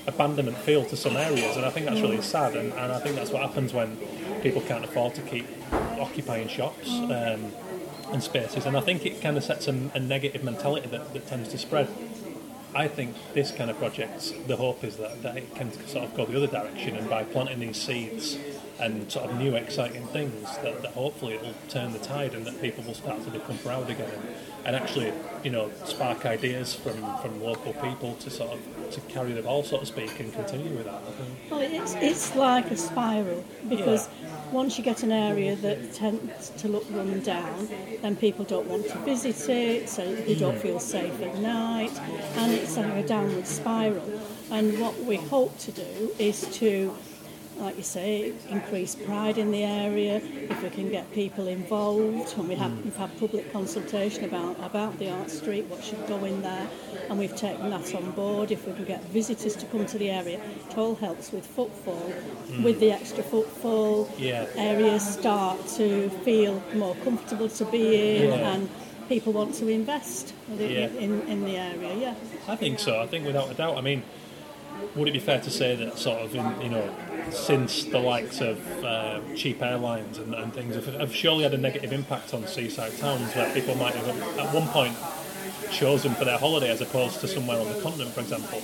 abandonment 0.07 0.57
feel 0.57 0.85
to 0.85 0.97
some 0.97 1.15
areas, 1.15 1.55
and 1.55 1.65
I 1.65 1.69
think 1.69 1.85
that's 1.87 2.01
really 2.01 2.21
sad, 2.21 2.55
and, 2.55 2.71
and 2.73 2.91
I 2.91 2.99
think 2.99 3.15
that's 3.15 3.31
what 3.31 3.41
happens 3.41 3.73
when 3.73 3.97
people 4.41 4.61
can't 4.61 4.83
afford 4.83 5.15
to 5.15 5.21
keep 5.21 5.47
occupying 5.99 6.47
shops. 6.47 6.89
Um, 6.89 7.51
and 8.11 8.21
spaces, 8.23 8.65
and 8.65 8.77
I 8.77 8.81
think 8.81 9.05
it 9.05 9.21
kind 9.21 9.37
of 9.37 9.43
sets 9.43 9.67
a, 9.67 9.71
a 9.93 9.99
negative 9.99 10.43
mentality 10.43 10.87
that, 10.89 11.13
that 11.13 11.27
tends 11.27 11.49
to 11.49 11.57
spread. 11.57 11.87
I 12.73 12.87
think 12.87 13.15
this 13.33 13.51
kind 13.51 13.71
of 13.71 13.77
project, 13.77 14.47
the 14.47 14.57
hope 14.57 14.83
is 14.83 14.97
that, 14.97 15.23
that 15.23 15.37
it 15.37 15.55
can 15.55 15.71
sort 15.87 16.03
of 16.03 16.15
go 16.15 16.25
the 16.25 16.37
other 16.37 16.47
direction, 16.47 16.95
and 16.95 17.09
by 17.09 17.23
planting 17.23 17.59
these 17.59 17.81
seeds 17.81 18.37
and 18.79 19.11
sort 19.11 19.29
of 19.29 19.37
new 19.37 19.55
exciting 19.55 20.05
things, 20.07 20.43
that, 20.57 20.81
that 20.81 20.91
hopefully 20.91 21.35
it 21.35 21.41
will 21.41 21.55
turn 21.69 21.93
the 21.93 21.99
tide 21.99 22.33
and 22.33 22.45
that 22.45 22.61
people 22.61 22.83
will 22.83 22.93
start 22.93 23.23
to 23.23 23.31
become 23.31 23.57
proud 23.59 23.89
again 23.89 24.09
and, 24.09 24.23
and 24.65 24.75
actually, 24.75 25.13
you 25.43 25.51
know, 25.51 25.71
spark 25.85 26.25
ideas 26.25 26.73
from, 26.73 26.95
from 27.19 27.41
local 27.41 27.73
people 27.73 28.15
to 28.15 28.29
sort 28.29 28.51
of 28.51 28.59
to 28.91 29.01
carry 29.01 29.33
the 29.33 29.41
ball, 29.41 29.63
so 29.63 29.77
to 29.77 29.85
speak, 29.85 30.19
and 30.19 30.33
continue 30.33 30.75
with 30.75 30.85
that. 30.85 31.01
I 31.07 31.11
think. 31.11 31.51
Well, 31.51 31.61
it's 31.61 31.93
it's 31.95 32.35
like 32.35 32.71
a 32.71 32.77
spiral 32.77 33.43
because 33.67 34.09
once 34.51 34.77
you 34.77 34.83
get 34.83 35.03
an 35.03 35.11
area 35.11 35.55
that 35.57 35.93
tends 35.93 36.49
to 36.51 36.67
look 36.67 36.85
run 36.91 37.19
down, 37.21 37.67
then 38.01 38.15
people 38.15 38.45
don't 38.45 38.67
want 38.67 38.87
to 38.89 38.97
visit 38.99 39.49
it, 39.49 39.89
so 39.89 40.15
they 40.15 40.35
don't 40.35 40.55
mm. 40.55 40.61
feel 40.61 40.79
safe 40.79 41.19
at 41.21 41.37
night, 41.39 41.91
and 42.37 42.51
it's 42.53 42.77
like 42.77 42.93
a 42.93 43.07
downward 43.07 43.47
spiral. 43.47 44.21
And 44.51 44.79
what 44.79 44.97
we 45.03 45.17
hope 45.17 45.57
to 45.59 45.71
do 45.71 46.11
is 46.19 46.41
to 46.59 46.95
like 47.57 47.77
you 47.77 47.83
say, 47.83 48.33
increase 48.49 48.95
pride 48.95 49.37
in 49.37 49.51
the 49.51 49.63
area. 49.63 50.17
If 50.17 50.61
we 50.61 50.69
can 50.69 50.89
get 50.89 51.11
people 51.11 51.47
involved, 51.47 52.37
and 52.37 52.47
we 52.47 52.55
have 52.55 52.71
hmm. 52.71 52.83
we've 52.83 52.95
had 52.95 53.17
public 53.19 53.51
consultation 53.51 54.25
about 54.25 54.59
about 54.63 54.97
the 54.99 55.09
art 55.09 55.29
street, 55.29 55.65
what 55.65 55.83
should 55.83 56.05
go 56.07 56.23
in 56.25 56.41
there, 56.41 56.67
and 57.09 57.17
we've 57.17 57.35
taken 57.35 57.69
that 57.69 57.93
on 57.95 58.11
board. 58.11 58.51
If 58.51 58.67
we 58.67 58.73
can 58.73 58.85
get 58.85 59.03
visitors 59.05 59.55
to 59.57 59.65
come 59.67 59.85
to 59.85 59.97
the 59.97 60.09
area, 60.09 60.39
it 60.69 60.77
all 60.77 60.95
helps 60.95 61.31
with 61.31 61.45
footfall. 61.45 61.95
Hmm. 61.95 62.63
With 62.63 62.79
the 62.79 62.91
extra 62.91 63.23
footfall, 63.23 64.09
Yeah. 64.17 64.45
areas 64.55 65.07
start 65.07 65.67
to 65.77 66.09
feel 66.23 66.61
more 66.73 66.95
comfortable 67.03 67.49
to 67.49 67.65
be 67.65 68.17
in, 68.17 68.29
Yeah. 68.29 68.53
and 68.53 68.69
people 69.09 69.33
want 69.33 69.53
to 69.55 69.67
invest 69.67 70.33
in, 70.49 70.59
Yeah. 70.59 70.87
in, 70.87 71.21
in 71.27 71.45
the 71.45 71.57
area. 71.57 71.95
Yeah. 71.95 72.13
I 72.47 72.55
think 72.55 72.79
so. 72.79 72.99
I 72.99 73.07
think 73.07 73.25
without 73.25 73.51
a 73.51 73.53
doubt. 73.53 73.77
I 73.77 73.81
mean, 73.81 74.03
would 74.95 75.07
it 75.07 75.13
be 75.13 75.19
fair 75.19 75.39
to 75.41 75.49
say 75.49 75.75
that 75.75 75.97
sort 75.97 76.21
of 76.21 76.35
in, 76.35 76.61
you 76.61 76.69
know 76.69 76.93
since 77.31 77.85
the 77.85 77.99
likes 77.99 78.39
of 78.41 78.83
uh, 78.83 79.19
cheap 79.35 79.61
airlines 79.61 80.17
and, 80.17 80.33
and 80.35 80.53
things 80.53 80.75
have, 80.75 80.85
have 80.85 81.13
surely 81.13 81.43
had 81.43 81.53
a 81.53 81.57
negative 81.57 81.91
impact 81.91 82.33
on 82.33 82.45
seaside 82.47 82.95
towns 82.97 83.35
where 83.35 83.51
people 83.53 83.75
might 83.75 83.95
have 83.95 84.07
at 84.39 84.53
one 84.53 84.67
point 84.67 84.95
chosen 85.71 86.13
for 86.13 86.25
their 86.25 86.37
holiday 86.37 86.69
as 86.69 86.81
opposed 86.81 87.19
to 87.21 87.27
somewhere 87.27 87.59
on 87.59 87.67
the 87.67 87.81
continent, 87.81 88.11
for 88.11 88.21
example. 88.21 88.61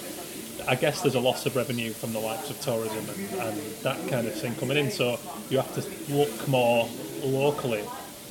I 0.68 0.76
guess 0.76 1.02
there's 1.02 1.16
a 1.16 1.20
loss 1.20 1.46
of 1.46 1.56
revenue 1.56 1.92
from 1.92 2.14
the 2.14 2.20
likes 2.20 2.50
of 2.50 2.60
tourism 2.62 2.98
and, 3.10 3.42
and 3.42 3.62
that 3.82 4.08
kind 4.08 4.28
of 4.28 4.40
thing 4.40 4.54
coming 4.56 4.78
in. 4.78 4.92
So 4.92 5.20
you 5.50 5.58
have 5.58 5.74
to 5.76 6.14
look 6.14 6.48
more 6.48 6.88
locally 7.24 7.84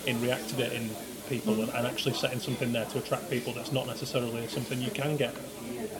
in 0.06 0.18
reactivating 0.18 0.90
people 1.30 1.54
and, 1.62 1.70
and 1.70 1.86
actually 1.86 2.12
setting 2.14 2.40
something 2.40 2.72
there 2.72 2.84
to 2.86 2.98
attract 2.98 3.30
people 3.30 3.54
that's 3.54 3.72
not 3.72 3.86
necessarily 3.86 4.46
something 4.48 4.82
you 4.82 4.90
can 4.90 5.16
get 5.16 5.34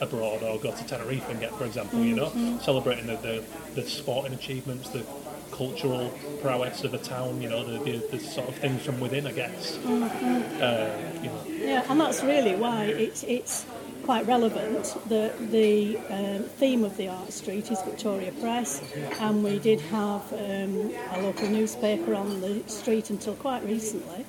abroad 0.01 0.43
or 0.43 0.59
go 0.59 0.71
to 0.71 0.85
Tenerife 0.85 1.27
and 1.29 1.39
get, 1.39 1.55
for 1.55 1.65
example, 1.65 2.03
you 2.03 2.15
know, 2.15 2.29
celebrating 2.61 3.07
the, 3.07 3.15
the, 3.17 3.43
the 3.75 3.83
sporting 3.87 4.33
achievements, 4.33 4.89
the 4.89 5.03
cultural 5.51 6.09
prowess 6.41 6.83
of 6.83 6.93
a 6.93 6.97
town, 6.97 7.41
you 7.41 7.49
know, 7.49 7.63
the, 7.63 7.91
the, 7.91 7.97
the 8.11 8.19
sort 8.19 8.49
of 8.49 8.55
things 8.55 8.81
from 8.83 8.99
within, 8.99 9.25
I 9.27 9.31
guess. 9.31 9.77
Uh, 9.77 11.17
you 11.21 11.29
know, 11.29 11.43
Yeah, 11.47 11.83
and 11.89 11.99
that's 11.99 12.23
really 12.23 12.55
why 12.55 12.85
it's 12.85 13.23
it's 13.23 13.65
quite 14.03 14.25
relevant. 14.27 14.95
The 15.07 15.33
the 15.39 15.97
um, 16.09 16.43
theme 16.43 16.83
of 16.83 16.97
the 16.97 17.07
art 17.07 17.31
street 17.31 17.71
is 17.71 17.81
Victoria 17.81 18.31
Press, 18.41 18.81
and 19.19 19.43
we 19.43 19.59
did 19.59 19.79
have 19.81 20.21
um, 20.33 20.91
a 21.11 21.21
local 21.21 21.49
newspaper 21.49 22.15
on 22.15 22.41
the 22.41 22.63
street 22.67 23.09
until 23.09 23.35
quite 23.35 23.63
recently, 23.63 24.25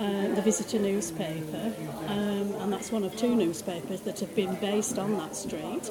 uh, 0.00 0.34
the 0.34 0.42
Visitor 0.42 0.78
newspaper, 0.78 1.72
um, 2.08 2.54
and 2.60 2.72
that's 2.72 2.90
one 2.90 3.04
of 3.04 3.16
two 3.16 3.34
newspapers 3.34 4.00
that 4.02 4.20
have 4.20 4.34
been 4.34 4.54
based 4.56 4.98
on 4.98 5.16
that 5.18 5.36
street. 5.36 5.90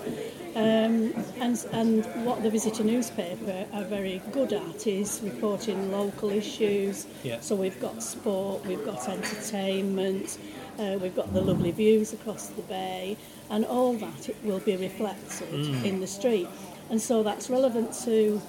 Um, 0.55 1.13
and 1.39 1.65
and 1.71 2.05
what 2.25 2.43
the 2.43 2.49
Visitor 2.49 2.83
newspaper 2.83 3.65
are 3.73 3.83
very 3.85 4.21
good 4.31 4.53
at 4.53 4.87
is 4.87 5.21
reporting 5.23 5.91
local 5.91 6.29
issues. 6.29 7.07
Yeah. 7.23 7.39
So 7.39 7.55
we've 7.55 7.79
got 7.79 8.03
sport, 8.03 8.65
we've 8.65 8.83
got 8.83 9.07
entertainment, 9.07 10.37
uh, 10.81 10.97
we've 11.01 11.15
got 11.15 11.33
the 11.33 11.41
lovely 11.41 11.71
views 11.71 12.11
across 12.13 12.47
the 12.47 12.61
bay, 12.63 13.15
and 13.49 13.65
all 13.65 13.93
that 13.93 14.29
will 14.43 14.59
be 14.59 14.75
reflected 14.75 15.47
Mm. 15.49 15.85
in 15.85 15.99
the 15.99 16.07
street. 16.07 16.47
And 16.89 16.99
so 17.01 17.23
that's 17.23 17.49
relevant 17.49 17.89
to 18.05 18.41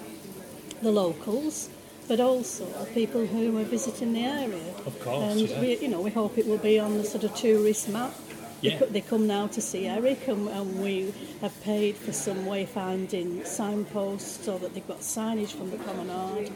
the 0.82 0.90
locals, 0.90 1.68
but 2.08 2.18
also 2.20 2.64
people 2.94 3.24
who 3.26 3.56
are 3.58 3.64
visiting 3.64 4.12
the 4.14 4.24
area. 4.24 4.68
Of 4.86 4.94
course, 5.00 5.22
And 5.32 5.40
yeah. 5.40 5.60
we, 5.60 5.78
you 5.78 5.88
know, 5.88 6.00
we 6.00 6.10
hope 6.10 6.38
it 6.38 6.46
will 6.46 6.58
be 6.72 6.78
on 6.80 6.98
the 6.98 7.04
sort 7.04 7.24
of 7.24 7.34
tourist 7.36 7.88
map. 7.88 8.12
They 8.62 8.68
Yeah. 8.70 8.78
co- 8.78 8.86
They 8.86 9.00
come 9.00 9.26
now 9.26 9.46
to 9.48 9.60
see 9.60 9.86
Eric, 9.86 10.28
and, 10.28 10.48
and 10.48 10.80
we 10.82 11.12
have 11.40 11.54
paid 11.62 11.94
for 11.96 12.12
some 12.12 12.44
wayfinding 12.46 13.46
signposts 13.46 14.44
so 14.44 14.58
that 14.58 14.74
they've 14.74 14.86
got 14.94 15.00
signage 15.00 15.52
from 15.58 15.70
the 15.70 15.76
promenade, 15.78 16.50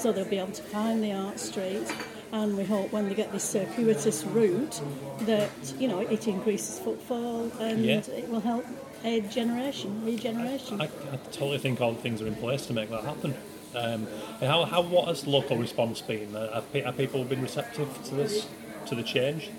so 0.00 0.12
they'll 0.12 0.24
be 0.36 0.38
able 0.38 0.52
to 0.52 0.62
find 0.64 1.02
the 1.02 1.12
art 1.12 1.38
street. 1.40 1.86
And 2.34 2.56
we 2.56 2.64
hope 2.64 2.90
when 2.90 3.08
they 3.08 3.14
get 3.14 3.30
this 3.30 3.44
circuitous 3.44 4.24
route 4.24 4.80
that 5.20 5.50
you 5.78 5.86
know 5.86 6.00
it 6.00 6.26
increases 6.26 6.80
footfall 6.80 7.50
and 7.60 7.84
Yeah. 7.84 7.98
it 8.20 8.28
will 8.28 8.40
help 8.40 8.66
aid 9.04 9.30
generation, 9.30 10.04
regeneration. 10.04 10.80
I, 10.80 10.86
I 11.12 11.16
totally 11.30 11.58
think 11.58 11.80
all 11.80 11.92
the 11.92 12.00
things 12.02 12.20
are 12.20 12.26
in 12.26 12.34
place 12.34 12.66
to 12.66 12.72
make 12.72 12.90
that 12.90 13.04
happen. 13.04 13.34
Um, 13.76 14.08
and 14.40 14.50
how, 14.50 14.64
how 14.64 14.82
what 14.82 15.06
has 15.08 15.26
local 15.28 15.56
response 15.56 16.00
been? 16.00 16.34
Uh, 16.34 16.54
have, 16.54 16.84
have 16.84 16.96
people 16.96 17.22
been 17.24 17.40
receptive 17.42 17.88
to 18.08 18.14
this, 18.16 18.46
to 18.86 18.94
the 18.96 19.02
change? 19.04 19.50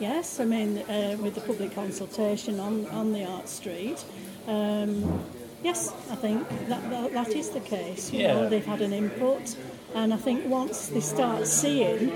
Yes, 0.00 0.40
I 0.40 0.44
mean, 0.44 0.78
uh, 0.78 1.16
with 1.20 1.34
the 1.34 1.40
public 1.40 1.72
consultation 1.74 2.58
on, 2.60 2.86
on 2.86 3.12
the 3.12 3.24
Art 3.24 3.48
Street, 3.48 4.04
um, 4.46 5.24
yes, 5.62 5.92
I 6.10 6.14
think 6.16 6.48
that, 6.68 6.90
that, 6.90 7.12
that 7.12 7.28
is 7.28 7.50
the 7.50 7.60
case. 7.60 8.12
You 8.12 8.20
Yeah. 8.20 8.34
know, 8.34 8.48
they've 8.48 8.64
had 8.64 8.80
an 8.80 8.92
input, 8.92 9.56
and 9.94 10.12
I 10.12 10.16
think 10.16 10.46
once 10.46 10.86
they 10.88 11.00
start 11.00 11.46
seeing 11.46 12.08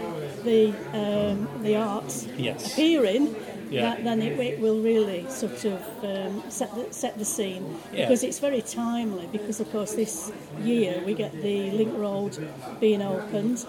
the, 0.45 0.73
um, 0.93 1.49
the 1.63 1.77
arts 1.77 2.27
Yes. 2.37 2.73
appearing, 2.73 3.35
Yeah. 3.71 3.83
that, 3.95 4.05
then 4.05 4.21
it, 4.21 4.39
it 4.39 4.61
will 4.61 4.81
really 4.83 5.25
sort 5.31 5.65
of 5.65 5.81
um, 6.05 6.43
set, 6.51 6.75
the, 6.75 6.93
set 6.93 7.19
the 7.19 7.25
scene. 7.25 7.65
Yeah. 7.93 8.05
Because 8.05 8.23
it's 8.23 8.39
very 8.39 8.61
timely, 8.61 9.27
because 9.33 9.61
of 9.61 9.73
course 9.73 9.95
this 9.95 10.31
year 10.63 11.03
we 11.07 11.15
get 11.15 11.33
the 11.33 11.71
Link 11.71 11.97
Road 11.97 12.37
being 12.81 13.01
opened, 13.01 13.65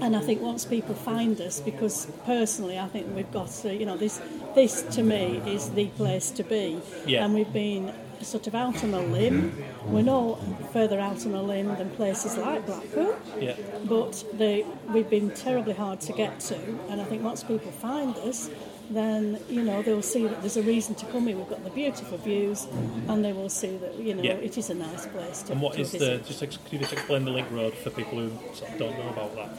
and 0.00 0.16
I 0.16 0.20
think 0.20 0.40
once 0.40 0.64
people 0.64 0.94
find 0.94 1.38
us, 1.42 1.60
because 1.60 2.06
personally 2.24 2.78
I 2.78 2.88
think 2.88 3.14
we've 3.14 3.30
got 3.32 3.48
to, 3.62 3.74
you 3.74 3.84
know, 3.84 3.96
this 3.98 4.20
this 4.54 4.82
to 4.96 5.02
me 5.02 5.40
is 5.46 5.70
the 5.70 5.86
place 5.96 6.30
to 6.32 6.42
be. 6.44 6.78
Yeah. 7.06 7.24
And 7.24 7.34
we've 7.34 7.52
been 7.52 7.92
sort 8.24 8.46
of 8.46 8.54
out 8.54 8.82
on 8.84 8.94
a 8.94 9.00
limb. 9.00 9.64
We're 9.86 10.02
no 10.02 10.36
further 10.72 10.98
out 11.00 11.24
on 11.26 11.34
a 11.34 11.42
limb 11.42 11.68
than 11.76 11.90
places 11.90 12.36
like 12.36 12.66
Blackpool, 12.66 13.16
Yeah. 13.40 13.54
but 13.84 14.24
they, 14.32 14.64
we've 14.92 15.08
been 15.10 15.30
terribly 15.30 15.74
hard 15.74 16.00
to 16.02 16.12
get 16.12 16.40
to. 16.40 16.56
And 16.88 17.00
I 17.00 17.04
think 17.04 17.22
once 17.22 17.42
people 17.44 17.70
find 17.72 18.16
us, 18.18 18.50
then 18.90 19.38
you 19.48 19.62
know 19.62 19.80
they'll 19.82 20.02
see 20.02 20.26
that 20.26 20.40
there's 20.42 20.56
a 20.58 20.62
reason 20.62 20.94
to 20.96 21.06
come 21.06 21.26
here. 21.26 21.36
We've 21.36 21.48
got 21.48 21.64
the 21.64 21.70
beautiful 21.70 22.18
views, 22.18 22.66
and 23.08 23.24
they 23.24 23.32
will 23.32 23.48
see 23.48 23.76
that 23.78 23.94
you 23.98 24.14
know 24.14 24.22
Yeah. 24.22 24.32
it 24.34 24.58
is 24.58 24.68
a 24.70 24.74
nice 24.74 25.06
place 25.06 25.42
to. 25.44 25.52
And 25.52 25.62
what 25.62 25.74
to 25.74 25.80
is 25.80 25.92
the 25.92 26.18
just 26.18 26.42
ex- 26.42 26.58
could 26.58 26.72
you 26.74 26.78
just 26.80 26.92
explain 26.92 27.24
the 27.24 27.30
link 27.30 27.50
road 27.50 27.74
for 27.74 27.90
people 27.90 28.18
who 28.18 28.30
don't 28.78 28.98
know 28.98 29.08
about 29.08 29.34
that? 29.36 29.50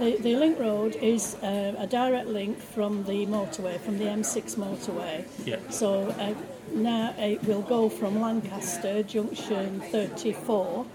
The, 0.00 0.16
the 0.16 0.34
link 0.36 0.58
road 0.58 0.96
is 0.96 1.34
uh, 1.42 1.74
a 1.78 1.86
direct 1.86 2.26
link 2.28 2.58
from 2.58 3.04
the 3.04 3.26
motorway, 3.26 3.78
from 3.78 3.98
the 3.98 4.04
M6 4.06 4.56
motorway. 4.56 5.26
Yeah. 5.46 5.56
So 5.68 6.04
uh, 6.18 6.34
now 6.72 7.14
it 7.18 7.44
will 7.44 7.60
go 7.60 7.90
from 7.90 8.18
Lancaster 8.20 9.02
junction 9.02 9.80
34, 9.80 10.86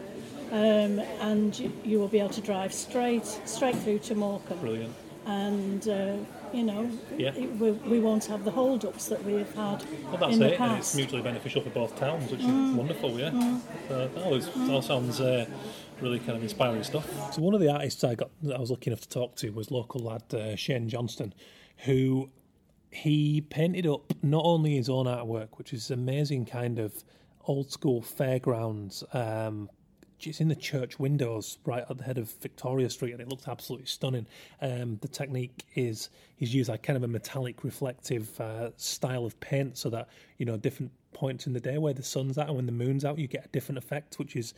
um, 0.51 0.99
and 1.21 1.59
you, 1.59 1.71
you 1.83 1.99
will 1.99 2.07
be 2.07 2.17
able 2.19 2.29
to 2.29 2.41
drive 2.41 2.73
straight 2.73 3.25
straight 3.45 3.75
through 3.75 3.99
to 3.99 4.15
Morecambe. 4.15 4.57
Brilliant. 4.59 4.95
And 5.27 5.87
uh, 5.87 6.15
you 6.51 6.63
know, 6.63 6.89
Yeah. 7.17 7.33
it, 7.35 7.51
we, 7.57 7.71
we 7.71 7.99
won't 7.99 8.25
have 8.25 8.43
the 8.43 8.51
hold-ups 8.51 9.07
that 9.09 9.23
we've 9.23 9.53
had 9.55 9.83
Well, 10.05 10.17
that's 10.19 10.35
in 10.37 10.41
it, 10.43 10.57
the 10.57 10.63
and 10.63 10.77
it's 10.77 10.95
mutually 10.95 11.21
beneficial 11.21 11.61
for 11.61 11.69
both 11.69 11.95
towns, 11.99 12.31
which 12.31 12.41
Mm. 12.41 12.69
is 12.71 12.75
wonderful. 12.75 13.19
Yeah. 13.19 13.59
Uh, 13.89 14.07
oh, 14.17 14.33
it's, 14.35 14.47
it 14.47 14.69
all 14.71 14.81
sounds 14.81 15.19
uh, 15.21 15.45
really 16.01 16.19
kind 16.19 16.37
of 16.37 16.43
inspiring 16.43 16.83
stuff. 16.83 17.33
So 17.33 17.41
one 17.41 17.53
of 17.53 17.61
the 17.61 17.71
artists 17.71 18.03
I 18.03 18.15
got 18.15 18.29
that 18.43 18.55
I 18.55 18.59
was 18.59 18.71
lucky 18.71 18.89
enough 18.89 19.01
to 19.01 19.09
talk 19.09 19.35
to 19.37 19.49
was 19.51 19.71
local 19.71 20.01
lad 20.01 20.33
uh, 20.33 20.55
Shane 20.55 20.89
Johnston, 20.89 21.33
who 21.85 22.29
he 22.91 23.41
painted 23.41 23.87
up 23.87 24.13
not 24.23 24.43
only 24.45 24.75
his 24.75 24.89
own 24.89 25.05
artwork, 25.05 25.49
which 25.57 25.73
is 25.73 25.91
amazing 25.91 26.45
kind 26.45 26.79
of 26.79 27.03
old 27.47 27.71
school 27.71 28.01
fairgrounds. 28.01 29.03
Um, 29.13 29.69
it's 30.19 30.39
in 30.39 30.47
the 30.47 30.55
church 30.55 30.97
windows 30.97 31.59
right 31.65 31.83
at 31.87 31.97
the 31.97 32.03
head 32.03 32.17
of 32.17 32.31
Victoria 32.41 32.89
Street, 32.89 33.11
and 33.11 33.21
it 33.21 33.27
looks 33.27 33.47
absolutely 33.47 33.85
stunning. 33.85 34.25
Um, 34.61 34.97
the 35.01 35.07
technique 35.07 35.65
is 35.75 36.09
he's 36.35 36.53
used 36.53 36.69
like 36.69 36.83
kind 36.83 36.97
of 36.97 37.03
a 37.03 37.07
metallic 37.07 37.63
reflective 37.63 38.39
uh, 38.39 38.71
style 38.77 39.25
of 39.25 39.39
paint, 39.39 39.77
so 39.77 39.89
that 39.89 40.07
you 40.37 40.45
know 40.45 40.57
different 40.57 40.91
points 41.13 41.47
in 41.47 41.53
the 41.53 41.59
day 41.59 41.77
where 41.77 41.93
the 41.93 42.03
sun's 42.03 42.37
out 42.37 42.47
and 42.47 42.55
when 42.55 42.65
the 42.65 42.71
moon's 42.71 43.05
out, 43.05 43.19
you 43.19 43.27
get 43.27 43.45
a 43.45 43.49
different 43.49 43.77
effect, 43.77 44.17
which 44.17 44.35
is 44.35 44.53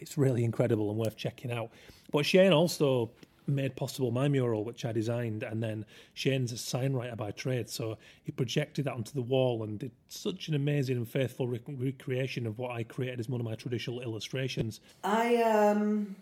it's 0.00 0.18
really 0.18 0.44
incredible 0.44 0.90
and 0.90 0.98
worth 0.98 1.16
checking 1.16 1.52
out. 1.52 1.70
But 2.10 2.26
Shane 2.26 2.52
also 2.52 3.10
made 3.46 3.76
possible 3.76 4.10
my 4.10 4.28
mural, 4.28 4.64
which 4.64 4.84
I 4.84 4.92
designed, 4.92 5.42
and 5.42 5.62
then 5.62 5.84
Shane's 6.14 6.52
a 6.52 6.56
sign 6.58 6.94
writer 6.94 7.16
by 7.16 7.30
trade, 7.32 7.68
so 7.68 7.98
he 8.22 8.32
projected 8.32 8.86
that 8.86 8.94
onto 8.94 9.12
the 9.12 9.22
wall 9.22 9.64
and 9.64 9.78
did 9.78 9.90
such 10.08 10.48
an 10.48 10.54
amazing 10.54 10.96
and 10.96 11.08
faithful 11.08 11.46
rec- 11.46 11.62
recreation 11.68 12.46
of 12.46 12.58
what 12.58 12.70
I 12.70 12.84
created 12.84 13.20
as 13.20 13.28
one 13.28 13.40
of 13.40 13.44
my 13.44 13.54
traditional 13.54 14.00
illustrations. 14.00 14.80
I 15.02 15.36
um, 15.42 16.16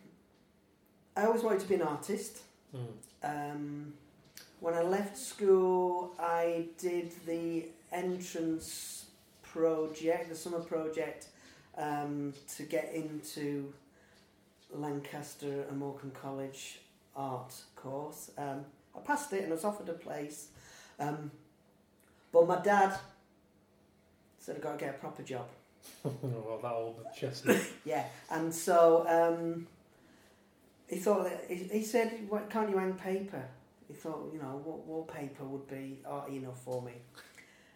I 1.17 1.25
always 1.25 1.43
wanted 1.43 1.61
to 1.61 1.69
be 1.69 1.75
an 1.77 1.83
artist. 1.83 2.41
Um, 3.23 3.93
when 4.61 4.75
I 4.75 4.83
left 4.83 5.17
school, 5.19 6.13
I 6.19 6.67
did 6.79 7.13
the 7.27 7.67
entrance 7.93 9.07
project, 9.43 10.31
the 10.31 10.35
summer 10.35 10.61
project, 10.61 11.27
um, 11.77 12.33
to 12.57 12.63
get 12.65 12.93
into 12.95 13.73
Lancaster 14.73 15.65
and 15.69 15.79
Morecambe 15.79 16.13
College 16.13 16.81
art 17.15 17.55
course. 17.77 18.31
Um, 18.39 18.65
I 18.97 19.01
passed 19.01 19.33
it 19.33 19.43
and 19.43 19.53
I 19.53 19.55
was 19.55 19.65
offered 19.65 19.89
a 19.89 19.95
place, 19.95 20.49
um, 20.99 21.31
but 22.33 22.47
my 22.47 22.61
dad 22.61 22.95
said 24.39 24.57
I've 24.57 24.63
got 24.63 24.79
to 24.79 24.85
get 24.85 24.95
a 24.95 24.99
proper 24.99 25.23
job. 25.23 25.47
well, 26.05 26.59
that 26.63 26.73
old 26.73 27.05
chestnut. 27.17 27.61
Yeah, 27.85 28.05
and 28.31 28.55
so 28.55 29.05
um, 29.09 29.67
he 30.89 30.97
thought 30.97 31.25
that 31.25 31.45
he, 31.49 31.65
he 31.65 31.83
said, 31.83 32.27
"Why 32.29 32.43
can't 32.49 32.71
you 32.71 32.79
hang 32.79 32.95
paper?" 32.95 33.43
He 33.89 33.95
thought, 33.95 34.31
you 34.33 34.39
know, 34.39 34.61
what 34.65 34.87
wallpaper 34.87 35.45
would 35.45 35.69
be 35.69 35.99
arty 36.07 36.37
enough 36.37 36.63
for 36.63 36.81
me. 36.81 36.93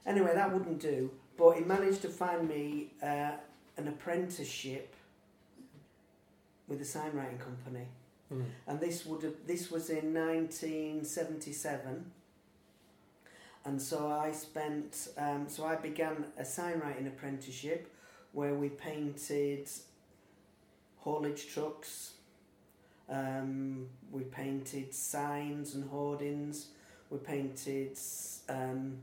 Anyway, 0.07 0.33
that 0.35 0.51
wouldn't 0.53 0.81
do. 0.81 1.11
But 1.37 1.59
he 1.59 1.65
managed 1.65 2.03
to 2.03 2.09
find 2.09 2.49
me 2.49 2.93
uh, 3.03 3.33
an 3.77 3.89
apprenticeship 3.89 4.95
with 6.69 6.81
a 6.81 6.85
sign 6.85 7.13
writing 7.15 7.39
company, 7.39 7.87
Mm. 8.33 8.45
and 8.67 8.81
this 8.81 9.07
would 9.07 9.23
have 9.23 9.47
this 9.47 9.71
was 9.71 9.89
in 9.91 10.13
1977. 10.13 12.11
And 13.65 13.81
so 13.83 14.09
I 14.09 14.31
spent, 14.33 15.09
um, 15.19 15.49
so 15.49 15.65
I 15.65 15.75
began 15.77 16.25
a 16.39 16.45
sign 16.45 16.79
writing 16.81 17.07
apprenticeship 17.09 17.93
where 18.33 18.55
we 18.55 18.69
painted 18.69 19.69
haulage 21.01 21.49
trucks, 21.49 22.13
um, 23.09 23.89
we 24.13 24.23
painted 24.25 24.95
signs 24.95 25.75
and 25.75 25.89
hoardings, 25.91 26.69
we 27.11 27.19
painted 27.19 27.99
um, 28.49 28.99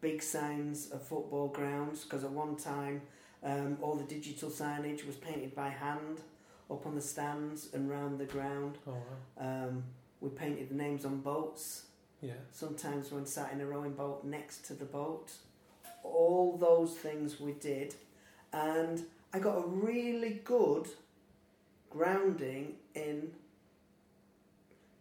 big 0.00 0.20
signs 0.22 0.90
of 0.90 1.02
football 1.02 1.48
grounds 1.48 2.04
because 2.04 2.24
at 2.24 2.30
one 2.30 2.56
time 2.56 3.02
um, 3.42 3.78
all 3.80 3.94
the 3.94 4.04
digital 4.04 4.50
signage 4.50 5.06
was 5.06 5.16
painted 5.16 5.54
by 5.54 5.68
hand 5.68 6.20
up 6.70 6.86
on 6.86 6.94
the 6.94 7.00
stands 7.00 7.68
and 7.72 7.88
round 7.88 8.18
the 8.18 8.26
ground. 8.26 8.78
Oh, 8.86 8.92
wow. 9.40 9.66
Um, 9.68 9.84
we 10.20 10.30
painted 10.30 10.68
the 10.68 10.74
names 10.74 11.04
on 11.04 11.20
boats. 11.20 11.84
Yeah. 12.20 12.32
Sometimes 12.50 13.12
when 13.12 13.24
sat 13.26 13.52
in 13.52 13.60
a 13.60 13.66
rowing 13.66 13.92
boat 13.92 14.24
next 14.24 14.66
to 14.66 14.74
the 14.74 14.84
boat. 14.84 15.32
All 16.02 16.56
those 16.56 16.94
things 16.94 17.40
we 17.40 17.52
did. 17.52 17.94
And 18.52 19.04
I 19.32 19.38
got 19.38 19.56
a 19.56 19.66
really 19.66 20.40
good 20.44 20.88
grounding 21.90 22.74
in 22.94 23.30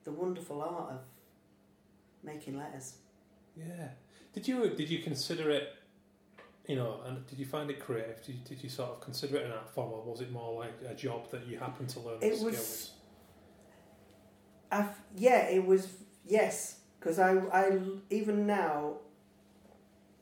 the 0.04 0.12
wonderful 0.12 0.62
art 0.62 0.92
of 0.92 1.00
making 2.24 2.58
letters. 2.58 2.94
Yeah. 3.56 3.90
Did 4.34 4.48
you 4.48 4.70
did 4.70 4.90
you 4.90 5.00
consider 5.00 5.50
it 5.50 5.74
you 6.68 6.76
know, 6.76 7.00
and 7.06 7.26
did 7.28 7.40
you 7.40 7.46
find 7.46 7.70
it 7.70 7.80
creative? 7.80 8.22
Did 8.26 8.36
you, 8.36 8.42
did 8.44 8.64
you 8.64 8.70
sort 8.70 8.90
of 8.92 9.02
consider 9.02 9.38
it 9.38 9.46
an 9.46 9.52
art 9.54 9.70
form, 9.70 9.92
or 9.94 10.02
was 10.04 10.22
it 10.22 10.32
more 10.32 10.60
like 10.60 10.74
a 10.88 10.94
job 10.94 11.30
that 11.32 11.48
you 11.48 11.58
happened 11.58 11.90
to 11.90 12.00
learn 12.02 12.18
It 12.22 12.38
the 12.40 12.46
was- 12.46 12.58
skills? 12.58 12.92
I 14.72 14.80
f- 14.82 15.02
yeah, 15.16 15.48
it 15.48 15.66
was 15.66 15.88
yes, 16.26 16.80
because 17.00 17.20
I, 17.20 17.38
I 17.54 17.80
even 18.10 18.46
now, 18.46 18.96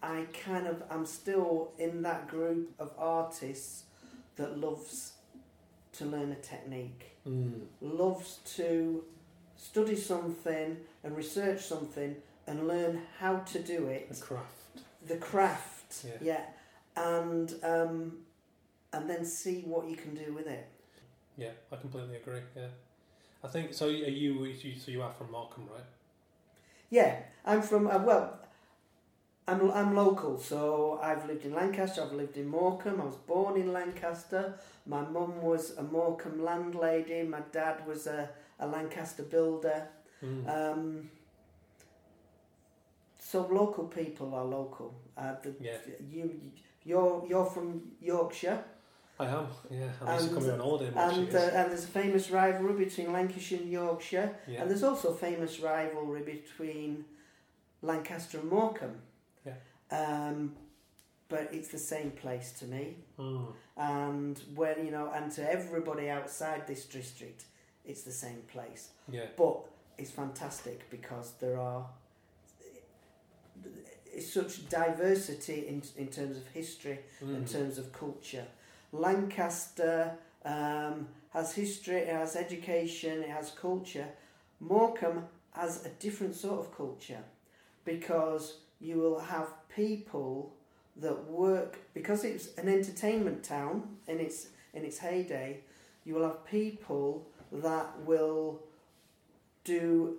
I 0.04 0.26
kind 0.46 0.68
of 0.68 0.84
I'm 0.92 1.06
still 1.06 1.72
in 1.80 2.04
that 2.04 2.28
group 2.28 2.70
of 2.78 2.92
artists 2.98 3.86
that 4.36 4.60
loves 4.60 5.14
to 5.94 6.06
learn 6.06 6.32
a 6.32 6.36
technique, 6.36 7.12
Mm. 7.28 7.62
loves 7.82 8.38
to 8.58 9.04
study 9.58 9.96
something 9.96 10.78
and 11.04 11.18
research 11.18 11.62
something 11.62 12.16
and 12.46 12.68
learn 12.68 13.02
how 13.20 13.38
to 13.38 13.58
do 13.60 13.88
it, 13.88 14.08
A 14.12 14.22
craft. 14.24 14.82
the 15.08 15.18
craft, 15.18 15.75
Yeah. 16.22 16.42
and 16.96 17.54
um, 17.64 18.18
and 18.94 19.10
then 19.10 19.26
see 19.26 19.62
what 19.66 19.88
you 19.90 19.96
can 19.96 20.16
do 20.16 20.34
with 20.34 20.48
it. 20.48 20.68
Yeah, 21.38 21.52
I 21.72 21.76
completely 21.76 22.16
agree. 22.16 22.40
Yeah, 22.56 22.68
I 23.44 23.48
think 23.48 23.74
so. 23.74 23.88
Are 23.88 23.92
you, 23.92 24.46
you 24.46 24.76
so 24.78 24.92
you 24.92 25.02
are 25.02 25.12
from 25.12 25.32
Morecambe, 25.32 25.68
right? 25.74 25.84
Yeah, 26.90 27.16
I'm 27.46 27.62
from 27.62 27.88
uh, 27.88 28.00
well, 28.00 28.40
I'm 29.48 29.72
I'm 29.72 29.96
local, 29.96 30.40
so 30.40 31.00
I've 31.02 31.28
lived 31.28 31.46
in 31.46 31.54
Lancaster. 31.54 32.02
I've 32.02 32.14
lived 32.14 32.38
in 32.38 32.48
Morecambe. 32.48 33.02
I 33.02 33.06
was 33.06 33.16
born 33.16 33.60
in 33.60 33.74
Lancaster. 33.74 34.58
My 34.86 35.02
mum 35.02 35.42
was 35.42 35.78
a 35.78 35.84
Morecambe 35.84 36.44
landlady. 36.44 37.24
My 37.24 37.42
dad 37.52 37.86
was 37.86 38.08
a, 38.08 38.30
a 38.60 38.68
Lancaster 38.68 39.24
builder. 39.24 39.88
Mm. 40.24 40.50
Um, 40.50 41.10
so 43.20 43.48
local 43.52 43.86
people 43.86 44.34
are 44.34 44.46
local. 44.46 44.96
Uh, 45.18 45.36
the, 45.42 45.56
Yeah. 45.60 45.78
You 46.10 46.42
you're 46.84 47.26
you're 47.28 47.46
from 47.46 47.82
Yorkshire, 48.02 48.64
I 49.20 49.26
am. 49.28 49.48
Yeah, 49.72 49.88
I 50.02 50.16
used 50.16 50.28
to 50.30 50.34
come 50.36 50.44
and- 50.44 50.46
here 50.46 50.54
on 50.54 50.60
holiday. 50.60 50.88
And 50.88 51.36
uh, 51.36 51.40
and 51.40 51.72
there's 51.72 51.86
a 51.86 51.88
famous 51.88 52.30
rivalry 52.30 52.86
between 52.86 53.14
Lancashire 53.14 53.60
and 53.60 53.72
Yorkshire. 53.72 54.36
yeah. 54.48 54.62
And 54.62 54.70
there's 54.70 54.84
also 54.84 55.10
a 55.10 55.16
famous 55.16 55.60
rivalry 55.60 56.22
between 56.22 57.06
Lancaster 57.82 58.40
and 58.40 58.50
Morecambe. 58.50 59.02
Yeah. 59.46 59.54
Um, 59.92 60.56
but 61.28 61.50
it's 61.52 61.70
the 61.70 61.80
same 61.80 62.12
place 62.12 62.52
to 62.60 62.66
me. 62.66 62.98
Mm. 63.18 63.48
And 63.78 64.42
when 64.54 64.86
you 64.86 64.92
know, 64.92 65.12
and 65.14 65.32
to 65.32 65.52
everybody 65.52 66.10
outside 66.10 66.68
this 66.68 66.86
district, 66.86 67.46
it's 67.86 68.04
the 68.04 68.12
same 68.12 68.42
place. 68.52 68.90
Yeah. 69.10 69.28
But 69.38 69.66
it's 69.98 70.12
fantastic 70.12 70.90
because 70.90 71.34
there 71.40 71.60
are 71.60 71.86
such 74.22 74.68
diversity 74.70 75.68
in 75.68 75.82
in 75.98 76.08
terms 76.08 76.38
of 76.38 76.48
history, 76.54 77.00
in 77.22 77.44
Mm. 77.44 77.52
terms 77.52 77.78
of 77.78 77.92
culture. 77.92 78.48
Lancaster 78.92 80.18
um, 80.46 81.08
has 81.34 81.54
history, 81.54 81.98
it 81.98 82.14
has 82.14 82.36
education, 82.36 83.24
it 83.24 83.30
has 83.30 83.52
culture. 83.52 84.08
Morecambe 84.60 85.28
has 85.52 85.86
a 85.86 85.90
different 85.90 86.36
sort 86.36 86.60
of 86.60 86.76
culture 86.76 87.24
because 87.84 88.58
you 88.80 88.98
will 88.98 89.20
have 89.20 89.48
people 89.76 90.52
that 90.98 91.26
work 91.26 91.78
because 91.94 92.24
it's 92.24 92.48
an 92.58 92.68
entertainment 92.70 93.44
town 93.44 93.98
in 94.08 94.20
its 94.20 94.48
in 94.74 94.84
its 94.86 95.00
heyday. 95.00 95.60
You 96.06 96.16
will 96.16 96.28
have 96.28 96.46
people 96.46 97.26
that 97.52 97.88
will 98.06 98.62
do 99.64 100.18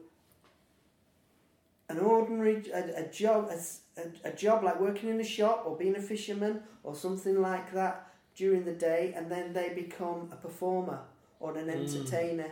an 1.89 1.99
ordinary 1.99 2.63
a, 2.73 3.03
a 3.05 3.07
job 3.09 3.49
a, 3.51 3.59
a- 4.01 4.31
a 4.31 4.33
job 4.33 4.63
like 4.65 4.79
working 4.81 5.09
in 5.09 5.21
a 5.21 5.25
shop 5.25 5.63
or 5.67 5.77
being 5.77 5.97
a 5.97 6.01
fisherman 6.03 6.61
or 6.83 6.95
something 6.95 7.41
like 7.41 7.73
that 7.73 8.07
during 8.35 8.65
the 8.65 8.73
day 8.73 9.13
and 9.17 9.31
then 9.31 9.53
they 9.53 9.71
become 9.71 10.29
a 10.33 10.37
performer 10.37 11.01
or 11.41 11.57
an 11.57 11.67
Mm. 11.67 11.75
entertainer 11.81 12.51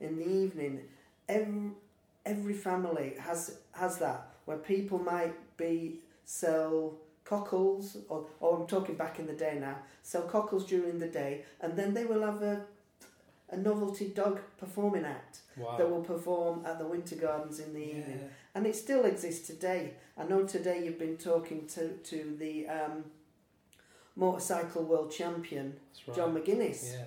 in 0.00 0.16
the 0.16 0.28
evening 0.44 0.80
every, 1.28 1.70
every 2.24 2.54
family 2.54 3.14
has 3.18 3.58
has 3.72 3.98
that 3.98 4.28
where 4.46 4.58
people 4.58 4.98
might 4.98 5.34
be 5.56 6.00
sell 6.24 6.94
cockles 7.24 7.96
or, 8.08 8.26
or 8.40 8.60
I'm 8.60 8.66
talking 8.66 8.94
back 8.96 9.18
in 9.18 9.26
the 9.26 9.32
day 9.32 9.58
now 9.60 9.76
sell 10.02 10.22
cockles 10.22 10.64
during 10.66 10.98
the 10.98 11.08
day 11.08 11.44
and 11.60 11.76
then 11.76 11.92
they 11.94 12.04
will 12.04 12.22
have 12.22 12.40
a 12.42 12.64
a 13.50 13.56
novelty 13.56 14.08
dog 14.08 14.40
performing 14.58 15.04
act 15.04 15.40
Wow. 15.56 15.76
that 15.78 15.88
will 15.90 16.02
perform 16.02 16.66
at 16.66 16.78
the 16.78 16.86
winter 16.86 17.16
gardens 17.16 17.60
in 17.60 17.72
the 17.72 17.80
evening 17.80 18.20
and 18.54 18.66
it 18.66 18.76
still 18.76 19.04
exists 19.06 19.46
today. 19.46 19.94
I 20.18 20.24
know 20.24 20.44
today 20.44 20.84
you've 20.84 20.98
been 20.98 21.16
talking 21.16 21.66
to 21.68 21.96
to 22.10 22.36
the 22.38 22.68
um, 22.68 23.04
motorcycle 24.14 24.84
world 24.84 25.10
champion 25.10 25.74
right. 26.06 26.16
John 26.16 26.34
McGuinness. 26.34 26.92
Yeah. 26.92 27.04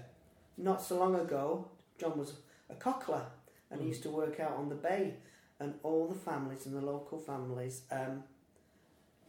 Not 0.57 0.81
so 0.81 0.97
long 0.99 1.15
ago, 1.15 1.67
John 1.99 2.17
was 2.17 2.33
a 2.69 2.75
cockler 2.75 3.25
and 3.71 3.81
he 3.81 3.85
Mm. 3.87 3.89
used 3.89 4.03
to 4.03 4.09
work 4.09 4.39
out 4.39 4.53
on 4.53 4.69
the 4.69 4.75
bay, 4.75 5.15
and 5.59 5.79
all 5.83 6.07
the 6.07 6.15
families 6.29 6.65
and 6.65 6.75
the 6.75 6.81
local 6.81 7.19
families 7.19 7.83
um, 7.91 8.23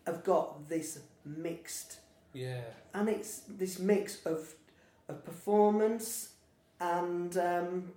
have 0.06 0.24
got 0.24 0.68
this 0.68 1.00
mixed, 1.26 2.00
Yeah. 2.32 2.62
and 2.94 3.08
it's 3.08 3.40
this 3.48 3.78
mix 3.78 4.24
of 4.26 4.54
of 5.08 5.24
performance 5.24 6.30
and 6.80 7.36
um, 7.36 7.92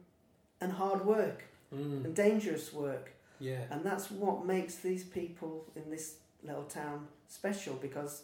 and 0.62 0.72
hard 0.72 1.06
work 1.06 1.44
Mm. 1.74 2.06
and 2.06 2.16
dangerous 2.16 2.72
work. 2.72 3.14
Yeah. 3.40 3.64
And 3.72 3.84
that's 3.84 4.12
what 4.12 4.46
makes 4.46 4.76
these 4.76 5.04
people 5.04 5.66
in 5.76 5.90
this 5.90 6.18
little 6.44 6.66
town 6.66 7.08
special 7.28 7.74
because 7.76 8.22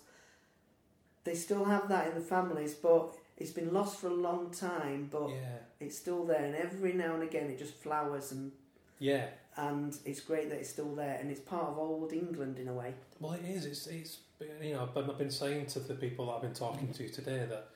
they 1.23 1.33
still 1.33 1.65
have 1.65 1.89
that 1.89 2.07
in 2.09 2.13
the 2.13 2.21
families, 2.21 2.75
but 2.75 3.09
it's 3.37 3.49
been 3.51 3.73
lost 3.73 3.99
for 3.99 4.07
a 4.07 4.13
long 4.13 4.51
time, 4.51 5.07
but 5.11 5.29
Yeah. 5.29 5.57
it's 5.79 5.97
still 5.97 6.25
there. 6.25 6.43
And 6.45 6.55
every 6.55 6.93
now 6.93 7.15
and 7.15 7.23
again, 7.23 7.49
it 7.49 7.57
just 7.57 7.73
flowers, 7.73 8.31
and 8.31 8.51
Yeah. 8.99 9.29
and 9.57 9.97
it's 10.05 10.19
great 10.21 10.49
that 10.49 10.59
it's 10.59 10.69
still 10.69 10.93
there, 10.93 11.17
and 11.19 11.31
it's 11.31 11.41
part 11.41 11.69
of 11.69 11.79
old 11.79 12.13
England 12.13 12.59
in 12.59 12.67
a 12.67 12.73
way. 12.73 12.93
Well, 13.19 13.33
it 13.33 13.45
is. 13.45 13.65
It's, 13.65 13.87
it's 13.87 14.19
you 14.61 14.73
know, 14.73 14.87
I've 14.95 15.17
been 15.17 15.31
saying 15.31 15.65
to 15.73 15.79
the 15.79 15.95
people 15.95 16.27
that 16.27 16.33
I've 16.33 16.41
been 16.43 16.53
talking 16.53 16.93
to 16.93 17.09
today 17.09 17.45
that, 17.49 17.69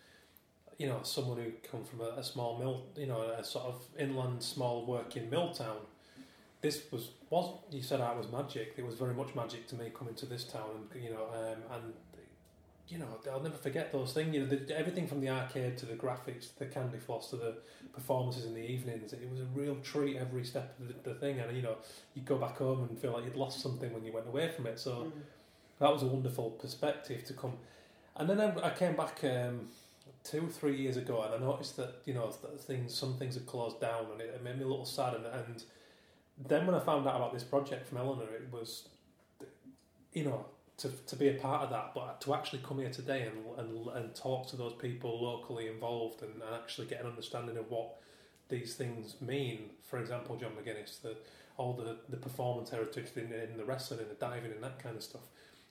you 0.77 0.87
know, 0.87 0.99
someone 1.03 1.37
who 1.37 1.51
come 1.69 1.83
from 1.83 2.01
a, 2.01 2.19
a 2.19 2.23
small 2.23 2.57
mill, 2.57 2.83
you 2.95 3.07
know, 3.07 3.21
a 3.21 3.43
sort 3.43 3.65
of 3.65 3.83
inland 3.97 4.41
small 4.41 4.85
working 4.85 5.29
mill 5.29 5.51
town, 5.53 5.77
this 6.61 6.83
was, 6.91 7.09
was 7.29 7.59
you 7.71 7.81
said 7.81 7.99
that 7.99 8.17
was 8.17 8.31
magic. 8.31 8.73
It 8.77 8.85
was 8.85 8.95
very 8.95 9.13
much 9.13 9.35
magic 9.35 9.67
to 9.67 9.75
me 9.75 9.91
coming 9.97 10.15
to 10.15 10.25
this 10.25 10.43
town 10.45 10.69
and, 10.93 11.03
you 11.03 11.09
know, 11.11 11.27
um, 11.33 11.61
and, 11.75 11.93
you 12.87 12.97
know, 12.97 13.07
I'll 13.31 13.41
never 13.41 13.57
forget 13.57 13.91
those 13.91 14.13
things. 14.13 14.33
You 14.33 14.41
know, 14.41 14.45
the, 14.47 14.77
everything 14.77 15.07
from 15.07 15.21
the 15.21 15.29
arcade 15.29 15.77
to 15.79 15.85
the 15.85 15.93
graphics, 15.93 16.47
the 16.57 16.65
candy 16.65 16.97
floss 16.99 17.29
to 17.29 17.37
the 17.37 17.55
performances 17.93 18.45
in 18.45 18.53
the 18.53 18.61
evenings. 18.65 19.13
It 19.13 19.29
was 19.31 19.39
a 19.41 19.45
real 19.53 19.75
treat 19.83 20.17
every 20.17 20.43
step 20.45 20.77
of 20.79 20.87
the, 20.87 21.09
the 21.09 21.15
thing. 21.15 21.39
And, 21.39 21.55
you 21.55 21.63
know, 21.63 21.77
you 22.13 22.21
go 22.23 22.37
back 22.37 22.57
home 22.57 22.87
and 22.89 22.97
feel 22.97 23.13
like 23.13 23.25
you'd 23.25 23.35
lost 23.35 23.61
something 23.61 23.91
when 23.93 24.03
you 24.03 24.11
went 24.11 24.27
away 24.27 24.49
from 24.49 24.67
it. 24.67 24.79
So, 24.79 24.91
Mm. 24.91 25.11
that 25.79 25.91
was 25.91 26.03
a 26.03 26.07
wonderful 26.07 26.51
perspective 26.51 27.23
to 27.25 27.33
come. 27.33 27.53
And 28.15 28.29
then 28.29 28.39
I, 28.39 28.67
I 28.67 28.69
came 28.71 28.95
back 28.95 29.23
um, 29.23 29.67
two, 30.23 30.45
or 30.45 30.49
three 30.49 30.75
years 30.75 30.97
ago, 30.97 31.23
and 31.23 31.33
I 31.33 31.37
noticed 31.37 31.77
that 31.77 32.01
you 32.05 32.13
know 32.13 32.29
things, 32.31 32.93
some 32.93 33.15
things 33.15 33.35
had 33.35 33.45
closed 33.45 33.81
down, 33.81 34.05
and 34.11 34.21
it, 34.21 34.33
it 34.35 34.43
made 34.43 34.57
me 34.57 34.63
a 34.63 34.67
little 34.67 34.85
sad. 34.85 35.15
And, 35.15 35.25
and 35.25 35.63
then 36.47 36.65
when 36.65 36.75
I 36.75 36.79
found 36.79 37.07
out 37.07 37.15
about 37.15 37.33
this 37.33 37.43
project 37.43 37.87
from 37.87 37.97
Eleanor, 37.99 38.31
it 38.33 38.47
was, 38.51 38.89
you 40.13 40.23
know, 40.23 40.45
to 40.77 40.89
to 40.89 41.15
be 41.15 41.29
a 41.29 41.33
part 41.33 41.63
of 41.63 41.69
that, 41.71 41.93
but 41.93 42.21
to 42.21 42.33
actually 42.33 42.59
come 42.59 42.79
here 42.79 42.89
today 42.89 43.27
and 43.27 43.59
and, 43.59 43.87
and 43.89 44.15
talk 44.15 44.47
to 44.47 44.55
those 44.55 44.73
people 44.73 45.23
locally 45.23 45.67
involved, 45.67 46.21
and, 46.21 46.33
and 46.33 46.55
actually 46.55 46.87
get 46.87 47.01
an 47.01 47.07
understanding 47.07 47.57
of 47.57 47.69
what 47.69 47.99
these 48.49 48.75
things 48.75 49.15
mean. 49.21 49.71
For 49.83 49.99
example, 49.99 50.35
John 50.37 50.51
McGuinness, 50.51 51.01
the 51.01 51.15
all 51.57 51.73
the, 51.73 51.97
the 52.09 52.17
performance 52.17 52.71
heritage 52.71 53.09
in, 53.15 53.31
in 53.31 53.57
the 53.57 53.63
wrestling 53.63 53.99
and 53.99 54.09
the 54.09 54.15
diving 54.15 54.51
and 54.51 54.63
that 54.63 54.81
kind 54.81 54.95
of 54.95 55.03
stuff. 55.03 55.21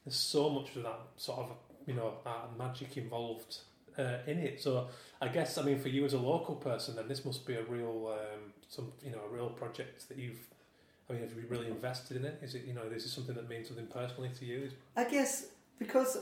There's 0.04 0.16
so 0.16 0.48
much 0.48 0.76
of 0.76 0.84
that 0.84 1.00
sort 1.16 1.40
of 1.40 1.56
you 1.86 1.94
know 1.94 2.14
magic 2.58 2.96
involved 2.96 3.58
uh, 3.98 4.18
in 4.26 4.38
it. 4.38 4.60
So 4.60 4.88
I 5.20 5.28
guess 5.28 5.58
I 5.58 5.62
mean 5.62 5.78
for 5.78 5.88
you 5.88 6.04
as 6.04 6.12
a 6.12 6.18
local 6.18 6.56
person, 6.56 6.96
then 6.96 7.08
this 7.08 7.24
must 7.24 7.46
be 7.46 7.54
a 7.54 7.62
real 7.64 8.14
um, 8.18 8.52
some 8.68 8.92
you 9.04 9.10
know 9.10 9.20
a 9.30 9.34
real 9.34 9.50
project 9.50 10.08
that 10.08 10.18
you've. 10.18 10.38
I 11.10 11.14
mean, 11.14 11.22
have 11.22 11.32
you 11.32 11.44
really 11.48 11.66
invested 11.66 12.16
in 12.16 12.24
it? 12.24 12.38
Is 12.42 12.54
it 12.54 12.64
you 12.64 12.74
know 12.74 12.82
is 12.82 13.04
it 13.04 13.10
something 13.10 13.34
that 13.34 13.48
means 13.48 13.68
something 13.68 13.86
personally 13.86 14.30
to 14.38 14.44
you? 14.44 14.70
I 14.96 15.04
guess 15.04 15.46
because 15.78 16.18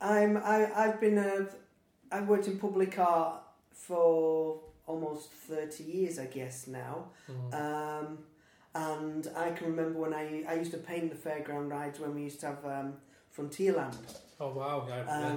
I'm 0.00 0.36
I 0.36 0.70
I've 0.74 1.00
been 1.00 1.18
a 1.18 1.48
I've 2.12 2.28
worked 2.28 2.48
in 2.48 2.58
public 2.58 2.98
art 2.98 3.42
for 3.72 4.60
almost 4.86 5.30
thirty 5.30 5.84
years, 5.84 6.18
I 6.18 6.26
guess 6.26 6.66
now. 6.66 7.06
Mm. 7.30 7.54
Um, 7.54 8.18
and 8.74 9.28
I 9.36 9.50
can 9.50 9.66
remember 9.66 9.98
when 9.98 10.14
I 10.14 10.44
I 10.48 10.54
used 10.54 10.72
to 10.72 10.78
paint 10.78 11.10
the 11.10 11.28
fairground 11.28 11.70
rides 11.70 11.98
when 11.98 12.14
we 12.14 12.22
used 12.22 12.40
to 12.40 12.46
have 12.46 12.64
um, 12.64 12.94
Frontierland, 13.36 13.96
oh 14.40 14.50
wow! 14.50 14.86
Yeah, 14.88 15.04
yeah. 15.06 15.36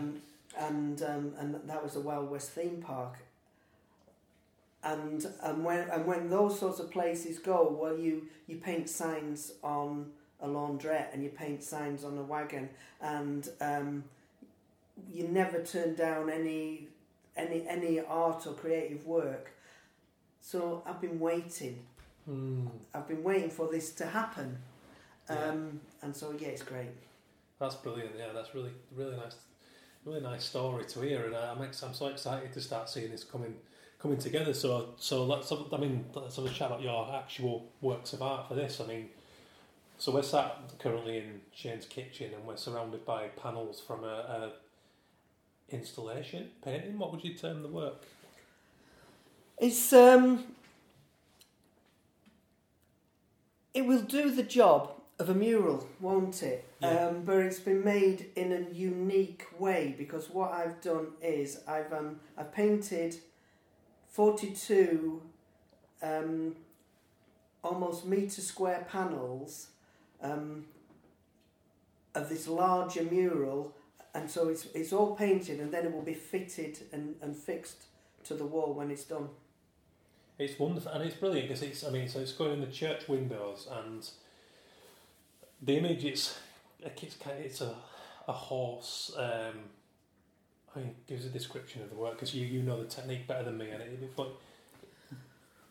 And 0.57 1.01
um, 1.03 1.33
and 1.37 1.55
that 1.67 1.83
was 1.83 1.93
the 1.93 2.01
Wild 2.01 2.29
West 2.29 2.51
theme 2.51 2.81
park. 2.85 3.17
And 4.83 5.25
and 5.41 5.63
when 5.63 5.89
and 5.89 6.05
when 6.05 6.29
those 6.29 6.59
sorts 6.59 6.79
of 6.79 6.91
places 6.91 7.39
go, 7.39 7.77
well, 7.79 7.97
you 7.97 8.27
you 8.47 8.57
paint 8.57 8.89
signs 8.89 9.53
on 9.63 10.11
a 10.41 10.47
laundrette 10.47 11.13
and 11.13 11.23
you 11.23 11.29
paint 11.29 11.63
signs 11.63 12.03
on 12.03 12.17
a 12.17 12.21
wagon 12.21 12.69
and 13.01 13.47
um, 13.61 14.03
you 15.11 15.27
never 15.27 15.61
turn 15.61 15.95
down 15.95 16.29
any 16.29 16.87
any 17.35 17.65
any 17.67 17.99
art 18.01 18.45
or 18.45 18.53
creative 18.53 19.05
work. 19.05 19.51
So 20.41 20.83
I've 20.85 20.99
been 20.99 21.19
waiting. 21.19 21.85
Mm. 22.29 22.69
I've 22.93 23.07
been 23.07 23.23
waiting 23.23 23.49
for 23.49 23.71
this 23.71 23.91
to 23.93 24.05
happen. 24.05 24.57
Yeah. 25.29 25.45
Um, 25.45 25.79
and 26.01 26.15
so 26.15 26.35
yeah, 26.37 26.49
it's 26.49 26.63
great. 26.63 26.91
That's 27.59 27.75
brilliant. 27.75 28.11
Yeah, 28.17 28.33
that's 28.33 28.53
really 28.53 28.71
really 28.93 29.15
nice, 29.15 29.35
really 30.05 30.21
nice 30.21 30.43
story 30.43 30.85
to 30.85 31.01
hear, 31.01 31.25
and 31.25 31.35
I'm 31.35 31.61
ex- 31.61 31.81
I'm 31.81 31.93
so 31.93 32.07
excited 32.07 32.51
to 32.53 32.61
start 32.61 32.89
seeing 32.89 33.11
this 33.11 33.23
coming 33.23 33.55
coming 33.99 34.17
together. 34.17 34.53
So 34.53 34.89
so 34.97 35.23
let's 35.23 35.49
have, 35.49 35.71
I 35.71 35.77
mean 35.77 36.05
let's 36.13 36.35
have 36.35 36.45
a 36.45 36.49
chat 36.49 36.67
about 36.67 36.81
your 36.81 37.13
actual 37.13 37.69
works 37.81 38.13
of 38.13 38.21
art 38.21 38.47
for 38.47 38.55
this. 38.55 38.81
I 38.81 38.85
mean, 38.85 39.09
so 39.97 40.11
we're 40.11 40.23
sat 40.23 40.57
currently 40.79 41.17
in 41.17 41.41
Shane's 41.53 41.85
kitchen, 41.85 42.33
and 42.33 42.45
we're 42.45 42.57
surrounded 42.57 43.05
by 43.05 43.27
panels 43.27 43.79
from 43.79 44.03
a, 44.03 44.07
a 44.07 44.51
installation 45.69 46.49
painting. 46.63 46.97
What 46.99 47.11
would 47.11 47.23
you 47.23 47.33
term 47.33 47.61
the 47.61 47.69
work? 47.69 48.03
It's 49.57 49.93
um, 49.93 50.43
it 53.73 53.85
will 53.85 54.01
do 54.01 54.31
the 54.31 54.43
job 54.43 54.91
of 55.19 55.29
a 55.29 55.33
mural, 55.33 55.87
won't 55.99 56.43
it? 56.43 56.67
Yeah. 56.83 57.07
Um, 57.07 57.23
but 57.23 57.37
it's 57.37 57.61
been 57.61 57.83
made 57.83 58.31
in 58.35 58.51
a 58.51 58.73
unique 58.73 59.45
way 59.57 59.95
because 59.97 60.29
what 60.29 60.51
I've 60.51 60.81
done 60.81 61.07
is 61.21 61.61
I've 61.65 61.93
um, 61.93 62.19
I've 62.37 62.53
painted 62.53 63.15
forty 64.09 64.51
two 64.51 65.21
um, 66.01 66.57
almost 67.63 68.05
metre 68.05 68.41
square 68.41 68.85
panels 68.91 69.67
um, 70.21 70.65
of 72.13 72.27
this 72.27 72.49
larger 72.49 73.03
mural, 73.03 73.73
and 74.13 74.29
so 74.29 74.49
it's 74.49 74.65
it's 74.75 74.91
all 74.91 75.15
painted 75.15 75.61
and 75.61 75.71
then 75.71 75.85
it 75.85 75.93
will 75.93 76.01
be 76.01 76.13
fitted 76.13 76.79
and, 76.91 77.15
and 77.21 77.33
fixed 77.35 77.83
to 78.25 78.33
the 78.33 78.45
wall 78.45 78.73
when 78.73 78.91
it's 78.91 79.05
done. 79.05 79.29
It's 80.37 80.59
wonderful 80.59 80.91
and 80.91 81.03
it's 81.03 81.15
brilliant 81.15 81.47
because 81.47 81.63
it's 81.63 81.85
I 81.85 81.91
mean 81.91 82.09
so 82.09 82.19
it's 82.19 82.33
going 82.33 82.53
in 82.53 82.61
the 82.61 82.67
church 82.67 83.07
windows 83.07 83.69
and 83.71 84.09
the 85.61 85.77
image 85.77 86.03
it's 86.03 86.37
it's 86.83 87.15
kind 87.15 87.39
of, 87.39 87.45
it's 87.45 87.61
a 87.61 87.75
a 88.27 88.31
horse. 88.33 89.11
Um, 89.17 89.59
I 90.75 90.79
mean, 90.79 90.95
gives 91.07 91.25
a 91.25 91.29
description 91.29 91.83
of 91.83 91.89
the 91.89 91.95
work 91.95 92.13
because 92.13 92.33
you 92.33 92.45
you 92.45 92.63
know 92.63 92.81
the 92.81 92.89
technique 92.89 93.27
better 93.27 93.43
than 93.43 93.57
me 93.57 93.69
and 93.69 93.81
it, 93.81 93.99
it's 94.01 94.17
like 94.17 94.29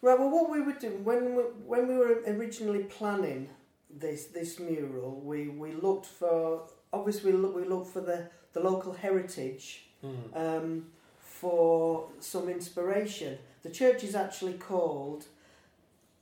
Right. 0.02 0.18
Well, 0.18 0.30
what 0.30 0.50
we 0.50 0.60
were 0.60 0.72
doing 0.72 1.04
when 1.04 1.36
we, 1.36 1.42
when 1.64 1.86
we 1.86 1.94
were 1.96 2.22
originally 2.26 2.82
planning 2.84 3.48
this 3.88 4.26
this 4.26 4.58
mural, 4.58 5.20
we, 5.24 5.48
we 5.48 5.72
looked 5.72 6.06
for 6.06 6.62
obviously 6.92 7.32
we 7.32 7.38
look, 7.38 7.54
we 7.54 7.64
looked 7.64 7.88
for 7.92 8.00
the, 8.00 8.28
the 8.52 8.60
local 8.60 8.92
heritage 8.92 9.84
mm, 10.04 10.36
um, 10.36 10.86
for 11.20 12.08
some 12.18 12.48
inspiration. 12.48 13.38
The 13.62 13.70
church 13.70 14.02
is 14.02 14.16
actually 14.16 14.54
called 14.54 15.26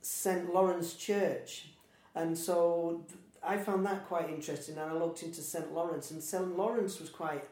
St 0.03 0.53
Lawrence 0.53 0.93
Church, 0.93 1.69
and 2.13 2.37
so 2.37 3.03
I 3.43 3.57
found 3.57 3.85
that 3.85 4.07
quite 4.07 4.29
interesting. 4.29 4.77
And 4.77 4.91
I 4.91 4.93
looked 4.93 5.23
into 5.23 5.41
St 5.41 5.73
Lawrence, 5.73 6.11
and 6.11 6.21
St 6.21 6.55
Lawrence 6.57 6.99
was 6.99 7.09
quite 7.09 7.43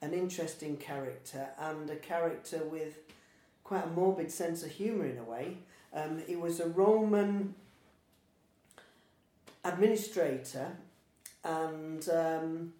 an 0.00 0.12
interesting 0.12 0.76
character 0.76 1.48
and 1.58 1.90
a 1.90 1.96
character 1.96 2.58
with 2.64 2.98
quite 3.64 3.84
a 3.84 3.88
morbid 3.88 4.30
sense 4.30 4.62
of 4.62 4.70
humour 4.70 5.06
in 5.06 5.18
a 5.18 5.24
way. 5.24 5.58
Um, 5.92 6.22
he 6.26 6.36
was 6.36 6.60
a 6.60 6.68
Roman 6.68 7.54
administrator, 9.64 10.76
and 11.44 12.08
um, 12.08 12.72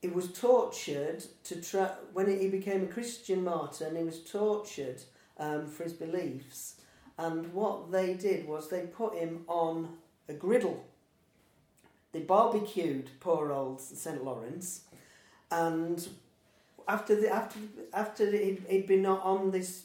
he 0.00 0.08
was 0.08 0.32
tortured 0.32 1.24
to 1.44 1.60
try 1.60 1.90
when 2.12 2.28
he 2.28 2.48
became 2.48 2.84
a 2.84 2.86
Christian 2.86 3.44
martyr. 3.44 3.86
And 3.86 3.96
he 3.96 4.04
was 4.04 4.20
tortured 4.20 5.02
um, 5.38 5.66
for 5.66 5.84
his 5.84 5.92
beliefs. 5.92 6.76
And 7.18 7.52
what 7.52 7.92
they 7.92 8.14
did 8.14 8.48
was 8.48 8.68
they 8.68 8.86
put 8.86 9.14
him 9.14 9.44
on 9.46 9.90
a 10.28 10.32
griddle. 10.32 10.84
They 12.12 12.20
barbecued 12.20 13.10
poor 13.20 13.52
old 13.52 13.80
St 13.80 14.22
Lawrence, 14.22 14.82
and 15.50 16.06
after 16.86 17.18
the 17.18 17.30
after 17.30 17.58
after 17.92 18.30
he'd, 18.30 18.64
he'd 18.68 18.86
been 18.86 19.06
on 19.06 19.50
this 19.50 19.84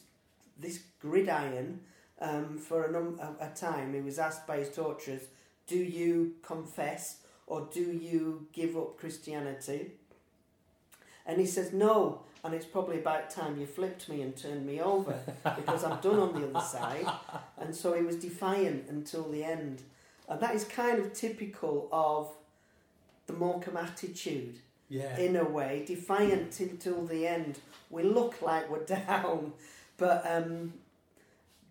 this 0.60 0.82
gridiron 1.00 1.82
um, 2.20 2.58
for 2.58 2.86
a, 2.86 2.92
num- 2.92 3.20
a, 3.22 3.46
a 3.46 3.50
time, 3.50 3.94
he 3.94 4.02
was 4.02 4.20
asked 4.20 4.48
by 4.48 4.58
his 4.58 4.70
torturers, 4.70 5.22
"Do 5.68 5.78
you 5.78 6.36
confess 6.42 7.20
or 7.46 7.68
do 7.72 7.82
you 7.82 8.48
give 8.52 8.76
up 8.76 8.98
Christianity?" 9.00 9.92
And 11.26 11.40
he 11.40 11.46
says, 11.46 11.72
"No." 11.74 12.24
And 12.44 12.54
it's 12.54 12.66
probably 12.66 13.00
about 13.00 13.30
time 13.30 13.60
you 13.60 13.66
flipped 13.66 14.08
me 14.08 14.22
and 14.22 14.36
turned 14.38 14.66
me 14.66 14.80
over 14.80 15.20
because 15.44 15.84
I'm 15.84 16.00
done 16.00 16.20
on 16.20 16.40
the 16.40 16.48
other 16.50 16.66
side. 16.66 17.06
And 17.60 17.76
so 17.76 17.94
he 17.96 18.04
was 18.04 18.16
defiant 18.18 18.88
until 18.88 19.28
the 19.30 19.44
end. 19.44 19.82
And 20.28 20.40
that 20.42 20.56
is 20.56 20.64
kind 20.66 21.00
of 21.00 21.14
typical 21.14 21.88
of 21.92 22.30
the 23.28 23.34
Morecambe 23.34 23.78
attitude 23.78 24.60
yeah 24.90 25.18
in 25.18 25.36
a 25.36 25.44
way, 25.44 25.84
defiant 25.86 26.60
until 26.60 27.06
the 27.06 27.28
end. 27.28 27.60
We 27.90 28.04
look 28.04 28.42
like 28.42 28.70
we're 28.70 28.86
down, 28.86 29.54
but 29.98 30.30
um, 30.30 30.74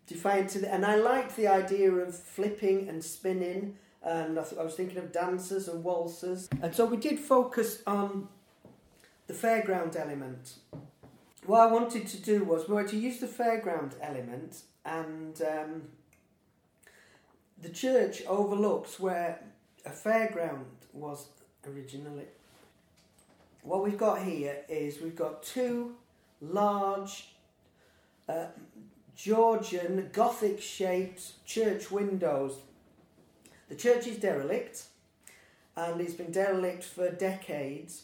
defiant 0.07 0.49
to 0.51 0.59
the. 0.59 0.73
And 0.73 0.85
I 0.85 0.95
liked 0.95 1.35
the 1.35 1.47
idea 1.47 1.91
of 1.91 2.15
flipping 2.15 2.87
and 2.89 3.03
spinning, 3.03 3.75
and 4.03 4.39
I, 4.39 4.43
th- 4.43 4.59
I 4.59 4.63
was 4.63 4.75
thinking 4.75 4.97
of 4.97 5.11
dancers 5.11 5.67
and 5.67 5.83
waltzers. 5.83 6.47
And 6.61 6.73
so 6.75 6.85
we 6.85 6.97
did 6.97 7.19
focus 7.19 7.81
on 7.85 8.27
the 9.27 9.33
fairground 9.33 9.95
element. 9.95 10.55
What 11.45 11.61
I 11.61 11.71
wanted 11.71 12.07
to 12.07 12.17
do 12.17 12.43
was 12.43 12.67
we 12.67 12.75
were 12.75 12.83
to 12.87 12.97
use 12.97 13.19
the 13.19 13.27
fairground 13.27 13.93
element, 14.01 14.63
and 14.85 15.41
um, 15.41 15.81
the 17.61 17.69
church 17.69 18.23
overlooks 18.27 18.99
where 18.99 19.39
a 19.85 19.89
fairground 19.89 20.65
was 20.93 21.27
originally. 21.67 22.25
What 23.63 23.83
we've 23.83 23.97
got 23.97 24.21
here 24.21 24.57
is 24.69 25.01
we've 25.01 25.15
got 25.15 25.43
two 25.43 25.95
large 26.41 27.29
uh, 28.29 28.45
Georgian 29.15 30.09
Gothic 30.13 30.61
shaped 30.61 31.43
church 31.45 31.89
windows. 31.89 32.59
The 33.69 33.75
church 33.75 34.07
is 34.07 34.17
derelict 34.17 34.83
and 35.75 35.99
it's 35.99 36.13
been 36.13 36.31
derelict 36.31 36.83
for 36.83 37.09
decades. 37.09 38.03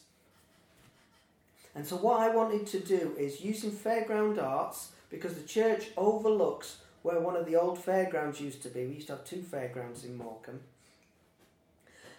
And 1.75 1.85
so, 1.85 1.95
what 1.95 2.19
I 2.19 2.29
wanted 2.29 2.67
to 2.67 2.79
do 2.79 3.15
is 3.17 3.41
using 3.41 3.71
fairground 3.71 4.41
arts 4.41 4.91
because 5.09 5.35
the 5.35 5.47
church 5.47 5.87
overlooks 5.97 6.77
where 7.03 7.19
one 7.19 7.35
of 7.35 7.45
the 7.45 7.55
old 7.55 7.77
fairgrounds 7.77 8.41
used 8.41 8.63
to 8.63 8.69
be. 8.69 8.85
We 8.87 8.95
used 8.95 9.07
to 9.07 9.13
have 9.13 9.25
two 9.25 9.43
fairgrounds 9.43 10.03
in 10.03 10.17
Morecambe. 10.17 10.61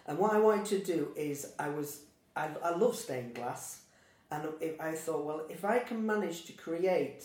And 0.07 0.17
what 0.19 0.33
I 0.33 0.39
wanted 0.39 0.65
to 0.67 0.79
do 0.93 1.11
is, 1.15 1.53
I 1.59 1.69
was 1.69 2.01
I, 2.35 2.49
I 2.63 2.75
love 2.75 2.95
stained 2.95 3.33
glass, 3.35 3.81
and 4.29 4.47
if, 4.61 4.79
I 4.79 4.91
thought, 4.93 5.25
well, 5.25 5.41
if 5.49 5.65
I 5.65 5.79
can 5.79 6.05
manage 6.05 6.45
to 6.45 6.53
create, 6.53 7.23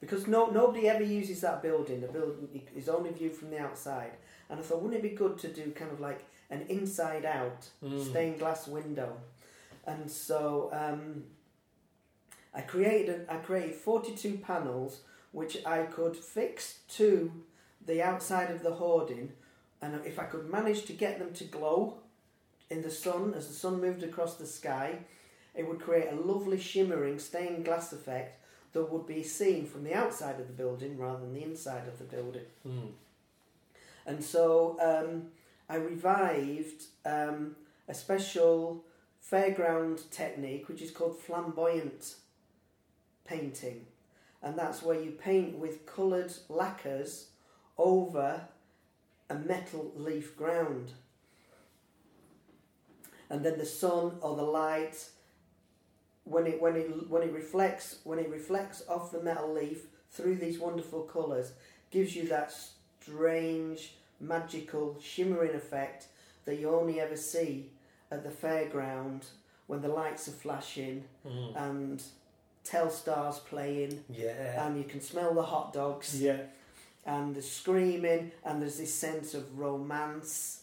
because 0.00 0.26
no 0.26 0.46
nobody 0.46 0.88
ever 0.88 1.02
uses 1.04 1.42
that 1.42 1.62
building. 1.62 2.00
The 2.00 2.08
building 2.08 2.62
is 2.74 2.88
only 2.88 3.10
viewed 3.10 3.34
from 3.34 3.50
the 3.50 3.58
outside, 3.58 4.12
and 4.48 4.58
I 4.58 4.62
thought, 4.62 4.80
wouldn't 4.82 5.04
it 5.04 5.10
be 5.10 5.14
good 5.16 5.38
to 5.38 5.48
do 5.48 5.70
kind 5.72 5.92
of 5.92 6.00
like 6.00 6.24
an 6.50 6.62
inside 6.68 7.24
out 7.24 7.68
Mm. 7.82 8.02
stained 8.10 8.38
glass 8.38 8.66
window? 8.66 9.16
And 9.86 10.10
so 10.10 10.70
um, 10.72 11.24
I 12.54 12.62
created 12.62 13.26
I 13.28 13.36
created 13.36 13.74
forty 13.74 14.14
two 14.16 14.38
panels 14.38 15.02
which 15.34 15.58
I 15.66 15.82
could 15.82 16.16
fix 16.16 16.78
to 16.90 17.32
the 17.84 18.00
outside 18.00 18.50
of 18.50 18.62
the 18.62 18.74
hoarding, 18.74 19.32
and 19.82 20.00
if 20.06 20.18
I 20.18 20.24
could 20.24 20.48
manage 20.48 20.84
to 20.84 20.92
get 20.92 21.18
them 21.18 21.32
to 21.34 21.44
glow 21.44 21.94
in 22.70 22.82
the 22.82 22.90
sun 22.90 23.34
as 23.34 23.48
the 23.48 23.52
sun 23.52 23.80
moved 23.80 24.04
across 24.04 24.36
the 24.36 24.46
sky, 24.46 25.00
it 25.54 25.66
would 25.68 25.80
create 25.80 26.10
a 26.10 26.16
lovely 26.16 26.58
shimmering 26.58 27.18
stained 27.18 27.64
glass 27.64 27.92
effect 27.92 28.40
that 28.72 28.90
would 28.90 29.06
be 29.06 29.24
seen 29.24 29.66
from 29.66 29.82
the 29.82 29.92
outside 29.92 30.38
of 30.40 30.46
the 30.46 30.52
building 30.52 30.96
rather 30.96 31.20
than 31.20 31.34
the 31.34 31.42
inside 31.42 31.88
of 31.88 31.98
the 31.98 32.04
building. 32.04 32.46
Mm. 32.66 32.92
And 34.06 34.22
so 34.22 34.76
um, 34.80 35.30
I 35.68 35.76
revived 35.76 36.84
um, 37.04 37.56
a 37.88 37.94
special 37.94 38.84
fairground 39.30 40.08
technique 40.10 40.68
which 40.68 40.80
is 40.80 40.92
called 40.92 41.18
flamboyant 41.18 42.14
painting. 43.24 43.86
And 44.44 44.56
that's 44.58 44.82
where 44.82 45.00
you 45.00 45.10
paint 45.10 45.56
with 45.58 45.86
coloured 45.86 46.32
lacquers 46.50 47.28
over 47.78 48.42
a 49.30 49.34
metal 49.34 49.90
leaf 49.96 50.36
ground. 50.36 50.92
And 53.30 53.44
then 53.44 53.58
the 53.58 53.64
sun 53.66 54.12
or 54.20 54.36
the 54.36 54.42
light 54.42 55.08
when 56.24 56.46
it 56.46 56.60
when 56.60 56.76
it 56.76 57.10
when 57.10 57.22
it 57.22 57.32
reflects 57.32 57.96
when 58.04 58.18
it 58.18 58.28
reflects 58.30 58.82
off 58.88 59.10
the 59.10 59.22
metal 59.22 59.52
leaf 59.52 59.86
through 60.10 60.36
these 60.36 60.58
wonderful 60.58 61.02
colours 61.02 61.52
gives 61.90 62.14
you 62.14 62.28
that 62.28 62.52
strange 63.00 63.94
magical 64.20 64.96
shimmering 65.02 65.54
effect 65.54 66.06
that 66.44 66.58
you 66.58 66.70
only 66.70 67.00
ever 67.00 67.16
see 67.16 67.70
at 68.10 68.22
the 68.22 68.30
fairground 68.30 69.24
when 69.66 69.80
the 69.82 69.88
lights 69.88 70.28
are 70.28 70.32
flashing 70.32 71.04
Mm. 71.26 71.56
and 71.56 72.02
Telstars 72.64 73.44
playing 73.44 74.04
Yeah. 74.08 74.66
and 74.66 74.78
you 74.78 74.84
can 74.84 75.00
smell 75.00 75.34
the 75.34 75.42
hot 75.42 75.72
dogs 75.72 76.20
Yeah. 76.20 76.38
and 77.04 77.34
the 77.34 77.42
screaming 77.42 78.32
and 78.44 78.62
there's 78.62 78.78
this 78.78 78.94
sense 78.94 79.34
of 79.34 79.58
romance 79.58 80.62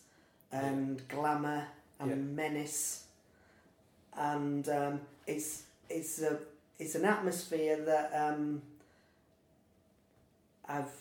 and 0.51 1.07
glamour 1.07 1.67
and 1.99 2.09
Yeah. 2.09 2.15
menace 2.15 3.03
and 4.17 4.67
um, 4.69 5.01
it's 5.27 5.63
it's 5.89 6.21
a 6.21 6.39
it's 6.79 6.95
an 6.95 7.05
atmosphere 7.05 7.77
that 7.85 8.11
um, 8.13 8.61
I've 10.67 10.91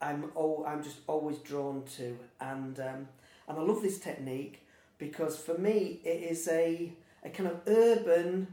I'm 0.00 0.30
oh 0.36 0.64
I'm 0.66 0.82
just 0.82 0.98
always 1.06 1.38
drawn 1.38 1.84
to 1.96 2.16
and 2.40 2.78
um, 2.80 3.08
and 3.48 3.58
I 3.58 3.60
love 3.62 3.82
this 3.82 3.98
technique 3.98 4.60
because 4.98 5.36
for 5.38 5.56
me 5.58 6.00
it 6.04 6.22
is 6.30 6.48
a 6.48 6.92
a 7.24 7.30
kind 7.30 7.48
of 7.48 7.60
urban 7.66 8.48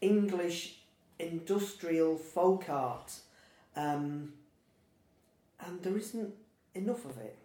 English 0.00 0.76
industrial 1.18 2.16
folk 2.16 2.68
art 2.68 3.12
um, 3.78 4.32
and 5.60 5.82
there 5.82 5.96
isn't 5.96 6.34
enough 6.74 7.04
of 7.04 7.16
it. 7.18 7.38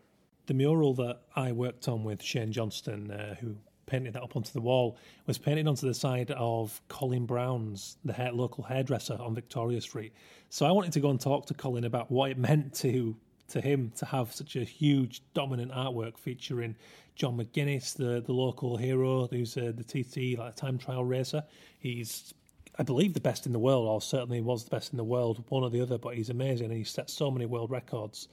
The 0.48 0.54
mural 0.54 0.94
that 0.96 1.22
I 1.36 1.52
worked 1.52 1.88
on 1.88 2.04
with 2.04 2.22
Shane 2.22 2.52
Johnston, 2.52 3.12
uh, 3.12 3.36
who 3.36 3.56
painted 3.86 4.14
that 4.14 4.24
up 4.24 4.36
onto 4.36 4.52
the 4.52 4.62
wall, 4.62 4.98
was 5.26 5.38
painted 5.38 5.68
onto 5.68 5.88
the 5.88 5.94
side 5.94 6.32
of 6.32 6.82
Colin 6.88 7.26
Brown's, 7.26 7.98
the 8.04 8.14
hair, 8.14 8.32
local 8.32 8.64
hairdresser 8.64 9.18
on 9.20 9.36
Victoria 9.36 9.80
Street. 9.80 10.14
So 10.50 10.66
I 10.66 10.72
wanted 10.72 10.92
to 10.94 11.00
go 11.00 11.10
and 11.10 11.20
talk 11.20 11.46
to 11.48 11.54
Colin 11.54 11.86
about 11.86 12.12
what 12.12 12.32
it 12.32 12.38
meant 12.50 12.74
to 12.76 13.16
to 13.50 13.62
him 13.62 13.92
to 13.98 14.06
have 14.06 14.34
such 14.34 14.56
a 14.56 14.64
huge, 14.64 15.22
dominant 15.34 15.72
artwork 15.72 16.18
featuring 16.18 16.76
John 17.16 17.38
McGuinness, 17.38 17.96
the 17.96 18.22
the 18.22 18.34
local 18.34 18.78
hero, 18.78 19.28
who's 19.28 19.56
uh, 19.58 19.72
the 19.76 19.84
TT 19.84 20.40
like 20.40 20.56
time 20.56 20.78
trial 20.78 21.04
racer. 21.04 21.44
He's 21.78 22.34
I 22.78 22.84
believe 22.84 23.14
the 23.14 23.20
best 23.20 23.46
in 23.46 23.54
the 23.54 23.60
world, 23.60 23.88
or 23.88 24.02
certainly 24.02 24.42
was 24.42 24.64
the 24.64 24.72
best 24.72 24.92
in 24.92 24.98
the 24.98 25.04
world, 25.04 25.44
one 25.50 25.64
or 25.64 25.70
the 25.70 25.82
other. 25.82 25.98
But 25.98 26.16
he's 26.16 26.30
amazing, 26.30 26.68
and 26.68 26.78
he 26.78 26.84
set 26.84 27.10
so 27.10 27.30
many 27.30 27.46
world 27.46 27.70
records. 27.72 28.28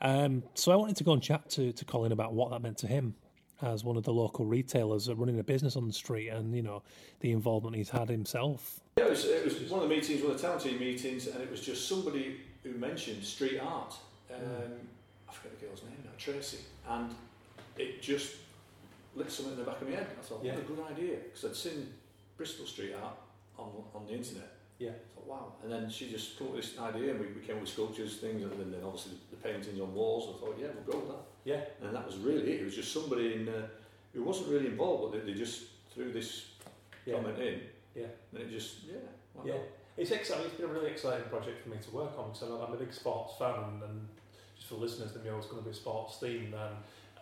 Um, 0.00 0.42
so 0.54 0.72
I 0.72 0.76
wanted 0.76 0.96
to 0.96 1.04
go 1.04 1.12
and 1.12 1.22
chat 1.22 1.48
to, 1.50 1.72
to 1.72 1.84
Colin 1.84 2.12
about 2.12 2.32
what 2.34 2.50
that 2.50 2.62
meant 2.62 2.78
to 2.78 2.86
him 2.86 3.14
as 3.60 3.82
one 3.82 3.96
of 3.96 4.04
the 4.04 4.12
local 4.12 4.44
retailers 4.44 5.10
running 5.10 5.40
a 5.40 5.42
business 5.42 5.74
on 5.74 5.86
the 5.88 5.92
street, 5.92 6.28
and 6.28 6.54
you 6.54 6.62
know 6.62 6.82
the 7.20 7.32
involvement 7.32 7.74
he's 7.74 7.90
had 7.90 8.08
himself. 8.08 8.80
Yeah, 8.98 9.06
it 9.06 9.10
was, 9.10 9.24
it 9.24 9.44
was 9.44 9.70
one 9.70 9.82
of 9.82 9.88
the 9.88 9.94
meetings, 9.94 10.22
one 10.22 10.32
of 10.32 10.40
the 10.40 10.46
town 10.46 10.60
team 10.60 10.78
meetings, 10.78 11.26
and 11.26 11.42
it 11.42 11.50
was 11.50 11.60
just 11.60 11.88
somebody 11.88 12.36
who 12.62 12.72
mentioned 12.74 13.24
street 13.24 13.58
art. 13.58 13.94
Um, 14.32 14.40
I 15.28 15.32
forget 15.32 15.58
the 15.58 15.66
girl's 15.66 15.82
name 15.82 15.96
now, 16.04 16.10
Tracy, 16.18 16.58
and 16.88 17.14
it 17.78 18.02
just 18.02 18.36
lit 19.16 19.32
something 19.32 19.54
in 19.54 19.58
the 19.58 19.64
back 19.64 19.80
of 19.80 19.88
my 19.88 19.94
head. 19.96 20.06
I 20.18 20.22
thought, 20.22 20.44
Yeah. 20.44 20.54
what 20.54 20.60
a 20.60 20.64
good 20.66 20.84
idea, 20.92 21.16
because 21.16 21.44
I'd 21.44 21.56
seen 21.56 21.92
Bristol 22.36 22.66
street 22.66 22.92
art 23.02 23.16
on 23.58 23.70
on 23.94 24.06
the 24.06 24.12
internet. 24.12 24.52
Yeah. 24.78 24.90
I 24.90 25.14
thought, 25.14 25.26
wow. 25.26 25.52
And 25.62 25.72
then 25.72 25.90
she 25.90 26.08
just 26.08 26.38
came 26.38 26.48
up 26.48 26.54
with 26.54 26.62
this 26.64 26.78
idea, 26.78 27.10
and 27.10 27.20
we, 27.20 27.26
we 27.26 27.40
came 27.44 27.56
up 27.56 27.62
with 27.62 27.70
sculptures, 27.70 28.18
things, 28.18 28.42
and 28.42 28.52
then, 28.52 28.70
then 28.70 28.80
obviously 28.84 29.12
the 29.30 29.36
paintings 29.36 29.80
on 29.80 29.92
walls. 29.92 30.28
I 30.36 30.38
thought, 30.40 30.56
yeah, 30.60 30.68
we'll 30.72 30.92
go 30.94 30.98
with 31.04 31.08
that. 31.08 31.24
Yeah. 31.44 31.60
And 31.86 31.96
that 31.96 32.06
was 32.06 32.16
really 32.18 32.42
it. 32.52 32.60
It 32.60 32.64
was 32.64 32.76
just 32.76 32.92
somebody 32.92 33.34
in, 33.34 33.48
uh, 33.48 33.66
who 34.14 34.22
wasn't 34.22 34.50
really 34.50 34.66
involved, 34.66 35.12
but 35.12 35.26
they, 35.26 35.32
they 35.32 35.36
just 35.38 35.62
threw 35.92 36.12
this 36.12 36.46
Yeah. 37.04 37.14
comment 37.14 37.38
in. 37.40 37.60
Yeah. 37.96 38.06
And 38.32 38.42
it 38.42 38.50
just, 38.50 38.84
yeah. 38.84 39.02
Yeah, 39.44 39.54
not? 39.54 39.62
it's 39.96 40.10
exciting. 40.12 40.46
It's 40.46 40.54
been 40.54 40.70
a 40.70 40.72
really 40.72 40.90
exciting 40.90 41.28
project 41.28 41.62
for 41.62 41.70
me 41.70 41.78
to 41.82 41.90
work 41.90 42.16
on 42.16 42.30
because 42.32 42.42
I'm, 42.42 42.60
I'm 42.60 42.72
a 42.72 42.76
big 42.76 42.92
sports 42.94 43.34
fan, 43.36 43.54
and, 43.56 43.82
and 43.82 44.08
just 44.56 44.68
for 44.68 44.76
listeners, 44.76 45.12
the 45.12 45.18
mural 45.20 45.40
is 45.40 45.46
going 45.46 45.58
to 45.58 45.64
be 45.64 45.72
a 45.72 45.74
sports 45.74 46.18
theme. 46.20 46.54
and 46.54 46.76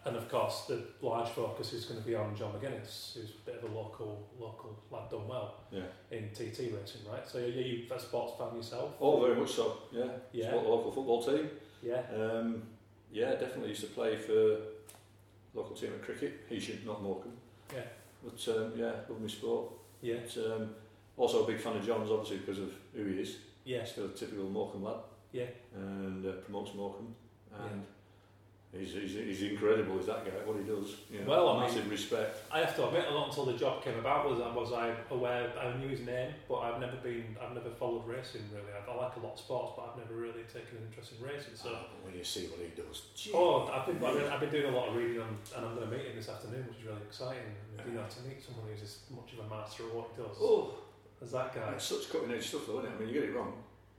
and 0.06 0.16
of 0.16 0.28
course 0.30 0.62
the 0.68 0.82
large 1.02 1.28
focus 1.30 1.72
is 1.72 1.84
going 1.84 2.00
to 2.00 2.06
be 2.06 2.14
on 2.14 2.34
John 2.36 2.52
McGuinness, 2.52 3.14
who's 3.14 3.30
a 3.30 3.50
bit 3.50 3.56
of 3.62 3.70
a 3.70 3.74
local 3.74 4.26
local 4.38 4.76
lad 4.90 5.10
done 5.10 5.26
well 5.28 5.54
Yeah. 5.70 5.82
in 6.10 6.30
TT 6.30 6.72
racing, 6.74 7.02
right? 7.10 7.26
So 7.28 7.38
are 7.40 7.46
you 7.46 7.84
a 7.92 7.98
sports 7.98 8.32
fan 8.38 8.54
yourself? 8.56 8.92
Oh, 9.00 9.20
very 9.20 9.34
much 9.36 9.50
so. 9.52 9.78
Yeah. 9.92 10.04
Yeah. 10.32 10.44
Support 10.46 10.64
the 10.64 10.70
local 10.70 10.92
football 10.92 11.22
team. 11.22 11.50
yeah, 11.82 12.02
Um, 12.14 12.62
yeah, 13.12 13.30
definitely 13.32 13.68
used 13.70 13.82
to 13.82 13.88
play 13.88 14.16
for 14.16 14.58
local 15.54 15.74
team 15.74 15.92
at 15.94 16.02
cricket. 16.02 16.32
He 16.48 16.58
should 16.60 16.84
not 16.86 17.02
Morecambe. 17.02 17.36
Yeah. 17.74 17.82
But 18.24 18.56
um, 18.56 18.72
yeah, 18.76 18.92
love 19.08 19.20
my 19.20 19.26
sport. 19.28 19.72
yeah, 20.02 20.16
But, 20.22 20.52
um, 20.52 20.70
also 21.16 21.44
a 21.44 21.46
big 21.46 21.60
fan 21.60 21.76
of 21.76 21.86
John's, 21.86 22.10
obviously 22.10 22.38
because 22.38 22.58
of 22.58 22.70
who 22.94 23.04
he 23.06 23.20
is. 23.20 23.36
yeah, 23.64 23.84
still 23.84 24.04
a 24.06 24.08
typical 24.08 24.48
Morecambe 24.50 24.84
lad. 24.84 24.96
Yeah. 25.32 25.46
And 25.74 26.24
uh, 26.26 26.32
promotes 26.44 26.74
Morecambe. 26.74 27.14
And 27.58 27.82
he's, 28.78 28.92
he's, 28.92 29.12
he's 29.12 29.42
incredible, 29.52 29.98
is 29.98 30.06
that 30.06 30.24
guy? 30.24 30.32
What 30.44 30.56
he 30.56 30.64
does. 30.64 30.96
You 31.10 31.20
know, 31.20 31.26
Well, 31.30 31.48
I 31.48 31.52
mean- 31.54 31.62
massive 31.68 31.90
respect. 31.90 32.38
I 32.52 32.60
have 32.60 32.74
to 32.76 32.86
admit, 32.86 33.04
not 33.10 33.28
until 33.28 33.44
the 33.46 33.54
job 33.54 33.82
came 33.82 33.98
about 33.98 34.28
was 34.28 34.38
was 34.54 34.72
I 34.72 34.94
aware. 35.10 35.52
I 35.58 35.76
knew 35.78 35.88
his 35.88 36.00
name, 36.00 36.32
but 36.48 36.60
I've 36.60 36.80
never 36.80 36.96
been. 36.96 37.36
I've 37.42 37.54
never 37.54 37.70
followed 37.70 38.06
racing 38.06 38.42
really. 38.52 38.70
I, 38.72 38.90
I 38.90 38.94
like 38.96 39.16
a 39.16 39.20
lot 39.20 39.34
of 39.34 39.38
sports, 39.38 39.72
but 39.76 39.90
I've 39.90 39.98
never 39.98 40.14
really 40.14 40.44
taken 40.52 40.78
an 40.78 40.86
interest 40.88 41.12
in 41.18 41.24
racing. 41.26 41.54
So. 41.54 41.70
But 41.70 42.04
when 42.04 42.14
you 42.16 42.24
see 42.24 42.46
what 42.46 42.60
he 42.60 42.70
does, 42.80 43.02
gee. 43.14 43.32
Oh, 43.34 43.66
I've 43.72 43.86
been, 43.86 44.02
I've 44.04 44.14
been, 44.14 44.28
I've 44.32 44.40
been 44.40 44.50
doing 44.50 44.72
a 44.72 44.76
lot 44.76 44.88
of 44.88 44.96
reading 44.96 45.20
on, 45.20 45.36
and 45.56 45.66
I'm 45.66 45.74
going 45.74 45.88
to 45.88 45.96
meet 45.96 46.06
him 46.06 46.16
this 46.16 46.28
afternoon, 46.28 46.66
which 46.68 46.78
is 46.78 46.84
really 46.84 47.02
exciting. 47.06 47.54
You 47.86 47.92
know, 47.92 48.04
to 48.08 48.20
meet 48.28 48.42
someone 48.42 48.66
who's 48.72 48.82
as 48.82 48.98
much 49.14 49.32
of 49.34 49.44
a 49.44 49.48
master 49.48 49.84
of 49.84 49.94
what 49.94 50.08
he 50.16 50.22
does 50.22 50.36
Oh, 50.40 50.74
as 51.22 51.32
that 51.32 51.54
guy. 51.54 51.72
it's 51.74 51.84
such 51.84 52.10
cutting 52.10 52.30
edge 52.32 52.46
stuff 52.48 52.66
though, 52.66 52.80
isn't 52.80 52.90
it? 52.90 52.94
I 52.96 52.98
mean, 52.98 53.08
you 53.08 53.14
get 53.20 53.30
it 53.30 53.34
wrong. 53.34 53.52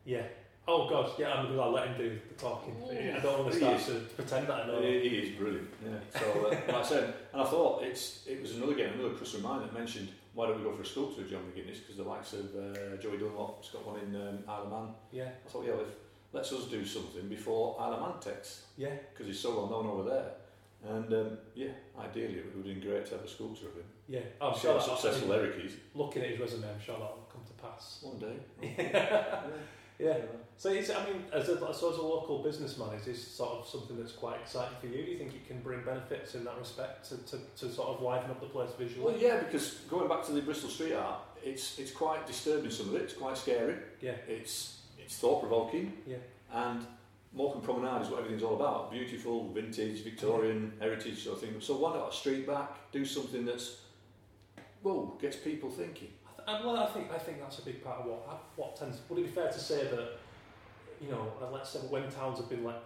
Yeah. 0.05 0.23
Oh 0.69 0.89
God, 0.89 1.11
yeah. 1.17 1.33
I'm 1.33 1.45
going 1.45 1.57
to 1.57 1.69
let 1.69 1.87
him 1.87 1.97
do 1.97 2.19
the 2.27 2.33
talking. 2.35 2.75
I 2.91 3.19
don't 3.19 3.39
want 3.39 3.51
to 3.53 3.57
start 3.57 3.79
to 3.85 3.93
pretend 4.15 4.47
that 4.47 4.63
I 4.63 4.67
know. 4.67 4.81
He, 4.81 5.07
he 5.07 5.15
is 5.17 5.37
brilliant. 5.37 5.69
Yeah. 5.83 6.19
So, 6.19 6.45
uh, 6.45 6.49
like 6.49 6.69
I 6.73 6.83
said, 6.83 7.13
and 7.31 7.41
I 7.41 7.45
thought 7.45 7.83
it's 7.83 8.25
it 8.27 8.41
was 8.41 8.55
another 8.57 8.73
game, 8.75 8.93
another 8.93 9.15
customer 9.15 9.45
of 9.45 9.49
mine 9.49 9.61
that 9.67 9.73
mentioned 9.73 10.09
why 10.33 10.45
don't 10.47 10.57
we 10.59 10.63
go 10.63 10.75
for 10.75 10.83
a 10.83 10.85
sculpture 10.85 11.21
with 11.21 11.31
John 11.31 11.41
McGuinness 11.41 11.79
because 11.79 11.97
the 11.97 12.03
likes 12.03 12.33
of 12.33 12.45
uh, 12.55 12.97
Joey 13.01 13.17
Dunlop's 13.17 13.71
got 13.71 13.87
one 13.87 13.99
in 14.01 14.15
um, 14.15 14.39
Isle 14.47 14.63
of 14.63 14.71
Man. 14.71 14.93
Yeah, 15.11 15.29
I 15.45 15.49
thought, 15.49 15.65
yeah, 15.65 15.71
well, 15.71 15.81
if, 15.81 15.87
let's 16.31 16.51
us 16.53 16.65
do 16.65 16.85
something 16.85 17.27
before 17.27 17.75
Isle 17.79 17.93
of 17.93 18.01
Man 18.01 18.19
takes 18.19 18.65
yeah, 18.77 18.89
because 19.11 19.25
he's 19.25 19.39
so 19.39 19.55
well 19.55 19.67
known 19.69 19.87
over 19.87 20.07
there. 20.07 20.31
And 20.93 21.11
um, 21.11 21.37
yeah, 21.55 21.69
ideally 21.99 22.35
it 22.35 22.45
would 22.45 22.53
have 22.53 22.65
been 22.65 22.87
great 22.87 23.05
to 23.07 23.15
have 23.15 23.23
a 23.23 23.27
sculpture 23.27 23.67
of 23.69 23.75
him. 23.75 23.83
yeah. 24.07 24.19
I'm 24.39 24.53
See 24.53 24.61
sure 24.61 24.73
how 24.79 24.85
that 24.85 24.99
successful 24.99 25.33
Eric 25.33 25.55
is. 25.65 25.71
Looking 25.95 26.21
at 26.21 26.29
his 26.29 26.39
resume, 26.39 26.69
I'm 26.69 26.79
sure 26.85 26.99
that 26.99 27.15
will 27.15 27.29
come 27.33 27.41
to 27.47 27.53
pass. 27.53 27.99
One 28.03 28.19
day. 28.19 28.35
Yeah. 28.77 29.39
So 30.57 30.71
it's, 30.71 30.89
I 30.89 31.05
mean, 31.05 31.23
as 31.31 31.49
a, 31.49 31.57
so 31.73 31.91
as 31.91 31.97
a 31.97 32.01
local 32.01 32.43
businessman, 32.43 32.93
is 32.95 33.05
this 33.05 33.27
sort 33.27 33.59
of 33.59 33.67
something 33.67 33.97
that's 33.97 34.11
quite 34.11 34.39
exciting 34.41 34.75
for 34.81 34.87
you? 34.87 35.05
Do 35.05 35.11
you 35.11 35.17
think 35.17 35.35
it 35.35 35.47
can 35.47 35.59
bring 35.59 35.83
benefits 35.83 36.35
in 36.35 36.43
that 36.45 36.57
respect 36.57 37.07
to, 37.09 37.17
to, 37.17 37.37
to 37.57 37.71
sort 37.71 37.89
of 37.89 38.01
liven 38.01 38.31
up 38.31 38.39
the 38.39 38.47
place 38.47 38.71
visually? 38.77 39.05
Well, 39.05 39.21
yeah, 39.21 39.39
because 39.39 39.75
going 39.89 40.07
back 40.07 40.25
to 40.25 40.31
the 40.31 40.41
Bristol 40.41 40.69
street 40.69 40.93
art, 40.93 41.19
it's 41.43 41.77
it's 41.77 41.91
quite 41.91 42.25
disturbing. 42.25 42.71
Some 42.71 42.89
of 42.89 42.95
it, 42.95 43.03
it's 43.03 43.13
quite 43.13 43.37
scary. 43.37 43.75
Yeah. 44.01 44.15
It's 44.27 44.79
it's 44.97 45.17
thought 45.17 45.41
provoking. 45.41 45.93
Yeah. 46.07 46.17
And 46.51 46.85
Morecambe 47.33 47.61
Promenade 47.61 48.01
is 48.01 48.09
what 48.09 48.19
everything's 48.19 48.43
all 48.43 48.55
about. 48.55 48.91
Beautiful, 48.91 49.51
vintage, 49.53 50.03
Victorian, 50.03 50.73
heritage 50.79 51.23
sort 51.23 51.37
of 51.37 51.43
thing. 51.43 51.55
So 51.59 51.77
why 51.77 51.93
not 51.93 52.11
a 52.11 52.15
street 52.15 52.47
back, 52.47 52.91
do 52.91 53.05
something 53.05 53.45
that's 53.45 53.81
whoa, 54.81 55.17
gets 55.21 55.35
people 55.35 55.69
thinking. 55.69 56.09
I 56.47 56.53
th- 56.53 56.65
well, 56.65 56.77
I 56.77 56.85
think 56.87 57.11
I 57.13 57.17
think 57.17 57.39
that's 57.41 57.59
a 57.59 57.63
big 57.63 57.83
part 57.83 57.99
of 57.99 58.05
what 58.05 58.43
what 58.55 58.75
tends. 58.75 58.99
Would 59.09 59.19
it 59.19 59.23
be 59.23 59.27
fair 59.31 59.51
to 59.51 59.59
say 59.59 59.83
that 59.87 60.17
you 61.01 61.11
know, 61.11 61.31
let's 61.51 61.69
say 61.71 61.79
when 61.79 62.09
towns 62.09 62.39
have 62.39 62.49
been 62.49 62.63
let 62.63 62.81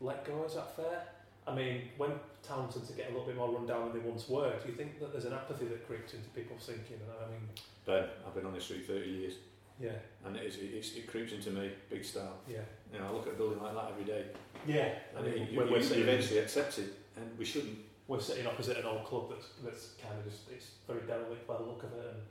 let 0.00 0.24
go, 0.24 0.44
is 0.44 0.54
that 0.54 0.74
fair? 0.76 1.04
I 1.46 1.54
mean, 1.54 1.82
when 1.98 2.10
towns 2.42 2.74
tend 2.74 2.86
to 2.86 2.94
get 2.94 3.06
a 3.06 3.12
little 3.12 3.26
bit 3.26 3.36
more 3.36 3.50
run 3.50 3.66
down 3.66 3.92
than 3.92 4.02
they 4.02 4.08
once 4.08 4.28
were, 4.28 4.52
do 4.62 4.68
you 4.68 4.74
think 4.74 4.98
that 5.00 5.12
there's 5.12 5.26
an 5.26 5.34
apathy 5.34 5.66
that 5.66 5.86
creeps 5.86 6.14
into 6.14 6.28
people's 6.30 6.64
thinking? 6.66 6.96
And 6.96 7.10
I 7.22 7.30
mean, 7.30 7.48
Ben, 7.86 8.04
I've 8.26 8.34
been 8.34 8.46
on 8.46 8.54
this 8.54 8.64
street 8.64 8.86
30 8.86 9.08
years, 9.10 9.34
yeah, 9.78 9.90
and 10.24 10.36
it, 10.36 10.42
is, 10.44 10.56
it, 10.56 10.70
it's, 10.72 10.94
it 10.96 11.06
creeps 11.06 11.32
into 11.32 11.50
me 11.50 11.70
big 11.90 12.02
style. 12.02 12.38
yeah, 12.48 12.60
You 12.92 12.98
know, 12.98 13.08
I 13.08 13.10
look 13.12 13.26
at 13.26 13.34
a 13.34 13.36
building 13.36 13.62
like 13.62 13.74
that 13.74 13.90
every 13.90 14.04
day, 14.04 14.24
yeah. 14.66 14.94
I 15.14 15.18
and 15.18 15.26
mean, 15.26 15.42
it, 15.42 15.50
you, 15.50 15.58
we're, 15.58 15.66
you, 15.66 15.70
we're, 15.72 15.76
you 15.78 15.84
sitting, 15.84 16.02
eventually 16.04 16.38
accept 16.40 16.78
it, 16.78 16.94
and 17.16 17.38
we 17.38 17.44
shouldn't. 17.44 17.76
we're 18.08 18.20
sitting 18.20 18.46
opposite 18.46 18.78
an 18.78 18.86
old 18.86 19.04
club 19.04 19.30
that's 19.30 19.48
that's 19.62 19.88
kind 20.02 20.18
of 20.18 20.24
just 20.24 20.48
it's 20.50 20.70
very 20.88 21.02
derelict 21.06 21.46
by 21.46 21.56
the 21.58 21.62
look 21.62 21.82
of 21.84 21.92
it, 21.92 22.06
and 22.14 22.22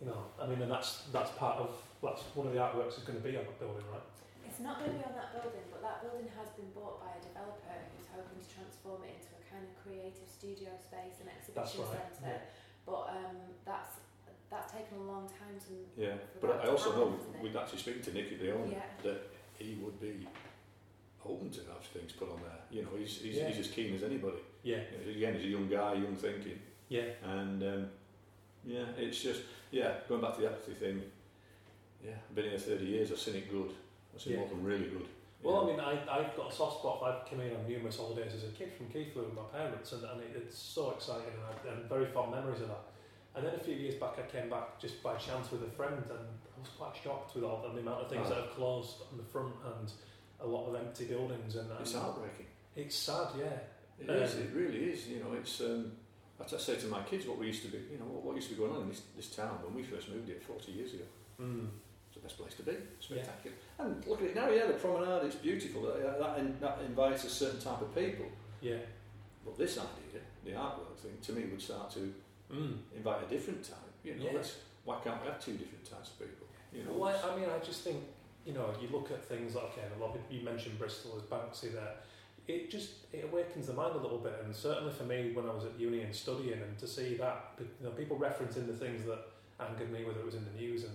you 0.00 0.06
know, 0.06 0.28
I 0.40 0.46
mean, 0.46 0.60
and 0.60 0.70
that's 0.70 1.08
that's 1.12 1.30
part 1.38 1.58
of 1.58 1.70
that's 2.02 2.22
one 2.36 2.46
of 2.46 2.52
the 2.52 2.60
artworks 2.60 2.98
is 3.00 3.04
going 3.04 3.18
to 3.18 3.24
be 3.24 3.36
on 3.36 3.44
that 3.44 3.58
building, 3.58 3.84
right? 3.92 4.04
It's 4.44 4.60
not 4.60 4.78
going 4.80 4.92
to 4.92 4.98
be 4.98 5.04
on 5.04 5.16
that 5.16 5.32
building, 5.36 5.64
but 5.72 5.82
that 5.82 6.00
building 6.04 6.28
has 6.38 6.48
been 6.56 6.70
bought 6.72 7.00
by 7.02 7.12
a 7.16 7.20
developer 7.20 7.76
who's 7.96 8.08
hoping 8.08 8.38
to 8.40 8.48
transform 8.48 9.04
it 9.04 9.18
into 9.20 9.32
a 9.36 9.42
kind 9.48 9.64
of 9.66 9.70
creative 9.84 10.28
studio 10.28 10.70
space 10.80 11.20
and 11.20 11.28
That's 11.28 11.48
exhibition 11.76 11.92
right. 11.92 12.14
centre. 12.14 12.40
But 12.86 13.02
um, 13.16 13.36
that's 13.64 14.00
that's 14.48 14.70
taken 14.72 15.02
a 15.02 15.06
long 15.10 15.26
time 15.28 15.56
to. 15.68 15.74
Yeah, 15.98 16.16
but 16.40 16.62
I 16.62 16.68
also 16.70 16.92
know, 16.94 17.10
happen, 17.10 17.20
isn't 17.20 17.34
it? 17.36 17.42
with 17.42 17.56
actually 17.56 17.82
speaking 17.82 18.04
to 18.06 18.12
Nicky, 18.14 18.36
the 18.36 18.52
owner, 18.54 18.78
Yeah. 18.78 18.86
that 19.02 19.20
he 19.58 19.76
would 19.82 19.98
be 20.00 20.28
open 21.24 21.50
to 21.50 21.60
have 21.72 21.82
things 21.92 22.12
put 22.12 22.30
on 22.30 22.38
there. 22.44 22.60
You 22.70 22.82
know, 22.86 22.94
he's, 22.96 23.18
he's, 23.18 23.36
Yeah. 23.36 23.48
he's 23.48 23.58
as 23.66 23.68
keen 23.72 23.94
as 23.96 24.04
anybody. 24.04 24.38
Yeah, 24.62 24.78
You 24.92 25.04
know, 25.04 25.16
again, 25.16 25.34
he's 25.34 25.44
a 25.44 25.48
young 25.58 25.68
guy, 25.68 25.94
young 25.94 26.14
thinking, 26.14 26.58
yeah, 26.88 27.10
and 27.24 27.62
um, 27.62 27.90
yeah, 28.66 28.84
it's 28.98 29.22
just 29.22 29.42
yeah, 29.70 29.94
going 30.08 30.20
back 30.20 30.34
to 30.36 30.40
the 30.42 30.48
apathy 30.48 30.72
thing. 30.74 31.02
Yeah, 32.04 32.12
I've 32.28 32.34
been 32.34 32.50
here 32.50 32.58
thirty 32.58 32.84
years. 32.86 33.10
I've 33.12 33.18
seen 33.18 33.36
it 33.36 33.50
good. 33.50 33.70
I've 34.14 34.20
seen 34.20 34.34
Yeah. 34.34 34.40
Morecambe 34.40 34.64
really 34.64 34.84
good. 34.88 35.06
Well, 35.42 35.62
I 35.62 35.66
mean, 35.70 35.80
I, 35.80 35.92
I've 36.10 36.36
got 36.36 36.50
a 36.50 36.54
soft 36.54 36.80
spot. 36.80 37.02
I 37.02 37.28
came 37.28 37.40
in 37.40 37.54
on 37.54 37.68
numerous 37.68 37.98
holidays 37.98 38.32
as 38.34 38.44
a 38.44 38.52
kid 38.52 38.72
from 38.76 38.86
Keighley 38.88 39.12
with 39.22 39.34
my 39.34 39.42
parents, 39.52 39.92
and, 39.92 40.02
and 40.02 40.20
it, 40.20 40.32
it's 40.34 40.58
so 40.58 40.90
exciting, 40.90 41.28
and, 41.34 41.72
I, 41.72 41.74
and 41.78 41.88
very 41.88 42.06
fond 42.06 42.32
memories 42.32 42.62
of 42.62 42.68
that. 42.68 42.84
And 43.36 43.46
then 43.46 43.54
a 43.54 43.58
few 43.58 43.74
years 43.74 43.94
back, 43.96 44.14
I 44.18 44.22
came 44.22 44.48
back 44.48 44.80
just 44.80 45.02
by 45.02 45.14
chance 45.16 45.50
with 45.52 45.62
a 45.62 45.70
friend, 45.70 46.02
and 46.08 46.18
I 46.56 46.60
was 46.60 46.70
quite 46.76 46.96
shocked 47.04 47.34
with 47.34 47.44
all 47.44 47.62
the 47.62 47.78
amount 47.80 48.02
of 48.02 48.08
things 48.10 48.26
Oh. 48.26 48.30
that 48.30 48.38
have 48.44 48.50
closed 48.56 49.02
on 49.12 49.18
the 49.18 49.24
front 49.24 49.54
and 49.78 49.92
a 50.40 50.46
lot 50.46 50.66
of 50.68 50.74
empty 50.74 51.04
buildings. 51.04 51.54
And, 51.56 51.70
and 51.70 51.80
it's 51.80 51.92
heartbreaking. 51.94 52.46
It's 52.74 52.96
sad, 52.96 53.28
yeah. 53.38 53.58
It 54.00 54.08
is. 54.10 54.34
Um, 54.34 54.40
It 54.42 54.50
really 54.54 54.84
is. 54.90 55.06
You 55.06 55.20
know, 55.20 55.34
it's. 55.38 55.60
Um, 55.60 55.92
I 56.40 56.46
say 56.58 56.76
to 56.76 56.86
my 56.86 57.02
kids 57.02 57.26
what 57.26 57.38
we 57.38 57.46
used 57.46 57.62
to 57.62 57.68
be. 57.68 57.78
You 57.90 57.98
know, 57.98 58.04
what, 58.04 58.22
what 58.24 58.36
used 58.36 58.48
to 58.50 58.54
be 58.54 58.60
going 58.60 58.72
on 58.76 58.82
in 58.82 58.88
this, 58.88 59.02
this 59.16 59.28
town 59.34 59.58
when 59.64 59.74
we 59.74 59.82
first 59.82 60.08
moved 60.10 60.28
here 60.28 60.38
40 60.46 60.72
years 60.72 60.92
ago. 60.94 61.04
Mm. 61.40 61.68
It's 62.08 62.16
the 62.16 62.22
best 62.22 62.38
place 62.38 62.54
to 62.54 62.62
be. 62.62 62.76
Spectacular. 63.00 63.56
And 63.78 64.06
look 64.06 64.20
at 64.20 64.28
it 64.28 64.34
now. 64.36 64.48
Yeah, 64.50 64.66
the 64.66 64.74
promenade. 64.74 65.24
It's 65.26 65.36
beautiful. 65.36 65.82
That, 65.82 66.18
that, 66.18 66.60
that 66.60 66.78
invites 66.86 67.24
a 67.24 67.30
certain 67.30 67.60
type 67.60 67.80
of 67.80 67.94
people. 67.94 68.26
Yeah. 68.60 68.76
But 69.44 69.56
this 69.58 69.78
idea, 69.78 70.20
the 70.44 70.50
artwork 70.52 70.96
thing, 70.98 71.16
to 71.22 71.32
me 71.32 71.44
would 71.50 71.60
start 71.62 71.90
to 71.92 72.12
Mm. 72.52 72.78
invite 72.94 73.24
a 73.26 73.28
different 73.28 73.64
type. 73.64 73.90
You 74.04 74.14
know, 74.14 74.24
Yeah. 74.26 74.30
let's, 74.36 74.54
why 74.84 75.00
can't 75.02 75.20
we 75.20 75.26
have 75.26 75.44
two 75.44 75.54
different 75.54 75.84
types 75.84 76.10
of 76.10 76.18
people? 76.20 76.46
You 76.72 76.84
know, 76.84 76.92
Well, 76.92 77.10
I, 77.10 77.32
I 77.32 77.36
mean, 77.36 77.48
I 77.50 77.58
just 77.58 77.82
think 77.82 78.04
you 78.46 78.52
know, 78.52 78.70
you 78.80 78.86
look 78.92 79.10
at 79.10 79.24
things 79.24 79.56
like 79.56 79.64
okay, 79.64 79.82
a 79.96 80.00
lot 80.00 80.14
of, 80.14 80.20
you 80.30 80.44
mentioned 80.44 80.78
Bristol 80.78 81.16
as 81.16 81.22
Banksy 81.24 81.72
there. 81.72 81.96
It 82.48 82.70
just 82.70 82.90
it 83.12 83.24
awakens 83.24 83.66
the 83.66 83.72
mind 83.72 83.96
a 83.96 83.98
little 83.98 84.18
bit, 84.18 84.40
and 84.44 84.54
certainly 84.54 84.92
for 84.92 85.02
me 85.02 85.32
when 85.34 85.46
I 85.46 85.54
was 85.54 85.64
at 85.64 85.78
uni 85.78 86.02
and 86.02 86.14
studying, 86.14 86.60
and 86.62 86.78
to 86.78 86.86
see 86.86 87.14
that 87.16 87.54
you 87.58 87.66
know, 87.82 87.90
people 87.90 88.16
referencing 88.16 88.66
the 88.66 88.72
things 88.72 89.04
that 89.06 89.18
angered 89.58 89.90
me, 89.90 90.04
whether 90.04 90.20
it 90.20 90.26
was 90.26 90.36
in 90.36 90.44
the 90.44 90.60
news, 90.60 90.84
and 90.84 90.92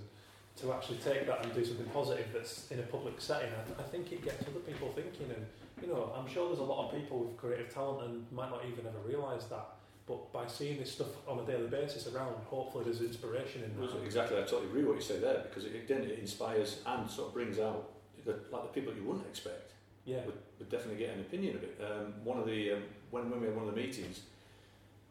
to 0.58 0.72
actually 0.72 0.98
take 0.98 1.26
that 1.28 1.44
and 1.44 1.54
do 1.54 1.66
something 1.66 1.86
positive 1.88 2.28
that's 2.34 2.70
in 2.72 2.80
a 2.80 2.84
public 2.84 3.20
setting, 3.20 3.50
I, 3.50 3.82
I 3.82 3.84
think 3.84 4.12
it 4.12 4.24
gets 4.24 4.42
other 4.44 4.60
people 4.60 4.92
thinking. 4.94 5.30
And 5.36 5.46
you 5.82 5.88
know, 5.88 6.14
I'm 6.16 6.28
sure 6.28 6.48
there's 6.48 6.60
a 6.60 6.64
lot 6.64 6.86
of 6.86 6.98
people 6.98 7.20
with 7.20 7.38
creative 7.38 7.74
talent 7.74 8.08
and 8.08 8.32
might 8.32 8.50
not 8.50 8.64
even 8.72 8.86
ever 8.86 9.00
realise 9.06 9.46
that. 9.46 9.66
But 10.08 10.32
by 10.34 10.48
seeing 10.48 10.80
this 10.80 10.92
stuff 10.92 11.08
on 11.28 11.40
a 11.40 11.46
daily 11.46 11.68
basis 11.68 12.08
around, 12.08 12.36
hopefully 12.46 12.86
there's 12.86 13.02
inspiration 13.02 13.64
in 13.64 13.80
that. 13.80 14.04
Exactly, 14.04 14.38
I 14.38 14.42
totally 14.42 14.68
agree 14.68 14.82
with 14.82 14.90
what 14.90 14.96
you 14.96 15.02
say 15.02 15.20
there 15.20 15.46
because 15.48 15.66
it, 15.66 15.76
again 15.76 16.04
it 16.04 16.20
inspires 16.20 16.80
and 16.86 17.10
sort 17.10 17.30
of 17.30 17.34
brings 17.34 17.60
out 17.60 17.92
the, 18.26 18.40
like 18.52 18.64
the 18.64 18.82
people 18.82 18.94
you 18.94 19.04
wouldn't 19.04 19.28
expect 19.28 19.72
Yeah. 20.06 20.26
would, 20.26 20.38
would 20.60 20.70
definitely 20.70 20.98
get 21.00 21.14
an 21.14 21.22
opinion 21.22 21.56
of 21.58 21.64
it. 21.64 21.80
Um, 21.82 22.14
one 22.24 22.38
of 22.40 22.46
the 22.48 22.74
um, 22.74 22.84
when, 23.12 23.30
when 23.30 23.40
we 23.42 23.48
had 23.48 23.56
one 23.56 23.68
of 23.68 23.76
the 23.76 23.80
meetings, 23.82 24.22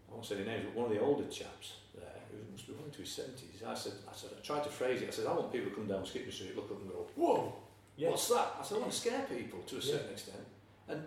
I 0.09 0.15
won't 0.15 0.27
say 0.27 0.37
the 0.37 0.45
names, 0.45 0.65
but 0.65 0.75
one 0.75 0.87
of 0.91 0.93
the 0.93 1.01
older 1.01 1.25
chaps 1.29 1.75
there 1.95 2.05
who 2.31 2.53
must 2.53 2.67
be 2.67 2.73
well 2.73 2.85
into 2.85 2.99
his 3.01 3.11
seventies. 3.13 3.63
I 3.67 3.75
said, 3.75 3.93
I 4.11 4.15
said, 4.17 4.31
I 4.37 4.45
tried 4.45 4.65
to 4.65 4.71
phrase 4.71 5.03
it. 5.03 5.09
I 5.09 5.11
said, 5.11 5.27
I 5.27 5.33
want 5.33 5.53
people 5.53 5.71
to 5.71 5.75
come 5.77 5.87
down 5.87 6.05
Skipper 6.05 6.31
Street, 6.33 6.57
look 6.57 6.71
up 6.71 6.81
and 6.81 6.89
go, 6.91 7.07
whoa, 7.15 7.53
Yeah. 7.97 8.11
what's 8.11 8.29
that? 8.29 8.57
I 8.61 8.65
said, 8.65 8.77
I 8.77 8.81
want 8.81 8.93
to 8.93 8.99
scare 8.99 9.23
people 9.29 9.61
to 9.67 9.77
a 9.77 9.79
Yeah. 9.79 9.93
certain 9.93 10.11
extent. 10.11 10.45
And 10.89 11.07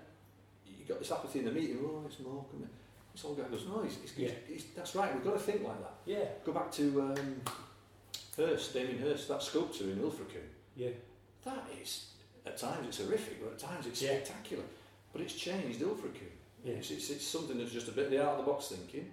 you 0.65 0.85
got 0.87 0.99
this 0.99 1.11
apathy 1.11 1.39
in 1.39 1.45
the 1.45 1.51
meeting. 1.51 1.79
Oh, 1.83 2.03
it's 2.07 2.19
Morecambe. 2.19 2.69
This 3.13 3.25
old 3.25 3.37
guy 3.37 3.43
goes, 3.49 3.65
no, 3.67 3.81
he's, 3.83 3.97
he's, 4.01 4.13
Yeah. 4.17 4.29
he's, 4.47 4.65
that's 4.75 4.95
right. 4.95 5.13
We've 5.13 5.23
got 5.23 5.33
to 5.33 5.39
think 5.39 5.63
like 5.63 5.79
that. 5.81 5.93
Yeah. 6.05 6.25
Go 6.45 6.51
back 6.53 6.71
to 6.73 7.01
um, 7.01 7.41
Hirst, 8.37 8.73
Damien 8.73 8.99
Hirst, 8.99 9.27
that 9.27 9.43
sculpture 9.43 9.83
in 9.85 9.99
Ilfracombe. 9.99 10.49
Yeah. 10.75 10.89
That 11.45 11.65
is, 11.81 12.07
at 12.45 12.57
times 12.57 12.87
it's 12.87 12.97
horrific, 12.99 13.41
but 13.43 13.53
at 13.53 13.59
times 13.59 13.87
it's 13.87 14.01
Yeah. 14.01 14.09
spectacular. 14.23 14.63
But 15.11 15.21
it's 15.21 15.33
changed 15.33 15.79
Ilfracombe. 15.81 16.31
Yeah. 16.63 16.73
It's, 16.73 16.91
it's, 16.91 17.09
it's 17.09 17.25
something 17.25 17.57
that's 17.57 17.71
just 17.71 17.87
a 17.87 17.91
bit 17.91 18.05
of 18.05 18.11
the 18.11 18.23
out 18.23 18.39
of 18.39 18.45
the 18.45 18.51
box 18.51 18.69
thinking. 18.69 19.11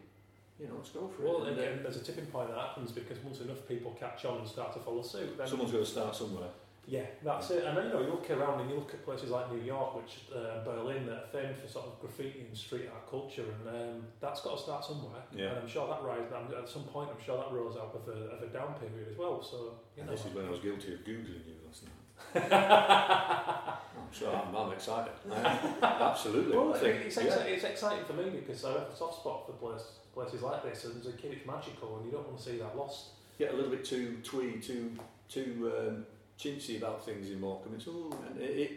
You 0.58 0.68
know, 0.68 0.74
let's 0.76 0.90
go 0.90 1.08
for 1.08 1.22
Well, 1.22 1.44
it. 1.44 1.50
And, 1.50 1.58
again, 1.58 1.78
uh, 1.78 1.82
there's 1.84 1.96
a 1.96 2.04
tipping 2.04 2.26
point 2.26 2.48
that 2.50 2.58
happens 2.58 2.92
because 2.92 3.18
once 3.20 3.40
enough 3.40 3.66
people 3.66 3.96
catch 3.98 4.24
on 4.24 4.38
and 4.38 4.48
start 4.48 4.72
to 4.74 4.78
follow 4.80 5.02
suit, 5.02 5.36
then 5.38 5.46
someone's 5.48 5.72
got 5.72 5.78
to 5.78 5.86
start 5.86 6.14
somewhere. 6.14 6.48
yeah, 6.86 7.06
that's 7.22 7.50
it. 7.50 7.64
And 7.64 7.76
then 7.76 7.86
you 7.86 7.92
know 7.94 8.00
you 8.02 8.08
look 8.08 8.28
around 8.30 8.60
and 8.60 8.70
you 8.70 8.76
look 8.76 8.92
at 8.94 9.04
places 9.04 9.30
like 9.30 9.50
New 9.52 9.62
York, 9.62 9.94
which 9.96 10.20
uh, 10.34 10.62
Berlin, 10.64 11.06
that 11.06 11.16
are 11.24 11.26
famed 11.32 11.56
for 11.56 11.68
sort 11.68 11.86
of 11.86 12.00
graffiti 12.00 12.40
and 12.48 12.56
street 12.56 12.88
art 12.92 13.08
culture, 13.08 13.44
and 13.44 13.68
um, 13.68 14.06
that's 14.20 14.40
got 14.42 14.56
to 14.56 14.62
start 14.62 14.84
somewhere. 14.84 15.22
Yeah. 15.34 15.50
And 15.50 15.58
I'm 15.60 15.68
sure 15.68 15.86
that 15.88 16.02
rise 16.02 16.28
at 16.30 16.68
some 16.68 16.84
point. 16.84 17.08
I'm 17.10 17.24
sure 17.24 17.36
that 17.38 17.50
rose 17.52 17.76
out 17.76 17.94
of 17.94 18.08
a, 18.08 18.18
of 18.36 18.42
a 18.42 18.46
down 18.48 18.74
period 18.74 19.08
as 19.10 19.16
well. 19.16 19.42
So 19.42 19.78
you 19.96 20.04
know, 20.04 20.10
this 20.10 20.24
is 20.26 20.34
when 20.34 20.46
I 20.46 20.50
was 20.50 20.60
guilty 20.60 20.92
of 20.94 21.00
googling 21.00 21.46
you 21.46 21.56
last 21.66 21.84
night. 21.84 21.92
I'm 22.34 24.08
sure 24.12 24.34
I'm, 24.34 24.54
I'm 24.54 24.72
excited. 24.72 25.12
Absolutely. 25.82 26.56
Well, 26.56 26.74
it's, 26.74 27.16
yeah. 27.16 27.22
exci- 27.24 27.46
it's 27.46 27.64
exciting 27.64 28.04
for 28.04 28.12
me 28.14 28.30
because 28.30 28.64
I 28.64 28.72
have 28.72 28.88
a 28.92 28.96
soft 28.96 29.20
spot 29.20 29.46
for 29.46 29.52
place, 29.52 29.82
places 30.14 30.42
like 30.42 30.62
this, 30.64 30.84
and 30.84 31.00
as 31.00 31.06
a 31.06 31.12
kid, 31.12 31.32
it's 31.32 31.46
magical, 31.46 31.96
and 31.96 32.06
you 32.06 32.12
don't 32.12 32.26
want 32.26 32.38
to 32.38 32.44
see 32.44 32.58
that 32.58 32.76
lost. 32.76 33.10
get 33.38 33.52
a 33.52 33.56
little 33.56 33.70
bit 33.70 33.84
too 33.84 34.18
twee, 34.22 34.58
too 34.60 34.92
too 35.28 35.72
um, 35.78 36.06
chintzy 36.38 36.78
about 36.78 37.04
things 37.04 37.30
in 37.30 37.40
Morecambe. 37.40 37.74
It's 37.76 37.86
oh, 37.88 38.10
and 38.28 38.40
it, 38.40 38.50
it 38.50 38.70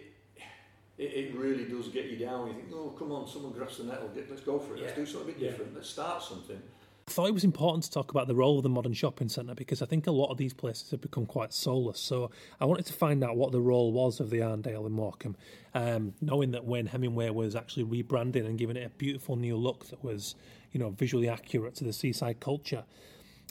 it 0.98 1.04
it 1.04 1.36
really 1.36 1.66
does 1.66 1.88
get 1.90 2.06
you 2.06 2.18
down. 2.18 2.48
You 2.48 2.54
think, 2.54 2.68
oh, 2.74 2.90
come 2.98 3.12
on, 3.12 3.28
someone 3.28 3.52
grasps 3.54 3.78
the 3.80 3.86
nettle. 3.86 4.10
Get, 4.10 4.30
let's 4.30 4.44
go 4.44 4.60
for 4.60 4.76
it. 4.76 4.82
Let's 4.82 4.94
do 4.96 5.06
something 5.06 5.30
a 5.30 5.34
bit 5.34 5.42
Yeah. 5.42 5.50
different. 5.52 5.76
Let's 5.76 5.90
start 5.90 6.22
something. 6.22 6.62
I 7.08 7.12
thought 7.12 7.28
it 7.28 7.34
was 7.34 7.44
important 7.44 7.84
to 7.84 7.92
talk 7.92 8.12
about 8.12 8.28
the 8.28 8.36
role 8.36 8.58
of 8.58 8.64
the 8.64 8.70
modern 8.70 8.94
shopping 8.94 9.28
centre 9.28 9.54
because 9.54 9.82
I 9.82 9.86
think 9.86 10.08
a 10.08 10.12
lot 10.12 10.32
of 10.32 10.38
these 10.38 10.54
places 10.54 10.92
have 10.92 11.02
become 11.02 11.26
quite 11.26 11.54
soulless. 11.54 12.00
So 12.00 12.32
I 12.62 12.66
wanted 12.66 12.86
to 12.86 12.94
find 12.94 13.24
out 13.24 13.36
what 13.36 13.52
the 13.52 13.60
role 13.60 13.92
was 13.92 14.20
of 14.20 14.30
the 14.30 14.40
Arndale 14.40 14.86
in 14.86 14.94
Morecambe, 14.94 15.36
um, 15.74 16.14
knowing 16.22 16.52
that 16.52 16.64
when 16.64 16.86
Hemingway 16.86 17.30
was 17.30 17.56
actually 17.56 17.84
rebranding 17.84 18.46
and 18.46 18.58
giving 18.58 18.78
it 18.78 18.86
a 18.86 18.90
beautiful 18.90 19.36
new 19.36 19.58
look 19.58 19.88
that 19.90 20.04
was, 20.04 20.36
you 20.72 20.80
know, 20.80 20.92
visually 20.92 21.28
accurate 21.28 21.76
to 21.76 21.84
the 21.84 21.94
seaside 21.94 22.40
culture. 22.40 22.86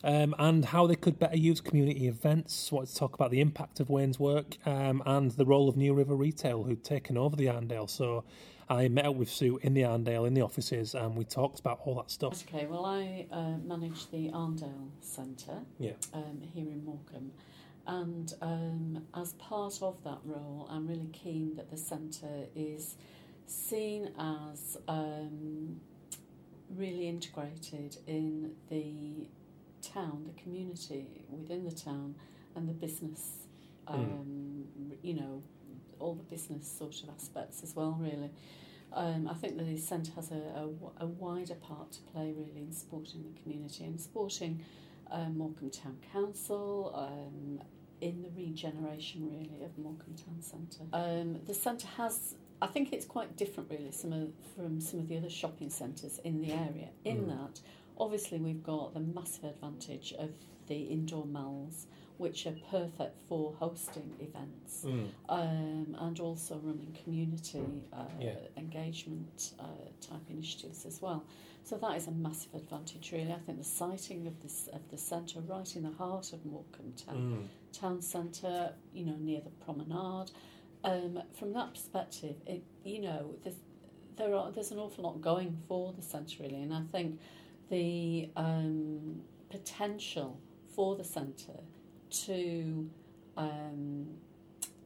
Um, 0.05 0.35
and 0.39 0.65
how 0.65 0.87
they 0.87 0.97
could 0.97 1.19
better 1.19 1.37
use 1.37 1.61
community 1.61 2.09
events. 2.09 2.73
Wanted 2.73 2.89
to 2.89 2.97
talk 2.97 3.15
about 3.15 3.31
the 3.31 3.41
impact 3.41 3.79
of 3.79 3.89
Wayne's 3.89 4.19
work 4.19 4.57
um, 4.67 5.03
and 5.07 5.31
the 5.33 5.45
role 5.45 5.69
of 5.69 5.77
New 5.77 5.95
River 5.95 6.17
Retail, 6.17 6.65
who'd 6.65 6.83
taken 6.83 7.17
over 7.17 7.37
the 7.37 7.47
Arndale. 7.47 7.89
So 7.89 8.25
I 8.73 8.89
met 8.89 9.05
up 9.05 9.17
with 9.17 9.29
Sue 9.29 9.59
in 9.63 9.75
the 9.75 9.83
Arndale 9.83 10.27
in 10.27 10.33
the 10.33 10.41
offices, 10.41 10.95
and 10.95 11.15
we 11.15 11.25
talked 11.25 11.61
about 11.61 11.81
all 11.85 11.95
that 11.97 12.11
stuff. 12.11 12.43
Okay, 12.49 12.67
well, 12.67 12.87
I 12.87 13.27
uh, 13.31 13.59
manage 13.65 14.11
the 14.11 14.31
Arndale 14.31 14.89
Centre 15.01 15.61
Yeah. 15.79 15.93
um, 16.15 16.41
here 16.55 16.65
in 16.67 16.83
Morecambe, 16.85 17.33
and 17.87 18.33
um, 18.41 19.05
as 19.15 19.35
part 19.35 19.83
of 19.83 20.03
that 20.05 20.19
role, 20.25 20.67
I'm 20.71 20.87
really 20.89 21.11
keen 21.13 21.55
that 21.57 21.71
the 21.71 21.77
centre 21.77 22.47
is 22.57 22.97
seen 23.47 24.11
as 24.19 24.79
um, 24.89 25.79
really 26.75 27.09
integrated 27.09 27.99
in 28.07 28.53
the 28.71 29.29
town, 29.83 30.25
the 30.35 30.43
community 30.43 31.27
within 31.29 31.65
the 31.65 31.73
town, 31.73 32.15
and 32.57 32.67
the 32.69 32.73
business. 32.73 33.39
Um, 33.87 34.65
You 35.03 35.15
know, 35.15 35.43
all 36.03 36.15
the 36.15 36.25
business 36.25 36.71
sort 36.71 37.03
of 37.03 37.09
aspects 37.11 37.63
as 37.63 37.75
well, 37.77 37.97
really. 38.01 38.31
Um, 38.93 39.27
I 39.29 39.35
think 39.35 39.57
the 39.57 39.77
centre 39.79 40.13
has 40.17 40.31
a 40.31 41.07
wider 41.07 41.55
part 41.55 41.93
to 41.93 42.01
play 42.13 42.35
really 42.37 42.61
in 42.67 42.73
supporting 42.73 43.23
the 43.23 43.41
community 43.41 43.85
and 43.85 43.99
supporting 43.99 44.61
um, 45.11 45.39
Morecambe 45.39 45.71
Town 45.71 45.97
Council 46.13 46.93
um, 46.95 47.61
in 48.01 48.23
the 48.23 48.31
regeneration 48.37 49.31
really 49.31 49.65
of 49.65 49.79
Morecambe 49.79 50.17
Town 50.17 50.43
Centre. 50.43 50.85
Um, 50.93 51.41
the 51.47 51.55
centre 51.55 51.89
has, 51.97 52.35
I 52.61 52.67
think 52.67 52.93
it's 52.93 53.07
quite 53.07 53.37
different 53.37 53.71
really 53.71 53.93
some 53.93 54.13
of, 54.13 54.29
from 54.55 54.81
some 54.81 55.01
of 55.01 55.09
the 55.09 55.17
other 55.17 55.31
shopping 55.31 55.71
centres 55.71 56.19
in 56.25 56.41
the 56.43 56.53
area 56.53 56.89
in 57.05 57.19
Mm. 57.23 57.29
that 57.29 57.61
obviously 57.99 58.39
we've 58.39 58.63
got 58.63 58.95
the 58.95 59.01
massive 59.01 59.45
advantage 59.45 60.13
of 60.19 60.31
the 60.67 60.83
indoor 60.85 61.27
malls 61.27 61.87
which 62.23 62.47
are 62.47 62.57
perfect 62.71 63.15
for 63.29 63.43
hosting 63.59 64.09
events 64.21 64.85
um, 65.29 65.97
and 66.07 66.21
also 66.21 66.53
running 66.69 66.97
community 67.03 67.65
uh, 67.93 68.05
Yeah. 68.21 68.37
engagement 68.57 69.39
uh, 69.59 69.65
type 70.01 70.27
initiatives 70.31 70.87
as 70.87 71.03
well. 71.03 71.21
So 71.65 71.77
that 71.85 71.97
is 71.97 72.07
a 72.09 72.11
massive 72.13 72.55
advantage, 72.55 73.07
really. 73.13 73.33
I 73.33 73.41
think 73.45 73.59
the 73.59 73.65
siting 73.83 74.27
of 74.27 74.35
this 74.45 74.69
of 74.73 74.83
the 74.93 74.99
centre, 74.99 75.41
right 75.55 75.71
in 75.77 75.83
the 75.83 75.95
heart 76.03 76.33
of 76.33 76.39
Morecambe 76.47 76.93
Mm. 76.93 77.05
Town, 77.07 77.49
town 77.81 77.99
centre, 78.03 78.73
you 78.93 79.05
know, 79.09 79.17
near 79.29 79.41
the 79.49 79.55
promenade. 79.65 80.31
Um, 80.85 81.13
from 81.39 81.53
that 81.59 81.69
perspective, 81.77 82.37
it 82.47 82.63
you 82.85 83.01
know, 83.07 83.21
there's, 83.43 83.61
there 84.19 84.33
are 84.39 84.51
there's 84.55 84.73
an 84.73 84.79
awful 84.85 85.03
lot 85.05 85.17
going 85.21 85.51
for 85.69 85.93
the 85.99 86.03
centre 86.03 86.39
really, 86.45 86.63
and 86.67 86.73
I 86.75 86.83
think 86.95 87.09
the 87.71 88.29
um, 88.37 89.23
potential 89.51 90.31
for 90.75 90.97
the 90.97 91.05
centre 91.05 91.61
to 92.27 92.89
um, 93.37 94.07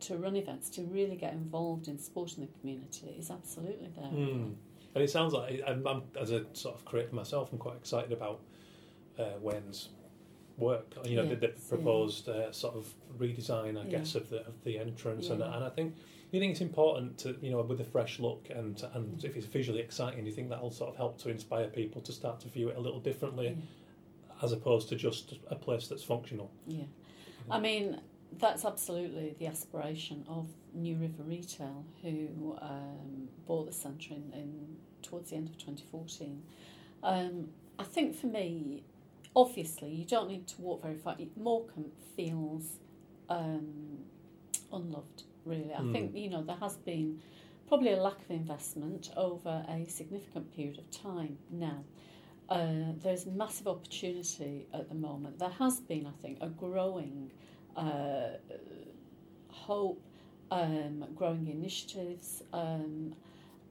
to 0.01 0.17
run 0.17 0.37
events, 0.37 0.69
to 0.71 0.83
really 0.83 1.17
get 1.17 1.33
involved 1.33 1.89
in 1.89 1.99
sport 1.99 2.35
in 2.37 2.43
the 2.43 2.49
community 2.61 3.17
is 3.19 3.31
absolutely 3.31 3.89
there. 3.97 4.11
Mm. 4.11 4.55
And 4.95 5.05
it 5.05 5.11
sounds 5.11 5.33
like 5.33 5.61
I'm, 5.67 5.87
I'm, 5.87 6.03
as 6.19 6.31
a 6.31 6.45
sort 6.53 6.75
of 6.77 6.85
creator 6.85 7.15
myself, 7.15 7.51
I'm 7.53 7.59
quite 7.59 7.77
excited 7.77 8.13
about 8.13 8.41
uh, 9.19 9.25
Wayne's 9.41 9.89
work. 10.59 10.95
You 11.05 11.17
know, 11.17 11.27
the, 11.27 11.37
the 11.37 11.49
Yes, 11.49 11.57
yeah. 11.65 11.69
proposed 11.77 12.29
uh, 12.29 12.53
sort 12.53 12.77
of 12.77 12.87
redesign, 13.19 13.79
I 13.79 13.85
Yeah. 13.85 13.99
guess, 13.99 14.15
of 14.15 14.31
the 14.31 14.47
of 14.47 14.63
the 14.65 14.79
entrance, 14.79 15.29
and 15.29 15.41
Yeah. 15.41 15.55
and 15.55 15.65
I 15.65 15.69
think 15.71 15.95
you 16.33 16.41
think 16.41 16.53
it's 16.53 16.61
important 16.61 17.19
to 17.19 17.37
you 17.43 17.51
know 17.51 17.63
with 17.63 17.81
a 17.81 17.85
fresh 17.85 18.19
look 18.21 18.49
and 18.51 18.83
and 18.95 19.23
if 19.25 19.37
it's 19.37 19.47
visually 19.47 19.81
exciting, 19.81 20.25
you 20.27 20.33
think 20.33 20.49
that'll 20.51 20.71
sort 20.71 20.91
of 20.91 20.97
help 20.97 21.19
to 21.23 21.31
inspire 21.31 21.69
people 21.69 22.01
to 22.03 22.13
start 22.13 22.41
to 22.41 22.49
view 22.49 22.69
it 22.69 22.77
a 22.77 22.81
little 22.81 23.01
differently, 23.01 23.57
as 24.43 24.53
opposed 24.53 24.89
to 24.91 24.97
just 24.97 25.35
a 25.51 25.57
place 25.57 25.89
that's 25.89 26.05
functional. 26.05 26.51
Yeah. 26.67 26.85
I 27.51 27.61
mean, 27.61 28.01
that's 28.39 28.65
absolutely 28.65 29.35
the 29.39 29.47
aspiration 29.47 30.25
of 30.29 30.49
New 30.75 30.97
River 30.97 31.23
Retail, 31.23 31.85
who 32.03 32.57
um, 32.61 33.29
bought 33.47 33.67
the 33.67 33.73
centre 33.73 34.15
in, 34.15 34.33
in 34.33 34.77
towards 35.03 35.31
the 35.31 35.37
end 35.37 35.49
of 35.49 35.57
2014. 35.59 36.43
Um, 37.03 37.49
I 37.79 37.85
think 37.85 38.17
for 38.17 38.27
me, 38.27 38.83
obviously, 39.35 39.91
you 39.91 40.05
don't 40.05 40.29
need 40.29 40.47
to 40.49 40.61
walk 40.61 40.83
very 40.83 40.97
far. 40.97 41.17
Morecambe 41.37 41.93
feels 42.17 42.79
um, 43.29 43.99
unloved, 44.73 45.25
really. 45.45 45.73
I 45.75 45.81
Mm. 45.81 45.93
think, 45.93 46.17
you 46.17 46.31
know, 46.31 46.43
there 46.43 46.57
has 46.57 46.77
been 46.79 47.21
probably 47.69 47.93
a 47.93 48.01
lack 48.03 48.19
of 48.21 48.31
investment 48.31 49.11
over 49.17 49.65
a 49.69 49.85
significant 49.87 50.55
period 50.55 50.79
of 50.79 50.91
time 50.91 51.39
now. 51.51 51.85
Uh, 52.49 52.93
there's 53.03 53.27
massive 53.27 53.67
opportunity 53.67 54.67
at 54.73 54.89
the 54.89 54.95
moment. 54.95 55.39
There 55.39 55.49
has 55.49 55.81
been, 55.81 56.07
I 56.07 56.13
think, 56.23 56.39
a 56.41 56.49
growing 56.49 57.33
uh, 57.77 58.39
hope, 59.49 60.01
um, 60.51 61.05
growing 61.17 61.49
initiatives 61.49 62.43
um, 62.53 63.15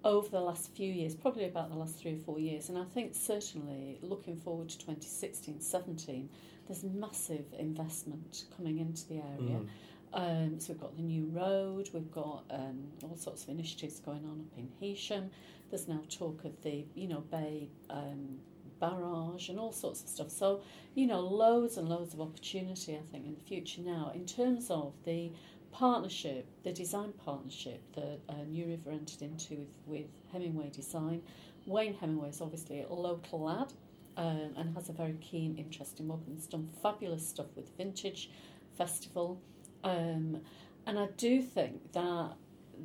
over 0.04 0.28
the 0.28 0.42
last 0.42 0.72
few 0.76 0.92
years, 0.92 1.16
probably 1.16 1.46
about 1.46 1.70
the 1.70 1.78
last 1.78 1.98
three 1.98 2.14
or 2.16 2.18
four 2.18 2.38
years. 2.38 2.68
And 2.68 2.78
I 2.78 2.84
think 2.84 3.16
certainly 3.16 3.98
looking 4.02 4.36
forward 4.36 4.70
to 4.70 4.78
2016 4.78 5.62
17, 5.62 6.30
there's 6.68 6.84
massive 6.84 7.46
investment 7.58 8.44
coming 8.58 8.80
into 8.80 9.08
the 9.08 9.16
area. 9.16 9.60
Mm. 9.60 9.68
Um, 10.14 10.60
so 10.60 10.74
we've 10.74 10.82
got 10.82 10.96
the 10.96 11.04
new 11.04 11.26
road, 11.34 11.90
we've 11.94 12.12
got 12.12 12.44
um, 12.50 12.86
all 13.04 13.18
sorts 13.18 13.44
of 13.44 13.50
initiatives 13.50 14.00
going 14.00 14.24
on 14.26 14.46
up 14.46 14.58
in 14.58 14.70
Heysham. 14.82 15.30
There's 15.70 15.88
now 15.88 16.02
talk 16.10 16.46
of 16.46 16.62
the, 16.62 16.86
you 16.94 17.08
know, 17.08 17.20
Bay 17.32 17.68
um, 17.90 18.40
barrage 18.86 19.50
and 19.50 19.60
all 19.60 19.72
sorts 19.72 20.04
of 20.04 20.10
stuff. 20.10 20.30
So, 20.30 20.62
you 20.94 21.08
know, 21.08 21.20
loads 21.20 21.78
and 21.78 21.88
loads 21.90 22.14
of 22.14 22.22
opportunity, 22.22 22.96
I 22.96 23.02
think, 23.12 23.26
in 23.26 23.36
the 23.36 23.42
future 23.42 23.82
now. 23.82 24.12
In 24.14 24.26
terms 24.26 24.70
of 24.70 24.94
the 25.06 25.32
partnership, 25.72 26.48
the 26.64 26.72
design 26.72 27.14
partnership 27.26 27.82
that 27.96 28.20
uh, 28.30 28.44
New 28.48 28.66
River 28.68 28.92
entered 28.92 29.22
into 29.22 29.56
with, 29.56 29.68
with 29.86 30.06
Hemingway 30.32 30.70
Design, 30.70 31.22
Wayne 31.66 31.96
Hemingway 31.96 32.30
is 32.30 32.42
obviously 32.42 32.82
a 32.84 32.94
local 32.94 33.42
lad 33.42 33.74
um, 34.18 34.54
and 34.58 34.74
has 34.76 34.90
a 34.90 34.94
very 34.94 35.18
keen 35.22 35.58
interest 35.58 36.00
in 36.00 36.08
Morecambe. 36.08 36.36
He's 36.36 36.48
done 36.48 36.70
fabulous 36.82 37.28
stuff 37.28 37.48
with 37.56 37.76
Vintage 37.78 38.30
Festival. 38.78 39.42
Um, 39.84 40.42
and 40.88 41.00
I 41.00 41.08
do 41.18 41.42
think 41.42 41.92
that 41.94 42.34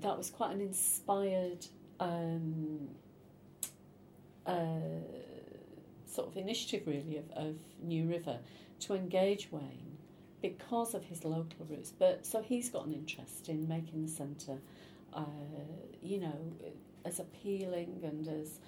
that 0.01 0.17
was 0.17 0.31
quite 0.31 0.53
an 0.53 0.61
inspired 0.61 1.67
um, 1.99 2.89
uh, 4.47 5.03
sort 6.11 6.29
of 6.29 6.37
initiative, 6.37 6.83
really, 6.87 7.17
of, 7.19 7.31
of 7.33 7.57
New 7.83 8.07
River 8.09 8.39
to 8.81 8.95
engage 8.95 9.49
Wayne 9.51 9.99
because 10.43 10.95
of 10.95 11.05
his 11.05 11.25
local 11.25 11.67
roots. 11.69 11.93
But 11.99 12.25
so 12.27 12.41
he's 12.43 12.69
got 12.71 12.87
an 12.87 12.95
interest 12.95 13.49
in 13.49 13.69
making 13.69 14.03
the 14.03 14.09
centre, 14.11 14.59
uh, 15.13 15.23
you 16.03 16.19
know, 16.19 16.53
as 17.05 17.21
appealing 17.21 18.01
and 18.03 18.27
as 18.29 18.59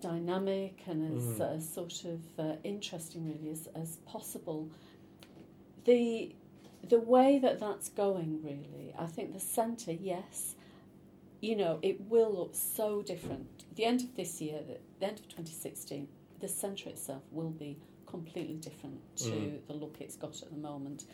dynamic 0.00 0.82
and 0.86 1.16
as 1.16 1.24
Mm. 1.38 1.40
uh, 1.40 1.60
sort 1.60 2.04
of 2.04 2.20
uh, 2.38 2.56
interesting, 2.64 3.26
really, 3.26 3.50
as, 3.50 3.68
as 3.74 3.96
possible. 4.06 4.68
The 5.84 6.34
the 6.88 6.98
way 6.98 7.38
that 7.38 7.60
that's 7.60 7.88
going, 7.90 8.42
really, 8.42 8.92
I 8.98 9.06
think 9.06 9.32
the 9.34 9.38
centre, 9.40 9.92
yes, 9.92 10.56
you 11.40 11.54
know, 11.54 11.78
it 11.80 12.00
will 12.10 12.32
look 12.34 12.54
so 12.56 13.02
different. 13.02 13.64
The 13.76 13.84
end 13.84 14.00
of 14.00 14.16
this 14.16 14.40
year, 14.40 14.60
the, 14.66 14.78
the 14.98 15.06
end 15.06 15.20
of 15.20 15.28
2016, 15.28 16.08
the 16.42 16.48
centre 16.48 16.90
itself 16.90 17.22
will 17.30 17.50
be 17.50 17.78
completely 18.06 18.56
different 18.56 19.00
to 19.16 19.30
Mm. 19.30 19.66
the 19.68 19.72
look 19.72 19.96
it's 20.00 20.16
got 20.16 20.42
at 20.42 20.50
the 20.50 20.58
moment. 20.58 21.06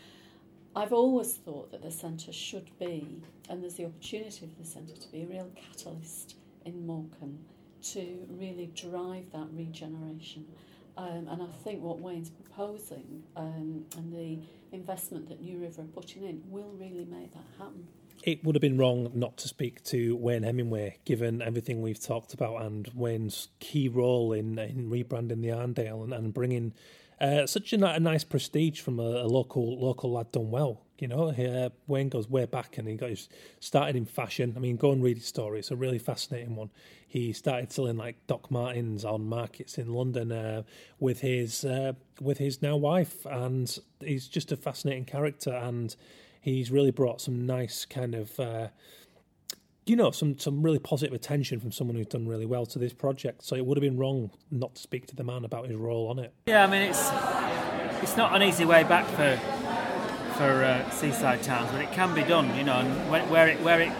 I've 0.74 0.92
always 0.92 1.34
thought 1.34 1.70
that 1.70 1.82
the 1.82 1.90
centre 1.90 2.32
should 2.32 2.70
be, 2.78 3.20
and 3.48 3.62
there's 3.62 3.74
the 3.74 3.84
opportunity 3.84 4.46
for 4.46 4.62
the 4.62 4.66
centre 4.66 4.96
to 4.96 5.12
be 5.12 5.22
a 5.22 5.26
real 5.26 5.50
catalyst 5.54 6.34
in 6.64 6.86
Morecambe 6.86 7.38
to 7.94 8.26
really 8.30 8.66
drive 8.74 9.30
that 9.32 9.48
regeneration. 9.52 10.46
Um, 10.96 11.28
and 11.28 11.42
I 11.42 11.46
think 11.62 11.80
what 11.82 12.00
Wayne's 12.00 12.30
proposing 12.30 13.22
um, 13.36 13.84
and 13.96 14.12
the 14.12 14.40
investment 14.72 15.28
that 15.28 15.40
New 15.40 15.58
River 15.58 15.82
are 15.82 15.84
putting 15.86 16.24
in 16.24 16.42
will 16.50 16.72
really 16.76 17.04
make 17.04 17.32
that 17.34 17.44
happen. 17.58 17.86
It 18.22 18.44
would 18.44 18.54
have 18.54 18.60
been 18.60 18.78
wrong 18.78 19.10
not 19.14 19.36
to 19.38 19.48
speak 19.48 19.82
to 19.84 20.16
Wayne 20.16 20.42
Hemingway, 20.42 20.98
given 21.04 21.40
everything 21.40 21.80
we've 21.80 22.00
talked 22.00 22.34
about 22.34 22.62
and 22.62 22.90
Wayne's 22.94 23.48
key 23.60 23.88
role 23.88 24.32
in 24.32 24.58
in 24.58 24.90
rebranding 24.90 25.40
the 25.42 25.48
Arndale 25.48 26.04
and, 26.04 26.12
and 26.12 26.34
bringing 26.34 26.74
uh, 27.20 27.46
such 27.46 27.72
a, 27.72 27.94
a 27.94 28.00
nice 28.00 28.24
prestige 28.24 28.80
from 28.80 29.00
a, 29.00 29.22
a 29.22 29.26
local 29.26 29.78
local 29.80 30.12
lad 30.12 30.32
done 30.32 30.50
well. 30.50 30.82
You 30.98 31.06
know, 31.06 31.28
uh, 31.28 31.68
Wayne 31.86 32.08
goes 32.08 32.28
way 32.28 32.44
back 32.44 32.76
and 32.76 32.88
he 32.88 32.96
got 32.96 33.10
his, 33.10 33.28
started 33.60 33.94
in 33.94 34.04
fashion. 34.04 34.54
I 34.56 34.58
mean, 34.58 34.76
go 34.76 34.90
and 34.90 35.02
read 35.02 35.18
his 35.18 35.26
story; 35.26 35.60
it's 35.60 35.70
a 35.70 35.76
really 35.76 35.98
fascinating 35.98 36.56
one. 36.56 36.70
He 37.06 37.32
started 37.32 37.72
selling 37.72 37.96
like 37.96 38.26
Doc 38.26 38.50
Martens 38.50 39.04
on 39.04 39.28
markets 39.28 39.78
in 39.78 39.92
London 39.92 40.32
uh, 40.32 40.62
with 40.98 41.20
his 41.20 41.64
uh, 41.64 41.92
with 42.20 42.38
his 42.38 42.62
now 42.62 42.76
wife, 42.76 43.24
and 43.26 43.78
he's 44.00 44.28
just 44.28 44.50
a 44.50 44.56
fascinating 44.56 45.04
character 45.04 45.52
and 45.52 45.94
he's 46.40 46.70
really 46.70 46.90
brought 46.90 47.20
some 47.20 47.46
nice 47.46 47.84
kind 47.84 48.14
of 48.14 48.38
uh, 48.40 48.68
you 49.86 49.96
know 49.96 50.10
some 50.10 50.38
some 50.38 50.62
really 50.62 50.78
positive 50.78 51.14
attention 51.14 51.60
from 51.60 51.72
someone 51.72 51.96
who's 51.96 52.06
done 52.06 52.26
really 52.26 52.46
well 52.46 52.66
to 52.66 52.78
this 52.78 52.92
project 52.92 53.44
so 53.44 53.56
it 53.56 53.64
would 53.64 53.76
have 53.76 53.82
been 53.82 53.96
wrong 53.96 54.30
not 54.50 54.74
to 54.74 54.82
speak 54.82 55.06
to 55.06 55.16
the 55.16 55.24
man 55.24 55.44
about 55.44 55.68
his 55.68 55.76
role 55.76 56.08
on 56.08 56.18
it 56.18 56.32
Yeah, 56.46 56.64
I 56.64 56.66
mean 56.66 56.82
it's 56.82 57.10
it's 58.02 58.16
not 58.16 58.34
an 58.34 58.42
easy 58.42 58.64
way 58.64 58.84
back 58.84 59.06
for 59.06 59.38
for 60.38 60.62
uh, 60.62 60.88
seaside 60.90 61.42
towns, 61.42 61.68
but 61.72 61.80
it 61.80 61.90
can 61.90 62.14
be 62.14 62.22
done, 62.22 62.56
you 62.56 62.62
know. 62.62 62.78
And 62.78 63.10
where, 63.10 63.26
where 63.26 63.48
it 63.48 63.60
where 63.60 63.80
it 63.80 63.90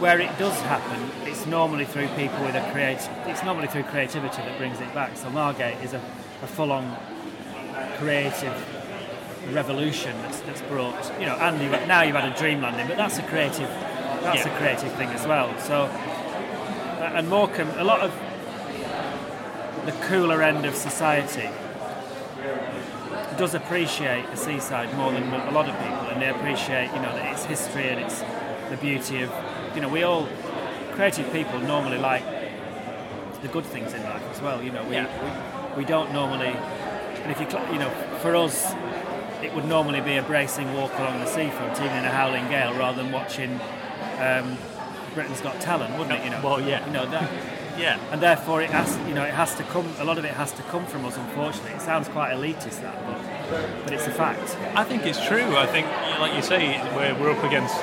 where 0.00 0.20
it 0.20 0.38
does 0.38 0.54
happen, 0.60 1.10
it's 1.26 1.46
normally 1.46 1.86
through 1.86 2.08
people 2.08 2.38
with 2.44 2.54
a 2.54 2.70
create. 2.72 3.00
It's 3.24 3.42
normally 3.42 3.68
through 3.68 3.84
creativity 3.84 4.36
that 4.36 4.58
brings 4.58 4.78
it 4.80 4.92
back. 4.94 5.16
So 5.16 5.30
Margate 5.30 5.82
is 5.82 5.94
a, 5.94 6.02
a 6.42 6.46
full-on 6.46 6.94
creative 7.96 8.54
revolution 9.52 10.16
that's, 10.22 10.40
that's 10.40 10.62
brought, 10.62 11.12
you 11.20 11.26
know. 11.26 11.36
And 11.36 11.60
you, 11.62 11.70
now 11.86 12.02
you've 12.02 12.16
had 12.16 12.30
a 12.30 12.36
dream 12.38 12.60
landing, 12.60 12.86
but 12.86 12.96
that's 12.96 13.18
a 13.18 13.22
creative 13.22 13.68
that's 14.22 14.44
a 14.44 14.50
creative 14.50 14.92
thing 14.94 15.08
as 15.10 15.26
well. 15.26 15.56
So 15.58 15.82
uh, 15.84 17.12
and 17.14 17.28
Morecambe, 17.28 17.70
a 17.78 17.84
lot 17.84 18.00
of 18.00 18.12
the 19.86 19.92
cooler 20.06 20.42
end 20.42 20.66
of 20.66 20.74
society 20.74 21.48
does 23.38 23.54
appreciate 23.54 24.28
the 24.30 24.36
seaside 24.36 24.92
more 24.96 25.12
than 25.12 25.22
a 25.32 25.52
lot 25.52 25.68
of 25.68 25.78
people, 25.78 26.08
and 26.10 26.20
they 26.20 26.28
appreciate, 26.28 26.86
you 26.88 27.00
know, 27.00 27.14
that 27.14 27.32
its 27.32 27.44
history 27.44 27.88
and 27.88 28.00
its 28.00 28.22
the 28.68 28.76
beauty 28.76 29.22
of, 29.22 29.32
you 29.74 29.80
know, 29.80 29.88
we 29.88 30.02
all 30.02 30.28
creative 30.92 31.32
people 31.32 31.58
normally 31.60 31.98
like 31.98 32.24
the 33.40 33.48
good 33.48 33.64
things 33.64 33.94
in 33.94 34.02
life 34.02 34.22
as 34.32 34.42
well. 34.42 34.60
You 34.62 34.72
know, 34.72 34.82
we 34.84 34.96
we, 34.96 35.78
we 35.78 35.84
don't 35.84 36.12
normally, 36.12 36.48
and 36.48 37.30
if 37.30 37.40
you, 37.40 37.46
you 37.72 37.78
know, 37.78 37.90
for 38.20 38.34
us, 38.34 38.74
it 39.42 39.54
would 39.54 39.64
normally 39.66 40.00
be 40.00 40.16
a 40.16 40.22
bracing 40.22 40.72
walk 40.74 40.92
along 40.98 41.20
the 41.20 41.26
seafront, 41.26 41.76
even 41.80 41.96
in 41.98 42.04
a 42.04 42.10
howling 42.10 42.48
gale, 42.48 42.74
rather 42.74 43.02
than 43.02 43.12
watching 43.12 43.52
um, 44.20 44.56
Britain's 45.14 45.40
Got 45.40 45.60
Talent, 45.60 45.96
wouldn't 45.98 46.18
it? 46.18 46.24
You 46.24 46.30
know, 46.30 46.40
Well, 46.42 46.60
yeah. 46.60 46.84
you 46.86 46.92
know 46.92 47.06
that 47.10 47.30
Yeah. 47.78 47.98
and 48.12 48.20
therefore 48.20 48.60
it 48.62 48.70
has 48.70 48.96
you 49.08 49.14
know 49.14 49.22
it 49.24 49.32
has 49.34 49.54
to 49.54 49.62
come 49.64 49.86
a 50.00 50.04
lot 50.04 50.18
of 50.18 50.24
it 50.24 50.34
has 50.34 50.50
to 50.52 50.62
come 50.64 50.84
from 50.86 51.04
us 51.04 51.16
unfortunately 51.16 51.70
it 51.72 51.80
sounds 51.80 52.08
quite 52.08 52.32
elitist 52.34 52.82
that 52.82 52.96
but 53.06 53.84
but 53.84 53.92
it's 53.92 54.08
a 54.08 54.10
fact 54.10 54.56
I 54.74 54.82
think 54.82 55.06
it's 55.06 55.24
true. 55.24 55.56
I 55.56 55.66
think, 55.66 55.86
like 56.20 56.34
you 56.34 56.42
say, 56.42 56.60
we're, 56.96 57.14
we're 57.20 57.30
up 57.30 57.44
against 57.44 57.76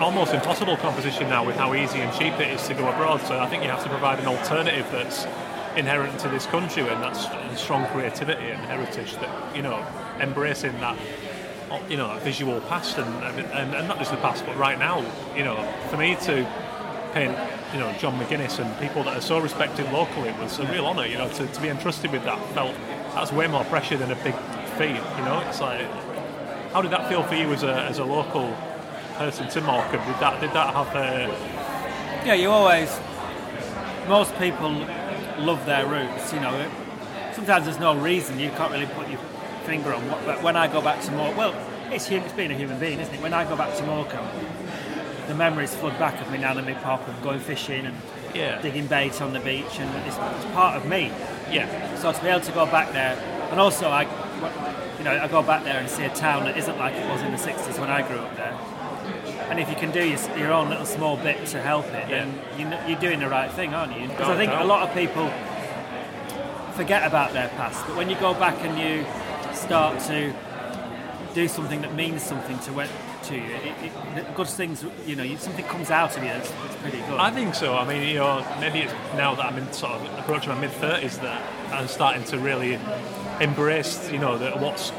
almost 0.00 0.32
impossible 0.34 0.76
competition 0.76 1.28
now 1.28 1.44
with 1.44 1.56
how 1.56 1.74
easy 1.74 1.98
and 2.00 2.12
cheap 2.18 2.34
it 2.38 2.48
is 2.52 2.62
to 2.68 2.74
go 2.74 2.86
abroad. 2.88 3.20
So 3.22 3.38
I 3.40 3.46
think 3.48 3.64
you 3.64 3.70
have 3.70 3.82
to 3.82 3.88
provide 3.88 4.18
an 4.20 4.26
alternative 4.26 4.86
that's 4.92 5.26
inherent 5.76 6.20
to 6.20 6.28
this 6.28 6.46
country, 6.46 6.86
and 6.86 7.02
that's 7.02 7.26
strong 7.60 7.84
creativity 7.86 8.50
and 8.50 8.60
heritage. 8.66 9.14
That 9.16 9.56
you 9.56 9.62
know, 9.62 9.84
embracing 10.20 10.72
that, 10.80 10.98
you 11.88 11.96
know, 11.96 12.08
that 12.08 12.22
visual 12.22 12.60
past 12.62 12.98
and, 12.98 13.24
and 13.24 13.74
and 13.74 13.88
not 13.88 13.98
just 13.98 14.10
the 14.10 14.16
past, 14.18 14.44
but 14.46 14.56
right 14.56 14.78
now. 14.78 15.04
You 15.36 15.44
know, 15.44 15.56
for 15.90 15.96
me 15.96 16.16
to 16.22 16.46
paint, 17.12 17.36
you 17.72 17.80
know, 17.80 17.92
John 17.98 18.18
McGuinness 18.18 18.58
and 18.58 18.78
people 18.80 19.04
that 19.04 19.16
are 19.16 19.20
so 19.20 19.38
respected 19.38 19.90
locally 19.92 20.32
was 20.40 20.58
a 20.58 20.66
real 20.66 20.86
honour. 20.86 21.06
You 21.06 21.18
know, 21.18 21.28
to, 21.28 21.46
to 21.46 21.60
be 21.60 21.68
entrusted 21.68 22.12
with 22.12 22.24
that 22.24 22.38
felt 22.54 22.74
that's 23.14 23.32
way 23.32 23.46
more 23.46 23.64
pressure 23.64 23.96
than 23.96 24.10
a 24.10 24.16
big 24.16 24.34
feat 24.78 25.02
You 25.18 25.24
know, 25.24 25.42
it's 25.48 25.60
like, 25.60 25.86
how 26.72 26.82
did 26.82 26.92
that 26.92 27.08
feel 27.08 27.22
for 27.22 27.34
you 27.34 27.52
as 27.52 27.62
a 27.62 27.74
as 27.84 27.98
a 27.98 28.04
local 28.04 28.54
person 29.14 29.48
to 29.48 29.60
Morecambe? 29.60 30.06
Did 30.06 30.20
that 30.20 30.40
did 30.40 30.52
that 30.52 30.74
have 30.74 30.94
a 30.94 31.58
yeah 32.24 32.34
you 32.34 32.50
always 32.50 32.98
most 34.08 34.36
people 34.38 34.70
love 35.38 35.64
their 35.66 35.86
roots 35.86 36.32
you 36.32 36.40
know 36.40 36.70
sometimes 37.32 37.64
there's 37.64 37.78
no 37.78 37.96
reason 37.96 38.38
you 38.40 38.50
can't 38.50 38.72
really 38.72 38.86
put 38.86 39.08
your 39.08 39.20
finger 39.68 39.92
on 39.94 40.08
what 40.10 40.24
but 40.24 40.42
when 40.42 40.56
I 40.56 40.66
go 40.66 40.80
back 40.80 41.02
to 41.04 41.12
more 41.12 41.34
well 41.34 41.54
it's, 41.90 42.08
being 42.08 42.50
a 42.50 42.54
human 42.54 42.78
being 42.78 42.98
isn't 43.00 43.14
it? 43.14 43.20
When 43.20 43.32
I 43.32 43.44
go 43.48 43.56
back 43.56 43.76
to 43.76 43.84
Morecambe 43.84 44.28
the 45.28 45.34
memories 45.34 45.74
flood 45.74 45.98
back 45.98 46.20
of 46.20 46.30
me 46.32 46.38
now 46.38 46.56
and 46.56 46.66
me 46.66 46.74
pop 46.74 47.06
and 47.06 47.22
going 47.22 47.38
fishing 47.38 47.84
and 47.84 47.94
yeah. 48.34 48.60
digging 48.62 48.86
bait 48.86 49.20
on 49.20 49.32
the 49.32 49.40
beach 49.40 49.78
and 49.78 50.06
it's, 50.06 50.16
it's 50.16 50.54
part 50.54 50.76
of 50.76 50.88
me. 50.88 51.12
Yeah. 51.50 51.96
So 51.96 52.12
to 52.12 52.20
be 52.22 52.28
able 52.28 52.40
to 52.40 52.52
go 52.52 52.66
back 52.66 52.92
there, 52.92 53.16
and 53.50 53.60
also 53.60 53.88
I, 53.88 54.02
you 54.98 55.04
know, 55.04 55.12
I 55.12 55.28
go 55.28 55.42
back 55.42 55.64
there 55.64 55.78
and 55.78 55.88
see 55.88 56.04
a 56.04 56.14
town 56.14 56.44
that 56.44 56.56
isn't 56.56 56.78
like 56.78 56.94
it 56.94 57.08
was 57.08 57.22
in 57.22 57.30
the 57.30 57.38
'60s 57.38 57.78
when 57.78 57.90
I 57.90 58.06
grew 58.06 58.18
up 58.18 58.36
there. 58.36 58.58
And 59.50 59.58
if 59.58 59.68
you 59.70 59.76
can 59.76 59.90
do 59.90 60.06
your, 60.06 60.18
your 60.36 60.52
own 60.52 60.68
little 60.68 60.84
small 60.84 61.16
bit 61.16 61.46
to 61.46 61.60
help 61.60 61.86
it, 61.86 62.08
then 62.08 62.38
you 62.58 62.68
you're 62.86 63.00
doing 63.00 63.20
the 63.20 63.28
right 63.28 63.50
thing, 63.52 63.74
aren't 63.74 63.98
you? 63.98 64.08
Because 64.08 64.28
I 64.28 64.36
think 64.36 64.52
a 64.52 64.64
lot 64.64 64.88
of 64.88 64.94
people 64.94 65.30
forget 66.74 67.06
about 67.06 67.32
their 67.32 67.48
past, 67.50 67.84
but 67.86 67.96
when 67.96 68.08
you 68.08 68.16
go 68.16 68.34
back 68.34 68.56
and 68.62 68.78
you 68.78 69.04
start 69.58 70.00
to 70.04 70.32
do 71.34 71.46
something 71.48 71.82
that 71.82 71.94
means 71.94 72.22
something 72.22 72.58
to 72.60 72.72
when, 72.72 72.88
to 73.24 73.34
you, 73.34 73.42
it, 73.42 73.92
it, 74.16 74.34
good 74.34 74.46
things, 74.48 74.84
you 75.06 75.14
know, 75.14 75.36
something 75.36 75.64
comes 75.66 75.90
out 75.90 76.16
of 76.16 76.22
you 76.22 76.30
that's, 76.30 76.50
that's 76.50 76.76
pretty 76.76 76.98
good. 76.98 77.18
I 77.18 77.30
think 77.30 77.54
so. 77.54 77.76
I 77.76 77.86
mean, 77.86 78.02
you 78.08 78.14
know, 78.14 78.44
maybe 78.60 78.80
it's 78.80 78.92
now 79.14 79.34
that 79.34 79.44
I'm 79.44 79.58
in 79.58 79.70
sort 79.72 79.92
of 79.92 80.18
approaching 80.18 80.48
my 80.50 80.58
mid 80.60 80.70
thirties 80.70 81.18
that 81.18 81.42
I'm 81.72 81.86
starting 81.88 82.24
to 82.24 82.38
really 82.38 82.78
embrace, 83.40 84.10
you 84.10 84.18
know, 84.18 84.38
that 84.38 84.60
what's 84.60 84.90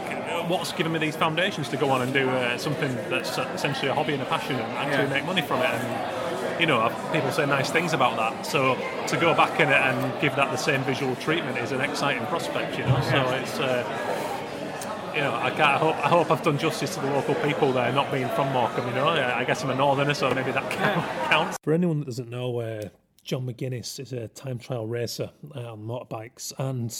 what's 0.48 0.72
given 0.74 0.92
me 0.92 1.00
these 1.00 1.16
foundations 1.16 1.68
to 1.70 1.78
go 1.78 1.90
on 1.90 2.02
and 2.02 2.14
do 2.14 2.30
uh, 2.30 2.58
something 2.58 2.96
that's 3.10 3.38
essentially 3.38 3.90
a 3.90 3.94
hobby 3.94 4.14
and 4.14 4.22
a 4.22 4.26
passion 4.26 4.56
and 4.56 4.72
actually 4.78 5.04
Yeah. 5.04 5.10
make 5.10 5.26
money 5.26 5.42
from 5.42 5.60
it. 5.60 5.66
And 5.66 6.60
you 6.60 6.66
know, 6.66 6.90
people 7.12 7.32
say 7.32 7.46
nice 7.46 7.70
things 7.70 7.94
about 7.94 8.18
that. 8.18 8.46
So 8.46 8.76
to 9.08 9.18
go 9.18 9.34
back 9.34 9.60
in 9.60 9.70
it 9.70 9.76
and 9.76 10.22
give 10.22 10.36
that 10.36 10.52
the 10.52 10.58
same 10.58 10.82
visual 10.84 11.16
treatment 11.18 11.58
is 11.58 11.72
an 11.72 11.82
exciting 11.82 12.26
prospect. 12.28 12.78
You 12.78 12.86
know, 12.86 13.02
so 13.02 13.30
it's. 13.32 13.60
Uh, 13.60 13.84
you 15.16 15.22
know, 15.22 15.32
I, 15.32 15.48
I 15.48 15.78
hope 15.78 15.96
I 15.96 16.10
hope 16.10 16.32
I've 16.32 16.44
done 16.44 16.58
justice 16.58 16.96
to 16.96 17.02
the 17.02 17.12
local 17.12 17.36
people 17.36 17.72
there, 17.72 17.92
not 17.92 18.12
being 18.12 18.30
from 18.30 18.52
Morecambe. 18.52 18.88
You 18.88 18.96
know, 18.96 19.08
I 19.08 19.44
guess 19.44 19.64
I'm 19.64 19.70
a 19.70 19.76
northerner, 19.76 20.14
so 20.14 20.34
maybe 20.34 20.52
that 20.52 20.70
counts. 21.30 21.58
For 21.64 21.74
anyone 21.74 22.00
that 22.00 22.06
doesn't 22.06 22.30
know, 22.30 22.60
uh, 22.60 22.90
John 23.24 23.46
McGuinness 23.46 24.00
is 24.00 24.14
a 24.14 24.28
time 24.30 24.60
trial 24.60 24.88
racer 24.88 25.32
uh, 25.56 25.74
on 25.74 25.84
motorbikes, 25.84 26.54
and 26.58 26.94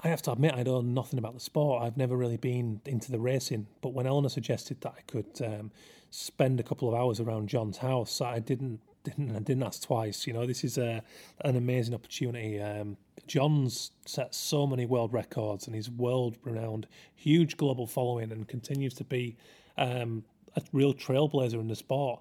I 0.00 0.08
have 0.08 0.22
to 0.22 0.32
admit 0.32 0.54
I 0.54 0.62
know 0.62 0.80
nothing 0.80 1.18
about 1.18 1.34
the 1.34 1.40
sport. 1.40 1.82
I've 1.82 1.96
never 1.96 2.16
really 2.16 2.36
been 2.36 2.80
into 2.84 3.10
the 3.10 3.18
racing, 3.18 3.66
but 3.80 3.92
when 3.92 4.06
Eleanor 4.06 4.28
suggested 4.28 4.80
that 4.82 4.94
I 4.96 5.00
could 5.06 5.40
um, 5.44 5.70
spend 6.10 6.60
a 6.60 6.62
couple 6.62 6.88
of 6.88 6.94
hours 6.94 7.20
around 7.20 7.48
John's 7.48 7.78
house, 7.78 8.20
I 8.20 8.38
didn't 8.38 8.80
didn't 9.04 9.34
I 9.34 9.38
didn't 9.38 9.62
ask 9.62 9.82
twice. 9.82 10.26
You 10.26 10.32
know, 10.32 10.46
this 10.46 10.64
is 10.64 10.78
a 10.78 11.02
an 11.42 11.56
amazing 11.56 11.94
opportunity. 11.94 12.60
Um, 12.60 12.96
John's 13.26 13.92
set 14.04 14.34
so 14.34 14.66
many 14.66 14.86
world 14.86 15.12
records, 15.12 15.66
and 15.66 15.74
he's 15.74 15.90
world 15.90 16.36
renowned, 16.44 16.86
huge 17.14 17.56
global 17.56 17.86
following, 17.86 18.32
and 18.32 18.46
continues 18.48 18.94
to 18.94 19.04
be 19.04 19.36
um, 19.76 20.24
a 20.56 20.62
real 20.72 20.94
trailblazer 20.94 21.60
in 21.60 21.68
the 21.68 21.76
sport. 21.76 22.20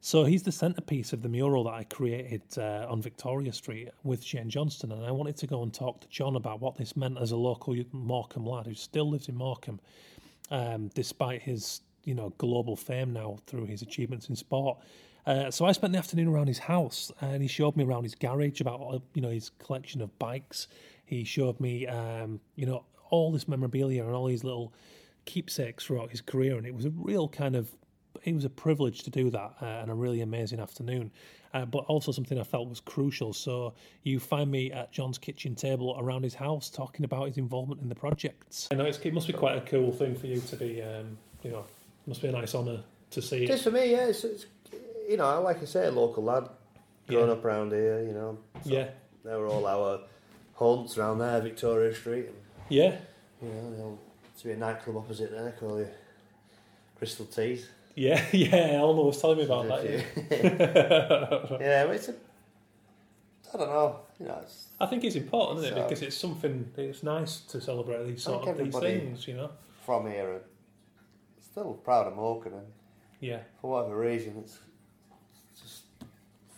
So 0.00 0.24
he's 0.24 0.42
the 0.42 0.52
centerpiece 0.52 1.14
of 1.14 1.22
the 1.22 1.30
mural 1.30 1.64
that 1.64 1.72
I 1.72 1.84
created 1.84 2.42
uh, 2.58 2.86
on 2.90 3.00
Victoria 3.00 3.52
Street 3.54 3.88
with 4.02 4.22
Shane 4.22 4.50
Johnston, 4.50 4.92
and 4.92 5.04
I 5.04 5.10
wanted 5.10 5.36
to 5.38 5.46
go 5.46 5.62
and 5.62 5.72
talk 5.72 6.00
to 6.00 6.08
John 6.08 6.36
about 6.36 6.60
what 6.60 6.76
this 6.76 6.94
meant 6.94 7.16
as 7.18 7.30
a 7.30 7.36
local 7.36 7.74
Morecambe 7.92 8.44
lad 8.44 8.66
who 8.66 8.74
still 8.74 9.08
lives 9.08 9.30
in 9.30 9.34
Morecambe, 9.34 9.80
um, 10.50 10.90
despite 10.94 11.40
his 11.40 11.80
you 12.04 12.14
know 12.14 12.34
global 12.36 12.76
fame 12.76 13.14
now 13.14 13.38
through 13.46 13.64
his 13.64 13.80
achievements 13.80 14.28
in 14.28 14.36
sport. 14.36 14.78
Uh, 15.26 15.50
so 15.50 15.64
I 15.64 15.72
spent 15.72 15.92
the 15.92 15.98
afternoon 15.98 16.28
around 16.28 16.48
his 16.48 16.58
house, 16.58 17.10
and 17.20 17.42
he 17.42 17.48
showed 17.48 17.76
me 17.76 17.84
around 17.84 18.04
his 18.04 18.14
garage 18.14 18.60
about 18.60 18.80
uh, 18.82 18.98
you 19.14 19.22
know 19.22 19.30
his 19.30 19.50
collection 19.58 20.02
of 20.02 20.18
bikes. 20.18 20.68
He 21.06 21.24
showed 21.24 21.60
me 21.60 21.86
um, 21.86 22.40
you 22.56 22.66
know 22.66 22.84
all 23.10 23.32
this 23.32 23.48
memorabilia 23.48 24.04
and 24.04 24.14
all 24.14 24.26
these 24.26 24.44
little 24.44 24.72
keepsakes 25.24 25.84
throughout 25.84 26.10
his 26.10 26.20
career, 26.20 26.56
and 26.56 26.66
it 26.66 26.74
was 26.74 26.84
a 26.84 26.90
real 26.90 27.28
kind 27.28 27.56
of 27.56 27.74
it 28.22 28.34
was 28.34 28.44
a 28.44 28.50
privilege 28.50 29.02
to 29.02 29.10
do 29.10 29.30
that 29.30 29.54
uh, 29.60 29.64
and 29.64 29.90
a 29.90 29.94
really 29.94 30.20
amazing 30.20 30.60
afternoon, 30.60 31.10
uh, 31.52 31.64
but 31.64 31.84
also 31.86 32.12
something 32.12 32.38
I 32.38 32.44
felt 32.44 32.68
was 32.68 32.80
crucial. 32.80 33.32
So 33.32 33.74
you 34.02 34.20
find 34.20 34.50
me 34.50 34.72
at 34.72 34.92
John's 34.92 35.18
kitchen 35.18 35.54
table 35.54 35.96
around 35.98 36.22
his 36.22 36.34
house 36.34 36.70
talking 36.70 37.04
about 37.04 37.28
his 37.28 37.38
involvement 37.38 37.80
in 37.80 37.88
the 37.88 37.94
projects. 37.94 38.68
I 38.70 38.76
know 38.76 38.84
it's, 38.84 38.98
it 38.98 39.12
must 39.12 39.26
be 39.26 39.32
quite 39.32 39.56
a 39.56 39.62
cool 39.62 39.92
thing 39.92 40.14
for 40.14 40.26
you 40.26 40.40
to 40.40 40.56
be, 40.56 40.82
um, 40.82 41.18
you 41.42 41.50
know, 41.50 41.64
must 42.06 42.22
be 42.22 42.28
a 42.28 42.32
nice 42.32 42.54
honour 42.54 42.82
to 43.10 43.22
see. 43.22 43.44
It 43.44 43.50
is 43.50 43.62
for 43.62 43.70
me, 43.70 43.92
yeah. 43.92 44.06
It's, 44.06 44.24
it's, 44.24 44.46
you 45.08 45.16
know, 45.16 45.42
like 45.42 45.62
I 45.62 45.64
say, 45.66 45.86
a 45.86 45.90
local 45.90 46.22
lad, 46.24 46.48
growing 47.06 47.26
Yeah. 47.28 47.32
up 47.32 47.44
around 47.44 47.72
here, 47.72 48.00
you 48.02 48.12
know. 48.12 48.38
So 48.64 48.70
Yeah. 48.70 48.88
They 49.24 49.34
were 49.36 49.46
all 49.48 49.66
our 49.66 50.00
haunts 50.54 50.98
around 50.98 51.18
there, 51.18 51.40
Victoria 51.40 51.94
Street. 51.94 52.26
And, 52.26 52.36
Yeah. 52.68 52.96
You 53.42 53.48
know, 53.48 53.70
you 53.76 53.98
to 54.38 54.44
be 54.44 54.52
a 54.52 54.56
nightclub 54.56 54.96
opposite 54.96 55.30
there 55.30 55.52
called 55.58 55.78
the 55.80 55.88
Crystal 56.98 57.26
Teas. 57.26 57.68
Yeah, 57.94 58.24
yeah, 58.32 58.56
Eleanor 58.80 59.04
was 59.06 59.20
telling 59.20 59.38
me 59.38 59.44
about 59.44 59.68
that. 59.68 59.84
Yeah. 59.88 61.58
yeah, 61.60 61.86
but 61.86 61.94
it's 61.96 62.08
a. 62.08 62.14
I 63.52 63.56
don't 63.58 63.68
know. 63.68 64.00
You 64.18 64.26
know, 64.26 64.40
it's, 64.42 64.66
I 64.80 64.86
think 64.86 65.04
it's 65.04 65.14
important, 65.16 65.60
isn't 65.60 65.72
it? 65.72 65.76
So- 65.80 65.82
Because 65.84 66.02
it's 66.02 66.16
something. 66.16 66.72
It's 66.76 67.02
nice 67.04 67.40
to 67.42 67.60
celebrate 67.60 68.04
these 68.06 68.22
sort 68.24 68.48
of 68.48 68.58
these 68.58 68.76
things, 68.76 69.28
you 69.28 69.34
know. 69.34 69.50
From 69.86 70.10
here, 70.10 70.40
still 71.40 71.74
proud 71.74 72.08
of 72.08 72.16
Morecambe, 72.16 72.54
and 72.54 72.66
Yeah. 73.20 73.40
for 73.60 73.70
whatever 73.70 73.96
reason, 73.98 74.38
it's 74.38 74.58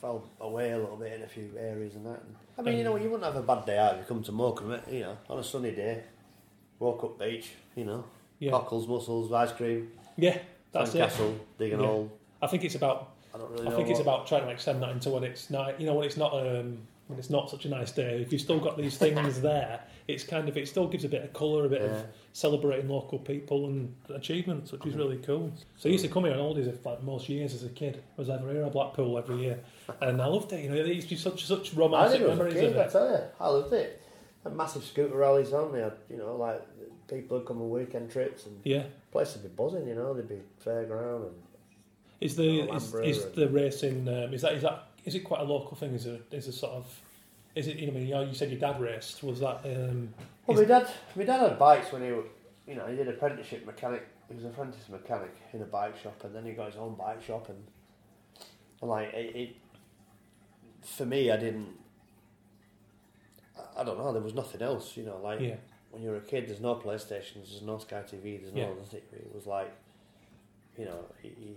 fell 0.00 0.24
away 0.40 0.72
a 0.72 0.78
little 0.78 0.96
bit 0.96 1.12
in 1.14 1.22
a 1.22 1.26
few 1.26 1.50
areas 1.58 1.94
and 1.94 2.06
that. 2.06 2.22
I 2.58 2.62
mean, 2.62 2.78
you 2.78 2.84
know, 2.84 2.96
you 2.96 3.10
wouldn't 3.10 3.24
have 3.24 3.36
a 3.36 3.46
bad 3.46 3.64
day 3.66 3.78
out 3.78 3.94
if 3.94 4.00
you 4.00 4.04
come 4.06 4.22
to 4.24 4.32
Morecambe, 4.32 4.80
you 4.90 5.00
know, 5.00 5.18
on 5.28 5.38
a 5.38 5.44
sunny 5.44 5.72
day, 5.72 6.02
walk 6.78 7.04
up 7.04 7.18
beach, 7.18 7.50
you 7.74 7.84
know, 7.84 8.04
Yeah. 8.38 8.50
cockles, 8.52 8.86
mussels, 8.86 9.32
ice 9.32 9.52
cream, 9.52 9.90
Yeah, 10.16 10.38
that's 10.72 10.94
it. 10.94 10.98
castle, 10.98 11.34
dig 11.58 11.72
an 11.72 11.80
Yeah. 11.80 11.86
hole. 11.86 12.10
I 12.42 12.46
think 12.46 12.64
it's 12.64 12.74
about. 12.74 13.10
I 13.34 13.38
don't 13.38 13.50
really 13.50 13.66
I 13.68 13.70
think 13.70 13.90
it's 13.90 14.00
about 14.00 14.26
trying 14.26 14.44
to 14.44 14.50
extend 14.50 14.82
that 14.82 14.90
into 14.90 15.10
when 15.10 15.24
it's 15.24 15.50
not. 15.50 15.78
You 15.80 15.86
know, 15.86 15.94
when 15.94 16.06
it's 16.06 16.16
not. 16.16 16.32
Um, 16.34 16.86
when 17.08 17.20
it's 17.20 17.30
not 17.30 17.48
such 17.48 17.64
a 17.66 17.68
nice 17.68 17.92
day, 17.92 18.20
if 18.20 18.32
you've 18.32 18.40
still 18.40 18.58
got 18.58 18.76
these 18.76 18.98
things 18.98 19.40
there, 19.50 19.80
it's 20.08 20.24
kind 20.24 20.48
of 20.48 20.56
it 20.56 20.68
still 20.68 20.86
gives 20.86 21.04
a 21.04 21.08
bit 21.08 21.22
of 21.24 21.32
colour, 21.32 21.64
a 21.64 21.68
bit 21.68 21.82
Yeah. 21.82 21.88
of 21.88 22.06
celebrating 22.32 22.88
local 22.88 23.18
people 23.18 23.66
and 23.66 23.94
achievements, 24.14 24.70
which 24.72 24.84
is 24.86 24.94
really 24.94 25.16
cool. 25.18 25.50
So 25.76 25.88
I 25.88 25.92
used 25.92 26.04
to 26.04 26.10
come 26.10 26.24
here 26.24 26.32
on 26.34 26.38
holidays 26.38 26.72
like 26.84 27.02
most 27.02 27.28
years 27.28 27.54
as 27.54 27.64
a 27.64 27.68
kid. 27.70 28.02
I 28.16 28.20
was 28.20 28.30
over 28.30 28.52
here 28.52 28.64
at 28.64 28.72
Blackpool 28.72 29.16
every 29.18 29.36
year, 29.36 29.58
and 30.00 30.20
I 30.22 30.26
loved 30.26 30.52
it. 30.52 30.62
You 30.64 30.70
know, 30.70 30.76
it 30.76 30.86
used 30.86 31.08
to 31.08 31.14
be 31.14 31.20
such 31.20 31.44
such 31.44 31.74
romantic 31.74 32.20
did 32.20 32.26
it 32.28 32.30
as 32.30 32.34
a 32.34 32.36
memories 32.36 32.60
kid, 32.60 32.76
I 32.76 32.82
it. 32.82 32.90
tell 32.92 33.10
you. 33.10 33.18
I 33.40 33.48
loved 33.48 33.72
it. 33.72 34.02
Massive 34.52 34.84
scooter 34.84 35.16
rallies 35.16 35.52
on. 35.52 35.72
They 35.72 35.80
had, 35.80 35.94
you 36.08 36.18
know, 36.18 36.36
like 36.36 36.62
people 37.08 37.38
would 37.38 37.46
come 37.46 37.60
on 37.60 37.68
weekend 37.70 38.10
trips 38.12 38.46
and 38.46 38.60
Yeah. 38.64 38.84
place 39.10 39.34
would 39.34 39.42
be 39.42 39.48
buzzing, 39.48 39.88
you 39.88 39.94
know, 39.96 40.14
there'd 40.14 40.28
be 40.28 40.40
fairground 40.64 41.26
and 41.28 41.34
Is 42.20 42.36
the 42.36 42.68
is, 42.74 42.94
is 42.94 43.24
the 43.32 43.48
racing 43.48 44.08
um, 44.08 44.32
is 44.32 44.42
that 44.42 44.52
is 44.54 44.62
that 44.62 44.88
is 45.04 45.14
it 45.16 45.20
quite 45.20 45.40
a 45.40 45.44
local 45.44 45.76
thing? 45.76 45.94
Is 45.94 46.06
it 46.06 46.22
is 46.30 46.46
a 46.48 46.52
sort 46.52 46.72
of 46.74 47.00
is 47.56 47.66
it 47.66 47.76
you 47.78 47.90
know 47.90 47.98
you, 47.98 48.14
know, 48.14 48.22
you 48.22 48.34
said 48.34 48.50
your 48.50 48.60
dad 48.60 48.80
raced 48.80 49.22
was 49.24 49.40
that 49.40 49.60
um, 49.64 50.12
Well, 50.46 50.56
my 50.58 50.64
dad, 50.64 50.88
my 51.16 51.24
dad 51.24 51.40
had 51.40 51.58
bikes 51.58 51.90
when 51.90 52.02
he, 52.04 52.12
wa- 52.12 52.22
you 52.68 52.74
know, 52.76 52.86
he 52.86 52.94
did 52.96 53.08
apprenticeship 53.08 53.66
mechanic. 53.66 54.06
He 54.28 54.34
was 54.34 54.44
an 54.44 54.50
apprentice 54.50 54.88
mechanic 54.88 55.34
in 55.52 55.62
a 55.62 55.64
bike 55.64 55.96
shop, 56.02 56.22
and 56.24 56.34
then 56.34 56.44
he 56.44 56.52
got 56.52 56.66
his 56.70 56.76
own 56.76 56.94
bike 56.94 57.22
shop, 57.22 57.48
and, 57.48 57.58
and 58.80 58.90
like 58.90 59.12
it, 59.14 59.34
it, 59.36 59.56
for 60.82 61.06
me, 61.06 61.30
I 61.30 61.36
didn't. 61.36 61.68
I- 63.56 63.80
I 63.80 63.84
don't 63.84 63.98
know. 63.98 64.12
There 64.12 64.22
was 64.22 64.34
nothing 64.34 64.62
else, 64.62 64.96
you 64.96 65.04
know. 65.04 65.18
Like 65.22 65.40
Yeah. 65.40 65.56
when 65.90 66.02
you 66.02 66.10
were 66.10 66.16
a 66.16 66.20
kid, 66.20 66.48
there's 66.48 66.60
no 66.60 66.74
PlayStations, 66.76 67.50
there's 67.50 67.62
no 67.62 67.78
Sky 67.78 68.02
TV, 68.02 68.40
there's 68.40 68.54
no 68.54 68.60
Yeah. 68.60 68.74
nothing. 68.78 69.02
It 69.12 69.30
was 69.34 69.46
like, 69.46 69.72
you 70.78 70.84
know, 70.84 71.04
he, 71.22 71.28
he, 71.28 71.54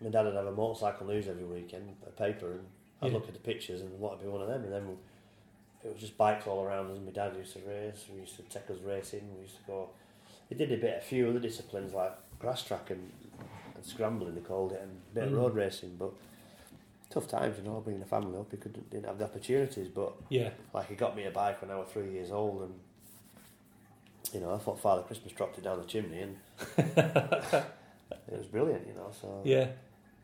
my 0.00 0.10
dad 0.10 0.24
would 0.26 0.34
have 0.34 0.46
a 0.46 0.52
motorcycle 0.52 1.06
news 1.06 1.26
every 1.28 1.44
weekend, 1.44 1.96
a 2.06 2.10
paper, 2.10 2.52
and 2.52 2.66
I'd 3.02 3.08
Yeah. 3.08 3.14
look 3.18 3.28
at 3.28 3.34
the 3.34 3.40
pictures 3.40 3.80
and 3.82 3.98
what 4.00 4.12
would 4.12 4.22
be 4.22 4.28
one 4.28 4.40
of 4.42 4.48
them, 4.48 4.64
and 4.64 4.72
then 4.72 4.98
it 5.84 5.92
was 5.92 6.00
just 6.00 6.16
bikes 6.16 6.46
all 6.46 6.64
around 6.64 6.90
us. 6.90 6.96
And 6.96 7.06
my 7.06 7.12
dad 7.12 7.36
used 7.36 7.52
to 7.54 7.60
race. 7.60 8.06
We 8.12 8.20
used 8.20 8.36
to 8.36 8.42
take 8.44 8.68
us 8.70 8.78
racing. 8.84 9.34
We 9.36 9.42
used 9.42 9.56
to 9.56 9.62
go. 9.66 9.90
He 10.48 10.54
did 10.54 10.72
a 10.72 10.76
bit, 10.76 10.98
a 10.98 11.00
few 11.04 11.28
other 11.28 11.38
disciplines 11.40 11.92
like 11.92 12.12
grass 12.38 12.62
track 12.62 12.90
and, 12.90 13.10
and 13.74 13.84
scrambling. 13.84 14.34
They 14.34 14.40
called 14.40 14.72
it, 14.72 14.80
and 14.80 14.90
a 15.12 15.14
bit 15.14 15.24
Mm. 15.24 15.32
of 15.32 15.38
road 15.38 15.54
racing. 15.54 15.96
But 15.98 16.12
tough 17.10 17.28
times, 17.28 17.58
you 17.58 17.64
know, 17.64 17.80
bringing 17.80 18.02
a 18.02 18.06
family 18.06 18.38
up. 18.38 18.50
He 18.50 18.56
couldn't 18.56 18.88
didn't 18.90 19.06
have 19.06 19.18
the 19.18 19.24
opportunities. 19.24 19.88
But 19.88 20.12
Yeah. 20.28 20.50
like 20.72 20.88
he 20.88 20.94
got 20.94 21.14
me 21.16 21.24
a 21.24 21.30
bike 21.30 21.60
when 21.62 21.70
I 21.70 21.76
was 21.78 21.88
three 21.88 22.10
years 22.10 22.30
old, 22.30 22.62
and 22.62 22.74
you 24.32 24.40
know, 24.40 24.54
I 24.54 24.58
thought 24.58 24.80
Father 24.80 25.02
Christmas 25.02 25.32
dropped 25.32 25.58
it 25.58 25.64
down 25.64 25.78
the 25.78 25.84
chimney, 25.86 26.20
and 26.22 26.36
it 26.78 27.64
was 28.38 28.46
brilliant. 28.46 28.86
You 28.86 28.94
know, 28.94 29.10
so 29.20 29.42
Yeah. 29.44 29.68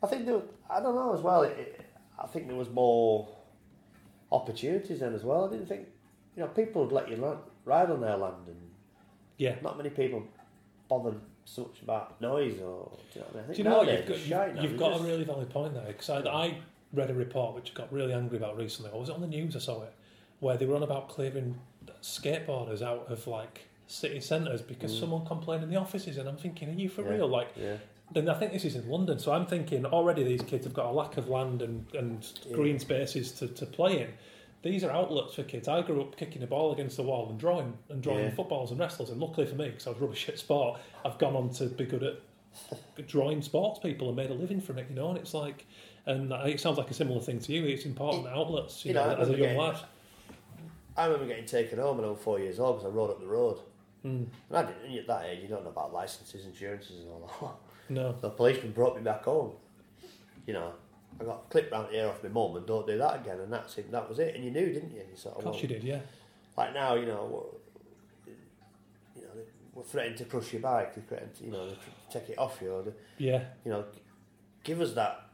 I 0.01 0.07
think 0.07 0.25
there, 0.25 0.41
I 0.69 0.81
don't 0.81 0.95
know 0.95 1.13
as 1.13 1.21
well. 1.21 1.43
It, 1.43 1.57
it, 1.57 1.85
I 2.19 2.27
think 2.27 2.47
there 2.47 2.55
was 2.57 2.69
more 2.69 3.27
opportunities 4.31 4.99
then 4.99 5.13
as 5.13 5.23
well. 5.23 5.45
I 5.45 5.51
didn't 5.51 5.67
think, 5.67 5.87
you 6.35 6.41
know, 6.43 6.49
people 6.49 6.83
would 6.83 6.91
let 6.91 7.09
you 7.09 7.17
land, 7.17 7.39
ride 7.65 7.89
on 7.89 8.01
their 8.01 8.17
land, 8.17 8.47
and 8.47 8.71
Yeah. 9.37 9.55
not 9.61 9.77
many 9.77 9.89
people 9.89 10.23
bothered 10.87 11.19
so 11.45 11.63
much 11.63 11.81
about 11.81 12.19
noise 12.21 12.59
or. 12.61 12.91
Do 13.13 13.19
you 13.19 13.21
know 13.21 13.27
what 13.27 13.35
I 13.35 13.35
mean? 13.35 13.43
I 13.43 13.45
think 13.47 13.55
Do 13.55 13.57
you 13.57 13.63
know 13.69 13.77
what? 13.79 13.87
You've 13.87 14.29
got, 14.29 14.53
you've, 14.55 14.63
you've 14.71 14.79
got 14.79 14.91
just- 14.93 15.03
a 15.03 15.07
really 15.07 15.23
valid 15.23 15.49
point 15.49 15.73
there 15.73 15.85
because 15.87 16.09
I, 16.09 16.19
I 16.21 16.57
read 16.93 17.09
a 17.09 17.13
report 17.13 17.55
which 17.55 17.73
got 17.73 17.91
really 17.91 18.13
angry 18.13 18.37
about 18.37 18.57
recently. 18.57 18.91
Or 18.91 18.99
was 18.99 19.09
it 19.09 19.15
on 19.15 19.21
the 19.21 19.27
news? 19.27 19.55
I 19.55 19.59
saw 19.59 19.83
it 19.83 19.93
where 20.39 20.57
they 20.57 20.65
were 20.65 20.75
on 20.75 20.83
about 20.83 21.09
clearing 21.09 21.59
skateboarders 22.01 22.81
out 22.81 23.09
of 23.09 23.25
like 23.27 23.61
city 23.87 24.19
centres 24.21 24.61
because 24.61 24.93
Mm. 24.95 24.99
someone 24.99 25.25
complained 25.25 25.63
in 25.63 25.69
the 25.69 25.75
offices, 25.77 26.17
and 26.17 26.27
I'm 26.27 26.37
thinking, 26.37 26.69
are 26.69 26.73
you 26.73 26.89
for 26.89 27.01
Yeah, 27.03 27.09
real? 27.11 27.27
Like, 27.27 27.49
yeah. 27.55 27.77
Then 28.13 28.29
I 28.29 28.33
think 28.35 28.51
this 28.53 28.65
is 28.65 28.75
in 28.75 28.87
London, 28.89 29.17
so 29.19 29.31
I'm 29.31 29.45
thinking 29.45 29.85
already 29.85 30.23
these 30.23 30.41
kids 30.41 30.65
have 30.65 30.73
got 30.73 30.85
a 30.87 30.91
lack 30.91 31.17
of 31.17 31.29
land 31.29 31.61
and, 31.61 31.85
and 31.95 32.25
Yeah. 32.45 32.55
green 32.55 32.79
spaces 32.79 33.31
to, 33.33 33.47
to 33.47 33.65
play 33.65 34.01
in. 34.01 34.13
these 34.61 34.83
are 34.85 34.91
outlets 34.91 35.33
for 35.35 35.43
kids. 35.43 35.67
I 35.67 35.81
grew 35.81 35.99
up 36.01 36.15
kicking 36.15 36.41
a 36.41 36.47
ball 36.47 36.71
against 36.71 36.95
the 36.95 37.03
wall 37.03 37.29
and 37.29 37.37
drawing 37.37 37.73
and 37.89 38.01
drawing 38.01 38.23
Yeah. 38.25 38.31
footballs 38.35 38.71
and 38.71 38.79
wrestlers. 38.79 39.09
And 39.09 39.19
luckily 39.19 39.45
for 39.45 39.55
me, 39.55 39.65
because 39.69 39.87
I 39.87 39.89
was 39.89 39.99
rubbish 39.99 40.29
at 40.29 40.39
sport, 40.39 40.79
I've 41.03 41.17
gone 41.17 41.35
on 41.35 41.49
to 41.55 41.65
be 41.65 41.83
good 41.85 42.01
at 42.03 43.07
drawing 43.07 43.41
sports 43.41 43.79
people 43.79 44.07
and 44.07 44.15
made 44.15 44.29
a 44.29 44.33
living 44.33 44.61
from 44.61 44.77
it. 44.79 44.87
You 44.89 44.95
know, 44.95 45.09
and 45.09 45.17
it's 45.17 45.33
like, 45.33 45.65
and 46.05 46.31
it 46.31 46.61
sounds 46.61 46.77
like 46.77 46.89
a 46.89 46.93
similar 46.93 47.19
thing 47.19 47.39
to 47.39 47.51
you. 47.51 47.65
It's 47.65 47.83
important 47.85 48.27
outlets. 48.27 48.85
You, 48.85 48.89
you 48.89 48.95
know, 48.95 49.05
know, 49.13 49.15
as 49.21 49.27
a 49.27 49.31
young 49.31 49.39
getting- 49.41 49.57
lad. 49.57 49.77
I 50.95 51.05
remember 51.07 51.25
getting 51.27 51.45
taken 51.45 51.79
home 51.79 51.97
when 51.97 52.05
I 52.05 52.09
was 52.11 52.19
four 52.21 52.39
years 52.39 52.59
old 52.59 52.77
because 52.77 52.89
I 52.89 52.95
rode 52.95 53.09
up 53.09 53.19
the 53.19 53.27
road. 53.27 53.57
Mm. 54.05 54.27
And 54.49 54.57
I 54.57 54.63
didn't, 54.63 54.97
at 54.97 55.07
that 55.07 55.25
age, 55.25 55.39
you 55.41 55.47
don't 55.47 55.63
know 55.63 55.71
about 55.71 55.91
licences, 55.91 56.45
insurances, 56.45 56.99
and 57.01 57.09
all 57.09 57.29
that. 57.41 57.62
No. 57.89 58.13
The 58.13 58.29
policeman 58.29 58.71
brought 58.71 58.95
me 58.95 59.01
back 59.01 59.23
home. 59.25 59.51
You 60.45 60.53
know, 60.53 60.73
I 61.19 61.23
got 61.25 61.49
clipped 61.49 61.71
round 61.71 61.89
the 61.89 61.97
ear 61.97 62.07
off 62.09 62.23
my 62.23 62.29
mum 62.29 62.55
and 62.55 62.65
don't 62.65 62.87
do 62.87 62.97
that 62.97 63.21
again, 63.21 63.39
and 63.39 63.51
that's 63.51 63.77
it. 63.77 63.91
That 63.91 64.07
was 64.09 64.19
it. 64.19 64.35
And 64.35 64.43
you 64.43 64.51
knew, 64.51 64.65
didn't 64.73 64.91
you? 64.91 65.01
And 65.01 65.09
you 65.09 65.15
sort 65.15 65.37
Of 65.37 65.43
course 65.43 65.61
you 65.61 65.67
did, 65.67 65.83
yeah. 65.83 65.99
Like 66.57 66.73
now, 66.73 66.95
you 66.95 67.05
know, 67.05 67.45
you 69.15 69.21
know, 69.23 69.29
they 69.35 69.41
were 69.73 69.83
threatening 69.83 70.17
to 70.19 70.25
crush 70.25 70.53
your 70.53 70.61
bike. 70.61 70.95
They 70.95 71.01
threatened, 71.01 71.35
to, 71.35 71.43
you 71.45 71.51
know, 71.51 71.67
they 71.67 71.75
tr- 71.75 71.79
take 72.19 72.29
it 72.29 72.37
off 72.37 72.59
you. 72.61 72.71
Or 72.71 72.83
they, 72.83 72.91
Yeah. 73.17 73.43
You 73.65 73.71
know, 73.71 73.85
give 74.63 74.81
us 74.81 74.93
that. 74.93 75.27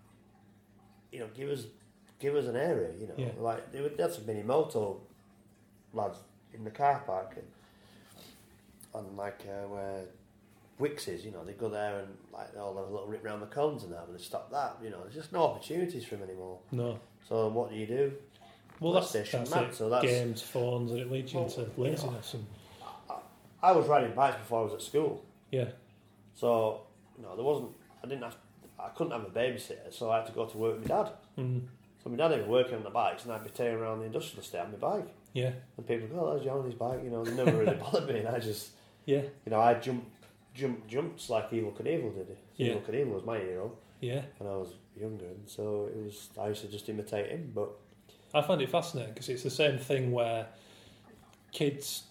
You 1.11 1.19
know, 1.19 1.27
give 1.35 1.49
us, 1.49 1.65
give 2.19 2.35
us 2.35 2.45
an 2.45 2.55
area. 2.55 2.89
You 2.99 3.07
know, 3.07 3.13
Yeah. 3.17 3.31
like 3.39 3.71
they 3.71 3.81
would 3.81 3.99
have 3.99 4.13
some 4.13 4.25
mini 4.25 4.43
moto 4.43 5.01
lads 5.93 6.19
in 6.53 6.63
the 6.63 6.71
car 6.71 7.01
park 7.05 7.33
and 7.35 7.47
on 8.93 9.15
like 9.15 9.41
uh, 9.47 9.67
where 9.67 10.03
Wickes 10.79 11.07
is. 11.07 11.25
You 11.25 11.31
know, 11.31 11.43
they 11.43 11.53
go 11.53 11.69
there 11.69 11.99
and 11.99 12.07
like 12.33 12.53
they'll 12.53 12.75
have 12.75 12.87
a 12.87 12.91
little 12.91 13.07
rip 13.07 13.23
round 13.23 13.41
the 13.41 13.47
cones 13.47 13.83
and 13.83 13.91
that, 13.93 14.05
but 14.07 14.17
they 14.17 14.23
stop 14.23 14.51
that. 14.51 14.77
You 14.83 14.89
know, 14.89 15.01
there's 15.01 15.15
just 15.15 15.31
no 15.33 15.43
opportunities 15.43 16.05
for 16.05 16.15
them 16.15 16.29
anymore. 16.29 16.59
No. 16.71 16.99
So 17.27 17.47
what 17.49 17.69
do 17.71 17.75
you 17.75 17.85
do? 17.85 18.13
Well, 18.79 18.93
that's, 18.93 19.11
that's 19.11 19.33
man. 19.51 19.65
it. 19.65 19.75
So 19.75 19.89
that's 19.89 20.05
Games, 20.05 20.41
phones, 20.41 20.91
and 20.91 21.01
it 21.01 21.11
leads 21.11 21.33
you 21.33 21.39
Well, 21.39 21.49
into 21.49 21.61
you 21.61 21.67
know, 21.67 21.83
laziness. 21.91 22.33
And 22.33 22.45
I 23.61 23.71
was 23.73 23.87
riding 23.87 24.13
bikes 24.13 24.37
before 24.37 24.61
I 24.61 24.63
was 24.63 24.73
at 24.73 24.81
school. 24.81 25.23
Yeah. 25.51 25.65
So, 26.35 26.81
you 27.17 27.23
know, 27.23 27.35
there 27.35 27.43
wasn't, 27.43 27.71
I 28.03 28.07
didn't 28.07 28.23
have, 28.23 28.37
I 28.79 28.87
couldn't 28.89 29.11
have 29.11 29.23
a 29.23 29.29
babysitter, 29.29 29.91
so 29.91 30.09
I 30.09 30.17
had 30.19 30.27
to 30.27 30.31
go 30.31 30.45
to 30.45 30.57
work 30.57 30.79
with 30.79 30.89
my 30.89 31.03
dad. 31.03 31.11
Mm. 31.37 31.61
So 32.01 32.09
my 32.09 32.15
dad 32.15 32.37
be 32.37 32.49
working 32.49 32.75
on 32.75 32.83
the 32.83 32.89
bikes 32.89 33.25
and 33.25 33.33
I'd 33.33 33.43
be 33.43 33.49
tearing 33.49 33.75
around 33.79 33.99
the 33.99 34.05
industrial 34.05 34.41
estate 34.41 34.59
on 34.61 34.71
my 34.71 34.77
bike. 34.77 35.07
Yeah. 35.33 35.51
And 35.75 35.85
people 35.85 36.07
go, 36.07 36.21
oh, 36.27 36.33
that's 36.33 36.45
John 36.45 36.59
on 36.59 36.65
his 36.65 36.75
bike, 36.75 37.01
you 37.03 37.09
know, 37.09 37.25
they 37.25 37.33
never 37.33 37.57
really 37.57 37.75
bothered 37.81 38.07
me. 38.07 38.19
And 38.19 38.29
I 38.29 38.39
just, 38.39 38.69
Yeah. 39.05 39.23
you 39.45 39.49
know, 39.51 39.59
I 39.59 39.73
jumped, 39.73 40.07
jumped, 40.53 40.87
jumps 40.87 41.29
like 41.29 41.49
Evel 41.51 41.73
Knievel 41.73 42.13
did. 42.15 42.37
Yeah. 42.57 42.73
Evel 42.73 42.81
Knievel 42.83 43.13
was 43.13 43.25
my 43.25 43.37
hero. 43.39 43.71
Yeah. 44.01 44.21
When 44.37 44.49
I 44.51 44.55
was 44.55 44.73
younger, 44.99 45.25
and 45.25 45.47
so 45.47 45.89
it 45.93 46.03
was, 46.03 46.29
I 46.39 46.47
used 46.49 46.61
to 46.61 46.67
just 46.67 46.87
imitate 46.89 47.29
him, 47.29 47.51
but 47.53 47.69
I 48.33 48.41
find 48.41 48.61
it 48.61 48.69
fascinating 48.69 49.13
because 49.13 49.29
it's 49.29 49.43
the 49.43 49.49
same 49.49 49.77
thing 49.77 50.11
where 50.11 50.47
kids, 51.51 52.03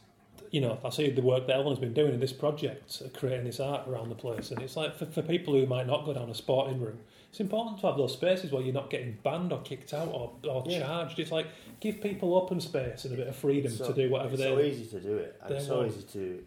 you 0.50 0.60
know, 0.60 0.78
I 0.84 0.90
see 0.90 1.10
the 1.10 1.22
work 1.22 1.46
that 1.46 1.56
Ellen's 1.56 1.78
been 1.78 1.94
doing 1.94 2.12
in 2.14 2.20
this 2.20 2.32
project, 2.32 3.02
creating 3.16 3.44
this 3.46 3.60
art 3.60 3.88
around 3.88 4.08
the 4.08 4.14
place, 4.14 4.50
and 4.50 4.60
it's 4.62 4.76
like 4.76 4.96
for, 4.96 5.06
for 5.06 5.22
people 5.22 5.54
who 5.54 5.66
might 5.66 5.86
not 5.86 6.04
go 6.04 6.12
down 6.12 6.28
a 6.30 6.34
sporting 6.34 6.80
route, 6.80 6.98
it's 7.30 7.40
important 7.40 7.78
to 7.80 7.86
have 7.86 7.96
those 7.98 8.14
spaces 8.14 8.50
where 8.52 8.62
you're 8.62 8.72
not 8.74 8.88
getting 8.90 9.18
banned 9.22 9.52
or 9.52 9.60
kicked 9.60 9.92
out 9.92 10.08
or, 10.08 10.32
or 10.48 10.64
Yeah. 10.66 10.80
charged. 10.80 11.18
It's 11.18 11.30
like 11.30 11.46
give 11.80 12.00
people 12.00 12.34
open 12.34 12.60
space 12.60 13.04
and 13.04 13.12
a 13.14 13.16
bit 13.16 13.28
of 13.28 13.36
freedom 13.36 13.70
so- 13.72 13.88
to 13.88 13.92
do 13.94 14.10
whatever 14.10 14.36
they. 14.36 14.50
Want. 14.50 14.60
It's 14.64 14.76
so 14.78 14.82
easy 14.82 14.90
to 14.98 15.00
do 15.00 15.16
it. 15.18 15.36
And 15.42 15.54
it's 15.54 15.66
so 15.66 15.76
want. 15.78 15.88
easy 15.88 16.02
to, 16.12 16.44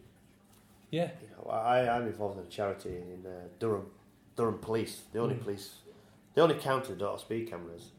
Yeah. 0.91 1.09
you 1.22 1.27
know, 1.35 1.49
I, 1.49 1.89
I'm 1.95 2.03
involved 2.07 2.38
in 2.39 2.45
a 2.45 2.49
charity 2.49 2.89
in 2.89 3.26
uh, 3.26 3.47
Durham, 3.59 3.88
Durham 4.35 4.59
Police, 4.59 5.01
the 5.13 5.19
only 5.19 5.35
Mm. 5.35 5.41
police, 5.43 5.76
the 6.35 6.41
only 6.41 6.55
county 6.55 6.89
that 6.89 6.99
don't 6.99 7.11
have 7.11 7.19
speed 7.22 7.49
cameras. 7.49 7.91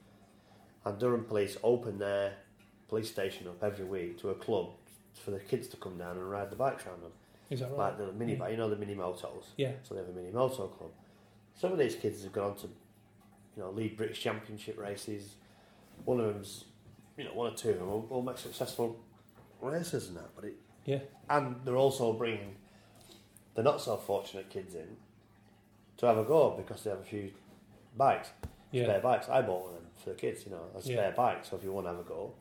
And 0.84 0.98
Durham 0.98 1.24
Police 1.24 1.56
open 1.62 1.98
their 1.98 2.34
police 2.88 3.10
station 3.10 3.48
up 3.48 3.62
every 3.62 3.84
week 3.84 4.18
to 4.20 4.30
a 4.30 4.34
club 4.34 4.70
for 5.14 5.30
the 5.30 5.38
kids 5.40 5.68
to 5.68 5.76
come 5.76 5.96
down 5.98 6.16
and 6.16 6.30
ride 6.30 6.50
the 6.50 6.56
bikes 6.56 6.86
around 6.86 7.02
them. 7.02 7.12
Is 7.50 7.60
that 7.60 7.70
right? 7.70 7.78
Like 7.78 7.98
the 7.98 8.12
mini, 8.12 8.36
Yeah. 8.36 8.48
you 8.48 8.56
know, 8.56 8.68
the 8.70 8.76
mini 8.76 8.94
motos. 8.94 9.44
Yeah. 9.56 9.72
So 9.82 9.94
they 9.94 10.00
have 10.00 10.08
a 10.08 10.12
mini 10.12 10.30
moto 10.30 10.68
club. 10.68 10.90
Some 11.54 11.72
of 11.72 11.78
these 11.78 11.94
kids 11.94 12.22
have 12.24 12.32
gone 12.32 12.50
on 12.52 12.56
to, 12.56 12.66
you 13.56 13.62
know, 13.62 13.70
lead 13.70 13.96
British 13.96 14.20
Championship 14.20 14.78
races. 14.78 15.36
One 16.04 16.18
of 16.20 16.26
them's, 16.32 16.64
you 17.16 17.24
know, 17.24 17.34
one 17.34 17.52
or 17.52 17.56
two 17.56 17.70
of 17.70 17.78
them 17.78 17.88
will, 17.88 18.02
will 18.02 18.22
make 18.22 18.38
successful 18.38 18.98
races 19.60 20.08
and 20.08 20.16
that. 20.16 20.34
But 20.34 20.44
it, 20.46 20.54
Yeah. 20.86 21.00
and 21.30 21.56
they're 21.64 21.76
also 21.76 22.12
bringing 22.14 22.56
the 23.54 23.62
not 23.62 23.80
so 23.80 23.96
fortunate 23.96 24.48
kids 24.50 24.74
in 24.74 24.96
to 25.98 26.06
have 26.06 26.18
a 26.18 26.24
go 26.24 26.50
because 26.56 26.82
they 26.84 26.90
have 26.90 27.00
a 27.00 27.04
few 27.04 27.30
bikes, 27.96 28.30
Yeah. 28.70 28.84
spare 28.84 29.00
bikes. 29.00 29.28
I 29.28 29.42
bought 29.42 29.60
one 29.64 29.68
of 29.70 29.74
them 29.76 29.86
for 29.96 30.10
the 30.10 30.16
kids, 30.16 30.44
you 30.44 30.52
know, 30.52 30.62
a 30.76 30.80
spare 30.82 30.96
Yeah. 30.96 31.10
bike. 31.10 31.44
So 31.44 31.56
if 31.56 31.64
you 31.64 31.72
want 31.72 31.86
to 31.86 31.90
have 31.92 32.00
a 32.00 32.04
go, 32.08 32.32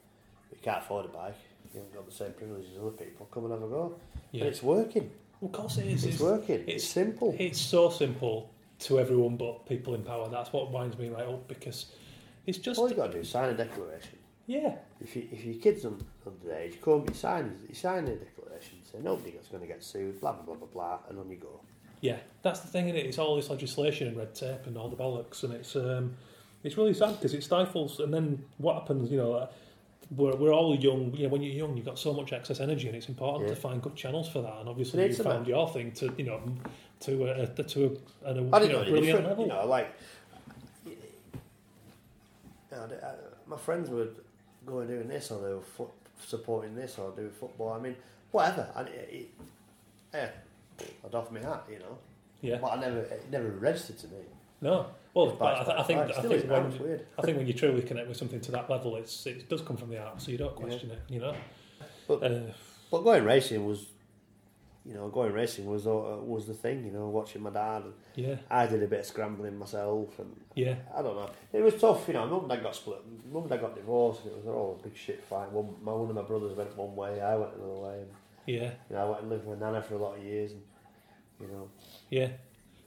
you 0.51 0.57
can't 0.61 0.79
afford 0.83 1.05
a 1.05 1.09
bike, 1.09 1.35
you 1.73 1.79
haven't 1.79 1.93
got 1.93 2.05
the 2.05 2.11
same 2.11 2.33
privileges 2.33 2.71
as 2.73 2.79
other 2.79 2.91
people. 2.91 3.27
Come 3.31 3.43
and 3.45 3.53
have 3.53 3.63
a 3.63 3.67
go, 3.67 3.95
Yeah. 4.31 4.41
and 4.41 4.49
it's 4.49 4.63
working. 4.63 5.11
Well, 5.41 5.49
of 5.49 5.53
course 5.53 5.77
it 5.77 5.87
is. 5.87 6.05
It's, 6.05 6.19
working. 6.19 6.63
It's, 6.67 6.83
simple. 6.87 7.35
It's 7.37 7.59
so 7.59 7.89
simple 7.89 8.49
to 8.79 8.99
everyone 8.99 9.37
but 9.37 9.65
people 9.65 9.95
in 9.95 10.03
power. 10.03 10.29
That's 10.29 10.53
what 10.53 10.71
winds 10.71 10.97
me 10.97 11.09
right 11.09 11.25
up 11.27 11.47
because 11.47 11.87
it's 12.45 12.57
just. 12.57 12.79
All 12.79 12.89
you 12.89 12.95
got 12.95 13.07
to 13.07 13.13
do 13.13 13.19
is 13.19 13.29
sign 13.29 13.49
a 13.49 13.53
declaration. 13.57 14.17
Yeah. 14.47 14.75
If, 14.99 15.15
you, 15.15 15.27
if 15.31 15.43
your 15.45 15.55
kid's 15.55 15.85
un, 15.85 16.03
underage, 16.27 16.73
you 16.73 16.79
come, 16.81 17.05
you 17.07 17.13
sign, 17.13 17.57
you 17.67 17.75
sign 17.75 18.07
a 18.07 18.15
declaration, 18.15 18.40
nobody's 18.99 19.47
going 19.49 19.61
to 19.61 19.67
get 19.67 19.83
sued, 19.83 20.19
blah 20.19 20.33
blah 20.33 20.43
blah 20.43 20.55
blah 20.55 20.67
blah, 20.67 20.99
and 21.09 21.19
on 21.19 21.29
you 21.29 21.37
go. 21.37 21.59
Yeah, 22.01 22.17
that's 22.41 22.61
the 22.61 22.67
thing, 22.67 22.89
is 22.89 22.95
it? 22.95 23.05
It's 23.05 23.19
all 23.19 23.35
this 23.35 23.49
legislation 23.49 24.07
and 24.07 24.17
red 24.17 24.33
tape 24.33 24.65
and 24.65 24.75
all 24.77 24.89
the 24.89 24.95
bollocks, 24.95 25.43
and 25.43 25.53
it's 25.53 25.75
um, 25.75 26.15
it's 26.63 26.77
really 26.77 26.93
sad 26.93 27.15
because 27.15 27.33
it 27.33 27.43
stifles. 27.43 27.99
And 27.99 28.13
then 28.13 28.43
what 28.57 28.73
happens? 28.75 29.11
You 29.11 29.17
know, 29.17 29.33
uh, 29.33 29.47
we're 30.15 30.35
we're 30.35 30.53
all 30.53 30.75
young. 30.75 31.13
You 31.15 31.23
know, 31.23 31.29
when 31.29 31.41
you're 31.43 31.53
young, 31.53 31.77
you've 31.77 31.85
got 31.85 31.99
so 31.99 32.13
much 32.13 32.33
excess 32.33 32.59
energy, 32.59 32.87
and 32.87 32.95
it's 32.97 33.07
important 33.07 33.47
Yeah. 33.47 33.55
to 33.55 33.61
find 33.61 33.81
good 33.81 33.95
channels 33.95 34.27
for 34.29 34.41
that. 34.41 34.57
And 34.59 34.67
obviously, 34.67 35.05
you 35.05 35.13
found 35.13 35.47
your 35.47 35.69
thing 35.69 35.91
to 35.93 36.13
you 36.17 36.25
know 36.25 36.41
to 37.01 37.25
a, 37.25 37.43
a 37.43 37.47
to 37.47 37.99
a, 38.25 38.29
at 38.29 38.37
a 38.37 38.41
you 38.41 38.49
know, 38.49 38.59
know 38.83 38.83
brilliant 38.89 39.25
level. 39.27 39.43
You 39.45 39.49
know, 39.51 39.65
like 39.67 39.93
you 40.85 40.95
know, 42.71 42.77
uh, 42.83 43.11
my 43.47 43.57
friends 43.57 43.89
would 43.89 44.15
go 44.65 44.79
and 44.79 44.89
doing 44.89 45.07
this, 45.07 45.31
or 45.31 45.41
they 45.41 45.53
were 45.53 45.61
foot, 45.61 45.89
supporting 46.19 46.75
this, 46.75 46.97
or 46.97 47.11
doing 47.11 47.31
football. 47.31 47.73
I 47.73 47.79
mean, 47.79 47.95
whatever. 48.31 48.67
And 48.75 48.87
it, 48.87 49.09
it, 49.11 49.29
yeah, 50.13 50.29
I'd 51.05 51.15
off 51.15 51.31
my 51.31 51.39
hat, 51.39 51.65
you 51.69 51.79
know. 51.79 51.97
Yeah. 52.41 52.57
But 52.61 52.73
I 52.73 52.81
never, 52.81 52.99
it 53.01 53.25
never 53.31 53.49
registered 53.49 53.97
to 53.99 54.07
me. 54.07 54.17
No, 54.61 54.87
well, 55.13 55.35
but 55.39 55.59
I, 55.61 55.63
th- 55.63 55.77
I 55.77 55.83
think 55.83 55.99
I 55.99 56.21
think 56.21 56.49
when 56.49 56.65
it's. 56.91 57.03
I 57.17 57.21
think 57.23 57.37
when 57.37 57.47
you 57.47 57.53
truly 57.53 57.81
connect 57.81 58.07
with 58.07 58.17
something 58.17 58.39
to 58.41 58.51
that 58.51 58.69
level, 58.69 58.95
it's 58.95 59.25
it 59.25 59.49
does 59.49 59.61
come 59.61 59.75
from 59.75 59.89
the 59.89 59.97
art, 59.99 60.21
so 60.21 60.31
you 60.31 60.37
don't 60.37 60.55
question 60.55 60.91
it. 60.91 60.99
You 61.09 61.19
know, 61.19 61.35
But, 62.07 62.23
uh, 62.23 62.39
but 62.91 63.01
going 63.03 63.23
racing 63.23 63.65
was, 63.65 63.87
you 64.85 64.93
know, 64.93 65.09
going 65.09 65.33
racing 65.33 65.65
was 65.65 65.87
uh, 65.87 65.91
was 65.91 66.45
the 66.45 66.53
thing. 66.53 66.85
You 66.85 66.91
know, 66.91 67.09
watching 67.09 67.41
my 67.41 67.49
dad. 67.49 67.83
And 67.85 67.93
Yeah. 68.15 68.35
I 68.51 68.67
did 68.67 68.83
a 68.83 68.87
bit 68.87 68.99
of 68.99 69.05
scrambling 69.07 69.57
myself, 69.57 70.19
and 70.19 70.35
Yeah. 70.53 70.75
I 70.95 71.01
don't 71.01 71.15
know. 71.15 71.29
It 71.53 71.63
was 71.63 71.75
tough. 71.81 72.07
You 72.07 72.13
know, 72.13 72.27
mum 72.27 72.41
and 72.41 72.49
dad 72.49 72.61
got 72.61 72.75
split. 72.75 72.99
Mum 73.31 73.41
and 73.43 73.49
dad 73.49 73.61
got 73.61 73.75
divorced, 73.75 74.21
and 74.25 74.31
it 74.33 74.37
was 74.37 74.45
all 74.45 74.77
a 74.79 74.83
big 74.83 74.95
shit 74.95 75.23
fight. 75.23 75.51
One, 75.51 75.73
my 75.81 75.91
one 75.91 76.09
of 76.09 76.15
my 76.15 76.21
brothers 76.21 76.55
went 76.55 76.77
one 76.77 76.95
way, 76.95 77.19
I 77.19 77.35
went 77.35 77.53
another 77.55 77.79
way. 77.79 77.95
And, 78.01 78.09
Yeah. 78.45 78.71
You 78.89 78.95
know, 78.95 79.01
I 79.01 79.09
went 79.09 79.21
and 79.21 79.29
lived 79.29 79.45
with 79.45 79.59
my 79.59 79.65
Nana 79.67 79.81
for 79.81 79.95
a 79.95 79.97
lot 79.97 80.17
of 80.17 80.23
years, 80.23 80.51
and 80.51 80.61
you 81.39 81.47
know. 81.47 81.69
Yeah. 82.09 82.29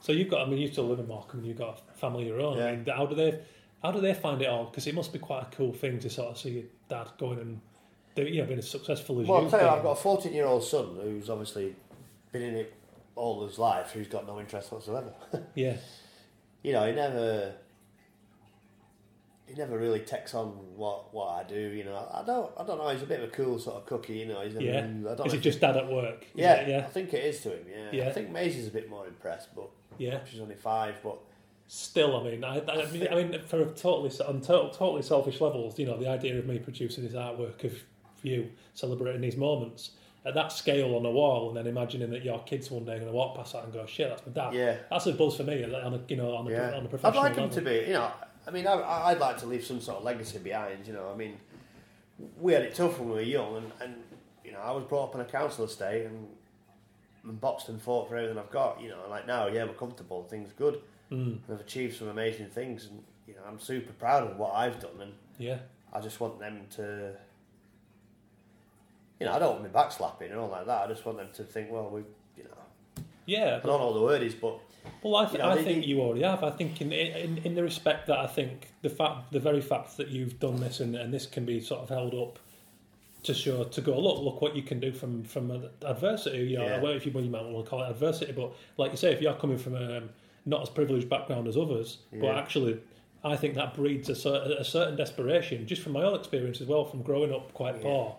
So 0.01 0.11
you've 0.11 0.29
got, 0.29 0.45
I 0.45 0.49
mean, 0.49 0.59
you 0.59 0.67
still 0.71 0.87
live 0.87 0.99
in 0.99 1.07
Morecambe. 1.07 1.39
and 1.39 1.47
you've 1.47 1.57
got 1.57 1.81
a 1.89 1.97
family 1.97 2.23
of 2.23 2.27
your 2.29 2.41
own. 2.41 2.61
I 2.61 2.75
mean, 2.75 2.85
how 2.85 3.07
do 3.07 3.15
they, 3.15 3.39
how 3.81 3.91
do 3.91 3.99
they 4.01 4.13
find 4.13 4.39
it 4.41 4.47
all? 4.47 4.65
Because 4.65 4.85
it 4.85 4.93
must 4.93 5.11
be 5.11 5.17
quite 5.17 5.43
a 5.43 5.55
cool 5.55 5.73
thing 5.73 5.97
to 5.99 6.09
sort 6.11 6.29
of 6.29 6.37
see 6.37 6.49
your 6.51 6.63
dad 6.87 7.07
going 7.17 7.39
and, 7.39 7.61
do, 8.13 8.23
you 8.23 8.41
know, 8.41 8.45
being 8.47 8.59
as 8.59 8.69
successful 8.69 9.19
as 9.21 9.27
Well, 9.27 9.39
you. 9.39 9.45
I'll 9.45 9.49
tell 9.51 9.61
you, 9.61 9.67
I've 9.67 9.81
got 9.81 9.91
a 9.91 9.95
14 10.01 10.31
year 10.31 10.45
old 10.45 10.63
son 10.63 10.99
who's 11.01 11.29
obviously 11.29 11.75
been 12.31 12.43
in 12.43 12.55
it 12.55 12.73
all 13.15 13.47
his 13.47 13.57
life, 13.57 13.91
who's 13.93 14.07
got 14.07 14.27
no 14.27 14.39
interest 14.39 14.71
whatsoever. 14.71 15.11
Yeah. 15.55 15.77
you 16.61 16.73
know, 16.73 16.85
he 16.85 16.93
never. 16.93 17.55
He 19.47 19.53
never 19.53 19.77
really 19.77 19.99
takes 19.99 20.33
on 20.33 20.47
what, 20.75 21.13
what 21.13 21.27
I 21.27 21.43
do, 21.47 21.59
you 21.59 21.83
know. 21.83 21.95
I 22.11 22.23
don't 22.25 22.51
I 22.57 22.63
don't 22.63 22.77
know. 22.79 22.89
He's 22.89 23.03
a 23.03 23.05
bit 23.05 23.19
of 23.21 23.29
a 23.29 23.31
cool 23.31 23.59
sort 23.59 23.77
of 23.77 23.85
cookie, 23.85 24.17
you 24.17 24.25
know. 24.25 24.41
He's 24.41 24.55
Yeah. 24.55 24.79
I 24.79 25.15
don't 25.15 25.27
Is 25.27 25.33
it 25.33 25.41
just 25.41 25.61
dad 25.61 25.77
at 25.77 25.87
work? 25.87 26.23
Is 26.23 26.27
Yeah, 26.33 26.53
it? 26.55 26.69
Yeah. 26.69 26.79
I 26.79 26.89
think 26.89 27.13
it 27.13 27.23
is 27.23 27.41
to 27.41 27.49
him. 27.51 27.65
Yeah, 27.69 27.89
Yeah. 27.91 28.09
I 28.09 28.11
think 28.11 28.31
Maisie's 28.31 28.67
a 28.67 28.71
bit 28.71 28.89
more 28.89 29.05
impressed, 29.07 29.53
but 29.55 29.69
Yeah. 29.99 30.19
she's 30.25 30.39
only 30.39 30.55
five. 30.55 30.95
But 31.03 31.17
Still, 31.67 32.15
I 32.19 32.23
mean, 32.23 32.43
I, 32.43 32.59
I, 32.59 32.91
mean, 32.91 33.07
I 33.07 33.15
mean, 33.15 33.41
for 33.47 33.59
a 33.61 33.65
totally 33.65 34.11
on 34.27 34.39
total, 34.39 34.69
totally 34.69 35.01
selfish 35.01 35.41
levels, 35.41 35.79
you 35.79 35.87
know, 35.87 35.97
the 35.97 36.07
idea 36.07 36.37
of 36.37 36.45
me 36.45 36.59
producing 36.59 37.03
this 37.03 37.13
artwork 37.13 37.63
of 37.63 37.73
you 38.21 38.51
celebrating 38.75 39.21
these 39.21 39.35
moments 39.35 39.91
at 40.25 40.35
that 40.35 40.51
scale 40.51 40.95
on 40.95 41.05
a 41.07 41.09
wall, 41.11 41.47
and 41.47 41.57
then 41.57 41.65
imagining 41.65 42.11
that 42.11 42.23
your 42.23 42.39
kids 42.43 42.69
one 42.69 42.85
day 42.85 42.93
are 42.93 42.99
going 42.99 43.09
to 43.09 43.15
walk 43.15 43.35
past 43.35 43.53
that 43.53 43.63
and 43.63 43.73
go, 43.73 43.83
"Shit, 43.87 44.09
that's 44.09 44.23
my 44.27 44.31
dad." 44.31 44.53
Yeah. 44.53 44.77
that's 44.91 45.07
a 45.07 45.13
buzz 45.13 45.37
for 45.37 45.43
me 45.43 45.63
on 45.63 45.93
a 45.93 45.99
you 46.07 46.17
know 46.17 46.35
on 46.35 46.47
a, 46.47 46.51
yeah, 46.51 46.67
on 46.67 46.73
a 46.73 46.77
I'd 46.83 46.89
professional 46.89 47.23
like 47.23 47.35
him 47.35 47.49
to 47.49 47.61
be. 47.61 47.85
You 47.87 47.93
know, 47.93 48.11
I 48.47 48.51
mean, 48.51 48.67
I, 48.67 49.07
I'd 49.07 49.19
like 49.19 49.37
to 49.39 49.45
leave 49.45 49.65
some 49.65 49.81
sort 49.81 49.97
of 49.97 50.03
legacy 50.03 50.37
behind. 50.39 50.85
You 50.87 50.93
know, 50.93 51.09
I 51.11 51.17
mean, 51.17 51.37
we 52.39 52.53
had 52.53 52.61
it 52.63 52.75
tough 52.75 52.99
when 52.99 53.09
we 53.09 53.15
were 53.15 53.21
young, 53.21 53.57
and, 53.57 53.71
and 53.81 53.95
you 54.43 54.51
know, 54.51 54.59
I 54.59 54.71
was 54.71 54.83
brought 54.83 55.09
up 55.09 55.15
on 55.15 55.21
a 55.21 55.25
council 55.25 55.65
estate, 55.65 56.05
and, 56.05 56.27
and 57.23 57.41
boxed 57.41 57.69
and 57.69 57.81
fought 57.81 58.07
for 58.07 58.15
everything 58.17 58.37
I've 58.37 58.51
got. 58.51 58.81
You 58.81 58.89
know, 58.89 59.03
like 59.09 59.27
now, 59.27 59.47
yeah, 59.47 59.63
we're 59.65 59.73
comfortable, 59.73 60.23
things 60.23 60.51
good, 60.57 60.79
mm. 61.11 61.39
I've 61.51 61.59
achieved 61.59 61.97
some 61.97 62.07
amazing 62.07 62.47
things, 62.47 62.85
and 62.85 63.03
you 63.27 63.33
know, 63.33 63.41
I'm 63.47 63.59
super 63.59 63.93
proud 63.93 64.29
of 64.29 64.37
what 64.37 64.53
I've 64.53 64.79
done, 64.79 65.01
and 65.01 65.13
Yeah. 65.37 65.57
I 65.91 66.01
just 66.01 66.19
want 66.19 66.39
them 66.39 66.65
to 66.75 67.13
you 69.19 69.25
know, 69.25 69.33
I 69.33 69.39
don't 69.39 69.51
want 69.53 69.63
me 69.63 69.69
backslapping 69.69 70.31
and 70.31 70.35
all 70.39 70.49
like 70.49 70.65
that. 70.65 70.83
I 70.83 70.87
just 70.87 71.05
want 71.05 71.17
them 71.17 71.29
to 71.35 71.43
think, 71.43 71.71
well, 71.71 71.89
we, 71.89 72.01
you 72.37 72.43
know, 72.43 73.03
Yeah, 73.25 73.59
I 73.61 73.65
don't 73.65 73.79
know 73.79 73.87
what 73.87 73.93
the 73.93 74.01
word 74.01 74.21
is, 74.21 74.35
but 74.35 74.59
Well, 75.03 75.15
I, 75.17 75.25
th- 75.25 75.33
You 75.33 75.39
know, 75.39 75.49
I 75.49 75.55
think 75.63 75.81
they- 75.83 75.87
you 75.87 76.01
already 76.01 76.23
have. 76.23 76.43
I 76.43 76.49
think 76.51 76.81
in, 76.81 76.91
in 76.91 77.37
in 77.39 77.55
the 77.55 77.63
respect 77.63 78.07
that 78.07 78.17
I 78.19 78.27
think 78.27 78.69
the 78.81 78.89
fact, 78.89 79.31
the 79.31 79.39
very 79.39 79.61
fact 79.61 79.97
that 79.97 80.07
you've 80.09 80.39
done 80.39 80.59
this 80.59 80.79
and, 80.79 80.95
and 80.95 81.13
this 81.13 81.25
can 81.25 81.45
be 81.45 81.59
sort 81.59 81.81
of 81.81 81.89
held 81.89 82.13
up 82.15 82.39
to 83.23 83.33
show 83.33 83.63
to 83.63 83.81
go 83.81 83.99
look 83.99 84.21
look 84.23 84.41
what 84.41 84.55
you 84.55 84.61
can 84.63 84.79
do 84.79 84.91
from 84.91 85.23
from 85.23 85.51
ad- 85.51 85.69
adversity. 85.83 86.39
You 86.39 86.57
know, 86.59 86.65
Yeah. 86.65 86.81
well, 86.81 86.91
if 86.93 87.05
you, 87.05 87.11
well, 87.11 87.23
you 87.23 87.29
might 87.29 87.43
want 87.43 87.65
to 87.65 87.69
call 87.69 87.83
it 87.83 87.89
adversity, 87.89 88.31
but 88.31 88.53
like 88.77 88.91
you 88.91 88.97
say, 88.97 89.11
if 89.13 89.21
you're 89.21 89.33
coming 89.33 89.57
from 89.57 89.75
a 89.75 89.97
um, 89.97 90.09
not 90.45 90.61
as 90.61 90.69
privileged 90.69 91.09
background 91.09 91.47
as 91.47 91.57
others, 91.57 91.99
but 92.11 92.35
actually. 92.37 92.79
I 93.23 93.35
think 93.35 93.55
that 93.55 93.73
breeds 93.73 94.07
a, 94.09 94.13
cer- 94.15 94.55
a 94.59 94.63
certain 94.63 94.95
desperation, 94.95 95.65
just 95.65 95.81
from 95.81 95.93
my 95.93 96.03
own 96.03 96.13
experience 96.13 96.61
as 96.61 96.67
well, 96.67 96.85
from 96.85 97.01
growing 97.01 97.33
up 97.33 97.51
quite 97.55 97.77
Yeah. 97.77 97.81
poor. 97.81 98.15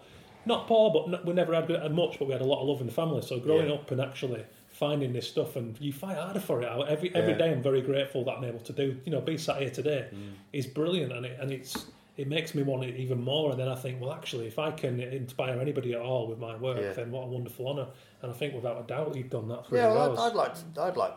Not 0.47 0.67
poor, 0.67 0.91
but 0.91 1.15
n- 1.15 1.25
we 1.25 1.33
never 1.33 1.55
had 1.55 1.69
much, 1.95 2.19
but 2.19 2.27
we 2.27 2.33
had 2.33 2.41
a 2.41 2.45
lot 2.45 2.61
of 2.61 2.67
love 2.67 2.81
in 2.81 2.89
the 2.89 2.93
family. 2.93 3.23
So 3.23 3.39
growing 3.39 3.69
Yeah. 3.69 3.75
up 3.77 3.89
and 3.93 4.01
actually 4.01 4.45
finding 4.77 5.13
this 5.13 5.27
stuff, 5.29 5.57
and 5.57 5.79
you 5.81 5.93
fight 5.93 6.17
harder 6.19 6.41
for 6.41 6.61
it. 6.63 6.67
I- 6.67 6.87
Every 6.89 7.15
every 7.15 7.33
Yeah. 7.33 7.39
day, 7.39 7.51
I'm 7.53 7.63
very 7.63 7.81
grateful 7.83 8.25
that 8.25 8.33
I'm 8.37 8.45
able 8.45 8.61
to 8.61 8.73
do. 8.73 8.97
You 9.05 9.13
know, 9.13 9.21
be 9.21 9.39
sat 9.39 9.61
here 9.63 9.71
today 9.71 10.09
Mm. 10.13 10.35
is 10.53 10.67
brilliant, 10.67 11.13
and 11.13 11.25
it 11.27 11.39
and 11.41 11.51
it's 11.51 11.87
it 12.19 12.29
makes 12.29 12.55
me 12.55 12.63
want 12.63 12.83
it 12.85 12.97
even 12.97 13.23
more. 13.23 13.51
And 13.51 13.61
then 13.61 13.69
I 13.69 13.75
think, 13.75 14.01
well, 14.01 14.11
actually, 14.13 14.47
if 14.47 14.59
I 14.59 14.71
can 14.71 15.01
inspire 15.01 15.61
anybody 15.61 15.93
at 15.93 16.01
all 16.01 16.27
with 16.27 16.39
my 16.39 16.57
work, 16.57 16.79
Yeah. 16.81 16.93
then 16.93 17.11
what 17.11 17.25
a 17.25 17.27
wonderful 17.27 17.69
honour. 17.69 17.89
And 18.23 18.31
I 18.33 18.35
think 18.35 18.55
without 18.55 18.79
a 18.83 18.87
doubt, 18.87 19.15
you've 19.17 19.29
done 19.29 19.49
that 19.49 19.67
for 19.67 19.77
yeah, 19.77 19.93
well, 19.93 20.13
I'd, 20.19 20.31
I'd 20.31 20.35
like 20.35 20.55
to, 20.55 20.83
I'd 20.83 20.97
like 20.97 21.13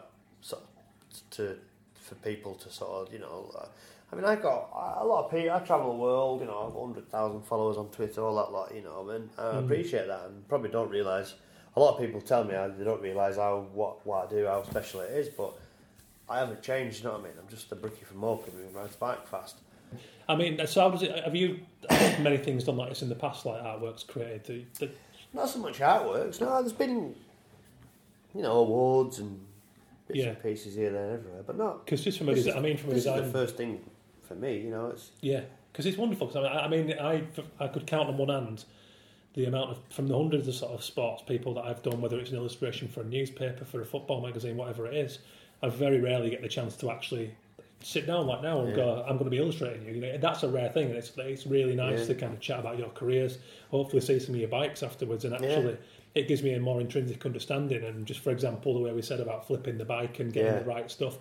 of 0.51 0.59
to 1.31 1.57
for 1.95 2.15
people 2.15 2.55
to 2.55 2.69
sort 2.71 3.07
of 3.07 3.13
you 3.13 3.19
know. 3.19 3.51
Uh, 3.57 3.65
I 4.11 4.15
mean, 4.15 4.25
I 4.25 4.35
got 4.35 4.69
a 5.01 5.05
lot 5.05 5.25
of 5.25 5.31
people. 5.31 5.51
I 5.51 5.59
travel 5.59 5.91
the 5.91 5.97
world. 5.99 6.41
You 6.41 6.47
know, 6.47 6.65
I've 6.67 6.73
hundred 6.73 7.09
thousand 7.09 7.41
followers 7.43 7.77
on 7.77 7.89
Twitter, 7.89 8.21
all 8.23 8.35
that 8.37 8.51
lot. 8.51 8.73
You 8.73 8.81
know, 8.81 9.07
and 9.09 9.29
I 9.37 9.41
Mm. 9.55 9.65
appreciate 9.65 10.07
that, 10.07 10.25
and 10.25 10.47
probably 10.47 10.69
don't 10.69 10.89
realise. 10.89 11.35
A 11.75 11.79
lot 11.79 11.95
of 11.95 12.01
people 12.01 12.19
tell 12.21 12.43
me 12.43 12.53
they 12.77 12.83
don't 12.83 13.01
realise 13.01 13.35
how 13.37 13.67
what 13.73 14.05
what 14.05 14.27
I 14.27 14.29
do, 14.29 14.45
how 14.45 14.63
special 14.63 15.01
it 15.01 15.11
is, 15.11 15.29
but 15.29 15.53
I 16.29 16.39
haven't 16.39 16.61
changed. 16.61 16.99
You 16.99 17.05
know 17.05 17.11
what 17.13 17.21
I 17.21 17.23
mean? 17.25 17.33
I'm 17.41 17.47
just 17.49 17.71
a 17.71 17.75
brickie 17.75 18.03
from 18.05 18.17
Morecambe 18.17 18.53
who 18.71 18.77
rides 18.77 18.95
bike 18.95 19.27
fast. 19.27 19.55
I 20.27 20.35
mean, 20.35 20.59
so 20.67 20.81
how 20.81 20.89
does 20.91 21.01
it? 21.03 21.23
Have 21.23 21.35
you 21.35 21.59
many 22.19 22.37
things 22.37 22.63
done 22.63 22.77
like 22.77 22.89
this 22.89 23.01
in 23.01 23.09
the 23.09 23.15
past, 23.15 23.45
like 23.45 23.61
artworks 23.63 24.05
created? 24.05 24.67
That, 24.75 24.79
that, 24.79 24.97
Not 25.33 25.49
so 25.49 25.59
much 25.59 25.79
artworks. 25.79 26.39
No, 26.41 26.59
there's 26.61 26.73
been, 26.73 27.15
you 28.35 28.41
know, 28.43 28.57
awards 28.57 29.19
and 29.19 29.39
bits 30.07 30.19
Yeah. 30.19 30.25
and 30.29 30.43
pieces 30.43 30.75
here, 30.75 30.91
there, 30.91 31.05
and 31.05 31.13
everywhere, 31.19 31.43
but 31.45 31.57
not. 31.57 31.85
because 31.85 32.03
just 32.03 32.17
from 32.19 32.29
a 32.29 32.35
design, 32.35 32.57
I 32.57 32.61
mean, 32.61 32.77
from 32.77 32.91
a 32.91 32.93
design, 32.95 33.23
the 33.23 33.31
first 33.31 33.57
thing 33.57 33.79
for 34.27 34.35
me. 34.35 34.59
You 34.59 34.69
know, 34.69 34.87
it's 34.87 35.11
Yeah, 35.21 35.41
because 35.71 35.85
it's 35.87 35.97
wonderful. 35.97 36.27
Because 36.27 36.45
I 36.45 36.67
mean, 36.67 36.93
I, 36.99 37.13
I 37.13 37.23
I 37.59 37.67
could 37.67 37.87
count 37.87 38.09
on 38.09 38.17
one 38.17 38.29
hand 38.29 38.65
the 39.35 39.45
amount 39.45 39.71
of 39.71 39.79
from 39.89 40.07
the 40.07 40.17
hundreds 40.17 40.47
of 40.47 40.55
sort 40.55 40.71
of 40.73 40.83
sports 40.83 41.21
people 41.23 41.53
that 41.55 41.65
I've 41.65 41.81
done, 41.83 42.01
whether 42.01 42.17
it's 42.19 42.31
an 42.31 42.37
illustration 42.37 42.87
for 42.87 43.01
a 43.01 43.05
newspaper, 43.05 43.63
for 43.65 43.81
a 43.81 43.85
football 43.85 44.21
magazine, 44.21 44.57
whatever 44.57 44.87
it 44.87 44.95
is. 44.95 45.19
I 45.61 45.69
very 45.69 45.99
rarely 45.99 46.29
get 46.29 46.41
the 46.41 46.47
chance 46.47 46.75
to 46.77 46.89
actually 46.89 47.31
sit 47.81 48.05
down 48.07 48.27
like 48.27 48.41
now 48.41 48.59
and 48.61 48.69
Yeah. 48.69 48.75
go, 48.75 49.03
"I'm 49.07 49.13
going 49.17 49.25
to 49.25 49.29
be 49.29 49.37
illustrating 49.37 49.85
you." 49.85 49.93
You 49.93 50.01
know, 50.01 50.17
that's 50.17 50.43
a 50.43 50.49
rare 50.49 50.69
thing, 50.69 50.87
and 50.87 50.95
it's 50.97 51.15
it's 51.17 51.45
really 51.45 51.75
nice 51.75 51.99
Yeah. 52.01 52.05
to 52.07 52.15
kind 52.15 52.33
of 52.33 52.39
chat 52.39 52.59
about 52.59 52.77
your 52.79 52.89
careers. 52.89 53.37
Hopefully, 53.71 54.01
see 54.01 54.19
some 54.19 54.35
of 54.35 54.39
your 54.41 54.49
bikes 54.49 54.83
afterwards, 54.83 55.25
and 55.25 55.33
actually. 55.33 55.77
It 56.15 56.27
gives 56.27 56.41
me 56.41 56.53
a 56.55 56.59
more 56.59 56.81
intrinsic 56.81 57.23
understanding, 57.23 57.83
and 57.83 58.03
just 58.07 58.21
for 58.21 58.31
example, 58.31 58.73
the 58.73 58.79
way 58.79 58.91
we 58.91 59.03
said 59.03 59.19
about 59.19 59.45
flipping 59.45 59.77
the 59.77 59.85
bike 59.85 60.19
and 60.19 60.33
getting 60.33 60.53
Yeah. 60.53 60.59
the 60.59 60.65
right 60.65 60.89
stuff, 60.89 61.19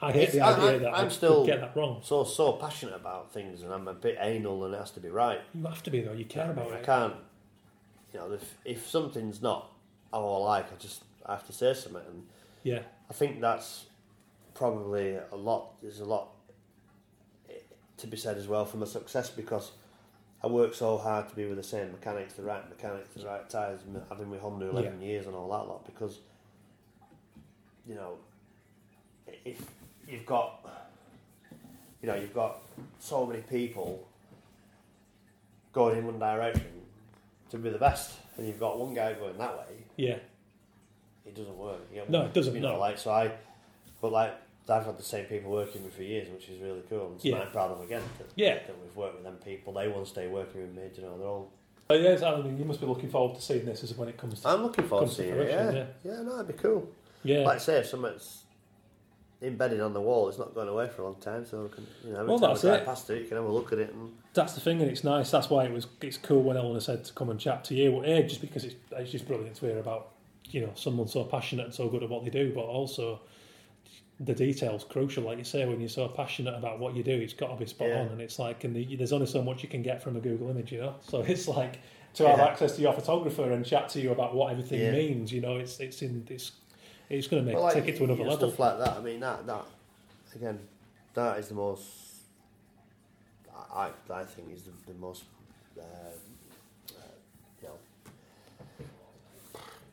I 0.00 0.12
hate 0.12 0.22
It's- 0.30 0.32
the 0.34 0.40
idea 0.40 0.76
I- 0.76 0.78
that 0.78 0.94
I'm 0.98 1.06
I 1.06 1.08
still- 1.10 1.44
get 1.44 1.60
that 1.60 1.76
wrong. 1.76 2.00
so 2.02 2.24
so 2.24 2.52
passionate 2.52 2.94
about 2.94 3.32
things, 3.32 3.60
and 3.62 3.70
I'm 3.70 3.86
a 3.86 3.92
bit 3.92 4.16
anal, 4.18 4.64
and 4.64 4.74
it 4.74 4.78
has 4.78 4.90
to 4.92 5.00
be 5.00 5.10
right. 5.10 5.40
You 5.54 5.66
have 5.66 5.82
to 5.82 5.90
be 5.90 6.00
though. 6.00 6.14
You 6.14 6.24
care 6.24 6.50
about 6.50 6.72
I 6.72 6.76
it. 6.76 6.78
I 6.78 6.82
can't. 6.84 7.14
You 8.14 8.20
know, 8.20 8.32
if 8.32 8.54
if 8.64 8.88
something's 8.88 9.42
not 9.42 9.72
how 10.12 10.24
I 10.24 10.38
like, 10.38 10.72
I 10.72 10.76
just 10.78 11.02
I 11.26 11.32
have 11.32 11.46
to 11.48 11.52
say 11.52 11.74
something, 11.74 12.02
and 12.06 12.26
Yeah. 12.62 12.82
I 13.10 13.12
think 13.12 13.40
that's 13.40 13.86
probably 14.54 15.16
a 15.16 15.36
lot. 15.36 15.82
There's 15.82 15.98
a 15.98 16.04
lot 16.04 16.28
eh, 17.50 17.54
to 17.98 18.06
be 18.06 18.16
said 18.16 18.38
as 18.38 18.46
well 18.46 18.64
for 18.64 18.76
my 18.76 18.86
success 18.86 19.30
because 19.30 19.72
I 20.42 20.46
work 20.46 20.74
so 20.74 20.96
hard 20.96 21.28
to 21.28 21.34
be 21.34 21.44
with 21.46 21.56
the 21.56 21.64
same 21.64 21.90
mechanics, 21.90 22.34
the 22.34 22.44
right 22.44 22.66
mechanics, 22.70 23.08
the 23.16 23.26
right 23.26 23.50
tyres, 23.50 23.80
and 23.84 24.00
having 24.08 24.30
with 24.30 24.40
Honda 24.40 24.70
eleven 24.70 25.02
years 25.02 25.26
and 25.26 25.34
all 25.34 25.48
that 25.48 25.66
lot. 25.66 25.84
Because 25.84 26.20
you 27.84 27.96
know, 27.96 28.18
if 29.44 29.60
you've 30.08 30.24
got, 30.24 30.64
you 32.00 32.06
know, 32.08 32.14
you've 32.14 32.34
got 32.34 32.62
so 33.00 33.26
many 33.26 33.42
people 33.42 34.06
going 35.72 35.98
in 35.98 36.06
one 36.06 36.20
direction 36.20 36.83
to 37.62 37.68
be 37.68 37.70
the 37.70 37.78
best, 37.78 38.12
and 38.36 38.46
you've 38.46 38.60
got 38.60 38.78
one 38.78 38.94
guy 38.94 39.12
going 39.14 39.36
that 39.38 39.56
way 39.58 39.84
Yeah. 39.96 40.16
it 41.26 41.34
doesn't 41.34 41.56
work. 41.56 41.80
You 41.92 41.98
know, 42.00 42.04
No, 42.08 42.20
it 42.26 42.32
doesn't, 42.34 42.54
You 42.54 42.60
know, 42.60 42.72
no. 42.74 42.78
like 42.80 42.98
so 42.98 43.10
I, 43.10 43.32
but 44.00 44.12
like 44.12 44.34
I've 44.68 44.84
had 44.86 44.96
the 44.98 45.02
same 45.02 45.26
people 45.26 45.50
working 45.50 45.82
with 45.84 45.92
me 45.92 45.96
for 45.96 46.02
years, 46.02 46.28
which 46.30 46.48
is 46.48 46.60
really 46.60 46.82
cool. 46.88 47.08
And 47.12 47.24
Yeah. 47.24 47.40
I'm 47.40 47.50
proud 47.50 47.70
of 47.70 47.82
again. 47.82 48.02
That, 48.18 48.28
Yeah. 48.34 48.54
that 48.54 48.80
we've 48.80 48.96
worked 48.96 49.16
with 49.16 49.24
them 49.24 49.36
people. 49.44 49.72
They 49.74 49.88
want 49.88 50.04
to 50.06 50.10
stay 50.10 50.26
working 50.26 50.62
with 50.62 50.74
me. 50.74 50.90
You 50.96 51.02
know, 51.02 51.18
they're 51.18 51.26
all. 51.28 51.50
Oh, 51.90 51.94
yes, 51.94 52.22
I 52.22 52.40
mean, 52.40 52.56
you 52.58 52.64
must 52.64 52.80
be 52.80 52.86
looking 52.86 53.10
forward 53.10 53.36
to 53.36 53.42
seeing 53.42 53.66
this 53.66 53.84
as 53.84 53.94
when 53.94 54.08
it 54.08 54.16
comes 54.16 54.40
to. 54.40 54.48
I'm 54.48 54.62
looking 54.62 54.86
forward 54.88 55.04
Comes 55.04 55.16
to 55.16 55.22
to 55.22 55.28
seeing 55.28 55.38
it. 55.40 55.50
Yeah. 55.50 55.62
fruition, 55.70 55.88
yeah, 56.02 56.22
no, 56.22 56.34
it'd 56.36 56.46
be 56.48 56.52
cool. 56.54 56.88
yeah. 57.24 57.40
Like 57.40 57.56
I 57.56 57.58
say, 57.58 57.76
if 57.80 57.86
something's 57.88 58.43
embedded 59.42 59.80
on 59.80 59.92
the 59.92 60.00
wall, 60.00 60.28
it's 60.28 60.38
not 60.38 60.54
going 60.54 60.68
away 60.68 60.88
for 60.88 61.02
a 61.02 61.04
long 61.06 61.16
time. 61.20 61.44
So 61.44 61.68
can, 61.68 61.86
you 62.04 62.12
know, 62.12 62.20
every 62.20 62.30
Well, 62.30 62.38
time 62.38 62.50
that's 62.50 62.62
drive 62.62 62.80
it. 62.80 62.84
past 62.86 63.10
it, 63.10 63.22
you 63.22 63.28
can 63.28 63.36
have 63.36 63.46
a 63.46 63.52
look 63.52 63.72
at 63.72 63.78
it 63.78 63.92
and 63.92 64.12
That's 64.32 64.54
the 64.54 64.60
thing, 64.60 64.80
and 64.80 64.90
it's 64.90 65.04
nice. 65.04 65.30
That's 65.30 65.50
why 65.50 65.64
it 65.64 65.72
was. 65.72 65.86
It's 66.00 66.16
cool 66.18 66.42
when 66.42 66.56
Eleanor 66.56 66.80
said 66.80 67.04
to 67.04 67.12
come 67.12 67.30
and 67.30 67.38
chat 67.38 67.64
to 67.66 67.74
you. 67.74 68.02
A, 68.04 68.22
just 68.22 68.40
because 68.40 68.64
it's 68.64 68.76
it's 68.92 69.10
just 69.12 69.26
brilliant 69.26 69.56
to 69.56 69.66
hear 69.66 69.78
about 69.78 70.10
you 70.50 70.60
know 70.60 70.72
someone 70.74 71.08
so 71.08 71.24
passionate 71.24 71.66
and 71.66 71.74
so 71.74 71.88
good 71.88 72.02
at 72.02 72.08
what 72.10 72.24
they 72.24 72.30
do, 72.30 72.52
but 72.54 72.62
also 72.64 73.20
the 74.20 74.34
details 74.34 74.84
crucial. 74.84 75.24
Like 75.24 75.38
you 75.38 75.44
say, 75.44 75.64
when 75.66 75.80
you're 75.80 75.88
so 75.88 76.06
passionate 76.08 76.54
about 76.54 76.78
what 76.78 76.94
you 76.94 77.02
do, 77.02 77.12
it's 77.12 77.32
got 77.34 77.48
to 77.48 77.56
be 77.56 77.66
spot 77.66 77.88
Yeah. 77.88 78.00
on. 78.00 78.08
And 78.08 78.20
it's 78.20 78.38
like, 78.38 78.62
and 78.64 78.74
the, 78.74 78.96
there's 78.96 79.12
only 79.12 79.26
so 79.26 79.42
much 79.42 79.62
you 79.64 79.68
can 79.68 79.82
get 79.82 80.02
from 80.02 80.16
a 80.16 80.20
Google 80.20 80.48
image, 80.50 80.70
you 80.72 80.80
know. 80.80 80.94
So 81.02 81.20
it's 81.22 81.48
like 81.48 81.80
to 82.14 82.28
have 82.28 82.38
Yeah. 82.38 82.46
access 82.46 82.76
to 82.76 82.82
your 82.82 82.92
photographer 82.92 83.50
and 83.50 83.66
chat 83.66 83.88
to 83.90 84.00
you 84.00 84.12
about 84.12 84.34
what 84.34 84.52
everything 84.52 84.80
Yeah. 84.80 84.92
means. 84.92 85.32
You 85.32 85.40
know, 85.40 85.56
it's 85.56 85.80
it's 85.80 86.02
in 86.02 86.26
it's 86.30 86.52
it's 87.10 87.26
going 87.28 87.42
to 87.42 87.46
make 87.46 87.54
Well, 87.54 87.64
like, 87.64 87.74
take 87.74 87.88
it 87.88 87.96
to 87.98 88.04
another 88.04 88.24
level. 88.24 88.36
Stuff 88.48 88.58
like 88.58 88.78
that. 88.78 88.96
I 88.96 89.00
mean, 89.00 89.20
that 89.20 89.46
that 89.46 89.64
again, 90.34 90.58
that 91.14 91.38
is 91.38 91.48
the 91.48 91.54
most. 91.54 91.82
I 93.72 93.90
I 94.10 94.24
think 94.24 94.52
is 94.52 94.62
the, 94.62 94.92
the 94.92 94.98
most. 94.98 95.24
Uh, 95.78 95.82
uh, 95.82 97.00
you 97.62 97.68
know, 97.68 97.74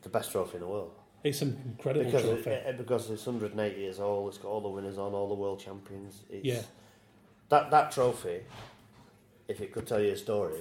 the 0.02 0.08
best 0.08 0.30
trophy 0.32 0.54
in 0.54 0.60
the 0.60 0.66
world 0.68 0.92
It's 1.24 1.42
an 1.42 1.60
incredible 1.64 2.04
because 2.06 2.22
trophy. 2.24 2.50
it, 2.50 2.66
it- 2.66 2.78
because 2.78 3.10
it's 3.10 3.26
108 3.26 3.76
years 3.76 3.98
old. 4.00 4.28
It's 4.28 4.38
got 4.38 4.48
all 4.48 4.60
the 4.60 4.68
winners 4.68 4.98
on, 4.98 5.12
all 5.12 5.28
the 5.28 5.34
world 5.34 5.60
champions. 5.60 6.22
It's, 6.30 6.44
Yeah. 6.44 6.62
That 7.48 7.70
that 7.70 7.90
trophy, 7.92 8.40
if 9.48 9.60
it 9.60 9.72
could 9.72 9.86
tell 9.86 10.00
you 10.00 10.12
a 10.12 10.16
story, 10.16 10.60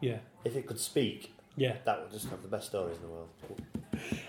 yeah, 0.00 0.18
if 0.44 0.56
it 0.56 0.66
could 0.66 0.80
speak, 0.80 1.32
yeah. 1.56 1.76
that 1.84 2.02
would 2.02 2.10
just 2.12 2.28
have 2.28 2.42
the 2.42 2.48
best 2.48 2.66
stories 2.68 2.96
in 2.96 3.02
the 3.02 3.08
world. 3.08 3.28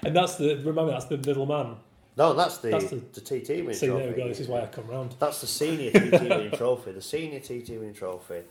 And 0.03 0.15
that's 0.15 0.35
the 0.35 0.55
remember 0.57 0.91
that's 0.91 1.05
the 1.05 1.17
little 1.17 1.45
man. 1.45 1.75
No, 2.15 2.33
that's 2.33 2.57
the 2.59 2.69
That's 2.69 2.91
the, 2.91 2.97
the- 2.97 3.21
TT 3.21 3.49
winning 3.49 3.73
See, 3.73 3.87
trophy. 3.87 4.03
there 4.03 4.13
we 4.13 4.21
go. 4.21 4.27
This 4.27 4.39
is 4.39 4.47
why 4.47 4.61
I 4.61 4.67
come 4.67 4.85
round. 4.87 5.15
That's 5.17 5.41
the 5.41 5.47
senior 5.47 5.89
TT 5.89 6.11
winning 6.29 6.51
trophy. 6.51 6.91
The 6.91 7.01
senior 7.01 7.39
TT 7.39 7.69
winning 7.69 7.95
trophy. 7.95 8.35
And 8.35 8.45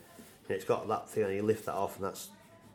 it's 0.48 0.64
got 0.64 0.88
that 0.88 1.08
thing, 1.08 1.24
and 1.24 1.34
you 1.34 1.42
lift 1.42 1.66
that 1.66 1.74
off, 1.74 1.94
and 1.96 2.04
that's, 2.04 2.30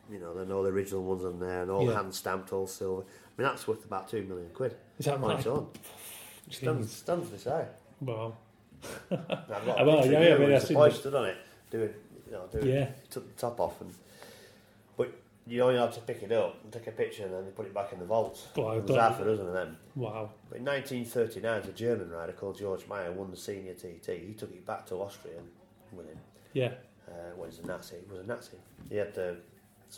you 0.10 0.18
know, 0.20 0.34
then 0.34 0.50
all 0.50 0.64
the 0.64 0.70
original 0.70 1.04
ones 1.04 1.26
on 1.26 1.42
there, 1.42 1.64
and 1.64 1.70
all 1.72 1.86
Yeah. 1.86 1.96
hand 1.96 2.14
stamped, 2.16 2.54
all 2.54 2.68
silver. 2.68 3.02
I 3.02 3.42
mean, 3.42 3.50
that's 3.50 3.68
worth 3.68 3.84
about 3.84 4.08
two 4.08 4.22
million 4.24 4.50
quid 4.54 4.76
Is 4.98 5.08
that 5.08 5.16
on 5.16 5.22
right? 5.24 5.38
its 5.40 5.48
own. 5.48 5.68
Stands, 6.50 6.94
stands 6.96 7.30
this 7.32 7.44
high. 7.44 7.66
Wow. 8.00 8.38
I've 9.12 9.28
got 9.28 9.82
a 9.82 9.86
well, 9.86 10.06
yeah, 10.06 10.22
yeah, 10.22 10.36
I 10.36 10.38
mean, 10.60 10.74
boy 10.74 10.90
stood 10.90 11.16
on 11.16 11.26
it, 11.26 11.38
doing, 11.70 11.90
you 12.28 12.32
know, 12.32 12.48
doing, 12.50 12.68
Yeah. 12.68 12.88
took 13.10 13.28
the 13.36 13.42
top 13.42 13.60
off, 13.60 13.82
and 13.82 13.94
you 15.48 15.62
only 15.64 15.80
had 15.80 15.94
to 15.94 16.02
pick 16.02 16.24
it 16.24 16.32
up 16.32 16.62
and 16.64 16.72
take 16.74 16.88
a 16.88 16.92
picture, 16.92 17.24
and 17.24 17.34
then 17.34 17.46
they 17.46 17.52
put 17.52 17.66
it 17.66 17.74
back 17.74 17.94
in 17.94 18.00
the 18.00 18.06
vault. 18.06 18.48
Well, 18.56 18.68
I 18.70 18.76
There's 18.76 18.86
don't- 18.88 19.00
half 19.00 19.20
a 19.20 19.26
dozen 19.26 19.48
of 19.48 19.54
them. 19.54 19.78
Wow. 19.96 20.32
But 20.50 20.58
in 20.60 20.66
1939, 20.66 21.62
a 21.64 21.72
German 21.74 22.10
rider 22.12 22.34
called 22.34 22.58
George 22.58 22.86
Meier 22.88 23.12
won 23.12 23.32
the 23.32 23.38
senior 23.38 23.74
TT. 23.74 24.08
He 24.28 24.34
took 24.34 24.52
it 24.52 24.66
back 24.66 24.86
to 24.88 24.96
Austria 24.96 25.36
and 25.38 25.48
with 25.98 26.08
him. 26.10 26.20
Yeah. 26.54 26.74
Uh, 27.08 27.14
well, 27.38 27.50
he's 27.50 27.60
a 27.60 27.66
Nazi. 27.66 27.96
He 28.06 28.12
was 28.12 28.20
a 28.24 28.28
Nazi. 28.28 28.58
He 28.90 28.98
had 28.98 29.14
the 29.14 29.38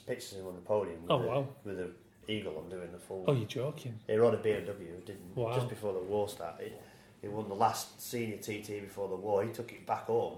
pictures 0.06 0.34
of 0.34 0.40
him 0.42 0.48
on 0.48 0.56
the 0.56 0.62
podium 0.62 1.02
with, 1.02 1.12
Oh, 1.12 1.22
the, 1.22 1.28
wow. 1.28 1.48
with 1.64 1.78
the 1.78 1.90
eagle 2.32 2.58
on 2.58 2.70
doing 2.70 2.92
the 2.92 3.00
full. 3.00 3.26
Oh, 3.28 3.34
you're 3.34 3.48
joking. 3.48 3.98
He 4.06 4.16
rode 4.16 4.36
a 4.36 4.38
BMW. 4.38 5.04
Didn't 5.06 5.36
Wow. 5.36 5.54
just 5.56 5.68
before 5.70 5.94
the 5.94 6.00
war 6.00 6.30
started. 6.30 6.74
He 7.22 7.28
won 7.28 7.50
the 7.50 7.56
last 7.56 8.00
senior 8.00 8.38
TT 8.38 8.80
before 8.82 9.08
the 9.10 9.16
war. 9.16 9.44
He 9.44 9.50
took 9.52 9.72
it 9.72 9.86
back 9.88 10.06
home. 10.06 10.38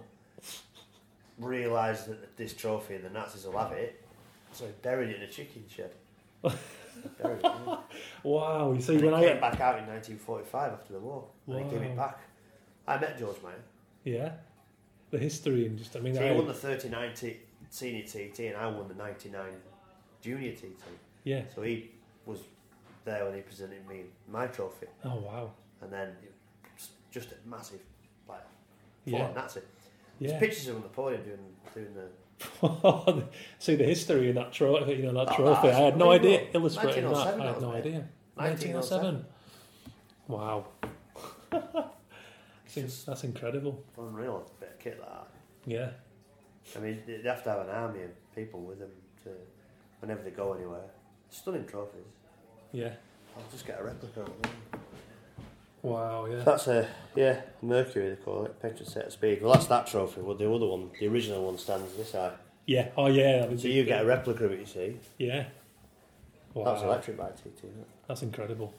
Realised 1.38 2.08
that 2.08 2.38
this 2.38 2.54
trophy 2.54 2.96
and 2.96 3.04
the 3.06 3.10
Nazis 3.10 3.46
will 3.46 3.58
have 3.58 3.72
it, 3.72 4.00
so 4.52 4.66
he 4.66 4.72
buried 4.82 5.10
it 5.10 5.18
in 5.18 5.22
a 5.24 5.28
chicken 5.28 5.64
shed. 5.68 5.92
buried 6.42 6.56
it. 7.40 7.44
yeah. 7.44 7.78
Wow. 8.24 8.74
You 8.74 8.82
see, 8.82 8.96
And 8.96 9.06
when 9.06 9.14
I 9.14 9.22
came 9.26 9.40
back 9.40 9.60
out 9.60 9.80
in 9.80 9.88
1945 9.88 10.74
after 10.74 10.94
the 10.94 11.00
war, 11.00 11.26
and 11.48 11.58
he 11.66 11.70
gave 11.72 11.82
it 11.82 11.96
back. 11.96 12.20
I 12.88 12.98
met 13.00 13.18
George 13.18 13.38
Meier. 13.44 13.54
yeah, 14.04 14.32
the 15.12 15.18
history 15.18 15.66
and 15.68 15.78
just 15.78 15.96
I 15.96 16.00
mean, 16.00 16.16
So 16.16 16.22
I, 16.24 16.30
he 16.30 16.36
won 16.36 16.48
the 16.48 16.54
39 16.54 17.14
T- 17.14 17.38
senior 17.70 18.04
TT, 18.04 18.40
and 18.40 18.58
I 18.58 18.68
won 18.68 18.88
the 18.88 18.96
99 18.96 19.42
junior 20.22 20.52
TT. 20.54 20.66
Yeah. 21.24 21.44
So 21.56 21.62
he 21.62 21.92
was 22.26 22.40
there 23.06 23.26
when 23.26 23.36
he 23.36 23.42
presented 23.42 23.88
me 23.88 24.02
my 24.28 24.48
trophy, 24.48 24.88
Oh 25.06 25.16
wow. 25.20 25.52
and 25.82 25.92
then 25.94 26.10
just 27.12 27.32
a 27.32 27.36
massive, 27.50 27.80
like, 28.28 28.42
Yeah. 29.06 29.20
yeah. 29.20 29.32
that's 29.34 29.58
it. 29.58 29.68
There's 30.20 30.34
Yeah. 30.34 30.40
pictures 30.40 30.68
of 30.68 30.76
him 30.76 30.78
on 30.78 30.84
the 30.84 30.90
podium 30.90 31.24
doing 31.24 31.40
doing 31.74 31.94
the. 31.94 32.08
See 33.60 33.76
the 33.76 33.84
history 33.84 34.30
in 34.30 34.36
that 34.36 34.52
trophy. 34.54 34.94
You 34.94 35.12
know 35.12 35.26
that 35.26 35.34
Oh, 35.34 35.36
trophy. 35.36 35.70
I 35.70 35.80
had 35.80 35.98
no 35.98 36.12
idea 36.12 36.48
illustrating 36.54 37.06
that. 37.10 37.16
I 37.16 37.26
had 37.48 37.62
no 37.62 37.68
oh 37.68 37.70
was 37.70 37.76
idea. 37.86 38.08
1907. 38.36 39.26
1907. 39.26 39.26
Wow. 40.28 40.66
Seems- 42.68 43.04
that's 43.04 43.24
incredible. 43.24 43.84
Unreal 43.98 44.50
bit 44.60 44.70
of 44.70 44.80
kit 44.80 45.00
like 45.00 45.10
that. 45.10 45.28
Yeah. 45.66 45.90
I 46.76 46.80
mean, 46.80 47.04
they 47.06 47.18
they 47.18 47.30
have 47.30 47.44
to 47.44 47.50
have 47.50 47.68
an 47.68 47.70
army 47.70 48.04
of 48.04 48.36
people 48.36 48.62
with 48.62 48.80
them 48.80 48.92
to 49.24 49.30
whenever 50.00 50.24
they 50.24 50.32
go 50.32 50.54
anywhere. 50.54 50.90
Stunning 51.30 51.66
trophies. 51.66 52.02
Yeah. 52.72 52.94
I'll 53.38 53.44
just 53.52 53.66
get 53.66 53.80
a 53.80 53.84
replica 53.84 54.22
of 54.22 54.42
them. 54.42 54.52
Wow. 55.84 56.28
Yeah. 56.28 56.44
That's 56.44 56.68
a 56.68 56.88
yeah 57.16 57.42
Mercury 57.62 58.10
they 58.10 58.16
call 58.16 58.46
it, 58.46 58.62
patron 58.62 58.86
set 58.86 59.08
of 59.08 59.14
speed. 59.14 59.42
Well, 59.42 59.54
that's 59.54 59.66
that 59.68 59.88
trophy. 59.88 60.22
Well, 60.22 60.36
the 60.38 60.52
other 60.52 60.68
one, 60.68 60.92
the 61.00 61.08
original 61.08 61.44
one, 61.46 61.58
stands 61.58 61.94
this 61.96 62.12
high. 62.12 62.34
Yeah. 62.66 62.90
Oh 62.98 63.08
yeah. 63.08 63.48
So 63.58 63.68
you 63.68 63.84
get 63.84 64.04
a 64.04 64.06
replica 64.06 64.46
of 64.46 64.52
it. 64.52 64.60
You 64.60 64.66
see, 64.66 64.98
Yeah. 65.18 65.46
Wow. 66.54 66.66
that 66.66 66.74
was 66.74 66.84
electric 66.84 67.18
by 67.18 67.30
TT. 67.30 67.66
That's 68.08 68.22
incredible. 68.24 68.74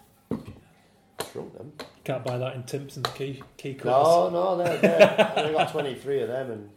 Shrunk 1.32 1.56
them. 1.56 1.72
Can't 2.04 2.24
buy 2.24 2.36
that 2.38 2.54
in 2.56 2.62
Timpson's 2.64 3.08
key 3.14 3.42
key 3.56 3.74
cutters. 3.74 3.92
No, 3.92 4.30
no, 4.30 4.56
they're, 4.58 4.76
they're, 4.78 5.32
I 5.36 5.52
got 5.52 5.72
23 5.72 6.22
of 6.22 6.28
them 6.28 6.50
and 6.50 6.70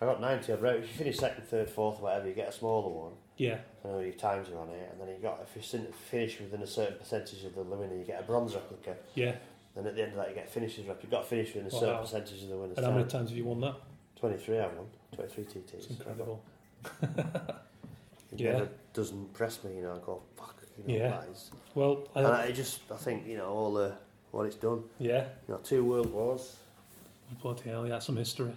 I 0.00 0.04
got 0.06 0.20
90 0.20 0.52
of 0.52 0.60
them. 0.60 0.76
If 0.76 0.82
you 0.82 0.94
finish 0.98 1.18
second, 1.18 1.44
third, 1.44 1.68
fourth, 1.70 2.00
whatever, 2.00 2.26
you 2.28 2.34
get 2.34 2.48
a 2.48 2.52
smaller 2.52 2.88
one. 2.88 3.12
Yeah. 3.36 3.58
I 3.84 3.88
know 3.88 4.00
your 4.00 4.12
times 4.12 4.48
are 4.50 4.58
on 4.58 4.68
it, 4.70 4.88
and 4.92 5.00
then 5.00 5.08
you 5.08 5.22
got 5.22 5.40
if 5.42 5.54
you 5.72 5.78
finish 6.10 6.38
within 6.40 6.62
a 6.62 6.66
certain 6.66 6.98
percentage 6.98 7.44
of 7.44 7.54
the 7.54 7.62
winner, 7.62 7.94
you 7.96 8.04
get 8.04 8.20
a 8.20 8.22
bronze 8.22 8.54
replica. 8.54 8.96
Yeah. 9.14 9.36
Then 9.74 9.86
at 9.86 9.94
the 9.96 10.02
end 10.02 10.12
of 10.12 10.18
that, 10.18 10.28
you 10.28 10.34
get 10.34 10.48
finishes 10.50 10.86
rep. 10.86 10.98
You've 11.02 11.10
got 11.10 11.22
to 11.22 11.28
finish 11.28 11.54
within 11.54 11.70
a 11.70 11.74
Wow. 11.74 11.80
certain 11.80 11.98
percentage 12.00 12.42
of 12.42 12.48
the 12.50 12.56
winner's 12.58 12.76
And 12.76 12.86
how 12.86 12.92
many 12.92 13.08
times 13.08 13.30
have 13.30 13.38
you 13.38 13.44
won 13.44 13.60
that? 13.60 13.74
23 14.16 14.58
I 14.58 14.66
won. 14.66 14.86
23 15.14 15.44
TTs. 15.44 15.74
It's 15.74 15.86
incredible. 15.90 16.42
It 18.32 18.40
Yeah. 18.40 18.52
never 18.52 18.68
doesn't 18.94 19.16
impress 19.18 19.62
me, 19.64 19.76
you 19.76 19.82
know. 19.82 19.94
I 19.94 19.98
go, 20.04 20.22
fuck, 20.36 20.56
you 20.78 20.84
know, 20.98 21.04
Yeah. 21.04 21.08
that 21.20 21.28
is. 21.30 21.50
Well, 21.74 22.06
I, 22.14 22.18
And 22.18 22.26
I 22.28 22.50
just, 22.52 22.80
I 22.90 22.96
think, 22.96 23.26
you 23.26 23.36
know, 23.36 23.48
all 23.48 23.72
the 23.72 23.94
what 24.30 24.46
it's 24.46 24.56
done. 24.56 24.84
yeah. 24.98 25.24
You 25.48 25.54
know, 25.54 25.60
two 25.62 25.84
world 25.84 26.10
wars, 26.12 26.56
Bloody 27.42 27.70
hell, 27.70 27.86
yeah, 27.88 27.98
some 27.98 28.16
history. 28.16 28.54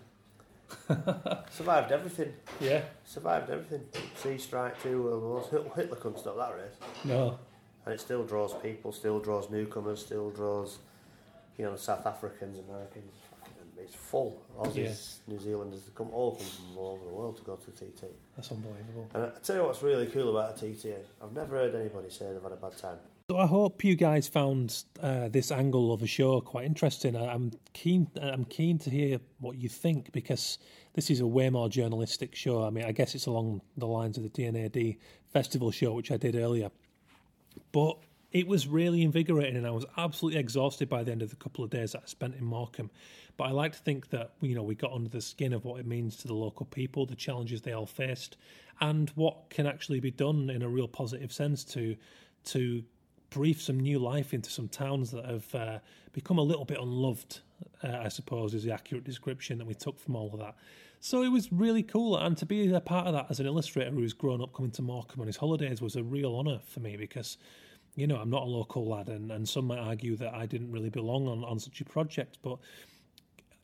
survived 1.49 1.91
everything. 1.93 2.33
Yeah. 2.59 2.81
Survived 3.05 3.49
everything. 3.49 3.87
Sea 4.17 4.37
strike, 4.37 4.81
two 4.81 5.03
world 5.03 5.23
wars. 5.23 5.45
Hitler 5.75 5.95
couldn't 5.95 6.19
stop 6.19 6.35
that 6.37 6.53
race. 6.55 6.75
No. 7.05 7.39
And 7.85 7.93
it 7.93 7.99
still 8.01 8.23
draws 8.25 8.53
people, 8.55 8.91
still 8.91 9.19
draws 9.19 9.49
newcomers, 9.49 10.03
still 10.05 10.29
draws, 10.31 10.79
you 11.57 11.65
know, 11.65 11.75
South 11.75 12.05
Africans, 12.05 12.59
Americans, 12.59 13.11
it's 13.77 13.95
full. 13.95 14.41
Aussies, 14.57 15.17
New 15.27 15.39
Zealanders, 15.39 15.83
they 15.83 15.91
come 15.95 16.09
all 16.11 16.35
come 16.35 16.45
from 16.45 16.77
all 16.77 16.93
over 16.93 17.05
the 17.05 17.13
world 17.13 17.37
to 17.37 17.43
go 17.43 17.55
to 17.55 17.71
TT. 17.71 18.05
That's 18.35 18.51
unbelievable. 18.51 19.09
And 19.13 19.23
I 19.25 19.29
tell 19.43 19.57
you 19.57 19.63
what's 19.63 19.83
really 19.83 20.07
cool 20.07 20.35
about 20.35 20.61
a 20.61 20.73
TT. 20.73 20.87
I've 21.21 21.33
never 21.33 21.57
heard 21.57 21.75
anybody 21.75 22.09
say 22.09 22.31
they've 22.31 22.41
had 22.41 22.51
a 22.51 22.55
bad 22.55 22.77
time. 22.77 22.97
So 23.29 23.37
I 23.37 23.47
hope 23.47 23.83
you 23.83 23.95
guys 23.95 24.27
found 24.27 24.83
uh, 25.01 25.29
this 25.29 25.51
angle 25.51 25.91
of 25.91 26.03
a 26.03 26.07
show 26.07 26.39
quite 26.41 26.65
interesting. 26.65 27.15
I, 27.15 27.33
I'm 27.33 27.51
keen. 27.73 28.07
I'm 28.21 28.45
keen 28.45 28.77
to 28.79 28.89
hear 28.89 29.19
what 29.39 29.57
you 29.57 29.67
think 29.67 30.11
because 30.11 30.59
this 30.93 31.09
is 31.09 31.21
a 31.21 31.27
way 31.27 31.49
more 31.49 31.67
journalistic 31.67 32.35
show. 32.35 32.63
I 32.63 32.69
mean, 32.69 32.85
I 32.85 32.91
guess 32.91 33.15
it's 33.15 33.25
along 33.25 33.61
the 33.77 33.87
lines 33.87 34.17
of 34.17 34.23
the 34.23 34.29
D&AD 34.29 34.97
festival 35.33 35.71
show, 35.71 35.93
which 35.93 36.11
I 36.11 36.17
did 36.17 36.35
earlier, 36.35 36.69
but 37.71 37.97
it 38.35 38.47
was 38.47 38.67
really 38.67 39.01
invigorating, 39.01 39.55
and 39.55 39.65
I 39.65 39.71
was 39.71 39.85
absolutely 39.95 40.41
exhausted 40.41 40.89
by 40.89 41.03
the 41.03 41.11
end 41.13 41.21
of 41.21 41.29
the 41.29 41.37
couple 41.37 41.63
of 41.63 41.69
days 41.69 41.93
that 41.93 42.01
I 42.03 42.07
spent 42.07 42.35
in 42.35 42.43
Morecambe. 42.43 42.91
But 43.37 43.45
I 43.45 43.51
like 43.51 43.71
to 43.71 43.79
think 43.79 44.09
that 44.09 44.33
you 44.41 44.55
know 44.55 44.61
we 44.61 44.75
got 44.75 44.91
under 44.91 45.09
the 45.09 45.21
skin 45.21 45.53
of 45.53 45.63
what 45.63 45.79
it 45.79 45.87
means 45.87 46.17
to 46.17 46.27
the 46.27 46.33
local 46.33 46.65
people, 46.65 47.05
the 47.05 47.15
challenges 47.15 47.61
they 47.61 47.71
all 47.71 47.85
faced, 47.85 48.35
and 48.81 49.09
what 49.11 49.49
can 49.49 49.65
actually 49.65 50.01
be 50.01 50.11
done 50.11 50.49
in 50.49 50.63
a 50.63 50.67
real 50.67 50.89
positive 50.89 51.31
sense 51.31 51.63
to 51.63 51.95
to 52.47 52.83
breathe 53.29 53.57
some 53.57 53.79
new 53.79 53.99
life 53.99 54.33
into 54.33 54.49
some 54.49 54.67
towns 54.67 55.11
that 55.11 55.23
have 55.23 55.55
uh, 55.55 55.79
become 56.11 56.37
a 56.37 56.43
little 56.43 56.65
bit 56.65 56.77
unloved, 56.77 57.39
uh, 57.85 57.99
I 58.03 58.09
suppose, 58.09 58.53
is 58.53 58.65
the 58.65 58.73
accurate 58.73 59.05
description 59.05 59.59
that 59.59 59.65
we 59.65 59.75
took 59.75 59.97
from 59.97 60.17
all 60.17 60.29
of 60.33 60.39
that. 60.41 60.55
So 60.99 61.23
it 61.23 61.29
was 61.29 61.53
really 61.53 61.83
cool, 61.83 62.17
and 62.17 62.37
to 62.37 62.45
be 62.45 62.73
a 62.73 62.81
part 62.81 63.07
of 63.07 63.13
that 63.13 63.27
as 63.29 63.39
an 63.39 63.45
illustrator 63.45 63.91
who's 63.91 64.11
grown 64.11 64.41
up 64.41 64.53
coming 64.53 64.71
to 64.71 64.81
Morecambe 64.81 65.21
on 65.21 65.27
his 65.27 65.37
holidays 65.37 65.81
was 65.81 65.95
a 65.95 66.03
real 66.03 66.35
honour 66.35 66.59
for 66.65 66.81
me 66.81 66.97
because, 66.97 67.37
you 67.95 68.07
know, 68.07 68.17
I'm 68.17 68.29
not 68.29 68.43
a 68.43 68.45
local 68.45 68.87
lad, 68.87 69.09
and, 69.09 69.31
and 69.31 69.47
some 69.47 69.67
might 69.67 69.79
argue 69.79 70.15
that 70.17 70.33
I 70.33 70.45
didn't 70.45 70.71
really 70.71 70.89
belong 70.89 71.27
on, 71.27 71.43
on 71.43 71.59
such 71.59 71.81
a 71.81 71.85
project, 71.85 72.37
but 72.41 72.57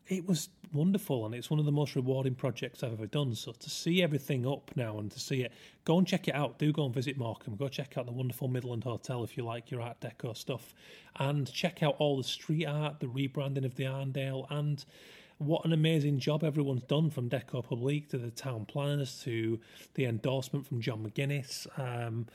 it 0.08 0.28
was 0.28 0.50
wonderful 0.74 1.26
and 1.26 1.34
it's 1.36 1.50
one 1.50 1.60
of 1.60 1.66
the 1.66 1.72
most 1.72 1.96
rewarding 1.96 2.36
projects 2.36 2.84
I've 2.84 2.94
ever 2.94 3.08
done. 3.08 3.34
So 3.36 3.54
to 3.54 3.70
see 3.70 4.04
everything 4.04 4.46
up 4.48 4.72
now 4.76 5.00
and 5.00 5.12
to 5.12 5.20
see 5.20 5.42
it, 5.44 5.54
go 5.86 5.98
and 5.98 6.08
check 6.08 6.28
it 6.28 6.36
out. 6.36 6.60
Do 6.60 6.72
go 6.72 6.86
and 6.86 6.94
visit 6.94 7.18
Morecambe. 7.18 7.56
Go 7.56 7.68
check 7.68 7.98
out 7.98 8.06
the 8.06 8.12
wonderful 8.12 8.48
Midland 8.48 8.84
Hotel 8.84 9.24
if 9.24 9.38
you 9.38 9.44
like 9.44 9.72
your 9.72 9.82
Art 9.82 10.02
Deco 10.02 10.36
stuff, 10.36 10.74
and 11.18 11.52
check 11.52 11.82
out 11.84 11.96
all 12.00 12.18
the 12.18 12.24
street 12.24 12.66
art, 12.66 13.00
the 13.00 13.08
rebranding 13.08 13.66
of 13.66 13.76
the 13.76 13.86
Arndale, 13.86 14.48
and 14.50 14.84
what 15.38 15.66
an 15.66 15.74
amazing 15.74 16.20
job 16.20 16.44
everyone's 16.44 16.84
done 16.84 17.10
from 17.10 17.30
Deco 17.30 17.64
Publique 17.64 18.10
to 18.10 18.18
the 18.18 18.32
town 18.32 18.66
planners 18.66 19.22
to 19.24 19.60
the 19.96 20.06
endorsement 20.06 20.68
from 20.68 20.82
John 20.82 21.04
McGuinness. 21.04 21.68
Um, 21.80 22.28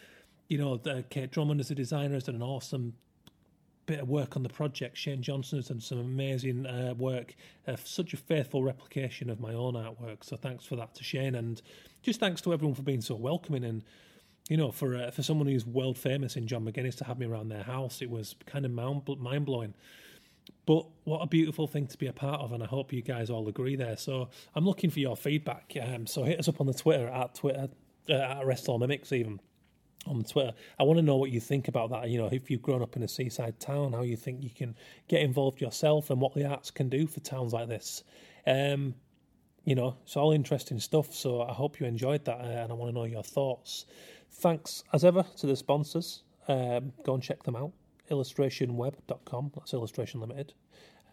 you 0.48 0.58
know, 0.58 0.76
the, 0.76 1.04
Kate 1.10 1.30
Drummond 1.30 1.60
as 1.60 1.70
a 1.70 1.74
designer 1.74 2.14
has 2.14 2.24
done 2.24 2.36
an 2.36 2.42
awesome 2.42 2.94
bit 3.86 4.00
of 4.00 4.08
work 4.08 4.36
on 4.36 4.42
the 4.42 4.48
project. 4.48 4.96
Shane 4.96 5.22
Johnson 5.22 5.58
has 5.58 5.68
done 5.68 5.80
some 5.80 5.98
amazing 5.98 6.66
uh, 6.66 6.94
work, 6.98 7.34
uh, 7.66 7.76
such 7.82 8.12
a 8.12 8.16
faithful 8.16 8.62
replication 8.62 9.30
of 9.30 9.40
my 9.40 9.54
own 9.54 9.74
artwork. 9.74 10.24
So 10.24 10.36
thanks 10.36 10.64
for 10.64 10.76
that 10.76 10.94
to 10.96 11.04
Shane, 11.04 11.34
and 11.34 11.62
just 12.02 12.20
thanks 12.20 12.40
to 12.42 12.52
everyone 12.52 12.74
for 12.74 12.82
being 12.82 13.00
so 13.00 13.14
welcoming. 13.14 13.64
And 13.64 13.84
you 14.48 14.56
know, 14.56 14.70
for 14.70 14.96
uh, 14.96 15.10
for 15.10 15.22
someone 15.22 15.46
who's 15.46 15.64
world 15.64 15.98
famous 15.98 16.36
in 16.36 16.46
John 16.46 16.64
McGuinness 16.64 16.96
to 16.98 17.04
have 17.04 17.18
me 17.18 17.26
around 17.26 17.48
their 17.48 17.62
house, 17.62 18.02
it 18.02 18.10
was 18.10 18.34
kind 18.44 18.64
of 18.64 18.70
mind 18.72 19.04
blowing. 19.04 19.74
But 20.64 20.86
what 21.04 21.18
a 21.18 21.26
beautiful 21.26 21.66
thing 21.66 21.86
to 21.88 21.98
be 21.98 22.06
a 22.06 22.12
part 22.12 22.40
of, 22.40 22.52
and 22.52 22.62
I 22.62 22.66
hope 22.66 22.92
you 22.92 23.02
guys 23.02 23.30
all 23.30 23.48
agree 23.48 23.76
there. 23.76 23.96
So 23.96 24.28
I'm 24.54 24.64
looking 24.64 24.90
for 24.90 25.00
your 25.00 25.16
feedback. 25.16 25.72
Um, 25.80 26.06
so 26.06 26.24
hit 26.24 26.38
us 26.38 26.48
up 26.48 26.60
on 26.60 26.66
the 26.66 26.74
Twitter 26.74 27.08
at 27.08 27.34
Twitter 27.36 27.68
uh, 28.08 28.12
at 28.12 28.44
Arrest 28.44 28.68
All 28.68 28.78
Mimics 28.78 29.12
even 29.12 29.40
on 30.06 30.22
Twitter. 30.24 30.52
I 30.78 30.82
want 30.84 30.98
to 30.98 31.02
know 31.02 31.16
what 31.16 31.30
you 31.30 31.40
think 31.40 31.68
about 31.68 31.90
that. 31.90 32.08
You 32.08 32.18
know, 32.18 32.28
if 32.30 32.50
you've 32.50 32.62
grown 32.62 32.82
up 32.82 32.96
in 32.96 33.02
a 33.02 33.08
seaside 33.08 33.58
town, 33.58 33.92
how 33.92 34.02
you 34.02 34.16
think 34.16 34.42
you 34.42 34.50
can 34.50 34.74
get 35.08 35.22
involved 35.22 35.60
yourself, 35.60 36.10
and 36.10 36.20
what 36.20 36.34
the 36.34 36.46
arts 36.46 36.70
can 36.70 36.88
do 36.88 37.06
for 37.06 37.20
towns 37.20 37.52
like 37.52 37.68
this. 37.68 38.04
Um, 38.46 38.94
you 39.64 39.74
know, 39.74 39.96
it's 40.04 40.16
all 40.16 40.32
interesting 40.32 40.78
stuff. 40.78 41.12
So 41.12 41.42
I 41.42 41.52
hope 41.52 41.80
you 41.80 41.86
enjoyed 41.86 42.24
that, 42.24 42.40
uh, 42.40 42.62
and 42.62 42.70
I 42.70 42.74
want 42.74 42.90
to 42.90 42.94
know 42.94 43.04
your 43.04 43.24
thoughts. 43.24 43.86
Thanks 44.30 44.84
as 44.92 45.04
ever 45.04 45.24
to 45.38 45.46
the 45.46 45.56
sponsors. 45.56 46.22
Um, 46.48 46.92
go 47.04 47.14
and 47.14 47.22
check 47.22 47.42
them 47.42 47.56
out. 47.56 47.72
Illustrationweb.com. 48.10 49.52
That's 49.54 49.74
Illustration 49.74 50.20
Limited. 50.20 50.52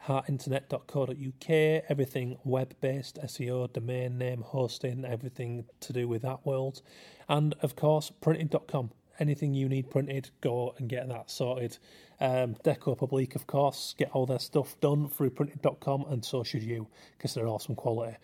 heartinternet.co.uk, 0.07 1.83
everything 1.89 2.37
web 2.43 2.75
based, 2.81 3.19
SEO, 3.23 3.71
domain 3.71 4.17
name, 4.17 4.41
hosting, 4.41 5.05
everything 5.05 5.65
to 5.79 5.93
do 5.93 6.07
with 6.07 6.21
that 6.23 6.45
world. 6.45 6.81
And 7.29 7.55
of 7.61 7.75
course, 7.75 8.11
printing.com. 8.21 8.91
Anything 9.19 9.53
you 9.53 9.69
need 9.69 9.91
printed, 9.91 10.31
go 10.41 10.73
and 10.77 10.89
get 10.89 11.07
that 11.07 11.29
sorted. 11.29 11.77
Um, 12.19 12.55
Deco 12.63 12.97
Publique, 12.97 13.35
of 13.35 13.45
course, 13.45 13.93
get 13.97 14.09
all 14.11 14.25
their 14.25 14.39
stuff 14.39 14.75
done 14.81 15.07
through 15.07 15.29
printing.com, 15.29 16.05
and 16.09 16.25
so 16.25 16.43
should 16.43 16.63
you, 16.63 16.87
because 17.17 17.33
they're 17.35 17.47
awesome 17.47 17.75
quality. 17.75 18.17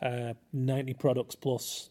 Uh, 0.00 0.34
90 0.52 0.94
products 0.94 1.34
plus 1.34 1.90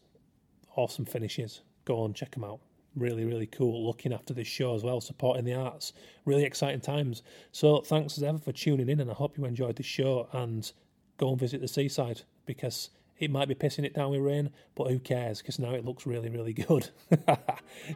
awesome 0.75 1.05
finishes. 1.05 1.61
Go 1.83 1.99
on, 1.99 2.13
check 2.13 2.31
them 2.31 2.45
out 2.45 2.61
really, 2.95 3.25
really 3.25 3.47
cool 3.47 3.85
looking 3.85 4.13
after 4.13 4.33
this 4.33 4.47
show 4.47 4.75
as 4.75 4.83
well, 4.83 5.01
supporting 5.01 5.45
the 5.45 5.53
arts. 5.53 5.93
Really 6.25 6.43
exciting 6.43 6.81
times. 6.81 7.23
So 7.51 7.81
thanks 7.81 8.17
as 8.17 8.23
ever 8.23 8.37
for 8.37 8.51
tuning 8.51 8.89
in, 8.89 8.99
and 8.99 9.11
I 9.11 9.13
hope 9.13 9.37
you 9.37 9.45
enjoyed 9.45 9.75
the 9.75 9.83
show. 9.83 10.27
And 10.33 10.71
go 11.17 11.29
and 11.29 11.39
visit 11.39 11.61
the 11.61 11.67
seaside 11.67 12.21
because 12.45 12.89
it 13.17 13.31
might 13.31 13.47
be 13.47 13.55
pissing 13.55 13.85
it 13.85 13.93
down 13.93 14.11
with 14.11 14.21
rain, 14.21 14.49
but 14.75 14.89
who 14.89 14.99
cares? 14.99 15.39
Because 15.41 15.59
now 15.59 15.71
it 15.71 15.85
looks 15.85 16.05
really, 16.05 16.29
really 16.29 16.53
good. 16.67 16.89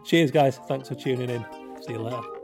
Cheers, 0.05 0.31
guys. 0.31 0.57
Thanks 0.67 0.88
for 0.89 0.95
tuning 0.95 1.30
in. 1.30 1.45
See 1.81 1.93
you 1.93 1.99
later. 1.99 2.39